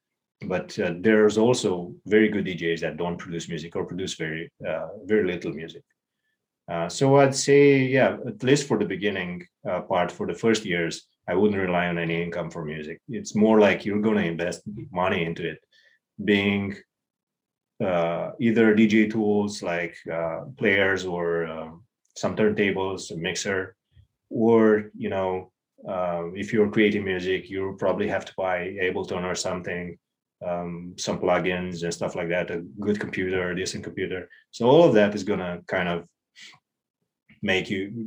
but 0.43 0.79
uh, 0.79 0.95
there's 1.01 1.39
also 1.39 1.95
very 2.07 2.29
good 2.29 2.47
DJs 2.47 2.81
that 2.81 2.97
don't 2.97 3.19
produce 3.19 3.49
music 3.49 3.77
or 3.77 3.85
produce 3.85 4.15
very 4.15 4.51
uh, 4.67 4.89
very 5.05 5.27
little 5.27 5.53
music. 5.53 5.83
Uh, 6.71 6.89
so 6.89 7.17
I'd 7.17 7.35
say, 7.35 7.79
yeah, 7.79 8.17
at 8.27 8.43
least 8.45 8.69
for 8.69 8.79
the 8.79 8.85
beginning 8.85 9.45
uh, 9.69 9.81
part, 9.81 10.13
for 10.13 10.27
the 10.27 10.35
first 10.35 10.65
years, 10.65 11.07
I 11.29 11.35
wouldn't 11.35 11.61
rely 11.61 11.89
on 11.89 11.99
any 11.99 12.23
income 12.23 12.51
for 12.51 12.65
music. 12.65 13.01
It's 13.09 13.35
more 13.35 13.59
like 13.59 13.85
you're 13.85 14.01
going 14.01 14.19
to 14.19 14.25
invest 14.25 14.63
money 14.93 15.25
into 15.25 15.49
it, 15.51 15.59
being 16.25 16.77
uh, 17.85 18.33
either 18.39 18.75
DJ 18.75 19.11
tools 19.11 19.63
like 19.63 19.97
uh, 20.13 20.43
players 20.57 21.05
or 21.05 21.47
um, 21.47 21.83
some 22.17 22.37
turntables, 22.37 23.11
a 23.11 23.17
mixer, 23.17 23.75
or 24.29 24.91
you 24.97 25.09
know, 25.09 25.51
um, 25.89 26.35
if 26.37 26.53
you're 26.53 26.71
creating 26.71 27.05
music, 27.05 27.49
you 27.51 27.77
probably 27.79 28.09
have 28.09 28.25
to 28.27 28.33
buy 28.37 28.77
Ableton 28.83 29.25
or 29.25 29.35
something, 29.35 29.99
um, 30.47 30.95
some 30.99 31.19
plugins 31.19 31.83
and 31.83 31.93
stuff 31.93 32.15
like 32.15 32.29
that, 32.29 32.51
a 32.51 32.59
good 32.81 32.99
computer, 33.01 33.51
a 33.51 33.57
decent 33.57 33.85
computer. 33.85 34.29
So 34.51 34.67
all 34.67 34.85
of 34.85 34.95
that 34.95 35.15
is 35.15 35.25
gonna 35.25 35.63
kind 35.67 35.89
of 35.89 36.07
make 37.43 37.71
you 37.71 38.07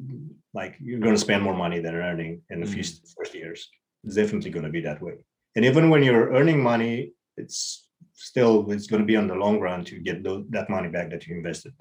like 0.54 0.76
you're 0.80 1.00
gonna 1.00 1.18
spend 1.18 1.42
more 1.44 1.56
money 1.56 1.80
than 1.80 1.96
earning 1.96 2.42
in 2.50 2.60
the 2.62 2.68
Mhm. 2.68 2.76
first 2.76 3.14
first 3.18 3.34
years. 3.34 3.70
It's 4.04 4.16
definitely 4.16 4.52
gonna 4.52 4.70
be 4.70 4.82
that 4.82 5.02
way. 5.02 5.16
And 5.56 5.66
even 5.66 5.90
when 5.90 6.04
you're 6.04 6.32
earning 6.34 6.62
money, 6.62 7.14
it's 7.38 7.90
still 8.14 8.72
it's 8.72 8.88
gonna 8.88 9.06
be 9.06 9.16
on 9.16 9.28
the 9.28 9.36
long 9.36 9.60
run 9.60 9.84
to 9.86 10.00
get 10.00 10.24
tho- 10.24 10.46
that 10.50 10.70
money 10.70 10.90
back 10.90 11.10
that 11.10 11.26
you 11.28 11.36
invested. 11.36 11.74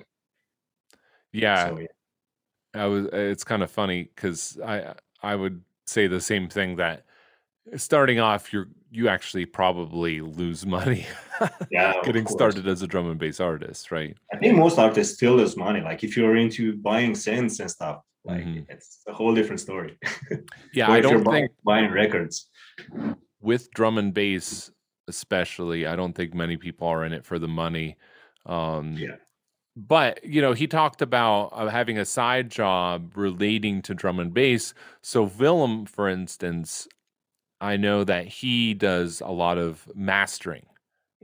Yeah. 1.32 1.68
So 1.68 1.78
yeah. 1.78 1.86
I 2.74 2.86
was 2.86 3.06
it's 3.12 3.44
kind 3.44 3.62
of 3.62 3.70
funny 3.70 4.04
because 4.04 4.58
I 4.64 4.94
I 5.22 5.36
would 5.36 5.62
say 5.92 6.06
the 6.06 6.20
same 6.20 6.48
thing 6.48 6.76
that 6.76 7.04
starting 7.76 8.18
off 8.18 8.52
you're 8.52 8.68
you 8.90 9.08
actually 9.08 9.46
probably 9.46 10.20
lose 10.20 10.66
money 10.78 11.06
Yeah, 11.70 11.92
getting 12.04 12.26
started 12.26 12.66
as 12.66 12.82
a 12.82 12.86
drum 12.86 13.08
and 13.10 13.18
bass 13.18 13.40
artist, 13.40 13.90
right? 13.90 14.16
I 14.32 14.36
think 14.38 14.56
most 14.56 14.78
artists 14.78 15.14
still 15.14 15.34
lose 15.36 15.56
money. 15.56 15.80
Like 15.80 16.02
if 16.04 16.16
you're 16.16 16.36
into 16.36 16.76
buying 16.76 17.12
synths 17.12 17.60
and 17.60 17.70
stuff, 17.70 18.02
like 18.24 18.44
Mhm. 18.44 18.66
it's 18.68 19.02
a 19.08 19.12
whole 19.12 19.34
different 19.34 19.60
story. 19.60 19.98
Yeah, 20.74 20.90
I 20.90 21.00
don't 21.00 21.22
buying, 21.22 21.48
think 21.48 21.52
buying 21.64 21.90
records. 21.90 22.48
with 23.40 23.70
drum 23.72 23.98
and 23.98 24.12
bass 24.14 24.70
especially, 25.08 25.86
I 25.86 25.96
don't 25.96 26.14
think 26.14 26.32
many 26.32 26.56
people 26.56 26.86
are 26.88 27.04
in 27.04 27.12
it 27.12 27.24
for 27.26 27.38
the 27.38 27.48
money. 27.48 27.96
Um 28.46 28.96
Yeah. 28.96 29.16
But 29.76 30.22
you 30.24 30.40
know 30.42 30.52
he 30.52 30.66
talked 30.66 31.02
about 31.02 31.46
uh, 31.52 31.68
having 31.68 31.98
a 31.98 32.04
side 32.04 32.50
job 32.50 33.12
relating 33.16 33.82
to 33.82 33.94
drum 33.94 34.18
and 34.18 34.34
bass. 34.34 34.74
So 35.02 35.24
willem 35.24 35.86
for 35.86 36.08
instance 36.08 36.88
i 37.60 37.76
know 37.76 38.04
that 38.04 38.26
he 38.26 38.74
does 38.74 39.20
a 39.20 39.30
lot 39.30 39.58
of 39.58 39.88
mastering 39.94 40.66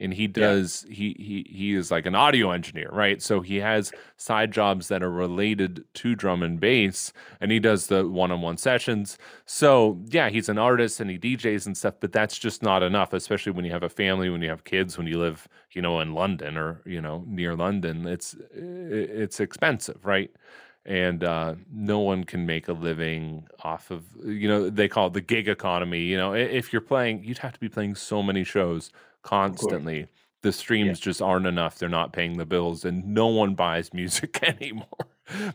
and 0.01 0.15
he 0.15 0.27
does 0.27 0.85
yeah. 0.89 0.95
he 0.95 1.17
he 1.19 1.47
he 1.51 1.75
is 1.75 1.91
like 1.91 2.07
an 2.07 2.15
audio 2.15 2.51
engineer, 2.51 2.89
right? 2.93 3.21
So 3.21 3.41
he 3.41 3.57
has 3.57 3.93
side 4.17 4.53
jobs 4.53 4.89
that 4.89 5.03
are 5.03 5.11
related 5.11 5.85
to 5.95 6.15
drum 6.15 6.43
and 6.43 6.61
bass, 6.61 7.13
and 7.41 7.51
he 7.51 7.59
does 7.59 7.89
the 7.89 8.09
one-on-one 8.09 8.57
sessions. 8.57 9.19
So 9.45 10.01
yeah, 10.07 10.29
he's 10.31 10.49
an 10.49 10.59
artist 10.59 11.01
and 11.01 11.11
he 11.11 11.19
DJs 11.19 11.67
and 11.67 11.77
stuff, 11.77 11.95
but 12.01 12.13
that's 12.13 12.39
just 12.39 12.63
not 12.63 12.83
enough, 12.83 13.13
especially 13.13 13.53
when 13.53 13.65
you 13.65 13.73
have 13.73 13.83
a 13.83 13.89
family, 13.89 14.31
when 14.31 14.43
you 14.43 14.49
have 14.49 14.65
kids, 14.65 14.97
when 14.97 15.07
you 15.07 15.19
live, 15.19 15.49
you 15.73 15.83
know, 15.83 16.01
in 16.01 16.15
London 16.15 16.57
or 16.57 16.81
you 16.85 17.01
know 17.01 17.25
near 17.27 17.55
London. 17.55 18.07
It's 18.07 18.37
it's 18.53 19.41
expensive, 19.41 20.05
right? 20.05 20.31
and 20.89 21.23
uh, 21.23 21.55
no 21.71 21.99
one 21.99 22.25
can 22.25 22.47
make 22.47 22.67
a 22.67 22.73
living 22.73 23.47
off 23.63 23.91
of 23.91 24.05
you 24.25 24.49
know 24.49 24.71
they 24.71 24.89
call 24.89 25.09
it 25.09 25.13
the 25.13 25.21
gig 25.21 25.47
economy 25.47 26.01
you 26.01 26.17
know 26.17 26.33
if 26.33 26.73
you're 26.73 26.81
playing 26.81 27.23
you'd 27.23 27.39
have 27.39 27.53
to 27.53 27.61
be 27.61 27.69
playing 27.69 27.95
so 27.95 28.23
many 28.23 28.43
shows 28.43 28.91
constantly. 29.29 30.07
The 30.43 30.53
streams 30.53 31.01
yeah. 31.01 31.05
just 31.05 31.21
aren't 31.21 31.47
enough. 31.47 31.79
They're 31.79 31.89
not 31.89 32.13
paying 32.13 32.39
the 32.39 32.47
bills, 32.47 32.85
and 32.85 33.05
no 33.05 33.27
one 33.27 33.55
buys 33.55 33.93
music 34.01 34.43
anymore. 34.43 34.87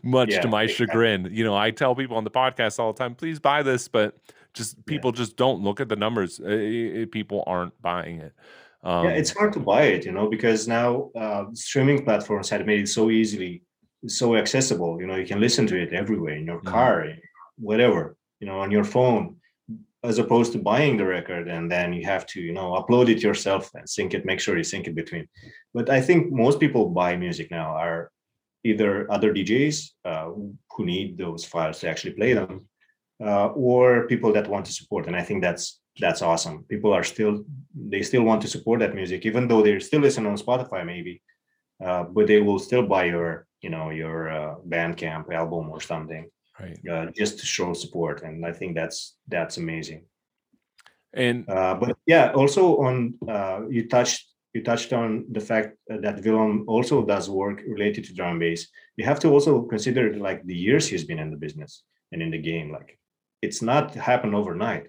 Much 0.02 0.30
yeah, 0.30 0.42
to 0.42 0.48
my 0.48 0.66
chagrin. 0.66 1.28
You 1.32 1.42
know, 1.42 1.56
I 1.56 1.72
tell 1.72 1.94
people 1.94 2.16
on 2.16 2.24
the 2.24 2.30
podcast 2.30 2.78
all 2.78 2.92
the 2.92 2.98
time, 2.98 3.14
please 3.14 3.40
buy 3.40 3.62
this, 3.62 3.88
but 3.88 4.16
just 4.52 4.84
people 4.86 5.10
yeah. 5.10 5.16
just 5.16 5.36
don't 5.36 5.62
look 5.62 5.80
at 5.80 5.88
the 5.88 5.96
numbers. 5.96 6.38
It, 6.38 6.46
it, 6.46 7.10
people 7.10 7.42
aren't 7.46 7.80
buying 7.82 8.20
it. 8.20 8.32
Um, 8.84 9.06
yeah, 9.06 9.12
it's 9.12 9.36
hard 9.36 9.52
to 9.54 9.60
buy 9.60 9.84
it, 9.84 10.04
you 10.04 10.12
know, 10.12 10.28
because 10.28 10.68
now 10.68 11.10
uh, 11.18 11.46
streaming 11.54 12.04
platforms 12.04 12.50
have 12.50 12.66
made 12.66 12.80
it 12.80 12.88
so 12.88 13.10
easily, 13.10 13.62
so 14.06 14.36
accessible. 14.36 15.00
You 15.00 15.06
know, 15.08 15.16
you 15.16 15.26
can 15.26 15.40
listen 15.40 15.66
to 15.68 15.82
it 15.82 15.92
everywhere 15.92 16.36
in 16.36 16.46
your 16.46 16.58
mm-hmm. 16.58 16.68
car, 16.68 17.04
mm-hmm. 17.04 17.18
whatever, 17.56 18.16
you 18.38 18.46
know, 18.46 18.60
on 18.60 18.70
your 18.70 18.84
phone 18.84 19.36
as 20.04 20.18
opposed 20.18 20.52
to 20.52 20.58
buying 20.58 20.96
the 20.96 21.06
record 21.06 21.48
and 21.48 21.70
then 21.72 21.92
you 21.92 22.04
have 22.04 22.26
to 22.26 22.40
you 22.40 22.52
know 22.52 22.72
upload 22.80 23.08
it 23.08 23.22
yourself 23.22 23.70
and 23.74 23.88
sync 23.88 24.14
it 24.14 24.26
make 24.26 24.40
sure 24.40 24.56
you 24.56 24.64
sync 24.64 24.86
it 24.86 24.94
between. 24.94 25.26
But 25.72 25.88
i 25.90 26.00
think 26.00 26.30
most 26.30 26.60
people 26.60 26.98
buy 27.00 27.16
music 27.16 27.50
now 27.50 27.68
are 27.84 28.10
either 28.70 29.10
other 29.10 29.32
djs 29.32 29.76
uh, 30.04 30.28
who 30.72 30.82
need 30.84 31.18
those 31.18 31.44
files 31.44 31.80
to 31.80 31.88
actually 31.88 32.14
play 32.14 32.32
them 32.34 32.68
uh, 33.22 33.48
or 33.48 34.06
people 34.06 34.32
that 34.32 34.48
want 34.48 34.64
to 34.66 34.72
support 34.72 35.06
and 35.06 35.16
i 35.16 35.22
think 35.22 35.42
that's 35.42 35.80
that's 36.00 36.22
awesome. 36.22 36.64
People 36.64 36.92
are 36.92 37.04
still 37.04 37.44
they 37.74 38.02
still 38.02 38.24
want 38.24 38.42
to 38.42 38.48
support 38.48 38.80
that 38.80 38.94
music 38.94 39.24
even 39.24 39.46
though 39.46 39.62
they're 39.62 39.80
still 39.80 40.00
listening 40.00 40.30
on 40.30 40.36
spotify 40.36 40.84
maybe 40.84 41.22
uh, 41.84 42.04
but 42.04 42.26
they 42.26 42.40
will 42.40 42.58
still 42.58 42.86
buy 42.86 43.04
your 43.04 43.46
you 43.60 43.70
know 43.70 43.90
your 43.90 44.30
uh, 44.30 44.54
bandcamp 44.68 45.32
album 45.32 45.70
or 45.70 45.80
something 45.80 46.28
right 46.60 46.78
uh, 46.90 47.06
just 47.16 47.38
to 47.38 47.46
show 47.46 47.72
support 47.72 48.22
and 48.22 48.44
i 48.46 48.52
think 48.52 48.74
that's 48.74 49.16
that's 49.28 49.56
amazing 49.56 50.04
and 51.14 51.48
uh, 51.48 51.74
but 51.74 51.96
yeah 52.06 52.32
also 52.32 52.78
on 52.78 53.14
uh, 53.28 53.60
you 53.68 53.88
touched 53.88 54.34
you 54.54 54.62
touched 54.62 54.92
on 54.92 55.26
the 55.32 55.40
fact 55.40 55.76
that 55.88 56.22
Willem 56.24 56.64
also 56.68 57.04
does 57.04 57.28
work 57.28 57.60
related 57.66 58.04
to 58.04 58.14
drum 58.14 58.38
bass. 58.38 58.68
You 58.96 59.04
have 59.04 59.18
to 59.20 59.28
also 59.28 59.62
consider 59.62 60.14
like 60.14 60.44
the 60.44 60.54
years 60.54 60.86
he's 60.86 61.04
been 61.04 61.18
in 61.18 61.32
the 61.32 61.36
business 61.36 61.82
and 62.12 62.22
in 62.22 62.30
the 62.30 62.38
game. 62.38 62.70
Like 62.70 62.96
it's 63.42 63.62
not 63.62 63.94
happened 63.96 64.36
overnight, 64.36 64.86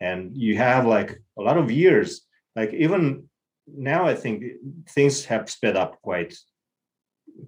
and 0.00 0.36
you 0.36 0.56
have 0.58 0.86
like 0.86 1.20
a 1.36 1.42
lot 1.42 1.58
of 1.58 1.72
years. 1.72 2.22
Like 2.54 2.72
even 2.72 3.28
now, 3.66 4.06
I 4.06 4.14
think 4.14 4.44
things 4.88 5.24
have 5.24 5.50
sped 5.50 5.76
up 5.76 6.00
quite 6.02 6.36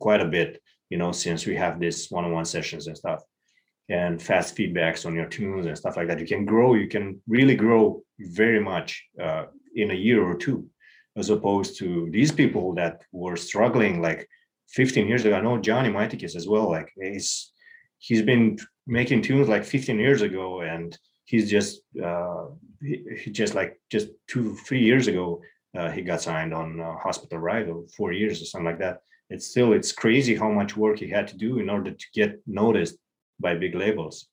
quite 0.01 0.21
a 0.21 0.33
bit. 0.37 0.61
You 0.91 0.99
know, 0.99 1.13
since 1.13 1.47
we 1.47 1.55
have 1.55 1.79
this 1.79 2.11
one-on-one 2.11 2.45
sessions 2.45 2.89
and 2.89 2.99
stuff 2.99 3.23
and 3.89 4.23
fast 4.23 4.57
feedbacks 4.57 5.05
on 5.07 5.15
your 5.15 5.27
tunes 5.27 5.67
and 5.67 5.77
stuff 5.77 5.97
like 5.97 6.09
that. 6.09 6.21
You 6.21 6.27
can 6.27 6.45
grow, 6.45 6.75
you 6.75 6.89
can 6.89 7.21
really 7.27 7.55
grow 7.55 8.03
very 8.19 8.61
much 8.61 9.05
uh, 9.21 9.47
in 9.75 9.91
a 9.91 9.95
year 9.95 10.23
or 10.23 10.37
two, 10.37 10.67
as 11.17 11.31
opposed 11.31 11.79
to 11.79 12.09
these 12.11 12.33
people 12.33 12.75
that 12.75 13.03
were 13.13 13.37
struggling 13.37 14.01
like 14.01 14.29
15 14.71 15.07
years 15.07 15.25
ago. 15.25 15.37
I 15.37 15.41
know 15.41 15.59
Johnny 15.59 15.91
Matikis 15.91 16.37
as 16.37 16.49
well. 16.49 16.71
Like 16.71 16.91
he's 17.01 17.53
he's 17.99 18.23
been 18.23 18.59
making 18.87 19.23
tunes 19.23 19.49
like 19.49 19.65
15 19.65 19.99
years 19.99 20.23
ago, 20.23 20.63
and 20.63 20.97
he's 21.25 21.51
just 21.51 21.83
uh, 22.03 22.47
he, 22.81 23.05
he 23.19 23.31
just 23.31 23.55
like 23.55 23.81
just 23.91 24.09
two 24.29 24.57
three 24.57 24.83
years 24.83 25.09
ago 25.09 25.43
uh, 25.77 25.91
he 25.91 26.03
got 26.03 26.21
signed 26.21 26.53
on 26.53 26.81
uh, 26.81 26.97
Hospital 26.99 27.39
Ride 27.39 27.69
or 27.69 27.85
four 27.97 28.13
years 28.13 28.43
or 28.43 28.45
something 28.45 28.67
like 28.67 28.79
that. 28.79 29.01
It's 29.31 29.49
still 29.49 29.73
it's 29.73 29.93
crazy 29.93 30.35
how 30.35 30.51
much 30.51 30.77
work 30.77 30.99
he 30.99 31.09
had 31.09 31.29
to 31.29 31.37
do 31.37 31.59
in 31.59 31.71
order 31.71 31.91
to 31.91 32.07
get 32.15 32.41
noticed 32.47 32.97
by 33.43 33.55
big 33.55 33.75
labels. 33.75 34.27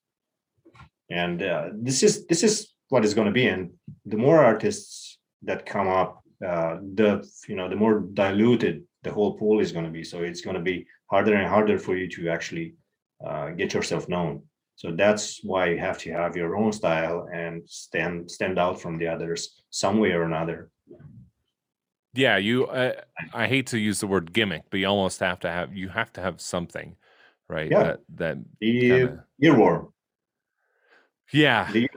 And 1.10 1.42
uh, 1.42 1.70
this 1.74 2.02
is 2.02 2.26
this 2.26 2.42
is 2.42 2.72
what 2.88 3.04
is 3.04 3.14
going 3.14 3.26
to 3.26 3.32
be. 3.32 3.46
And 3.46 3.72
the 4.06 4.16
more 4.16 4.42
artists 4.42 5.18
that 5.42 5.66
come 5.66 5.88
up 5.88 6.22
uh, 6.46 6.76
the 6.94 7.28
you 7.48 7.56
know 7.56 7.68
the 7.68 7.76
more 7.76 8.00
diluted 8.14 8.82
the 9.02 9.12
whole 9.12 9.36
pool 9.38 9.60
is 9.60 9.72
going 9.72 9.84
to 9.84 9.90
be. 9.90 10.04
So 10.04 10.22
it's 10.22 10.40
going 10.40 10.56
to 10.56 10.62
be 10.62 10.86
harder 11.10 11.34
and 11.34 11.48
harder 11.48 11.78
for 11.78 11.96
you 11.96 12.08
to 12.10 12.28
actually 12.28 12.74
uh, 13.26 13.50
get 13.50 13.74
yourself 13.74 14.08
known. 14.08 14.42
So 14.76 14.92
that's 14.92 15.40
why 15.44 15.70
you 15.70 15.78
have 15.78 15.98
to 15.98 16.12
have 16.12 16.36
your 16.36 16.56
own 16.56 16.72
style 16.72 17.28
and 17.32 17.62
stand 17.66 18.30
stand 18.30 18.58
out 18.58 18.80
from 18.80 18.98
the 18.98 19.08
others 19.08 19.62
some 19.70 19.98
way 19.98 20.12
or 20.12 20.22
another. 20.22 20.70
Yeah 22.14 22.38
you 22.38 22.66
uh, 22.66 22.92
i 23.32 23.46
hate 23.46 23.68
to 23.68 23.78
use 23.78 24.00
the 24.00 24.06
word 24.06 24.32
gimmick 24.32 24.62
but 24.70 24.80
you 24.80 24.86
almost 24.86 25.20
have 25.20 25.38
to 25.40 25.48
have 25.48 25.76
you 25.76 25.88
have 25.88 26.12
to 26.12 26.20
have 26.20 26.40
something 26.40 26.96
right? 27.50 27.70
Yeah. 27.70 27.82
That 27.82 28.00
that 28.16 28.38
the 28.60 28.80
kinda... 28.80 29.24
earworm. 29.42 29.92
Yeah. 31.32 31.70
The, 31.70 31.88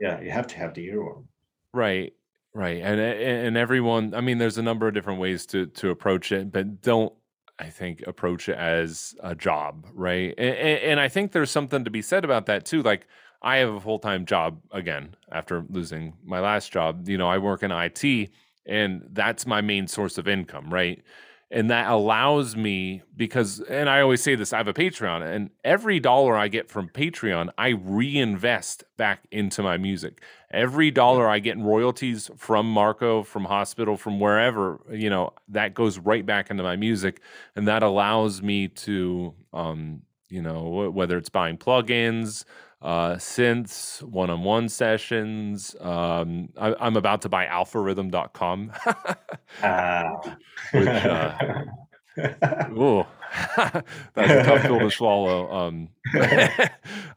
yeah, 0.00 0.20
you 0.20 0.30
have 0.30 0.46
to 0.48 0.56
have 0.56 0.74
the 0.74 0.88
earworm. 0.88 1.24
Right. 1.72 2.12
Right. 2.54 2.82
And 2.82 3.00
eh, 3.00 3.04
eh, 3.04 3.46
and 3.46 3.56
everyone, 3.56 4.14
I 4.14 4.20
mean, 4.20 4.38
there's 4.38 4.58
a 4.58 4.62
number 4.62 4.86
of 4.88 4.94
different 4.94 5.20
ways 5.20 5.46
to 5.46 5.66
to 5.66 5.90
approach 5.90 6.32
it, 6.32 6.52
but 6.52 6.82
don't 6.82 7.12
I 7.58 7.70
think 7.70 8.02
approach 8.06 8.48
it 8.48 8.56
as 8.56 9.14
a 9.22 9.34
job, 9.34 9.86
right? 9.94 10.34
And, 10.36 10.56
and 10.56 11.00
I 11.00 11.08
think 11.08 11.32
there's 11.32 11.50
something 11.50 11.84
to 11.84 11.90
be 11.90 12.02
said 12.02 12.24
about 12.24 12.46
that 12.46 12.64
too. 12.64 12.82
Like 12.82 13.06
I 13.42 13.56
have 13.58 13.72
a 13.72 13.80
full 13.80 13.98
time 13.98 14.26
job 14.26 14.60
again 14.70 15.14
after 15.30 15.64
losing 15.68 16.14
my 16.24 16.40
last 16.40 16.72
job. 16.72 17.08
You 17.08 17.18
know, 17.18 17.28
I 17.28 17.38
work 17.38 17.62
in 17.62 17.70
IT, 17.70 18.30
and 18.66 19.08
that's 19.12 19.46
my 19.46 19.60
main 19.60 19.86
source 19.86 20.18
of 20.18 20.28
income, 20.28 20.72
right? 20.72 21.02
And 21.52 21.70
that 21.70 21.90
allows 21.90 22.56
me 22.56 23.02
because 23.14 23.60
and 23.68 23.88
i 23.88 24.00
always 24.00 24.22
say 24.22 24.34
this 24.34 24.52
i 24.52 24.56
have 24.56 24.66
a 24.66 24.72
patreon 24.72 25.22
and 25.22 25.50
every 25.62 26.00
dollar 26.00 26.34
i 26.34 26.48
get 26.48 26.68
from 26.70 26.88
patreon 26.88 27.48
i 27.58 27.68
reinvest 27.68 28.84
back 28.96 29.26
into 29.30 29.62
my 29.62 29.76
music. 29.76 30.22
Every 30.50 30.90
dollar 30.90 31.28
i 31.28 31.38
get 31.38 31.56
in 31.56 31.62
royalties 31.62 32.30
from 32.36 32.70
marco 32.70 33.22
from 33.22 33.44
hospital 33.44 33.96
from 33.96 34.18
wherever 34.18 34.80
you 34.90 35.10
know 35.10 35.32
that 35.48 35.74
goes 35.74 35.98
right 35.98 36.24
back 36.24 36.50
into 36.50 36.62
my 36.62 36.76
music 36.76 37.20
and 37.54 37.68
that 37.68 37.82
allows 37.82 38.42
me 38.42 38.68
to 38.68 39.34
um 39.52 40.02
you 40.28 40.42
know 40.42 40.90
whether 40.92 41.16
it's 41.16 41.28
buying 41.28 41.58
plugins 41.58 42.44
uh, 42.82 43.14
synths, 43.14 44.02
one-on-one 44.02 44.68
sessions. 44.68 45.76
Um, 45.80 46.48
I, 46.56 46.86
am 46.86 46.96
about 46.96 47.22
to 47.22 47.28
buy 47.28 47.46
alpharhythm.com. 47.46 48.72
ah. 49.62 50.36
which, 50.72 50.88
uh, 50.88 51.64
ooh, 52.76 53.04
that's 53.56 53.84
a 54.16 54.42
tough 54.44 54.62
pill 54.62 54.80
to 54.80 54.90
swallow. 54.90 55.50
Um, 55.52 55.88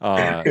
uh, 0.02 0.44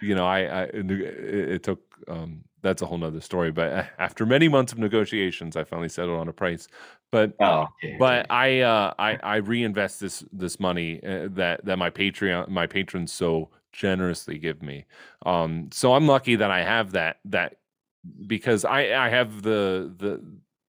you 0.00 0.14
know, 0.14 0.26
I, 0.26 0.38
I 0.38 0.62
it, 0.72 0.90
it 0.90 1.62
took, 1.64 1.80
um, 2.06 2.44
that's 2.62 2.82
a 2.82 2.86
whole 2.86 2.98
nother 2.98 3.20
story. 3.20 3.50
But 3.50 3.88
after 3.98 4.24
many 4.24 4.48
months 4.48 4.72
of 4.72 4.78
negotiations, 4.78 5.56
I 5.56 5.64
finally 5.64 5.88
settled 5.88 6.18
on 6.18 6.28
a 6.28 6.32
price. 6.32 6.68
But 7.10 7.34
oh, 7.40 7.66
okay. 7.82 7.96
but 7.98 8.26
I 8.30 8.60
uh, 8.60 8.94
I 8.98 9.18
I 9.22 9.36
reinvest 9.36 10.00
this 10.00 10.24
this 10.32 10.60
money 10.60 11.00
uh, 11.02 11.28
that 11.32 11.64
that 11.64 11.78
my 11.78 11.90
Patreon 11.90 12.48
my 12.48 12.66
patrons 12.66 13.12
so 13.12 13.50
generously 13.72 14.38
give 14.38 14.62
me. 14.62 14.84
Um, 15.24 15.70
so 15.72 15.94
I'm 15.94 16.06
lucky 16.06 16.36
that 16.36 16.50
I 16.50 16.62
have 16.62 16.92
that 16.92 17.18
that 17.26 17.56
because 18.26 18.64
I 18.64 19.06
I 19.06 19.08
have 19.08 19.42
the 19.42 19.92
the 19.96 20.22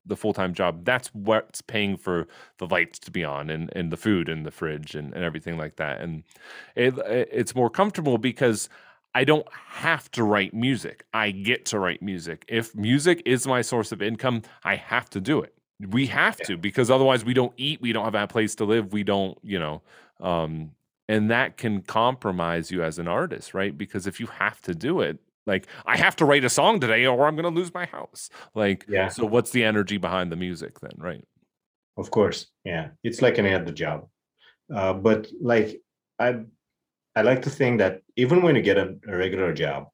the 0.06 0.16
full 0.16 0.34
time 0.34 0.54
job. 0.54 0.86
That's 0.86 1.08
what's 1.14 1.62
paying 1.62 1.98
for 1.98 2.28
the 2.58 2.68
lights 2.68 3.00
to 3.00 3.12
be 3.12 3.24
on 3.24 3.50
and 3.50 3.72
and 3.76 3.92
the 3.92 3.98
food 3.98 4.28
in 4.28 4.44
the 4.44 4.52
fridge 4.52 4.96
and, 4.96 5.14
and 5.14 5.24
everything 5.24 5.58
like 5.58 5.78
that. 5.78 6.02
And 6.02 6.24
it 6.76 6.96
it's 7.08 7.56
more 7.56 7.70
comfortable 7.70 8.18
because 8.18 8.70
I 9.16 9.24
don't 9.24 9.48
have 9.54 10.12
to 10.12 10.24
write 10.24 10.54
music. 10.54 11.06
I 11.14 11.32
get 11.32 11.66
to 11.68 11.80
write 11.80 12.02
music. 12.02 12.46
If 12.48 12.76
music 12.76 13.22
is 13.26 13.48
my 13.48 13.62
source 13.62 13.92
of 13.92 14.02
income, 14.02 14.44
I 14.64 14.76
have 14.76 15.10
to 15.12 15.22
do 15.22 15.42
it. 15.42 15.56
We 15.90 16.08
have 16.08 16.38
yeah. 16.40 16.46
to 16.48 16.58
because 16.58 16.92
otherwise 16.92 17.24
we 17.26 17.34
don't 17.34 17.54
eat, 17.58 17.82
we 17.82 17.94
don't 17.94 18.06
have 18.06 18.16
a 18.16 18.28
place 18.28 18.54
to 18.56 18.66
live, 18.66 18.92
we 18.92 19.04
don't, 19.04 19.38
you 19.42 19.58
know, 19.58 19.82
um, 20.20 20.72
and 21.10 21.32
that 21.32 21.58
can 21.58 21.82
compromise 21.82 22.72
you 22.72 22.84
as 22.84 23.00
an 23.00 23.08
artist 23.08 23.54
right? 23.54 23.78
Because 23.78 24.08
if 24.08 24.22
you 24.22 24.28
have 24.28 24.62
to 24.62 24.74
do 24.74 25.02
it 25.02 25.20
like 25.48 25.66
i 25.86 25.98
have 25.98 26.16
to 26.16 26.26
write 26.26 26.44
a 26.44 26.50
song 26.50 26.80
today 26.80 27.06
or 27.06 27.26
i'm 27.26 27.36
going 27.36 27.52
to 27.52 27.60
lose 27.60 27.74
my 27.74 27.86
house. 27.86 28.30
Like 28.56 28.86
yeah. 28.88 29.10
so 29.10 29.26
what's 29.26 29.52
the 29.52 29.64
energy 29.64 29.98
behind 29.98 30.32
the 30.32 30.38
music 30.38 30.80
then 30.80 30.98
right? 30.98 31.26
Of 31.98 32.12
course 32.12 32.48
yeah. 32.64 32.90
It's 33.04 33.22
like 33.22 33.40
any 33.40 33.54
other 33.54 33.74
job. 33.74 34.08
Uh, 34.74 34.94
but 34.94 35.28
like 35.42 35.82
i 36.20 36.30
i 37.16 37.22
like 37.30 37.42
to 37.42 37.50
think 37.50 37.80
that 37.80 38.02
even 38.16 38.42
when 38.44 38.56
you 38.56 38.62
get 38.62 38.78
a, 38.78 38.96
a 39.08 39.18
regular 39.18 39.52
job 39.54 39.88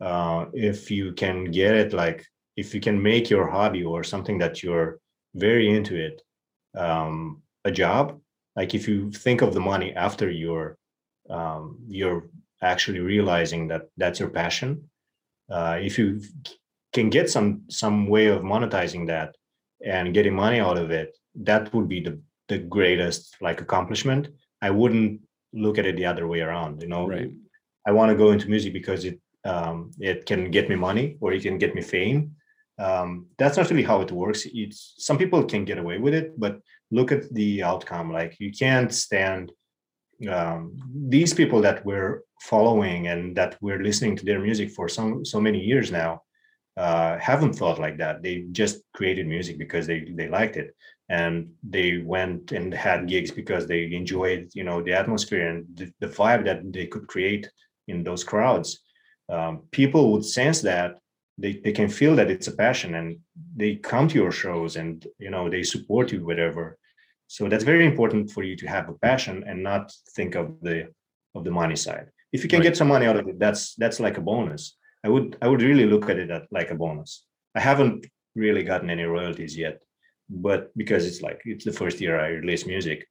uh, 0.00 0.44
if 0.52 0.90
you 0.90 1.12
can 1.12 1.44
get 1.44 1.74
it 1.74 1.92
like 1.92 2.24
if 2.56 2.74
you 2.74 2.80
can 2.80 3.02
make 3.02 3.30
your 3.30 3.48
hobby 3.48 3.84
or 3.84 4.04
something 4.04 4.38
that 4.38 4.62
you're 4.62 4.98
very 5.34 5.74
into 5.74 5.94
it 5.96 6.22
um, 6.76 7.42
a 7.64 7.70
job 7.70 8.20
like 8.58 8.74
if 8.74 8.88
you 8.88 9.10
think 9.24 9.40
of 9.42 9.54
the 9.54 9.64
money 9.72 9.90
after 10.06 10.26
you're 10.30 10.70
um, 11.30 11.78
you're 11.98 12.22
actually 12.72 13.00
realizing 13.00 13.68
that 13.68 13.82
that's 13.96 14.20
your 14.20 14.30
passion 14.30 14.70
uh, 15.56 15.76
if 15.88 15.98
you 15.98 16.08
can 16.92 17.08
get 17.16 17.30
some 17.30 17.48
some 17.82 17.98
way 18.14 18.26
of 18.26 18.42
monetizing 18.42 19.06
that 19.06 19.30
and 19.94 20.14
getting 20.14 20.34
money 20.34 20.60
out 20.68 20.78
of 20.78 20.90
it 20.90 21.10
that 21.48 21.72
would 21.72 21.88
be 21.88 22.00
the 22.00 22.14
the 22.48 22.58
greatest 22.58 23.36
like 23.40 23.60
accomplishment. 23.60 24.28
I 24.62 24.70
wouldn't 24.70 25.20
look 25.52 25.78
at 25.78 25.86
it 25.86 25.96
the 25.96 26.06
other 26.06 26.26
way 26.26 26.40
around 26.40 26.82
you 26.82 26.88
know? 26.88 27.06
Right. 27.06 27.30
i 27.86 27.90
want 27.90 28.10
to 28.10 28.16
go 28.22 28.32
into 28.32 28.48
music 28.54 28.72
because 28.72 29.04
it 29.10 29.18
um, 29.44 29.90
it 30.10 30.26
can 30.26 30.50
get 30.50 30.68
me 30.68 30.76
money 30.76 31.16
or 31.20 31.32
it 31.32 31.42
can 31.42 31.56
get 31.58 31.74
me 31.74 31.82
fame 31.82 32.20
um, 32.78 33.26
that's 33.38 33.56
not 33.56 33.68
really 33.70 33.82
how 33.82 34.00
it 34.00 34.12
works 34.12 34.46
it's 34.52 34.94
some 34.98 35.18
people 35.18 35.44
can 35.44 35.64
get 35.64 35.78
away 35.78 35.98
with 35.98 36.14
it 36.14 36.38
but 36.38 36.60
look 36.90 37.12
at 37.12 37.32
the 37.34 37.62
outcome 37.62 38.12
like 38.12 38.36
you 38.38 38.52
can't 38.52 38.92
stand 38.92 39.52
um, 40.28 40.76
these 41.08 41.32
people 41.32 41.60
that 41.60 41.84
we're 41.84 42.22
following 42.42 43.08
and 43.08 43.36
that 43.36 43.56
we're 43.60 43.82
listening 43.82 44.16
to 44.16 44.24
their 44.24 44.40
music 44.40 44.70
for 44.70 44.88
some 44.88 45.24
so 45.24 45.40
many 45.40 45.60
years 45.60 45.90
now 45.92 46.22
uh, 46.78 47.18
haven't 47.18 47.54
thought 47.54 47.80
like 47.80 47.98
that. 47.98 48.22
They 48.22 48.44
just 48.52 48.82
created 48.94 49.26
music 49.26 49.58
because 49.58 49.86
they 49.86 50.12
they 50.14 50.28
liked 50.28 50.56
it, 50.56 50.76
and 51.08 51.50
they 51.68 51.98
went 51.98 52.52
and 52.52 52.72
had 52.72 53.08
gigs 53.08 53.32
because 53.32 53.66
they 53.66 53.92
enjoyed 53.92 54.50
you 54.54 54.62
know 54.62 54.80
the 54.80 54.92
atmosphere 54.92 55.48
and 55.48 55.66
the, 55.74 55.92
the 55.98 56.06
vibe 56.06 56.44
that 56.44 56.72
they 56.72 56.86
could 56.86 57.08
create 57.08 57.50
in 57.88 58.04
those 58.04 58.22
crowds. 58.22 58.78
Um, 59.28 59.62
people 59.72 60.12
would 60.12 60.24
sense 60.24 60.62
that 60.62 60.98
they, 61.38 61.60
they 61.64 61.72
can 61.72 61.88
feel 61.88 62.16
that 62.16 62.30
it's 62.30 62.48
a 62.48 62.56
passion 62.56 62.94
and 62.96 63.18
they 63.56 63.76
come 63.76 64.08
to 64.08 64.16
your 64.16 64.32
shows 64.32 64.76
and 64.76 65.06
you 65.18 65.30
know 65.30 65.48
they 65.48 65.62
support 65.62 66.12
you 66.12 66.24
whatever. 66.24 66.78
So 67.28 67.48
that's 67.48 67.64
very 67.64 67.86
important 67.86 68.30
for 68.30 68.42
you 68.42 68.56
to 68.56 68.66
have 68.66 68.88
a 68.88 68.94
passion 68.94 69.44
and 69.46 69.62
not 69.62 69.92
think 70.16 70.34
of 70.34 70.46
the 70.62 70.88
of 71.34 71.44
the 71.44 71.50
money 71.50 71.76
side. 71.76 72.06
If 72.32 72.42
you 72.42 72.48
can 72.50 72.60
Right. 72.60 72.68
get 72.68 72.76
some 72.76 72.88
money 72.88 73.06
out 73.06 73.16
of 73.16 73.28
it 73.28 73.38
that's 73.38 73.74
that's 73.76 74.00
like 74.00 74.18
a 74.18 74.26
bonus. 74.32 74.76
I 75.04 75.08
would 75.08 75.36
i 75.42 75.46
would 75.48 75.62
really 75.62 75.86
look 75.86 76.10
at 76.10 76.18
it 76.18 76.30
at 76.30 76.44
like 76.50 76.70
a 76.70 76.74
bonus. 76.84 77.24
I 77.54 77.60
haven't 77.60 78.06
really 78.34 78.62
gotten 78.64 78.90
any 78.90 79.04
royalties 79.04 79.56
yet 79.56 79.78
but 80.30 80.70
because 80.76 81.06
it's 81.06 81.22
like 81.22 81.40
it's 81.46 81.64
the 81.64 81.72
first 81.72 82.00
year 82.00 82.20
i 82.20 82.28
release 82.28 82.66
music. 82.66 83.06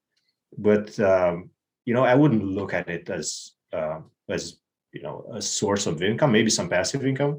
But 0.58 0.98
um, 1.00 1.50
you 1.86 1.94
know 1.94 2.04
i 2.04 2.16
wouldn't 2.16 2.44
look 2.44 2.74
at 2.74 2.90
it 2.90 3.10
as 3.10 3.28
uh, 3.74 4.00
as 4.30 4.42
you 4.94 5.02
know 5.02 5.16
a 5.34 5.42
source 5.42 5.86
of 5.88 6.02
income 6.02 6.32
maybe 6.32 6.50
some 6.50 6.70
passive 6.70 7.06
income 7.06 7.34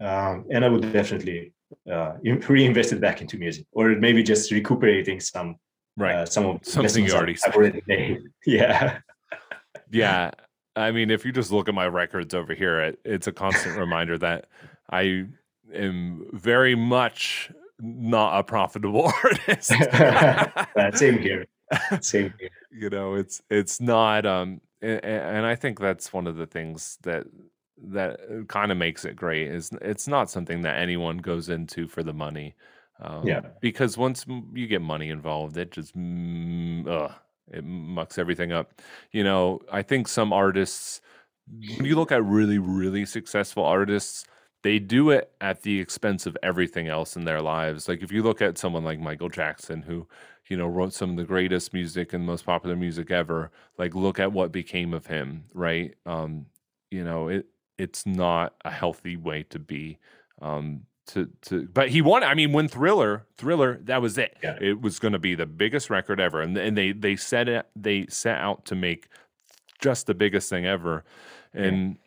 um, 0.00 0.44
and 0.50 0.64
i 0.64 0.68
would 0.68 0.92
definitely 0.92 1.52
uh, 1.90 2.12
reinvest 2.48 2.92
it 2.92 3.00
back 3.00 3.20
into 3.20 3.36
music 3.38 3.66
or 3.72 3.90
maybe 3.96 4.22
just 4.22 4.50
recuperating 4.50 5.20
some 5.20 5.56
Right. 5.96 6.14
uh, 6.16 6.26
some 6.26 6.44
of 6.46 6.60
the 6.60 6.70
Something 6.70 7.04
you 7.04 7.10
I've- 7.10 7.16
already 7.18 7.36
already 7.54 7.82
made. 7.86 8.22
yeah. 8.46 8.98
Yeah. 9.92 10.32
I 10.74 10.90
mean 10.90 11.10
if 11.10 11.24
you 11.24 11.30
just 11.30 11.52
look 11.52 11.68
at 11.68 11.74
my 11.74 11.86
records 11.86 12.34
over 12.34 12.52
here 12.52 12.80
it, 12.80 12.98
it's 13.04 13.28
a 13.28 13.32
constant 13.32 13.78
reminder 13.78 14.18
that 14.18 14.46
i 14.90 15.24
am 15.72 16.26
very 16.32 16.74
much 16.74 17.50
not 17.80 18.38
a 18.38 18.42
profitable 18.42 19.04
artist. 19.24 19.68
Same 20.98 21.18
here. 21.18 21.46
Same 22.00 22.34
here. 22.40 22.50
You 22.72 22.90
know 22.90 23.14
it's 23.14 23.40
it's 23.50 23.80
not 23.80 24.26
um 24.26 24.60
and, 24.82 25.04
and 25.04 25.46
i 25.46 25.54
think 25.54 25.78
that's 25.78 26.12
one 26.12 26.26
of 26.26 26.34
the 26.36 26.46
things 26.46 26.98
that 27.02 27.24
that 27.76 28.20
kind 28.48 28.70
of 28.72 28.78
makes 28.78 29.04
it 29.04 29.16
great 29.16 29.48
is 29.48 29.70
it's 29.82 30.06
not 30.08 30.30
something 30.30 30.62
that 30.62 30.78
anyone 30.78 31.18
goes 31.18 31.48
into 31.48 31.88
for 31.88 32.02
the 32.02 32.12
money 32.12 32.54
um, 33.00 33.26
Yeah. 33.28 33.40
because 33.60 33.98
once 33.98 34.24
you 34.52 34.66
get 34.66 34.80
money 34.80 35.10
involved 35.10 35.56
it 35.56 35.72
just 35.72 35.96
mm, 35.96 36.86
ugh, 36.88 37.12
it 37.50 37.64
mucks 37.64 38.16
everything 38.18 38.52
up. 38.52 38.80
You 39.12 39.24
know 39.24 39.60
i 39.72 39.82
think 39.82 40.08
some 40.08 40.32
artists 40.32 41.00
when 41.76 41.86
you 41.86 41.96
look 41.96 42.12
at 42.12 42.24
really 42.24 42.58
really 42.58 43.04
successful 43.04 43.64
artists 43.64 44.24
they 44.62 44.78
do 44.78 45.10
it 45.10 45.30
at 45.42 45.62
the 45.62 45.78
expense 45.80 46.24
of 46.26 46.38
everything 46.42 46.88
else 46.88 47.16
in 47.16 47.24
their 47.26 47.42
lives. 47.42 47.86
Like 47.86 48.02
if 48.02 48.10
you 48.10 48.22
look 48.22 48.40
at 48.40 48.56
someone 48.58 48.84
like 48.84 48.98
michael 49.00 49.28
jackson 49.28 49.82
who 49.82 50.06
you 50.48 50.56
know 50.56 50.66
wrote 50.66 50.92
some 50.92 51.10
of 51.10 51.16
the 51.16 51.24
greatest 51.24 51.72
music 51.74 52.12
and 52.12 52.24
most 52.24 52.46
popular 52.46 52.76
music 52.76 53.10
ever 53.10 53.50
like 53.78 53.94
look 53.94 54.18
at 54.18 54.32
what 54.32 54.52
became 54.52 54.94
of 54.94 55.06
him 55.06 55.44
right? 55.52 55.94
Um 56.06 56.46
you 56.90 57.04
know 57.04 57.28
it 57.28 57.46
it's 57.78 58.06
not 58.06 58.54
a 58.64 58.70
healthy 58.70 59.16
way 59.16 59.42
to 59.44 59.58
be 59.58 59.98
um 60.40 60.82
to 61.06 61.28
to 61.42 61.68
but 61.68 61.88
he 61.90 62.00
won 62.00 62.22
i 62.24 62.34
mean 62.34 62.52
when 62.52 62.66
thriller 62.68 63.26
thriller 63.36 63.78
that 63.84 64.00
was 64.00 64.16
it 64.16 64.36
Yeah. 64.42 64.56
it 64.60 64.80
was 64.80 64.98
going 64.98 65.12
to 65.12 65.18
be 65.18 65.34
the 65.34 65.46
biggest 65.46 65.90
record 65.90 66.18
ever 66.20 66.40
and, 66.40 66.56
and 66.56 66.76
they 66.78 66.92
they 66.92 67.16
set 67.16 67.48
it 67.48 67.66
they 67.76 68.06
set 68.08 68.38
out 68.38 68.64
to 68.66 68.74
make 68.74 69.08
just 69.82 70.06
the 70.06 70.14
biggest 70.14 70.48
thing 70.48 70.64
ever 70.64 71.04
and 71.52 71.98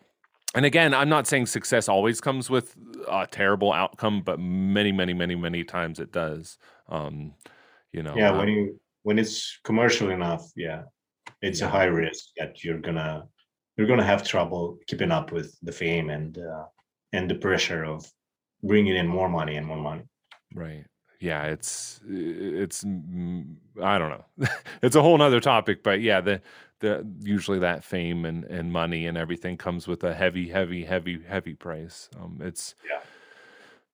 and 0.56 0.65
again 0.65 0.94
i'm 0.95 1.10
not 1.10 1.27
saying 1.27 1.45
success 1.45 1.88
always 1.88 2.19
comes 2.19 2.49
with 2.49 2.76
a 3.07 3.27
terrible 3.30 3.72
outcome 3.72 4.22
but 4.22 4.39
many 4.39 4.91
many 4.91 5.14
many 5.14 5.35
many 5.35 5.64
times 5.64 5.99
it 5.99 6.11
does 6.11 6.57
um 6.89 7.34
you 7.91 8.02
know 8.02 8.15
yeah 8.15 8.31
um, 8.31 8.38
when 8.39 8.48
you 8.48 8.80
when 9.03 9.19
it's 9.19 9.60
commercial 9.64 10.10
enough 10.10 10.49
yeah 10.56 10.84
it's 11.44 11.60
Yeah. 11.61 11.68
a 11.68 11.69
high 11.69 11.85
risk 11.85 12.30
that 12.38 12.64
you're 12.64 12.80
gonna 12.80 13.27
you're 13.78 13.88
gonna 13.88 14.04
have 14.04 14.24
trouble 14.24 14.78
keeping 14.88 15.12
up 15.12 15.32
with 15.32 15.58
the 15.62 15.72
fame 15.72 16.10
and 16.10 16.38
uh, 16.38 16.66
and 17.14 17.30
the 17.30 17.36
pressure 17.36 17.84
of 17.86 18.06
bringing 18.64 18.95
in 18.95 19.08
more 19.08 19.30
money 19.30 19.56
and 19.56 19.66
more 19.66 19.78
money 19.78 20.04
Right. 20.54 20.86
Yeah, 21.20 21.45
it's 21.45 21.99
it's 22.08 22.86
I 22.86 23.98
don't 23.98 24.10
know. 24.10 24.26
it's 24.84 24.95
a 24.95 25.02
whole 25.02 25.18
nother 25.18 25.40
topic, 25.40 25.82
but 25.82 26.02
yeah, 26.02 26.22
the 26.22 26.41
the 26.80 27.08
usually 27.22 27.60
that 27.60 27.84
fame 27.84 28.24
and 28.24 28.44
and 28.44 28.72
money 28.72 29.08
and 29.08 29.18
everything 29.18 29.58
comes 29.58 29.88
with 29.88 30.04
a 30.04 30.14
heavy, 30.14 30.49
heavy, 30.49 30.86
heavy, 30.86 31.20
heavy 31.28 31.56
price. 31.56 32.10
Um, 32.20 32.40
it's 32.44 32.76
Yeah. 32.88 32.99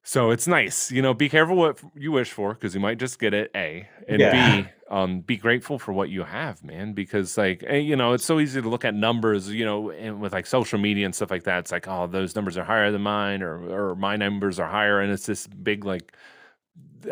So 0.05 0.31
it's 0.31 0.47
nice, 0.47 0.91
you 0.91 1.01
know. 1.01 1.13
Be 1.13 1.29
careful 1.29 1.55
what 1.55 1.81
you 1.95 2.11
wish 2.11 2.31
for 2.31 2.53
because 2.53 2.75
you 2.75 2.81
might 2.81 2.97
just 2.97 3.19
get 3.19 3.33
it. 3.33 3.51
A 3.55 3.87
and 4.09 4.19
Yeah. 4.19 4.61
B, 4.63 4.67
um, 4.93 5.21
be 5.21 5.37
grateful 5.37 5.79
for 5.79 5.91
what 5.91 6.09
you 6.09 6.23
have, 6.23 6.63
man. 6.63 6.93
Because 6.93 7.35
like 7.35 7.63
eh, 7.65 7.77
you 7.77 7.95
know, 7.95 8.13
it's 8.13 8.23
so 8.23 8.39
easy 8.39 8.61
to 8.61 8.69
look 8.69 8.85
at 8.85 8.93
numbers, 8.93 9.49
you 9.49 9.65
know, 9.65 9.89
and 9.89 10.21
with 10.21 10.33
like 10.33 10.45
social 10.45 10.77
media 10.77 11.05
and 11.05 11.15
stuff 11.15 11.31
like 11.31 11.43
that. 11.43 11.59
It's 11.59 11.71
like, 11.71 11.87
oh, 11.87 12.05
those 12.05 12.35
numbers 12.35 12.57
are 12.57 12.63
higher 12.63 12.91
than 12.91 13.01
mine, 13.01 13.41
or 13.41 13.91
or 13.91 13.95
my 13.95 14.15
numbers 14.17 14.59
are 14.59 14.69
higher, 14.69 15.01
and 15.01 15.11
it's 15.11 15.25
this 15.25 15.47
big 15.47 15.83
like 15.83 16.15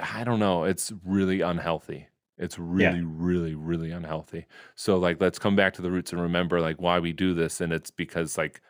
I 0.01 0.23
don't 0.23 0.39
know. 0.39 0.65
It's 0.65 0.93
really 1.03 1.41
unhealthy. 1.41 2.07
It's 2.37 2.57
really, 2.59 3.01
really, 3.03 3.55
really 3.55 3.91
unhealthy. 3.91 4.45
So 4.75 4.97
like 4.97 5.19
let's 5.19 5.39
come 5.39 5.55
back 5.55 5.73
to 5.73 5.81
the 5.81 5.91
roots 5.91 6.11
and 6.11 6.21
remember 6.21 6.61
like 6.61 6.79
why 6.79 6.99
we 6.99 7.13
do 7.13 7.33
this. 7.33 7.61
And 7.61 7.73
it's 7.73 7.91
because 7.91 8.37
like, 8.37 8.61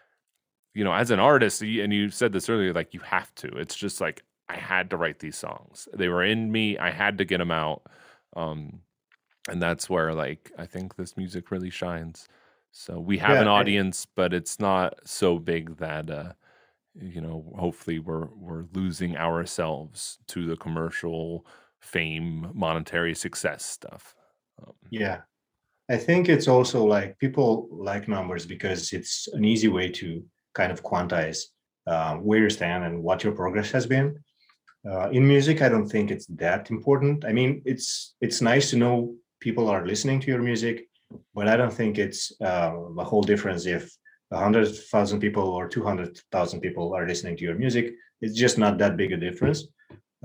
you 0.73 0.83
know, 0.85 0.93
as 0.93 1.11
an 1.11 1.19
artist, 1.19 1.61
and 1.61 1.93
you 1.93 2.09
said 2.09 2.31
this 2.31 2.49
earlier, 2.49 2.73
like 2.73 2.93
you 2.93 3.01
have 3.01 3.33
to. 3.35 3.47
It's 3.57 3.75
just 3.75 3.99
like 3.99 4.23
I 4.47 4.55
had 4.55 4.89
to 4.91 4.97
write 4.97 5.19
these 5.19 5.38
songs. 5.38 5.89
They 5.93 6.07
were 6.07 6.23
in 6.23 6.51
me. 6.51 6.77
I 6.77 6.91
had 6.91 7.17
to 7.17 7.25
get 7.25 7.39
them 7.39 7.51
out. 7.51 7.83
Um, 8.35 8.79
and 9.49 9.61
that's 9.61 9.89
where 9.89 10.13
like 10.13 10.51
I 10.57 10.65
think 10.65 10.95
this 10.95 11.18
music 11.18 11.51
really 11.51 11.69
shines. 11.69 12.27
So 12.72 12.99
we 12.99 13.18
have 13.19 13.39
Yeah, 13.39 13.41
an 13.41 13.47
audience, 13.47 14.05
but 14.05 14.34
it's 14.34 14.59
not 14.59 14.95
so 15.07 15.39
big 15.39 15.77
that 15.77 16.09
uh 16.09 16.34
you 16.95 17.22
know 17.22 17.53
hopefully 17.57 17.99
we're 17.99 18.27
we're 18.35 18.65
losing 18.73 19.18
ourselves 19.18 20.19
to 20.27 20.45
the 20.47 20.57
commercial 20.57 21.45
fame 21.81 22.51
monetary 22.53 23.15
success 23.15 23.65
stuff 23.65 24.15
um, 24.61 24.73
Yeah. 24.89 25.22
I 25.89 25.97
think 25.97 26.30
it's 26.30 26.47
also 26.47 26.85
like 26.85 27.19
people 27.19 27.68
like 27.72 28.07
numbers 28.07 28.45
because 28.45 28.93
it's 28.93 29.27
an 29.34 29.45
easy 29.45 29.68
way 29.68 29.89
to 29.91 30.26
kind 30.53 30.72
of 30.72 30.84
quantize 30.84 31.45
uh, 31.88 32.15
where 32.18 32.39
you 32.39 32.49
stand 32.49 32.85
and 32.85 33.03
what 33.03 33.23
your 33.23 33.34
progress 33.34 33.72
has 33.72 33.88
been. 33.88 34.18
Uh, 34.89 35.09
in 35.11 35.27
music, 35.27 35.61
I 35.61 35.69
don't 35.69 35.89
think 35.89 36.11
it's 36.11 36.27
that 36.27 36.72
important. 36.72 37.26
I 37.26 37.34
mean, 37.34 37.61
it's 37.65 38.15
it's 38.22 38.41
nice 38.41 38.72
to 38.72 38.77
know 38.77 39.15
people 39.41 39.68
are 39.73 39.85
listening 39.85 40.19
to 40.22 40.27
your 40.27 40.41
music, 40.41 40.76
but 41.35 41.47
I 41.47 41.57
don't 41.57 41.73
think 41.73 41.97
it's 41.97 42.31
uh, 42.41 42.72
a 43.03 43.03
whole 43.03 43.23
difference 43.31 43.65
if 43.65 43.84
hundred 44.31 44.68
thousand 44.93 45.19
people 45.19 45.43
or 45.57 45.68
two 45.68 45.84
hundred 45.84 46.18
thousand 46.31 46.61
people 46.61 46.93
are 46.95 47.05
listening 47.11 47.35
to 47.38 47.43
your 47.43 47.55
music. 47.55 47.85
It's 48.22 48.38
just 48.43 48.57
not 48.57 48.77
that 48.77 48.95
big 48.95 49.11
a 49.11 49.18
difference. 49.18 49.59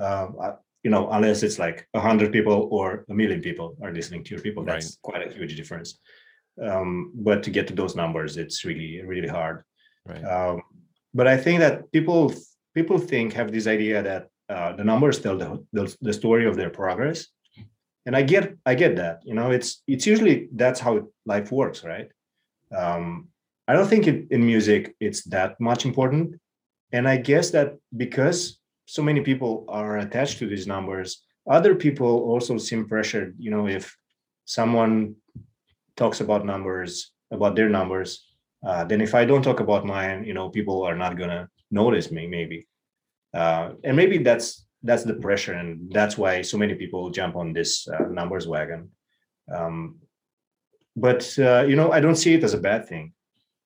Uh, 0.00 0.28
I- 0.46 0.58
you 0.84 0.90
know, 0.90 1.10
unless 1.10 1.42
it's 1.42 1.58
like 1.58 1.78
hundred 1.96 2.30
people 2.30 2.68
or 2.70 3.04
a 3.10 3.14
million 3.20 3.40
people 3.40 3.76
are 3.82 3.92
listening 3.92 4.22
to 4.24 4.30
your 4.34 4.40
people, 4.46 4.62
that's 4.64 4.98
quite 5.02 5.26
a 5.26 5.34
huge 5.34 5.56
difference. 5.56 5.98
Um, 6.62 7.10
but 7.28 7.42
to 7.42 7.50
get 7.50 7.66
to 7.68 7.74
those 7.74 7.96
numbers, 7.96 8.36
it's 8.36 8.64
really, 8.64 9.02
really 9.12 9.26
hard. 9.38 9.56
right 10.10 10.24
Um, 10.24 10.62
but 11.18 11.26
I 11.26 11.36
think 11.44 11.58
that 11.64 11.74
people 11.96 12.32
people 12.78 12.98
think 12.98 13.32
have 13.32 13.50
this 13.50 13.66
idea 13.66 13.96
that 14.10 14.22
uh, 14.54 14.70
the 14.78 14.84
numbers 14.84 15.18
tell 15.18 15.36
the, 15.42 15.50
the 15.72 15.84
the 16.06 16.12
story 16.12 16.44
of 16.46 16.54
their 16.56 16.70
progress, 16.70 17.18
and 18.06 18.16
I 18.16 18.22
get 18.22 18.56
I 18.64 18.74
get 18.74 18.96
that. 18.96 19.20
You 19.24 19.34
know, 19.34 19.50
it's 19.50 19.82
it's 19.86 20.06
usually 20.06 20.48
that's 20.52 20.80
how 20.80 21.08
life 21.26 21.52
works, 21.52 21.84
right? 21.84 22.08
Um, 22.74 23.28
I 23.68 23.74
don't 23.74 23.88
think 23.88 24.06
it, 24.06 24.26
in 24.30 24.46
music 24.46 24.94
it's 25.00 25.24
that 25.24 25.60
much 25.60 25.84
important, 25.84 26.40
and 26.92 27.08
I 27.08 27.16
guess 27.16 27.50
that 27.50 27.74
because 27.96 28.58
so 28.86 29.02
many 29.02 29.20
people 29.20 29.64
are 29.68 29.98
attached 29.98 30.38
to 30.38 30.46
these 30.46 30.66
numbers, 30.66 31.26
other 31.48 31.74
people 31.74 32.22
also 32.30 32.58
seem 32.58 32.88
pressured 32.88 33.34
you 33.38 33.50
know 33.50 33.66
if 33.68 33.96
someone 34.44 35.14
talks 35.96 36.20
about 36.20 36.44
numbers 36.44 37.12
about 37.30 37.56
their 37.56 37.68
numbers 37.68 38.26
uh, 38.66 38.84
then 38.84 39.00
if 39.00 39.14
i 39.14 39.24
don't 39.24 39.42
talk 39.42 39.60
about 39.60 39.86
mine 39.86 40.24
you 40.24 40.34
know 40.34 40.48
people 40.48 40.82
are 40.82 40.96
not 40.96 41.16
gonna 41.16 41.48
notice 41.70 42.10
me 42.10 42.26
maybe 42.26 42.66
uh, 43.34 43.70
and 43.84 43.96
maybe 43.96 44.18
that's 44.18 44.65
that's 44.86 45.04
the 45.04 45.14
pressure 45.14 45.52
and 45.52 45.92
that's 45.92 46.16
why 46.16 46.42
so 46.42 46.56
many 46.56 46.74
people 46.74 47.10
jump 47.10 47.36
on 47.36 47.52
this 47.52 47.88
uh, 47.88 48.04
numbers 48.10 48.46
wagon. 48.46 48.90
Um, 49.52 49.96
but 50.96 51.38
uh, 51.38 51.64
you 51.68 51.76
know 51.76 51.92
i 51.92 52.00
don't 52.00 52.16
see 52.16 52.34
it 52.34 52.44
as 52.44 52.54
a 52.54 52.58
bad 52.68 52.88
thing. 52.88 53.12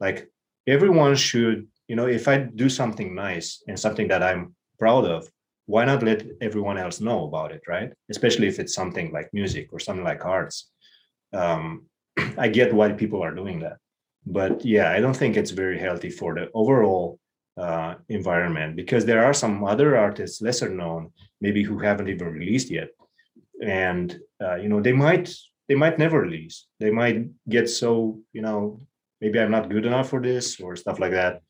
Like 0.00 0.28
everyone 0.66 1.14
should 1.14 1.68
you 1.86 1.96
know 1.96 2.06
if 2.06 2.26
i 2.28 2.38
do 2.38 2.68
something 2.68 3.14
nice 3.14 3.62
and 3.68 3.78
something 3.78 4.08
that 4.08 4.22
i'm 4.22 4.54
proud 4.78 5.04
of 5.04 5.28
why 5.66 5.84
not 5.84 6.02
let 6.02 6.26
everyone 6.40 6.78
else 6.78 7.00
know 7.00 7.24
about 7.26 7.52
it 7.52 7.62
right? 7.68 7.90
Especially 8.10 8.48
if 8.48 8.58
it's 8.58 8.74
something 8.74 9.12
like 9.12 9.30
music 9.32 9.68
or 9.72 9.78
something 9.78 10.04
like 10.04 10.24
arts. 10.24 10.70
Um, 11.32 11.86
i 12.38 12.48
get 12.48 12.74
why 12.74 12.92
people 12.92 13.22
are 13.22 13.34
doing 13.34 13.60
that. 13.60 13.76
But 14.26 14.64
yeah 14.64 14.90
i 14.90 15.00
don't 15.00 15.16
think 15.16 15.36
it's 15.36 15.52
very 15.52 15.78
healthy 15.78 16.10
for 16.10 16.34
the 16.34 16.50
overall 16.52 17.19
uh, 17.60 17.94
environment 18.08 18.76
because 18.76 19.04
there 19.04 19.24
are 19.24 19.34
some 19.34 19.64
other 19.72 19.96
artists 19.96 20.40
lesser 20.40 20.68
known 20.68 21.12
maybe 21.40 21.62
who 21.62 21.78
haven't 21.78 22.08
even 22.08 22.28
released 22.28 22.70
yet. 22.70 22.88
And 23.62 24.18
uh, 24.44 24.56
you 24.62 24.68
know 24.70 24.80
they 24.80 24.92
might 25.06 25.26
they 25.68 25.74
might 25.74 25.98
never 25.98 26.20
release. 26.20 26.66
They 26.80 26.90
might 26.90 27.18
get 27.48 27.68
so 27.68 28.18
you 28.32 28.42
know 28.42 28.78
maybe 29.20 29.38
i'm 29.38 29.50
not 29.50 29.68
good 29.68 29.84
enough 29.84 30.08
for 30.08 30.20
this 30.22 30.60
or 30.60 30.76
stuff 30.76 30.98
like 30.98 31.12
that. 31.12 31.42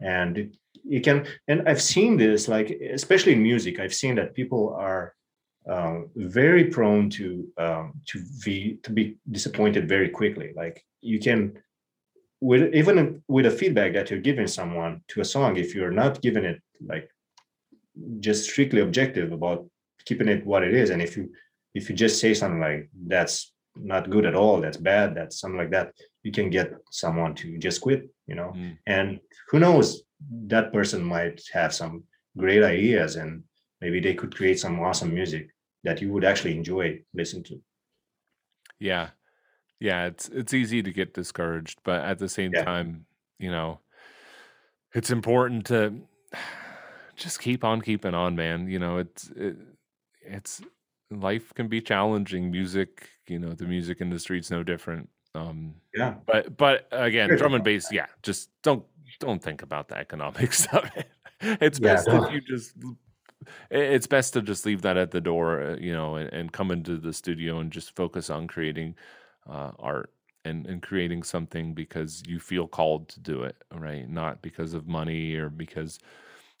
And 0.00 0.38
it, 0.38 0.56
you 0.86 1.00
can 1.00 1.26
and 1.48 1.66
i've 1.68 1.80
seen 1.80 2.18
this 2.18 2.46
like 2.46 2.68
especially 2.92 3.32
in 3.32 3.42
music 3.42 3.80
i've 3.80 3.94
seen 3.94 4.16
that 4.16 4.34
people 4.34 4.76
are 4.78 5.14
um, 5.68 6.10
very 6.14 6.64
prone 6.64 7.08
to 7.10 7.48
um, 7.56 7.94
to 8.06 8.22
be 8.44 8.78
to 8.82 8.92
be 8.92 9.16
disappointed 9.30 9.88
very 9.88 10.08
quickly. 10.08 10.52
Like 10.54 10.84
you 11.00 11.18
can 11.18 11.58
with 12.44 12.74
even 12.74 13.22
with 13.26 13.46
a 13.46 13.50
feedback 13.50 13.94
that 13.94 14.10
you're 14.10 14.28
giving 14.28 14.46
someone 14.46 15.00
to 15.08 15.22
a 15.22 15.24
song 15.24 15.56
if 15.56 15.74
you're 15.74 15.98
not 16.02 16.20
giving 16.20 16.44
it 16.44 16.60
like 16.92 17.08
just 18.20 18.50
strictly 18.50 18.82
objective 18.82 19.32
about 19.32 19.66
keeping 20.04 20.28
it 20.28 20.44
what 20.44 20.62
it 20.62 20.74
is 20.74 20.90
and 20.90 21.00
if 21.00 21.16
you 21.16 21.24
if 21.74 21.88
you 21.88 21.96
just 21.96 22.20
say 22.20 22.34
something 22.34 22.60
like 22.60 22.90
that's 23.06 23.54
not 23.76 24.10
good 24.10 24.26
at 24.26 24.34
all 24.34 24.60
that's 24.60 24.76
bad 24.76 25.14
that's 25.14 25.40
something 25.40 25.56
like 25.56 25.70
that 25.70 25.94
you 26.22 26.30
can 26.30 26.50
get 26.50 26.74
someone 26.90 27.34
to 27.34 27.56
just 27.56 27.80
quit 27.80 28.10
you 28.26 28.34
know? 28.34 28.52
Mm. 28.54 28.76
and 28.86 29.20
who 29.48 29.58
knows 29.58 30.02
that 30.46 30.70
person 30.70 31.02
might 31.02 31.40
have 31.50 31.72
some 31.72 32.04
great 32.36 32.62
ideas 32.62 33.16
and 33.16 33.42
maybe 33.80 34.00
they 34.00 34.14
could 34.14 34.36
create 34.36 34.58
some 34.58 34.78
awesome 34.80 35.14
music 35.14 35.48
that 35.82 36.02
you 36.02 36.12
would 36.12 36.24
actually 36.24 36.56
enjoy 36.56 36.98
listen 37.14 37.42
to. 37.42 37.60
Yeah 38.80 39.08
yeah, 39.84 40.06
it's 40.06 40.28
it's 40.30 40.54
easy 40.54 40.82
to 40.82 40.90
get 40.92 41.12
discouraged, 41.12 41.78
but 41.84 42.02
at 42.02 42.18
the 42.18 42.28
same 42.28 42.54
Yeah. 42.54 42.64
time, 42.64 43.04
you 43.38 43.50
know, 43.50 43.80
it's 44.94 45.10
important 45.10 45.66
to 45.66 46.00
just 47.16 47.40
keep 47.40 47.64
on 47.64 47.80
keeping 47.82 48.14
on, 48.14 48.34
man. 48.34 48.66
You 48.68 48.78
know, 48.78 48.98
it's 48.98 49.30
it, 49.30 49.56
it's 50.22 50.62
life 51.10 51.52
can 51.54 51.68
be 51.68 51.80
challenging. 51.82 52.50
Music, 52.50 53.10
you 53.28 53.38
know, 53.38 53.52
the 53.52 53.66
music 53.66 54.00
industry 54.00 54.38
is 54.38 54.50
no 54.50 54.62
different. 54.62 55.10
Um, 55.34 55.74
Yeah. 55.94 56.14
but 56.26 56.56
but 56.56 56.88
again, 56.90 57.30
Good. 57.30 57.38
drum 57.38 57.54
and 57.54 57.64
bass, 57.64 57.92
yeah, 57.92 58.06
just 58.22 58.50
don't 58.62 58.84
don't 59.20 59.42
think 59.42 59.62
about 59.62 59.88
the 59.88 59.96
economics 59.98 60.66
of 60.72 60.90
it. 60.96 61.10
It's 61.60 61.78
Yeah. 61.78 62.02
best 62.02 62.08
if 62.12 62.30
you 62.30 62.40
just 62.40 62.74
it's 63.70 64.06
best 64.06 64.32
to 64.34 64.42
just 64.42 64.64
leave 64.64 64.82
that 64.82 64.96
at 64.96 65.10
the 65.10 65.20
door, 65.20 65.60
uh, 65.62 65.76
you 65.76 65.92
know, 65.92 66.16
and, 66.16 66.32
and 66.32 66.52
come 66.52 66.70
into 66.70 66.96
the 66.98 67.12
studio 67.12 67.58
and 67.58 67.70
just 67.72 67.94
focus 67.94 68.30
on 68.30 68.46
creating 68.48 68.94
uh, 69.48 69.72
art 69.78 70.10
and, 70.44 70.66
and 70.66 70.82
creating 70.82 71.22
something 71.22 71.74
because 71.74 72.22
you 72.26 72.38
feel 72.38 72.66
called 72.66 73.08
to 73.08 73.20
do 73.20 73.42
it, 73.42 73.56
right? 73.72 74.08
Not 74.08 74.42
because 74.42 74.74
of 74.74 74.86
money 74.86 75.34
or 75.34 75.48
because, 75.48 75.98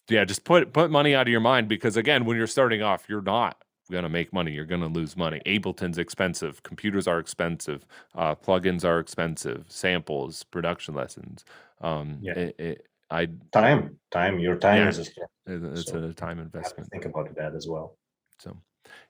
yeah, 0.08 0.24
just 0.24 0.44
put 0.44 0.72
put 0.72 0.90
money 0.90 1.14
out 1.14 1.26
of 1.26 1.30
your 1.30 1.40
mind 1.40 1.68
because 1.68 1.96
again, 1.96 2.24
when 2.24 2.36
you're 2.36 2.46
starting 2.46 2.82
off, 2.82 3.06
you're 3.08 3.22
not 3.22 3.62
gonna 3.90 4.08
make 4.08 4.32
money. 4.32 4.52
You're 4.52 4.64
gonna 4.64 4.88
lose 4.88 5.16
money. 5.16 5.40
Ableton's 5.46 5.98
expensive. 5.98 6.62
Computers 6.62 7.06
are 7.06 7.18
expensive. 7.18 7.86
Uh, 8.14 8.34
plugins 8.34 8.84
are 8.84 8.98
expensive. 8.98 9.66
Samples, 9.68 10.42
production 10.44 10.94
lessons. 10.94 11.44
Um, 11.80 12.18
Yeah. 12.22 12.32
it, 12.32 12.54
it, 12.58 12.86
I 13.10 13.28
Time, 13.52 13.98
time, 14.10 14.38
your 14.38 14.56
time 14.56 14.78
Yeah. 14.78 14.88
is 14.88 14.98
a 14.98 15.02
it's 15.46 15.90
So, 15.90 15.98
a 15.98 16.14
time 16.14 16.38
You 16.38 16.44
have 16.44 16.44
to 16.44 16.58
investment. 16.58 16.90
think 16.90 17.04
about 17.04 17.34
that 17.36 17.54
as 17.54 17.68
well. 17.68 17.98
So, 18.38 18.56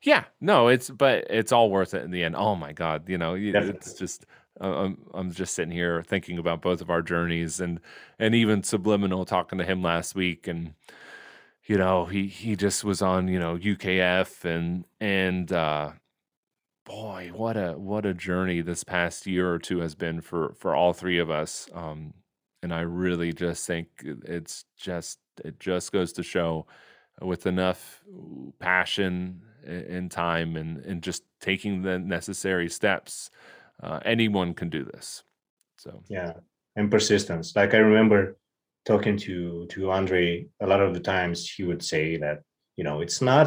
yeah, 0.03 0.25
no, 0.41 0.69
it's 0.69 0.91
but 0.91 1.27
it's 1.31 1.53
all 1.53 1.71
worth 1.71 1.95
it 1.95 2.03
in 2.05 2.11
the 2.11 2.23
end. 2.23 2.37
Oh 2.37 2.55
my 2.55 2.73
God, 2.73 3.09
you 3.09 3.19
know, 3.19 3.35
you- 3.35 3.55
it's 3.59 3.95
just 3.95 4.27
uh, 4.61 4.65
I'm 4.85 4.99
I'm 5.15 5.33
just 5.33 5.55
sitting 5.55 5.73
here 5.73 6.03
thinking 6.03 6.39
about 6.39 6.63
both 6.63 6.81
of 6.81 6.91
our 6.91 7.03
journeys 7.03 7.61
and 7.61 7.81
and 8.19 8.35
even 8.35 8.63
subliminal 8.63 9.25
talking 9.25 9.59
to 9.59 9.65
him 9.65 9.83
last 9.83 10.15
week 10.15 10.47
and 10.47 10.75
you 11.67 11.77
know 11.79 12.05
he 12.07 12.27
he 12.27 12.57
just 12.57 12.85
was 12.85 13.03
on 13.03 13.29
you 13.29 13.39
know 13.39 13.57
UKF 13.57 14.45
and 14.45 14.85
and 15.01 15.53
uh 15.53 15.93
boy 16.85 17.31
what 17.35 17.57
a 17.57 17.73
what 17.73 18.05
a 18.05 18.13
journey 18.15 18.61
this 18.61 18.85
past 18.85 19.27
year 19.27 19.51
or 19.53 19.59
two 19.59 19.79
has 19.81 19.95
been 19.95 20.21
for 20.21 20.55
for 20.55 20.75
all 20.75 20.93
three 20.93 21.19
of 21.19 21.31
us 21.31 21.69
um 21.73 22.13
and 22.63 22.73
I 22.75 22.81
really 22.81 23.33
just 23.33 23.67
think 23.67 23.89
it's 24.05 24.65
just 24.77 25.19
it 25.45 25.59
just 25.61 25.93
goes 25.93 26.13
to 26.15 26.23
show 26.23 26.67
with 27.21 27.47
enough 27.47 28.03
passion 28.59 29.43
and 29.67 30.11
time 30.11 30.57
and 30.57 30.79
and 30.85 31.03
just 31.03 31.23
taking 31.41 31.83
the 31.83 31.99
necessary 31.99 32.69
steps 32.69 33.31
uh, 33.83 34.01
anyone 34.05 34.55
can 34.55 34.69
do 34.69 34.85
this 34.85 35.25
so 35.77 36.03
Yeah. 36.09 36.33
And 36.77 36.91
persistence. 36.91 37.55
Like 37.55 37.73
I 37.75 37.79
remember 37.79 38.37
talking 38.85 39.17
to 39.27 39.67
to 39.73 39.91
Andre 39.91 40.47
a 40.61 40.67
lot 40.67 40.81
of 40.81 40.93
the 40.95 41.01
times 41.01 41.37
he 41.57 41.63
would 41.65 41.83
say 41.83 42.17
that, 42.19 42.39
you 42.77 42.85
know, 42.85 43.01
it's 43.05 43.21
not 43.23 43.47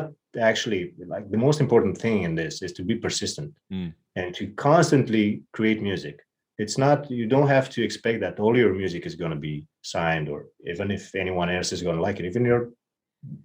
actually 0.50 0.94
like 1.14 1.26
the 1.30 1.38
most 1.38 1.60
important 1.60 1.98
thing 1.98 2.24
in 2.24 2.36
this 2.36 2.62
is 2.62 2.74
to 2.74 2.84
be 2.84 2.96
persistent 2.96 3.52
Mm. 3.72 3.94
and 4.16 4.36
to 4.36 4.44
constantly 4.68 5.26
create 5.58 5.82
music. 5.82 6.16
It's 6.64 6.78
not 6.78 6.98
you 7.12 7.26
don't 7.28 7.50
have 7.58 7.68
to 7.76 7.80
expect 7.84 8.20
that 8.22 8.40
all 8.40 8.56
your 8.58 8.74
music 8.74 9.06
is 9.06 9.16
going 9.16 9.34
to 9.36 9.42
be 9.50 9.66
signed 9.82 10.28
or 10.34 10.40
even 10.72 10.92
if 10.92 11.04
anyone 11.16 11.50
else 11.58 11.70
is 11.76 11.84
going 11.86 11.98
to 11.98 12.06
like 12.08 12.20
it 12.20 12.26
even 12.30 12.46
your 12.46 12.62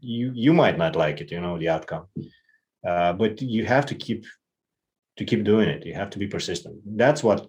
you 0.01 0.27
you 0.44 0.53
might 0.62 0.78
not 0.78 0.94
like 1.05 1.16
it 1.23 1.31
you 1.35 1.40
know 1.40 1.59
the 1.59 1.70
outcome 1.74 2.05
uh, 2.87 3.13
but 3.13 3.41
you 3.41 3.65
have 3.65 3.87
to 3.87 3.95
keep 3.95 4.25
to 5.19 5.25
keep 5.25 5.45
doing 5.45 5.69
it. 5.69 5.85
You 5.85 5.95
have 5.95 6.11
to 6.11 6.19
be 6.19 6.27
persistent. 6.27 6.77
That's 6.97 7.23
what 7.23 7.47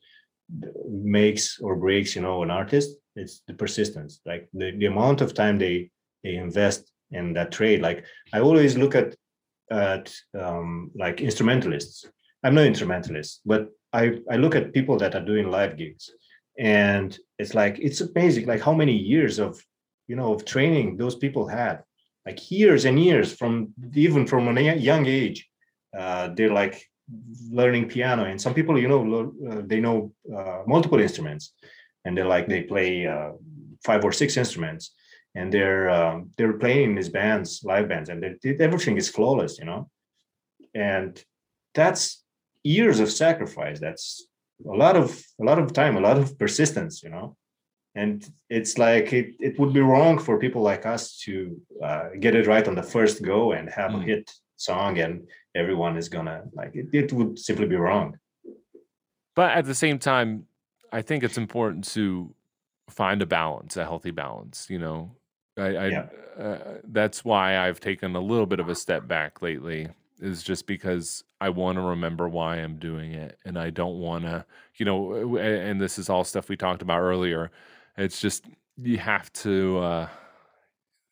makes 0.89 1.59
or 1.59 1.75
breaks 1.75 2.15
you 2.15 2.21
know 2.21 2.43
an 2.43 2.51
artist. 2.51 2.97
It's 3.15 3.41
the 3.47 3.53
persistence. 3.53 4.21
Like 4.25 4.49
the, 4.53 4.71
the 4.71 4.87
amount 4.87 5.21
of 5.21 5.33
time 5.33 5.57
they 5.57 5.89
they 6.23 6.35
invest 6.35 6.91
in 7.11 7.33
that 7.33 7.51
trade. 7.51 7.81
Like 7.81 8.05
i 8.33 8.39
always 8.39 8.77
look 8.77 8.95
at 8.95 9.15
at 9.71 10.13
um, 10.39 10.91
like 10.95 11.21
instrumentalists. 11.21 12.05
I'm 12.43 12.55
no 12.55 12.63
instrumentalist 12.63 13.41
but 13.45 13.69
i 13.93 14.19
i 14.29 14.35
look 14.35 14.55
at 14.55 14.73
people 14.73 14.97
that 14.97 15.15
are 15.15 15.25
doing 15.25 15.49
live 15.49 15.77
gigs. 15.77 16.09
And 16.59 17.17
it's 17.39 17.55
like 17.55 17.79
it's 17.79 18.01
amazing 18.01 18.45
like 18.45 18.61
how 18.61 18.73
many 18.73 18.95
years 18.95 19.39
of 19.39 19.59
you 20.07 20.15
know 20.15 20.33
of 20.33 20.45
training 20.45 20.97
those 20.97 21.15
people 21.15 21.47
had 21.47 21.81
like 22.25 22.51
years 22.51 22.85
and 22.85 23.03
years 23.03 23.33
from 23.33 23.73
even 23.93 24.25
from 24.25 24.57
a 24.57 24.75
young 24.75 25.05
age 25.05 25.49
uh, 25.97 26.29
they're 26.35 26.51
like 26.51 26.89
learning 27.49 27.89
piano. 27.89 28.25
And 28.25 28.41
some 28.41 28.53
people 28.53 28.79
you 28.79 28.87
know 28.87 29.33
uh, 29.49 29.61
they 29.65 29.79
know 29.79 30.13
uh, 30.35 30.63
multiple 30.65 30.99
instruments. 30.99 31.53
And 32.05 32.17
they're 32.17 32.27
like 32.27 32.47
they 32.47 32.63
play 32.63 33.07
uh, 33.07 33.31
five 33.83 34.03
or 34.03 34.11
six 34.11 34.35
instruments. 34.37 34.93
And 35.35 35.51
they're 35.51 35.89
um, 35.89 36.31
they're 36.37 36.53
playing 36.53 36.91
in 36.91 36.95
these 36.95 37.09
bands 37.09 37.61
live 37.63 37.87
bands. 37.87 38.09
And 38.09 38.23
everything 38.59 38.97
is 38.97 39.09
flawless 39.09 39.57
you 39.59 39.65
know? 39.65 39.89
And 40.75 41.23
that's 41.73 42.23
years 42.63 42.99
of 42.99 43.11
sacrifice. 43.11 43.79
That's 43.79 44.27
a 44.65 44.75
lot 44.75 44.95
of 44.95 45.23
a 45.39 45.43
lot 45.43 45.59
of 45.59 45.73
time 45.73 45.97
a 45.97 45.99
lot 45.99 46.17
of 46.17 46.37
persistence 46.37 47.03
you 47.03 47.09
know 47.09 47.35
and 47.95 48.27
it's 48.49 48.77
like 48.77 49.13
it, 49.13 49.35
it 49.39 49.59
would 49.59 49.73
be 49.73 49.79
wrong 49.79 50.17
for 50.17 50.39
people 50.39 50.61
like 50.61 50.85
us 50.85 51.17
to 51.19 51.59
uh, 51.83 52.09
get 52.19 52.35
it 52.35 52.47
right 52.47 52.67
on 52.67 52.75
the 52.75 52.83
first 52.83 53.23
go 53.23 53.51
and 53.51 53.69
have 53.69 53.91
Mm. 53.91 54.01
a 54.01 54.03
hit 54.03 54.31
song 54.55 54.99
and 54.99 55.27
everyone 55.55 55.97
is 55.97 56.09
gonna 56.09 56.43
like 56.53 56.75
it, 56.75 56.87
it 56.93 57.11
would 57.13 57.37
simply 57.37 57.65
be 57.67 57.75
wrong 57.75 58.17
but 59.35 59.51
at 59.51 59.65
the 59.65 59.75
same 59.75 59.99
time 59.99 60.45
i 60.91 61.01
think 61.01 61.23
it's 61.23 61.37
important 61.37 61.83
to 61.83 62.33
find 62.89 63.21
a 63.21 63.25
balance 63.25 63.75
a 63.77 63.83
healthy 63.83 64.11
balance 64.11 64.67
you 64.69 64.79
know 64.79 65.11
i, 65.57 65.61
I 65.75 65.87
Yeah. 65.87 66.05
uh, 66.39 66.57
that's 66.85 67.25
why 67.25 67.57
i've 67.57 67.79
taken 67.79 68.15
a 68.15 68.21
little 68.21 68.45
bit 68.45 68.59
of 68.59 68.69
a 68.69 68.75
step 68.75 69.07
back 69.07 69.41
lately 69.41 69.87
is 70.21 70.43
just 70.43 70.65
because 70.65 71.23
i 71.41 71.49
want 71.49 71.77
to 71.77 71.81
remember 71.81 72.29
why 72.29 72.55
i'm 72.57 72.77
doing 72.77 73.11
it 73.13 73.37
and 73.43 73.57
i 73.57 73.69
don't 73.69 73.99
want 73.99 74.23
to 74.23 74.45
you 74.77 74.85
know 74.85 75.35
and 75.37 75.81
this 75.81 75.99
is 75.99 76.09
all 76.09 76.23
stuff 76.23 76.47
we 76.47 76.55
talked 76.55 76.81
about 76.81 77.01
earlier 77.01 77.51
it's 77.97 78.19
just 78.19 78.45
you 78.77 78.97
have 78.97 79.31
to 79.33 79.79
uh 79.79 80.07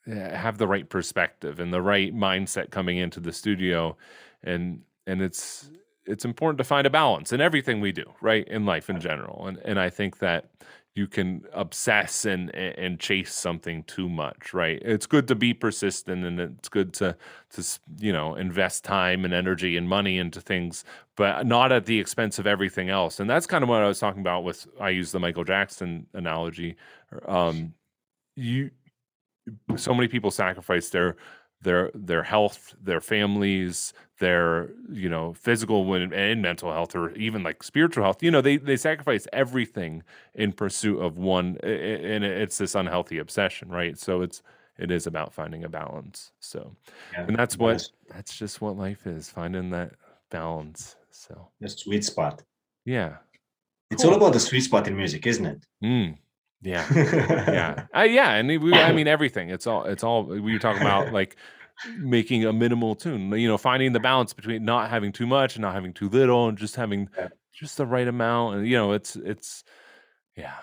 have 0.07 0.57
the 0.57 0.67
right 0.67 0.89
perspective 0.89 1.59
and 1.59 1.71
the 1.71 1.81
right 1.81 2.13
mindset 2.13 2.71
coming 2.71 2.97
into 2.97 3.19
the 3.19 3.31
studio 3.31 3.95
and 4.43 4.81
and 5.07 5.21
it's 5.21 5.69
it's 6.05 6.25
important 6.25 6.57
to 6.57 6.63
find 6.63 6.87
a 6.87 6.89
balance 6.89 7.31
in 7.31 7.41
everything 7.41 7.79
we 7.79 7.91
do, 7.91 8.03
right? 8.21 8.47
In 8.47 8.65
life 8.65 8.89
in 8.89 8.99
general. 8.99 9.47
And 9.47 9.57
and 9.63 9.79
I 9.79 9.89
think 9.89 10.19
that 10.19 10.49
you 10.93 11.07
can 11.07 11.43
obsess 11.53 12.25
and 12.25 12.53
and 12.53 12.99
chase 12.99 13.33
something 13.33 13.83
too 13.83 14.09
much, 14.09 14.53
right? 14.53 14.81
It's 14.83 15.05
good 15.05 15.27
to 15.29 15.35
be 15.35 15.53
persistent 15.53 16.25
and 16.25 16.39
it's 16.39 16.69
good 16.69 16.93
to 16.95 17.15
to 17.51 17.79
you 17.99 18.11
know 18.11 18.35
invest 18.35 18.83
time 18.83 19.23
and 19.23 19.33
energy 19.33 19.77
and 19.77 19.87
money 19.87 20.17
into 20.17 20.41
things, 20.41 20.83
but 21.15 21.45
not 21.45 21.71
at 21.71 21.85
the 21.85 21.99
expense 21.99 22.39
of 22.39 22.47
everything 22.47 22.89
else. 22.89 23.19
And 23.19 23.29
that's 23.29 23.47
kind 23.47 23.63
of 23.63 23.69
what 23.69 23.81
I 23.81 23.87
was 23.87 23.99
talking 23.99 24.21
about 24.21 24.43
with 24.43 24.67
I 24.79 24.89
use 24.89 25.11
the 25.11 25.19
Michael 25.19 25.45
Jackson 25.45 26.07
analogy. 26.13 26.75
Um, 27.25 27.73
you 28.35 28.71
so 29.75 29.93
many 29.93 30.07
people 30.07 30.31
sacrifice 30.31 30.89
their 30.89 31.15
their 31.61 31.91
their 31.93 32.23
health, 32.23 32.75
their 32.81 33.01
families, 33.01 33.93
their 34.19 34.69
you 34.91 35.09
know 35.09 35.33
physical 35.33 35.93
and 35.93 36.41
mental 36.41 36.71
health, 36.71 36.95
or 36.95 37.11
even 37.15 37.43
like 37.43 37.63
spiritual 37.63 38.03
health. 38.03 38.23
You 38.23 38.31
know, 38.31 38.41
they 38.41 38.57
they 38.57 38.77
sacrifice 38.77 39.27
everything 39.33 40.03
in 40.33 40.53
pursuit 40.53 40.99
of 40.99 41.17
one, 41.17 41.57
and 41.63 42.23
it's 42.23 42.57
this 42.57 42.75
unhealthy 42.75 43.17
obsession, 43.19 43.69
right? 43.69 43.97
So 43.97 44.21
it's 44.21 44.41
it 44.77 44.91
is 44.91 45.07
about 45.07 45.33
finding 45.33 45.63
a 45.63 45.69
balance. 45.69 46.31
So, 46.39 46.75
yeah, 47.13 47.25
and 47.27 47.35
that's 47.35 47.57
what 47.57 47.87
that's 48.09 48.37
just 48.37 48.61
what 48.61 48.77
life 48.77 49.05
is, 49.05 49.29
finding 49.29 49.69
that 49.71 49.93
balance. 50.29 50.95
So 51.11 51.49
the 51.59 51.69
sweet 51.69 52.03
spot. 52.03 52.41
Yeah, 52.85 53.17
it's 53.91 54.03
cool. 54.03 54.11
all 54.11 54.17
about 54.17 54.33
the 54.33 54.39
sweet 54.39 54.61
spot 54.61 54.87
in 54.87 54.95
music, 54.95 55.27
isn't 55.27 55.45
it? 55.45 55.65
Mm. 55.83 56.17
Yeah, 56.61 56.85
yeah, 56.93 57.85
uh, 57.95 58.03
yeah, 58.03 58.33
and 58.33 58.47
we, 58.47 58.73
I 58.73 58.91
mean 58.91 59.07
everything. 59.15 59.49
It's 59.49 59.65
all, 59.65 59.83
it's 59.85 60.03
all. 60.03 60.23
We 60.23 60.41
were 60.41 60.59
talking 60.59 60.81
about 60.81 61.11
like 61.11 61.35
making 61.97 62.45
a 62.45 62.53
minimal 62.53 62.95
tune. 62.95 63.31
You 63.31 63.47
know, 63.47 63.57
finding 63.57 63.93
the 63.93 63.99
balance 63.99 64.33
between 64.33 64.63
not 64.63 64.89
having 64.89 65.11
too 65.11 65.25
much 65.25 65.55
and 65.55 65.61
not 65.61 65.73
having 65.73 65.93
too 65.93 66.09
little, 66.09 66.47
and 66.47 66.57
just 66.57 66.75
having 66.75 67.09
just 67.53 67.77
the 67.77 67.85
right 67.85 68.07
amount. 68.07 68.57
And 68.57 68.67
you 68.67 68.77
know, 68.77 68.91
it's, 68.91 69.15
it's, 69.15 69.63
yeah, 70.35 70.55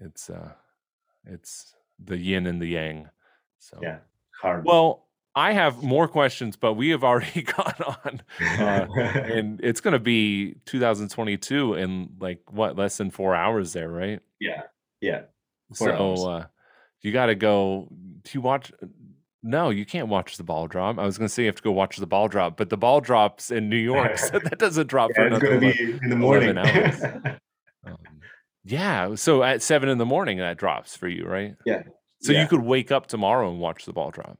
it's, 0.00 0.30
uh, 0.30 0.52
it's 1.26 1.74
the 2.02 2.16
yin 2.16 2.46
and 2.46 2.60
the 2.60 2.66
yang. 2.66 3.08
So 3.58 3.78
yeah, 3.82 3.98
hard. 4.40 4.64
Well, 4.64 5.06
I 5.34 5.52
have 5.52 5.82
more 5.82 6.08
questions, 6.08 6.56
but 6.56 6.74
we 6.74 6.90
have 6.90 7.04
already 7.04 7.42
gone 7.56 7.74
on, 8.04 8.22
uh, 8.40 8.86
and 8.96 9.60
it's 9.62 9.80
going 9.80 9.92
to 9.92 9.98
be 9.98 10.56
2022 10.64 11.74
in 11.74 12.10
like 12.20 12.40
what 12.50 12.76
less 12.76 12.96
than 12.96 13.10
four 13.10 13.34
hours 13.34 13.72
there, 13.72 13.90
right? 13.90 14.20
Yeah, 14.40 14.62
yeah. 15.00 15.22
So 15.72 16.14
uh, 16.28 16.46
you 17.02 17.12
got 17.12 17.26
to 17.26 17.34
go. 17.34 17.88
Do 17.90 18.30
you 18.32 18.40
watch? 18.40 18.72
No, 19.42 19.70
you 19.70 19.86
can't 19.86 20.08
watch 20.08 20.36
the 20.36 20.42
ball 20.42 20.66
drop. 20.66 20.98
I 20.98 21.04
was 21.04 21.18
going 21.18 21.28
to 21.28 21.32
say 21.32 21.42
you 21.42 21.48
have 21.48 21.56
to 21.56 21.62
go 21.62 21.70
watch 21.70 21.98
the 21.98 22.06
ball 22.06 22.26
drop, 22.28 22.56
but 22.56 22.68
the 22.68 22.76
ball 22.76 23.00
drops 23.00 23.50
in 23.50 23.68
New 23.68 23.76
York, 23.76 24.18
so 24.18 24.38
that 24.44 24.58
doesn't 24.58 24.88
drop 24.88 25.10
yeah, 25.10 25.16
for 25.16 25.26
another 25.26 25.46
it's 25.46 25.60
going 25.60 25.72
to 25.72 25.98
be 25.98 26.04
in 26.04 26.10
the 26.10 26.16
morning. 26.16 26.58
um, 27.86 27.96
yeah, 28.64 29.14
so 29.14 29.42
at 29.42 29.62
seven 29.62 29.88
in 29.88 29.98
the 29.98 30.06
morning 30.06 30.38
that 30.38 30.56
drops 30.56 30.96
for 30.96 31.06
you, 31.06 31.24
right? 31.26 31.54
Yeah. 31.64 31.82
So 32.22 32.32
yeah. 32.32 32.42
you 32.42 32.48
could 32.48 32.62
wake 32.62 32.90
up 32.90 33.06
tomorrow 33.06 33.48
and 33.50 33.60
watch 33.60 33.84
the 33.84 33.92
ball 33.92 34.10
drop. 34.10 34.38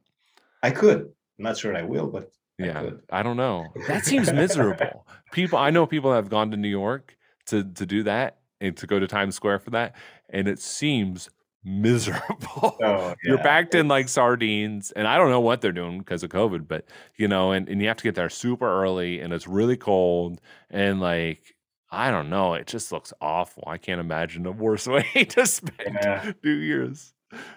I 0.63 0.71
could. 0.71 0.99
I'm 1.39 1.45
not 1.45 1.57
sure 1.57 1.77
I 1.77 1.83
will, 1.83 2.09
but 2.09 2.33
yeah, 2.59 2.91
I, 3.13 3.21
I 3.21 3.23
don't 3.23 3.37
know. 3.37 3.67
That 3.87 4.05
seems 4.05 4.33
miserable. 4.33 5.07
people, 5.31 5.59
I 5.59 5.71
know 5.71 5.87
people 5.87 6.11
that 6.11 6.17
have 6.17 6.31
gone 6.31 6.51
to 6.51 6.57
New 6.57 6.69
York 6.69 7.17
to 7.47 7.63
to 7.63 7.87
do 7.87 8.03
that 8.05 8.39
and 8.61 8.77
to 8.77 8.87
go 8.87 8.99
to 8.99 9.07
Times 9.07 9.35
Square 9.35 9.61
for 9.61 9.71
that, 9.71 9.95
and 10.31 10.49
it 10.49 10.59
seems 10.59 11.29
miserable. 11.65 12.47
Oh, 12.55 12.77
yeah. 12.81 13.15
You're 13.25 13.39
backed 13.39 13.75
in 13.75 13.89
like 13.89 14.09
sardines, 14.09 14.93
and 14.93 15.07
I 15.07 15.17
don't 15.19 15.31
know 15.31 15.41
what 15.41 15.61
they're 15.61 15.73
doing 15.73 15.99
because 15.99 16.23
of 16.23 16.31
COVID, 16.31 16.69
but 16.69 16.87
you 17.17 17.29
know, 17.29 17.53
and, 17.53 17.69
and 17.69 17.81
you 17.83 17.89
have 17.89 17.97
to 17.99 18.05
get 18.05 18.15
there 18.15 18.31
super 18.31 18.83
early, 18.83 19.21
and 19.21 19.33
it's 19.33 19.47
really 19.47 19.77
cold, 19.77 20.41
and 20.71 21.01
like 21.01 21.57
I 21.91 22.11
don't 22.11 22.31
know, 22.31 22.55
it 22.55 22.67
just 22.67 22.93
looks 22.93 23.13
awful. 23.21 23.65
I 23.67 23.79
can't 23.79 24.01
imagine 24.01 24.47
a 24.47 24.53
worse 24.53 24.87
way 24.87 25.03
to 25.31 25.47
spend 25.47 25.99
yeah. 26.03 26.33
New 26.43 26.53
Year's. 26.53 27.13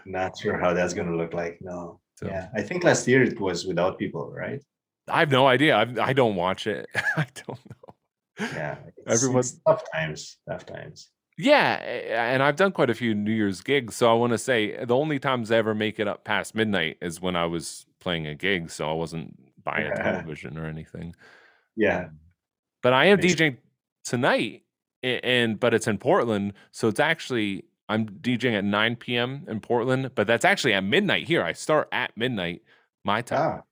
Not 0.05 0.37
sure 0.37 0.57
how 0.57 0.73
that's 0.73 0.93
gonna 0.93 1.15
look 1.15 1.33
like. 1.33 1.59
No. 1.61 1.99
So. 2.15 2.27
Yeah, 2.27 2.49
I 2.53 2.61
think 2.61 2.83
last 2.83 3.07
year 3.07 3.23
it 3.23 3.39
was 3.39 3.65
without 3.65 3.97
people, 3.97 4.31
right? 4.35 4.61
I 5.07 5.19
have 5.19 5.31
no 5.31 5.47
idea. 5.47 5.75
I, 5.75 6.09
I 6.09 6.13
don't 6.13 6.35
watch 6.35 6.67
it. 6.67 6.87
I 6.95 7.25
don't 7.33 7.59
know. 7.69 7.78
Yeah, 8.39 8.77
everyone's 9.07 9.59
tough 9.67 9.83
times. 9.91 10.37
Tough 10.47 10.65
times. 10.65 11.09
Yeah, 11.41 11.75
and 11.75 12.43
I've 12.43 12.57
done 12.57 12.73
quite 12.73 12.89
a 12.89 12.93
few 12.93 13.15
New 13.15 13.31
Year's 13.31 13.61
gigs, 13.61 13.95
so 13.95 14.11
I 14.11 14.13
want 14.13 14.33
to 14.33 14.37
say 14.37 14.83
the 14.83 14.95
only 14.95 15.19
times 15.19 15.51
I 15.51 15.55
ever 15.55 15.73
make 15.73 15.97
it 15.97 16.05
up 16.05 16.25
past 16.25 16.53
midnight 16.53 16.97
is 17.01 17.21
when 17.21 17.37
I 17.37 17.45
was 17.45 17.85
playing 18.01 18.27
a 18.27 18.35
gig, 18.35 18.69
so 18.69 18.89
I 18.89 18.93
wasn't 18.93 19.39
buying 19.63 19.87
a 19.87 19.95
television 20.03 20.57
or 20.57 20.65
anything. 20.65 21.15
Yeah, 21.77 22.05
um, 22.05 22.19
but 22.83 22.91
I 22.91 23.05
am 23.05 23.19
DJing 23.19 23.55
tonight, 24.03 24.63
and 25.01 25.57
but 25.57 25.73
it's 25.73 25.87
in 25.87 25.97
Portland, 25.97 26.53
so 26.71 26.89
it's 26.89 26.99
actually 26.99 27.63
I'm 27.87 28.09
DJing 28.09 28.57
at 28.57 28.65
9 28.65 28.97
p.m. 28.97 29.45
in 29.47 29.61
Portland, 29.61 30.11
but 30.15 30.27
that's 30.27 30.43
actually 30.43 30.73
at 30.73 30.83
midnight 30.83 31.25
here. 31.25 31.41
I 31.41 31.53
start 31.53 31.87
at 31.93 32.17
midnight 32.17 32.63
my 33.05 33.21
time. 33.21 33.59
Ah, 33.59 33.63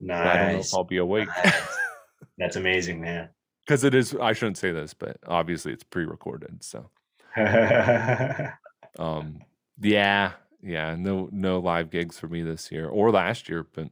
nice. 0.00 0.26
I 0.26 0.36
don't 0.36 0.52
know 0.52 0.58
if 0.60 0.74
I'll 0.74 0.84
be 0.84 0.98
awake. 0.98 1.28
Nice. 1.44 1.78
That's 2.38 2.56
amazing, 2.56 3.00
man 3.00 3.28
because 3.64 3.84
it 3.84 3.94
is 3.94 4.14
i 4.20 4.32
shouldn't 4.32 4.58
say 4.58 4.72
this 4.72 4.94
but 4.94 5.16
obviously 5.26 5.72
it's 5.72 5.84
pre-recorded 5.84 6.62
so. 6.62 6.90
Um 8.98 9.40
yeah 9.80 10.32
yeah 10.62 10.94
no 10.98 11.28
no 11.32 11.60
live 11.60 11.90
gigs 11.90 12.18
for 12.18 12.28
me 12.28 12.42
this 12.42 12.70
year 12.70 12.88
or 12.88 13.10
last 13.10 13.48
year 13.48 13.66
but 13.74 13.88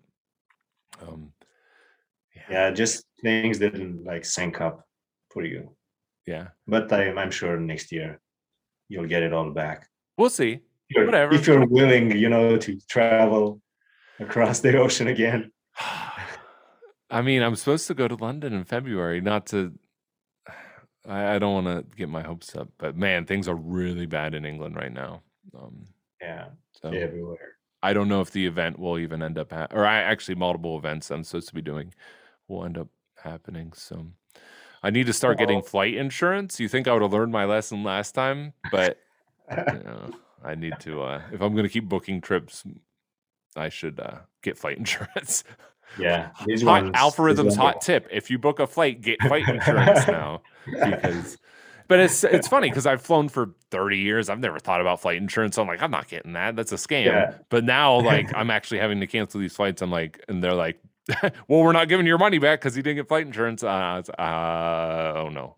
um 1.02 1.32
yeah, 2.36 2.42
yeah 2.50 2.70
just 2.70 3.06
things 3.22 3.58
didn't 3.58 4.04
like 4.04 4.24
sync 4.24 4.60
up 4.60 4.86
for 5.30 5.44
you. 5.44 5.74
Yeah. 6.26 6.48
But 6.66 6.92
I, 6.92 7.10
i'm 7.12 7.30
sure 7.30 7.58
next 7.58 7.92
year 7.92 8.20
you'll 8.88 9.06
get 9.06 9.22
it 9.22 9.32
all 9.32 9.50
back. 9.50 9.88
We'll 10.18 10.30
see. 10.30 10.60
If 10.90 11.06
whatever. 11.06 11.34
if 11.34 11.46
you're 11.46 11.66
willing 11.66 12.16
you 12.16 12.28
know 12.28 12.56
to 12.58 12.78
travel 12.88 13.62
across 14.18 14.60
the 14.60 14.76
ocean 14.76 15.08
again 15.08 15.50
I 17.10 17.22
mean, 17.22 17.42
I'm 17.42 17.56
supposed 17.56 17.86
to 17.88 17.94
go 17.94 18.08
to 18.08 18.14
London 18.14 18.52
in 18.52 18.64
February. 18.64 19.20
Not 19.20 19.46
to, 19.46 19.72
I, 21.08 21.34
I 21.34 21.38
don't 21.38 21.64
want 21.64 21.90
to 21.90 21.96
get 21.96 22.08
my 22.08 22.22
hopes 22.22 22.54
up, 22.54 22.68
but 22.78 22.96
man, 22.96 23.26
things 23.26 23.48
are 23.48 23.54
really 23.54 24.06
bad 24.06 24.34
in 24.34 24.44
England 24.44 24.76
right 24.76 24.92
now. 24.92 25.22
Um, 25.58 25.86
yeah, 26.20 26.46
so 26.72 26.90
everywhere. 26.90 27.56
I 27.82 27.92
don't 27.92 28.08
know 28.08 28.20
if 28.20 28.30
the 28.30 28.46
event 28.46 28.78
will 28.78 28.98
even 28.98 29.22
end 29.22 29.38
up, 29.38 29.52
ha- 29.52 29.68
or 29.70 29.86
I 29.86 29.98
actually 29.98 30.34
multiple 30.34 30.76
events 30.76 31.10
I'm 31.10 31.24
supposed 31.24 31.48
to 31.48 31.54
be 31.54 31.62
doing 31.62 31.94
will 32.46 32.64
end 32.64 32.76
up 32.76 32.88
happening. 33.16 33.72
So 33.74 34.06
I 34.82 34.90
need 34.90 35.06
to 35.06 35.12
start 35.12 35.38
getting 35.38 35.62
flight 35.62 35.94
insurance. 35.94 36.60
You 36.60 36.68
think 36.68 36.88
I 36.88 36.92
would 36.92 37.02
have 37.02 37.12
learned 37.12 37.32
my 37.32 37.44
lesson 37.46 37.82
last 37.82 38.12
time, 38.12 38.52
but 38.70 38.98
you 39.50 39.56
know, 39.84 40.10
I 40.44 40.54
need 40.54 40.74
to. 40.80 41.02
Uh, 41.02 41.22
if 41.32 41.40
I'm 41.40 41.52
going 41.54 41.64
to 41.64 41.70
keep 41.70 41.88
booking 41.88 42.20
trips, 42.20 42.64
I 43.56 43.68
should 43.68 43.98
uh, 43.98 44.20
get 44.42 44.58
flight 44.58 44.78
insurance. 44.78 45.44
Yeah, 45.98 46.30
these 46.46 46.62
hot 46.62 46.84
ones, 46.84 46.96
algorithms. 46.96 47.56
Hot 47.56 47.80
tip: 47.80 48.08
if 48.10 48.30
you 48.30 48.38
book 48.38 48.60
a 48.60 48.66
flight, 48.66 49.00
get 49.00 49.20
flight 49.22 49.48
insurance 49.48 50.06
now 50.06 50.42
because. 50.66 51.38
But 51.90 51.98
it's 51.98 52.22
it's 52.22 52.46
funny 52.46 52.68
because 52.68 52.86
I've 52.86 53.02
flown 53.02 53.28
for 53.28 53.52
30 53.72 53.98
years. 53.98 54.28
I've 54.28 54.38
never 54.38 54.60
thought 54.60 54.80
about 54.80 55.00
flight 55.00 55.16
insurance. 55.16 55.58
I'm 55.58 55.66
like, 55.66 55.82
I'm 55.82 55.90
not 55.90 56.06
getting 56.06 56.34
that. 56.34 56.54
That's 56.54 56.70
a 56.70 56.76
scam. 56.76 57.06
Yeah. 57.06 57.34
But 57.48 57.64
now, 57.64 57.96
like, 58.04 58.32
I'm 58.32 58.48
actually 58.48 58.78
having 58.78 59.00
to 59.00 59.08
cancel 59.08 59.40
these 59.40 59.56
flights. 59.56 59.82
I'm 59.82 59.90
like, 59.90 60.24
and 60.28 60.40
they're 60.40 60.54
like, 60.54 60.80
well, 61.48 61.64
we're 61.64 61.72
not 61.72 61.88
giving 61.88 62.06
your 62.06 62.16
money 62.16 62.38
back 62.38 62.60
because 62.60 62.76
you 62.76 62.84
didn't 62.84 62.98
get 62.98 63.08
flight 63.08 63.26
insurance. 63.26 63.64
Uh, 63.64 64.02
uh 64.16 65.14
oh 65.16 65.30
no. 65.30 65.56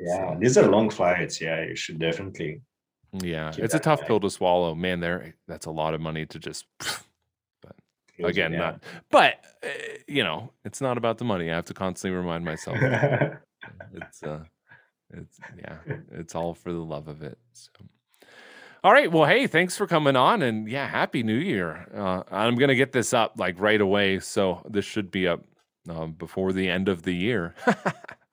yeah, 0.00 0.34
these 0.36 0.58
are 0.58 0.66
long 0.66 0.90
flights. 0.90 1.40
Yeah, 1.40 1.64
you 1.64 1.76
should 1.76 2.00
definitely. 2.00 2.62
Yeah, 3.12 3.52
it's 3.56 3.74
a 3.74 3.78
tough 3.78 4.04
pill 4.06 4.18
to 4.18 4.30
swallow, 4.30 4.74
man. 4.74 4.98
There, 4.98 5.36
that's 5.46 5.66
a 5.66 5.70
lot 5.70 5.94
of 5.94 6.00
money 6.00 6.26
to 6.26 6.40
just 6.40 6.66
again, 8.24 8.52
not, 8.52 8.82
but 9.10 9.34
uh, 9.62 9.68
you 10.06 10.22
know, 10.24 10.52
it's 10.64 10.80
not 10.80 10.98
about 10.98 11.18
the 11.18 11.24
money. 11.24 11.50
I 11.50 11.54
have 11.54 11.66
to 11.66 11.74
constantly 11.74 12.16
remind 12.16 12.44
myself. 12.44 12.78
it's, 12.80 14.22
uh, 14.22 14.44
it's, 15.12 15.38
yeah, 15.58 15.78
it's 16.12 16.34
all 16.34 16.54
for 16.54 16.72
the 16.72 16.78
love 16.78 17.08
of 17.08 17.22
it. 17.22 17.38
So. 17.52 17.70
All 18.82 18.92
right. 18.92 19.12
Well, 19.12 19.26
hey, 19.26 19.46
thanks 19.46 19.76
for 19.76 19.86
coming 19.86 20.16
on, 20.16 20.40
and 20.40 20.68
yeah, 20.68 20.88
happy 20.88 21.22
New 21.22 21.36
Year. 21.36 21.86
Uh, 21.94 22.22
I'm 22.30 22.56
gonna 22.56 22.74
get 22.74 22.92
this 22.92 23.12
up 23.12 23.34
like 23.36 23.60
right 23.60 23.80
away, 23.80 24.20
so 24.20 24.62
this 24.68 24.86
should 24.86 25.10
be 25.10 25.28
up 25.28 25.44
um, 25.88 26.12
before 26.12 26.52
the 26.52 26.68
end 26.68 26.88
of 26.88 27.02
the 27.02 27.14
year. 27.14 27.54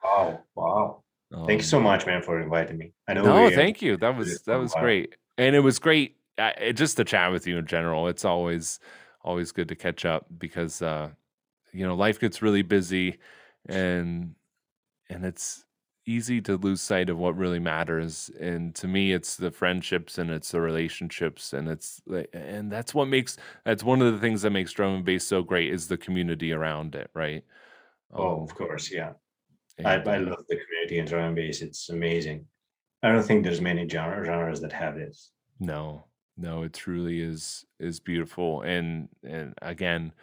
wow! 0.03 0.41
Wow! 0.55 1.03
Um, 1.33 1.45
Thank 1.45 1.61
you 1.61 1.67
so 1.67 1.81
much, 1.81 2.05
man, 2.05 2.21
for 2.21 2.39
inviting 2.41 2.77
me. 2.77 2.93
I 3.09 3.15
know. 3.15 3.23
No, 3.23 3.49
thank 3.49 3.81
you. 3.81 3.97
That 3.97 4.15
was 4.15 4.41
that 4.43 4.55
was 4.55 4.73
great, 4.73 5.15
and 5.37 5.53
it 5.53 5.59
was 5.59 5.79
great. 5.79 6.15
Uh, 6.37 6.71
just 6.71 6.97
to 6.97 7.03
chat 7.03 7.31
with 7.31 7.45
you 7.45 7.57
in 7.57 7.65
general. 7.65 8.07
It's 8.07 8.23
always 8.23 8.79
always 9.27 9.51
good 9.51 9.67
to 9.67 9.75
catch 9.75 10.05
up 10.05 10.25
because 10.37 10.81
uh, 10.81 11.09
you 11.73 11.85
know 11.85 11.95
life 11.95 12.19
gets 12.19 12.41
really 12.41 12.61
busy 12.63 13.17
and 13.67 14.35
and 15.09 15.25
it's 15.25 15.65
easy 16.05 16.39
to 16.39 16.55
lose 16.55 16.81
sight 16.81 17.09
of 17.09 17.17
what 17.17 17.35
really 17.35 17.59
matters 17.59 18.31
and 18.39 18.73
to 18.73 18.87
me 18.87 19.11
it's 19.11 19.35
the 19.35 19.51
friendships 19.51 20.17
and 20.17 20.31
it's 20.31 20.51
the 20.51 20.61
relationships 20.61 21.51
and 21.51 21.67
it's 21.67 22.01
and 22.33 22.71
that's 22.71 22.95
what 22.95 23.09
makes 23.09 23.35
that's 23.65 23.83
one 23.83 24.01
of 24.01 24.13
the 24.13 24.19
things 24.19 24.41
that 24.41 24.51
makes 24.51 24.71
drum 24.71 24.95
and 24.95 25.05
bass 25.05 25.25
so 25.27 25.43
great 25.43 25.73
is 25.73 25.87
the 25.87 25.97
community 25.97 26.53
around 26.53 26.95
it 26.95 27.09
right 27.13 27.43
Um, 28.13 28.21
oh, 28.21 28.43
of 28.43 28.55
course, 28.55 28.91
yeah. 28.91 29.13
I, 29.85 29.95
I 29.95 30.17
love 30.17 30.43
the 30.49 30.57
community 30.63 30.99
in 30.99 31.05
drum 31.05 31.25
and 31.25 31.35
bass. 31.35 31.61
It's 31.61 31.89
amazing. 31.89 32.47
I 33.03 33.11
don't 33.11 33.23
think 33.23 33.43
there's 33.43 33.61
many 33.61 33.87
genre, 33.87 34.25
genres 34.25 34.61
that 34.61 34.73
have 34.73 34.95
this. 34.95 35.31
No, 35.59 36.06
no, 36.37 36.63
it 36.63 36.73
truly 36.73 37.21
is 37.21 37.65
is 37.79 37.99
beautiful. 37.99 38.61
And 38.61 39.09
and 39.23 39.53
again, 39.61 40.13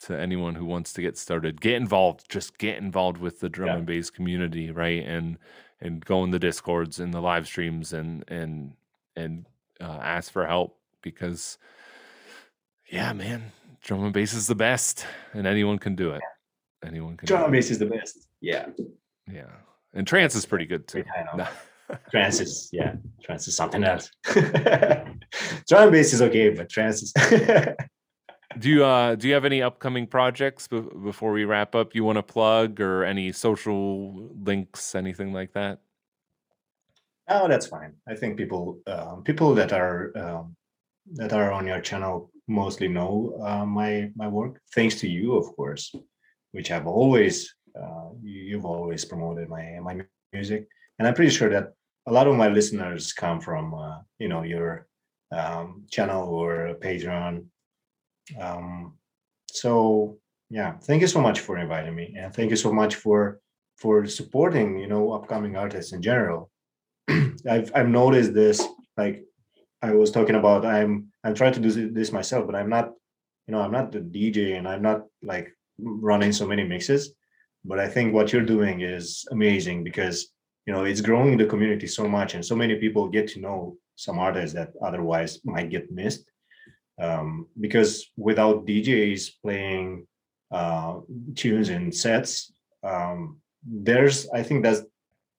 to 0.00 0.18
anyone 0.18 0.54
who 0.54 0.64
wants 0.64 0.92
to 0.94 1.02
get 1.02 1.18
started, 1.18 1.60
get 1.60 1.74
involved. 1.74 2.28
Just 2.28 2.58
get 2.58 2.78
involved 2.78 3.18
with 3.18 3.40
the 3.40 3.48
drum 3.48 3.68
yeah. 3.68 3.76
and 3.76 3.86
bass 3.86 4.10
community, 4.10 4.70
right? 4.70 5.04
And 5.04 5.38
and 5.80 6.04
go 6.04 6.24
in 6.24 6.30
the 6.30 6.38
discords 6.38 6.98
and 6.98 7.12
the 7.12 7.20
live 7.20 7.46
streams 7.46 7.92
and 7.92 8.24
and 8.28 8.72
and 9.16 9.46
uh, 9.80 9.98
ask 10.02 10.32
for 10.32 10.46
help 10.46 10.78
because 11.02 11.58
yeah, 12.88 13.12
man, 13.12 13.52
drum 13.82 14.04
and 14.04 14.12
bass 14.12 14.32
is 14.32 14.46
the 14.46 14.54
best, 14.54 15.06
and 15.32 15.46
anyone 15.46 15.78
can 15.78 15.94
do 15.94 16.10
it. 16.10 16.22
Anyone 16.84 17.16
can. 17.16 17.26
Drum 17.26 17.44
and 17.44 17.52
bass 17.52 17.70
is 17.70 17.78
the 17.78 17.86
best. 17.86 18.26
Yeah. 18.40 18.66
Yeah, 19.30 19.44
and 19.94 20.06
trance 20.06 20.34
is 20.34 20.46
pretty 20.46 20.66
good 20.66 20.88
too. 20.88 21.04
trance 22.10 22.40
is 22.40 22.70
yeah, 22.72 22.94
trance 23.22 23.46
is 23.46 23.54
something 23.54 23.84
else. 23.84 24.10
drum 25.68 25.90
bass 25.90 26.12
is 26.12 26.22
okay, 26.22 26.50
but 26.50 26.68
trance 26.68 27.02
is. 27.02 27.12
do 28.58 28.68
you 28.68 28.84
uh 28.84 29.14
do 29.14 29.28
you 29.28 29.34
have 29.34 29.44
any 29.44 29.62
upcoming 29.62 30.06
projects 30.06 30.68
before 30.68 31.32
we 31.32 31.44
wrap 31.44 31.74
up? 31.74 31.94
You 31.94 32.04
want 32.04 32.16
to 32.16 32.22
plug 32.22 32.80
or 32.80 33.04
any 33.04 33.32
social 33.32 34.30
links 34.42 34.94
anything 34.94 35.32
like 35.32 35.52
that? 35.52 35.80
Oh 37.28 37.46
that's 37.46 37.66
fine. 37.66 37.94
I 38.08 38.14
think 38.14 38.36
people 38.36 38.80
um, 38.86 39.22
people 39.22 39.54
that 39.54 39.72
are 39.72 40.12
um, 40.16 40.56
that 41.14 41.32
are 41.32 41.52
on 41.52 41.66
your 41.66 41.80
channel 41.80 42.30
mostly 42.48 42.88
know 42.88 43.38
uh, 43.44 43.64
my 43.64 44.10
my 44.16 44.26
work 44.26 44.60
thanks 44.74 44.96
to 44.96 45.08
you 45.08 45.36
of 45.36 45.46
course 45.54 45.94
which 46.52 46.66
have 46.66 46.86
always 46.86 47.54
uh, 47.80 48.08
you've 48.22 48.64
always 48.66 49.04
promoted 49.04 49.48
my 49.48 49.78
my 49.80 50.00
music. 50.32 50.66
And 50.98 51.06
i'm 51.08 51.14
pretty 51.14 51.30
sure 51.30 51.48
that 51.50 51.72
a 52.06 52.12
lot 52.12 52.26
of 52.26 52.34
my 52.36 52.48
listeners 52.48 53.12
come 53.12 53.40
from 53.40 53.74
uh, 53.74 53.98
you 54.18 54.28
know 54.28 54.42
your 54.42 54.86
um, 55.32 55.84
channel 55.90 56.28
or 56.28 56.74
patreon. 56.80 57.46
Um, 58.40 58.94
so 59.46 60.18
yeah 60.50 60.76
thank 60.82 61.00
you 61.00 61.06
so 61.06 61.20
much 61.20 61.40
for 61.40 61.58
inviting 61.58 61.94
me 61.94 62.14
and 62.18 62.34
thank 62.34 62.50
you 62.50 62.56
so 62.56 62.72
much 62.72 62.96
for 62.96 63.40
for 63.78 64.06
supporting 64.06 64.78
you 64.78 64.86
know 64.86 65.12
upcoming 65.12 65.56
artists 65.56 65.92
in 65.92 66.02
general. 66.02 66.50
I've 67.08 67.72
i've 67.74 67.88
noticed 67.88 68.34
this 68.34 68.62
like 68.96 69.24
i 69.82 69.92
was 69.92 70.10
talking 70.10 70.34
about 70.36 70.66
i'm 70.66 71.08
i'm 71.24 71.34
trying 71.34 71.54
to 71.54 71.60
do 71.60 71.90
this 71.90 72.12
myself 72.12 72.46
but 72.46 72.54
i'm 72.54 72.68
not 72.68 72.92
you 73.46 73.52
know 73.52 73.60
i'm 73.60 73.72
not 73.72 73.90
the 73.90 74.00
dj 74.00 74.58
and 74.58 74.68
i'm 74.68 74.82
not 74.82 75.00
like 75.22 75.48
running 75.78 76.32
so 76.32 76.46
many 76.46 76.62
mixes 76.62 77.14
but 77.64 77.78
i 77.78 77.88
think 77.88 78.12
what 78.12 78.32
you're 78.32 78.52
doing 78.54 78.82
is 78.82 79.26
amazing 79.30 79.82
because 79.82 80.28
you 80.66 80.72
know 80.72 80.84
it's 80.84 81.00
growing 81.00 81.36
the 81.36 81.46
community 81.46 81.86
so 81.86 82.06
much 82.06 82.34
and 82.34 82.44
so 82.44 82.54
many 82.54 82.76
people 82.76 83.08
get 83.08 83.26
to 83.28 83.40
know 83.40 83.76
some 84.00 84.18
artists 84.18 84.54
that 84.54 84.72
otherwise 84.82 85.40
might 85.44 85.70
get 85.70 85.90
missed 85.90 86.24
um, 87.00 87.46
because 87.58 88.06
without 88.16 88.66
DJs 88.66 89.30
playing 89.42 90.06
uh, 90.50 91.00
tunes 91.34 91.70
and 91.70 91.94
sets, 91.94 92.52
um, 92.82 93.40
there's 93.66 94.28
I 94.30 94.42
think 94.42 94.62
that's 94.62 94.82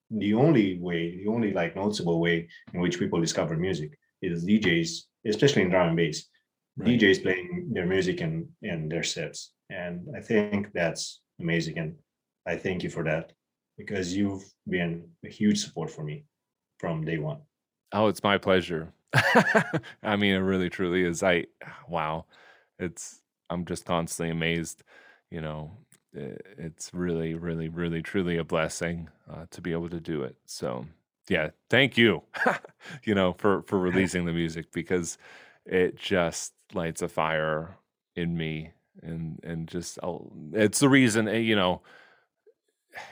the 0.10 0.34
only 0.34 0.80
way, 0.80 1.24
the 1.24 1.30
only 1.30 1.54
like 1.54 1.76
noticeable 1.76 2.20
way 2.20 2.48
in 2.74 2.82
which 2.82 3.00
people 3.00 3.20
discover 3.22 3.56
music 3.56 3.98
is 4.22 4.46
DJs, 4.46 4.90
especially 5.28 5.62
in 5.64 5.70
drum 5.70 5.90
and 5.90 5.98
bass. 5.98 6.28
Right. 6.78 7.00
DJs 7.00 7.24
playing 7.24 7.70
their 7.74 7.86
music 7.86 8.22
and 8.22 8.48
in 8.62 8.90
their 8.90 9.04
sets, 9.04 9.54
and 9.70 10.08
I 10.18 10.22
think 10.22 10.72
that's 10.74 11.22
amazing, 11.40 11.78
and 11.78 11.96
I 12.48 12.56
thank 12.56 12.82
you 12.82 12.90
for 12.90 13.04
that 13.04 13.34
because 13.78 14.16
you've 14.16 14.44
been 14.68 15.10
a 15.26 15.30
huge 15.30 15.60
support 15.60 15.90
for 15.90 16.04
me 16.04 16.26
from 16.80 17.04
day 17.04 17.18
one. 17.18 17.42
Oh, 17.93 18.07
it's 18.07 18.23
my 18.23 18.38
pleasure. 18.38 18.93
I 20.03 20.15
mean, 20.15 20.34
it 20.34 20.39
really 20.39 20.69
truly 20.69 21.03
is. 21.03 21.23
I 21.23 21.45
wow, 21.89 22.26
it's 22.80 23.22
I'm 23.49 23.65
just 23.65 23.85
constantly 23.85 24.31
amazed. 24.31 24.84
You 25.30 25.41
know, 25.41 25.72
it's 26.13 26.93
really, 26.93 27.34
really, 27.35 27.68
really, 27.69 28.01
truly 28.01 28.38
a 28.38 28.43
blessing 28.43 29.09
uh, 29.30 29.45
to 29.51 29.61
be 29.61 29.72
able 29.73 29.89
to 29.89 29.99
do 29.99 30.23
it. 30.23 30.38
So 30.45 30.85
yeah, 31.27 31.49
thank 31.69 31.97
you. 31.97 32.23
you 33.03 33.13
know, 33.15 33.34
for 33.34 33.63
for 33.63 33.80
releasing 33.80 34.26
the 34.26 34.34
music 34.34 34.72
because 34.72 35.18
it 35.65 35.97
just 35.97 36.53
lights 36.73 37.01
a 37.01 37.09
fire 37.09 37.77
in 38.15 38.38
me 38.38 38.72
and 39.03 39.39
and 39.43 39.68
just 39.68 39.99
I'll, 40.01 40.31
it's 40.53 40.80
the 40.80 40.89
reason 40.89 41.27
eh, 41.27 41.38
you 41.38 41.55
know 41.55 41.81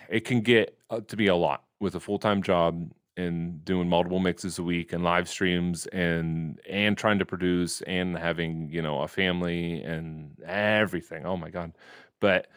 it 0.10 0.26
can 0.26 0.41
get 0.41 0.77
uh, 0.89 1.01
to 1.07 1.15
be 1.15 1.27
a 1.27 1.35
lot 1.35 1.64
with 1.80 1.95
a 1.95 1.99
full-time 1.99 2.43
job 2.43 2.91
and 3.18 3.64
doing 3.65 3.90
multiple 3.90 4.19
mixes 4.19 4.60
a 4.60 4.64
week 4.64 4.94
and 4.94 5.03
live 5.03 5.27
streams 5.27 5.86
and 5.88 6.60
and 6.69 6.98
trying 6.98 7.19
to 7.19 7.26
produce 7.26 7.81
and 7.81 8.18
having 8.18 8.69
you 8.69 8.81
know 8.81 9.02
a 9.02 9.07
family 9.07 9.81
and 9.84 10.38
everything. 10.45 11.26
Oh 11.26 11.38
my 11.38 11.49
god. 11.49 11.73
But 12.19 12.48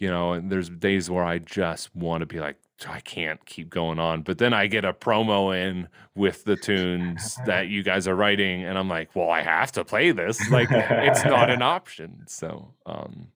you 0.00 0.08
know 0.08 0.32
and 0.32 0.50
there's 0.50 0.68
days 0.68 1.08
where 1.08 1.24
i 1.24 1.38
just 1.38 1.94
want 1.94 2.22
to 2.22 2.26
be 2.26 2.40
like 2.40 2.56
i 2.88 2.98
can't 3.00 3.44
keep 3.44 3.70
going 3.70 3.98
on. 3.98 4.22
But 4.22 4.38
then 4.38 4.52
i 4.52 4.66
get 4.66 4.84
a 4.84 4.92
promo 4.92 5.56
in 5.56 5.88
with 6.14 6.44
the 6.44 6.56
tunes 6.56 7.38
that 7.46 7.68
you 7.74 7.82
guys 7.82 8.08
are 8.08 8.16
writing 8.16 8.64
and 8.64 8.76
i'm 8.76 8.88
like 8.88 9.14
well 9.14 9.30
i 9.30 9.42
have 9.42 9.70
to 9.72 9.84
play 9.84 10.10
this. 10.10 10.50
Like 10.50 10.68
it's 10.70 11.24
not 11.24 11.50
an 11.50 11.62
option. 11.76 12.24
So 12.26 12.74
um 12.86 13.28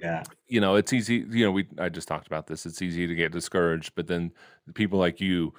yeah. 0.00 0.22
you 0.48 0.62
know 0.62 0.76
it's 0.76 0.94
easy 0.94 1.26
you 1.28 1.44
know 1.44 1.50
we 1.50 1.66
i 1.78 1.88
just 1.88 2.08
talked 2.08 2.26
about 2.26 2.46
this. 2.46 2.64
It's 2.64 2.80
easy 2.80 3.06
to 3.06 3.14
get 3.14 3.32
discouraged 3.32 3.94
but 3.94 4.06
then 4.06 4.32
people 4.74 4.98
like 4.98 5.20
you 5.20 5.54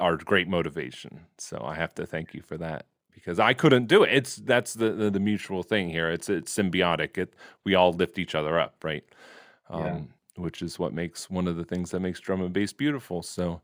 are 0.00 0.16
great 0.16 0.48
motivation. 0.48 1.20
So 1.38 1.62
I 1.64 1.74
have 1.74 1.94
to 1.96 2.06
thank 2.06 2.34
you 2.34 2.42
for 2.42 2.56
that 2.58 2.86
because 3.14 3.38
I 3.38 3.52
couldn't 3.52 3.86
do 3.86 4.04
it. 4.04 4.10
It's 4.12 4.36
that's 4.36 4.74
the 4.74 4.90
the, 4.92 5.10
the 5.10 5.20
mutual 5.20 5.62
thing 5.62 5.90
here. 5.90 6.10
It's 6.10 6.28
it's 6.28 6.54
symbiotic. 6.54 7.18
It 7.18 7.34
we 7.64 7.74
all 7.74 7.92
lift 7.92 8.18
each 8.18 8.34
other 8.34 8.58
up, 8.58 8.76
right? 8.82 9.04
Um, 9.70 9.84
yeah. 9.84 10.00
Which 10.36 10.62
is 10.62 10.78
what 10.78 10.92
makes 10.92 11.28
one 11.28 11.48
of 11.48 11.56
the 11.56 11.64
things 11.64 11.90
that 11.90 12.00
makes 12.00 12.20
drum 12.20 12.42
and 12.42 12.52
bass 12.52 12.72
beautiful. 12.72 13.22
So, 13.22 13.60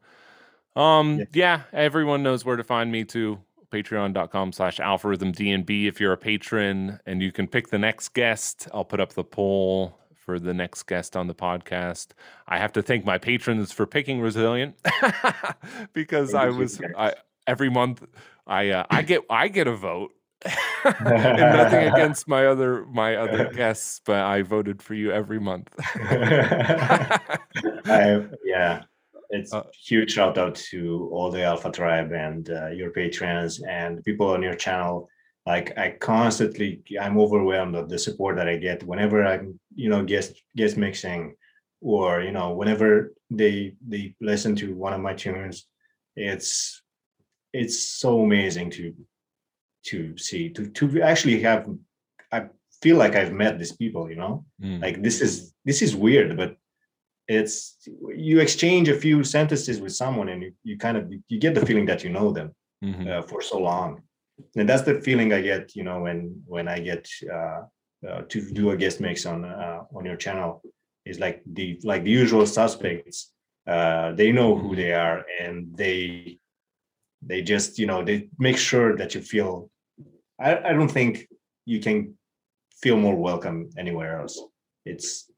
um, 0.74 1.18
yeah, 1.18 1.24
yeah 1.32 1.62
everyone 1.72 2.22
knows 2.22 2.44
where 2.44 2.56
to 2.56 2.64
find 2.64 2.90
me 2.90 3.04
too. 3.04 3.38
Patreon.com 3.70 4.52
slash 4.52 4.78
alpharhythm 4.78 5.34
DNB 5.34 5.86
if 5.88 6.00
you're 6.00 6.12
a 6.12 6.16
patron 6.16 7.00
and 7.06 7.20
you 7.20 7.32
can 7.32 7.48
pick 7.48 7.68
the 7.68 7.78
next 7.78 8.10
guest. 8.14 8.68
I'll 8.72 8.84
put 8.84 9.00
up 9.00 9.14
the 9.14 9.24
poll 9.24 9.98
for 10.24 10.38
the 10.38 10.55
next 10.55 10.84
guest 10.84 11.16
on 11.16 11.26
the 11.26 11.34
podcast. 11.34 12.09
I 12.48 12.59
have 12.59 12.72
to 12.72 12.82
thank 12.82 13.05
my 13.05 13.18
patrons 13.18 13.72
for 13.72 13.86
picking 13.86 14.20
Resilient 14.20 14.76
because 15.92 16.34
I 16.34 16.48
was 16.48 16.80
I, 16.96 17.14
every 17.46 17.70
month 17.70 18.02
I 18.46 18.70
uh, 18.70 18.84
I 18.90 19.02
get 19.02 19.22
I 19.28 19.48
get 19.48 19.66
a 19.66 19.74
vote. 19.74 20.12
and 20.84 21.38
nothing 21.56 21.88
against 21.88 22.28
my 22.28 22.46
other 22.46 22.84
my 22.86 23.16
other 23.16 23.51
guests, 23.55 24.02
but 24.05 24.20
I 24.20 24.42
voted 24.42 24.82
for 24.82 24.92
you 24.92 25.10
every 25.10 25.40
month. 25.40 25.74
I, 25.78 27.18
yeah, 28.44 28.82
it's 29.30 29.55
uh, 29.55 29.62
huge 29.72 30.12
shout 30.12 30.36
out 30.36 30.55
to 30.56 31.09
all 31.12 31.30
the 31.30 31.42
Alpha 31.42 31.70
Tribe 31.70 32.12
and 32.12 32.51
uh, 32.51 32.68
your 32.68 32.90
patrons 32.90 33.62
and 33.62 34.05
people 34.05 34.28
on 34.28 34.42
your 34.42 34.55
channel 34.55 35.09
like 35.46 35.76
i 35.78 35.90
constantly 35.90 36.82
i'm 37.00 37.18
overwhelmed 37.18 37.74
of 37.74 37.88
the 37.88 37.98
support 37.98 38.36
that 38.36 38.48
i 38.48 38.56
get 38.56 38.82
whenever 38.84 39.24
i'm 39.24 39.58
you 39.74 39.88
know 39.88 40.04
guest 40.04 40.42
guest 40.56 40.76
mixing 40.76 41.34
or 41.80 42.22
you 42.22 42.32
know 42.32 42.52
whenever 42.52 43.12
they 43.30 43.74
they 43.86 44.14
listen 44.20 44.56
to 44.56 44.74
one 44.74 44.92
of 44.92 45.00
my 45.00 45.14
tunes 45.14 45.66
it's 46.16 46.82
it's 47.52 47.84
so 47.84 48.22
amazing 48.22 48.70
to 48.70 48.94
to 49.84 50.16
see 50.16 50.48
to 50.48 50.68
to 50.70 51.02
actually 51.02 51.40
have 51.40 51.68
i 52.32 52.46
feel 52.82 52.96
like 52.96 53.14
i've 53.14 53.32
met 53.32 53.58
these 53.58 53.72
people 53.72 54.08
you 54.08 54.16
know 54.16 54.44
mm. 54.62 54.80
like 54.80 55.02
this 55.02 55.20
is 55.20 55.52
this 55.64 55.82
is 55.82 55.94
weird 55.94 56.36
but 56.36 56.56
it's 57.26 57.76
you 58.14 58.40
exchange 58.40 58.88
a 58.88 59.00
few 59.00 59.24
sentences 59.24 59.80
with 59.80 59.94
someone 59.94 60.28
and 60.28 60.42
you, 60.42 60.52
you 60.62 60.76
kind 60.76 60.96
of 60.96 61.10
you 61.28 61.38
get 61.38 61.54
the 61.54 61.64
feeling 61.64 61.86
that 61.86 62.04
you 62.04 62.10
know 62.10 62.30
them 62.32 62.54
mm-hmm. 62.84 63.08
uh, 63.08 63.22
for 63.22 63.40
so 63.40 63.58
long 63.58 64.02
and 64.56 64.69
that's 64.69 64.82
the 64.82 65.01
feeling 65.01 65.32
I 65.32 65.40
get, 65.40 65.74
you 65.77 65.85
know, 65.85 66.01
when 66.01 66.43
when 66.47 66.69
I 66.69 66.81
get 66.81 67.09
uh, 67.32 67.62
uh, 68.09 68.23
to 68.28 68.52
do 68.52 68.70
a 68.70 68.77
guest 68.77 69.01
mix 69.01 69.27
on 69.27 69.44
uh, 69.44 69.82
on 69.94 70.05
your 70.05 70.16
channel. 70.16 70.62
Is 71.05 71.20
like 71.20 71.43
the 71.44 71.78
like 71.85 72.05
the 72.05 72.11
usual 72.11 72.47
suspects. 72.47 73.32
Uh, 73.66 74.12
they 74.12 74.32
know 74.32 74.56
who 74.56 74.74
they 74.74 74.93
are, 74.93 75.24
and 75.40 75.77
they 75.77 76.39
they 77.23 77.43
just 77.43 77.78
you 77.78 77.86
know 77.86 78.02
they 78.02 78.28
make 78.39 78.56
sure 78.56 78.97
that 78.97 79.15
you 79.15 79.20
feel. 79.20 79.70
I, 80.40 80.70
I 80.70 80.73
don't 80.73 80.90
think 80.90 81.28
you 81.66 81.81
can 81.81 82.15
feel 82.82 82.97
more 82.97 83.16
welcome 83.16 83.70
anywhere 83.78 84.20
else. 84.20 84.40
It's 84.86 85.31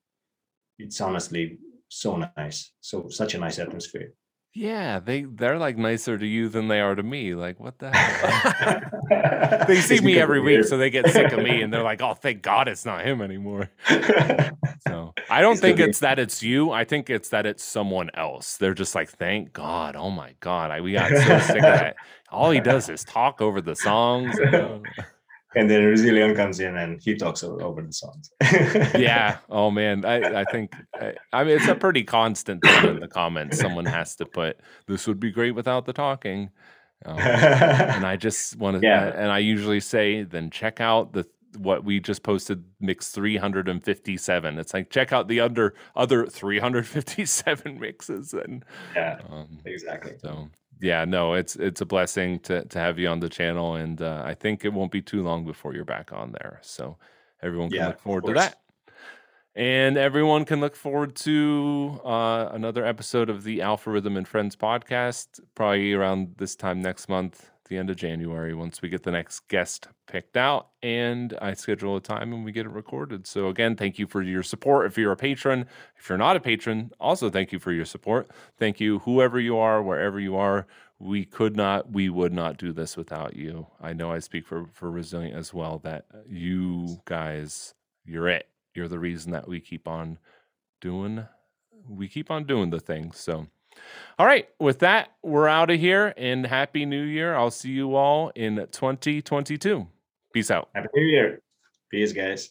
it's 0.78 1.00
honestly 1.00 1.58
so 1.88 2.30
nice, 2.36 2.72
so 2.80 3.08
such 3.08 3.34
a 3.34 3.38
nice 3.38 3.58
atmosphere. 3.58 4.12
Yeah, 4.56 5.00
they 5.00 5.24
they're 5.24 5.58
like 5.58 5.76
nicer 5.76 6.16
to 6.16 6.26
you 6.26 6.48
than 6.48 6.68
they 6.68 6.80
are 6.80 6.94
to 6.94 7.02
me. 7.02 7.34
Like, 7.34 7.60
what 7.60 7.78
the 7.78 7.90
hell? 7.92 9.64
they 9.68 9.82
see 9.82 10.00
me 10.00 10.18
every 10.18 10.40
week, 10.40 10.64
so 10.64 10.78
they 10.78 10.88
get 10.88 11.10
sick 11.10 11.30
of 11.32 11.40
me 11.40 11.60
and 11.60 11.70
they're 11.70 11.82
like, 11.92 12.00
oh, 12.00 12.14
thank 12.14 12.40
God 12.40 12.66
it's 12.66 12.86
not 12.86 13.04
him 13.04 13.20
anymore. 13.20 13.68
so 14.88 15.12
I 15.28 15.42
don't 15.42 15.58
think 15.58 15.78
it's 15.78 15.98
that 15.98 16.18
it's 16.18 16.42
you. 16.42 16.70
I 16.70 16.84
think 16.84 17.10
it's 17.10 17.28
that 17.28 17.44
it's 17.44 17.62
someone 17.62 18.08
else. 18.14 18.56
They're 18.56 18.72
just 18.72 18.94
like, 18.94 19.10
thank 19.10 19.52
God. 19.52 19.94
Oh 19.94 20.10
my 20.10 20.32
God. 20.40 20.70
I, 20.70 20.80
we 20.80 20.94
got 20.94 21.10
so 21.10 21.38
sick 21.40 21.56
of 21.56 21.62
that. 21.62 21.96
All 22.30 22.50
he 22.50 22.60
does 22.60 22.88
is 22.88 23.04
talk 23.04 23.42
over 23.42 23.60
the 23.60 23.76
songs. 23.76 24.38
and 24.38 24.86
then 25.70 25.84
Resilient 25.84 26.36
comes 26.36 26.60
in 26.60 26.76
and 26.76 27.00
he 27.02 27.16
talks 27.16 27.42
over 27.42 27.80
the 27.80 27.92
songs. 27.92 28.30
yeah. 28.94 29.38
Oh 29.48 29.70
man. 29.70 30.04
I, 30.04 30.40
I 30.40 30.44
think 30.44 30.74
I, 30.94 31.14
I, 31.32 31.44
mean 31.44 31.56
it's 31.56 31.68
a 31.68 31.74
pretty 31.74 32.04
constant 32.04 32.62
thing 32.62 32.84
in 32.84 33.00
the 33.00 33.08
comments. 33.08 33.58
Someone 33.58 33.86
has 33.86 34.14
to 34.16 34.26
put 34.26 34.60
this 34.86 35.06
would 35.06 35.18
be 35.18 35.30
great 35.30 35.52
without 35.52 35.86
the 35.86 35.94
talking. 35.94 36.50
Um, 37.04 37.18
and 37.18 38.06
I 38.06 38.16
just 38.16 38.56
want 38.56 38.80
to 38.80 38.86
yeah. 38.86 39.12
and 39.14 39.30
I 39.30 39.38
usually 39.38 39.80
say 39.80 40.22
then 40.22 40.50
check 40.50 40.80
out 40.80 41.12
the 41.12 41.26
what 41.58 41.84
we 41.84 42.00
just 42.00 42.22
posted 42.22 42.64
mix 42.80 43.10
357 43.12 44.58
it's 44.58 44.74
like 44.74 44.90
check 44.90 45.12
out 45.12 45.26
the 45.26 45.40
under 45.40 45.74
other 45.94 46.26
357 46.26 47.80
mixes 47.80 48.34
and 48.34 48.62
yeah 48.94 49.18
um, 49.30 49.58
exactly 49.64 50.12
so 50.18 50.50
yeah, 50.80 51.04
no, 51.04 51.34
it's 51.34 51.56
it's 51.56 51.80
a 51.80 51.86
blessing 51.86 52.38
to 52.40 52.64
to 52.64 52.78
have 52.78 52.98
you 52.98 53.08
on 53.08 53.20
the 53.20 53.28
channel, 53.28 53.74
and 53.74 54.00
uh, 54.00 54.22
I 54.24 54.34
think 54.34 54.64
it 54.64 54.72
won't 54.72 54.92
be 54.92 55.02
too 55.02 55.22
long 55.22 55.44
before 55.44 55.74
you're 55.74 55.84
back 55.84 56.12
on 56.12 56.32
there. 56.32 56.58
So 56.62 56.96
everyone 57.42 57.68
can 57.70 57.78
yeah, 57.78 57.86
look 57.88 58.00
forward 58.00 58.26
to 58.26 58.32
that, 58.34 58.60
and 59.54 59.96
everyone 59.96 60.44
can 60.44 60.60
look 60.60 60.76
forward 60.76 61.16
to 61.16 62.00
uh, 62.04 62.50
another 62.52 62.84
episode 62.84 63.30
of 63.30 63.44
the 63.44 63.62
Alpha 63.62 63.90
Rhythm 63.90 64.16
and 64.16 64.28
Friends 64.28 64.56
podcast, 64.56 65.40
probably 65.54 65.92
around 65.92 66.34
this 66.38 66.56
time 66.56 66.82
next 66.82 67.08
month 67.08 67.50
the 67.68 67.78
end 67.78 67.90
of 67.90 67.96
January 67.96 68.54
once 68.54 68.82
we 68.82 68.88
get 68.88 69.02
the 69.02 69.10
next 69.10 69.48
guest 69.48 69.88
picked 70.06 70.36
out 70.36 70.68
and 70.82 71.36
I 71.40 71.54
schedule 71.54 71.96
a 71.96 72.00
time 72.00 72.32
and 72.32 72.44
we 72.44 72.52
get 72.52 72.66
it 72.66 72.70
recorded. 72.70 73.26
So 73.26 73.48
again, 73.48 73.76
thank 73.76 73.98
you 73.98 74.06
for 74.06 74.22
your 74.22 74.42
support. 74.42 74.86
If 74.86 74.98
you're 74.98 75.12
a 75.12 75.16
patron, 75.16 75.66
if 75.96 76.08
you're 76.08 76.18
not 76.18 76.36
a 76.36 76.40
patron, 76.40 76.92
also 77.00 77.30
thank 77.30 77.52
you 77.52 77.58
for 77.58 77.72
your 77.72 77.84
support. 77.84 78.30
Thank 78.58 78.80
you, 78.80 79.00
whoever 79.00 79.38
you 79.40 79.58
are, 79.58 79.82
wherever 79.82 80.20
you 80.20 80.36
are. 80.36 80.66
We 80.98 81.24
could 81.24 81.56
not, 81.56 81.92
we 81.92 82.08
would 82.08 82.32
not 82.32 82.56
do 82.56 82.72
this 82.72 82.96
without 82.96 83.36
you. 83.36 83.66
I 83.80 83.92
know 83.92 84.10
I 84.10 84.18
speak 84.18 84.46
for 84.46 84.66
for 84.72 84.90
Resilient 84.90 85.36
as 85.36 85.52
well. 85.52 85.78
That 85.80 86.06
you 86.26 87.02
guys, 87.04 87.74
you're 88.04 88.28
it. 88.28 88.48
You're 88.74 88.88
the 88.88 88.98
reason 88.98 89.32
that 89.32 89.46
we 89.46 89.60
keep 89.60 89.86
on 89.86 90.18
doing, 90.80 91.26
we 91.88 92.08
keep 92.08 92.30
on 92.30 92.44
doing 92.44 92.70
the 92.70 92.80
things. 92.80 93.18
So 93.18 93.46
all 94.18 94.26
right. 94.26 94.48
With 94.58 94.78
that, 94.80 95.10
we're 95.22 95.48
out 95.48 95.70
of 95.70 95.78
here 95.78 96.14
and 96.16 96.46
happy 96.46 96.86
new 96.86 97.02
year. 97.02 97.34
I'll 97.34 97.50
see 97.50 97.70
you 97.70 97.94
all 97.94 98.30
in 98.34 98.56
2022. 98.56 99.86
Peace 100.32 100.50
out. 100.50 100.70
Happy 100.74 100.88
new 100.94 101.04
year. 101.04 101.42
Peace, 101.90 102.12
guys. 102.12 102.50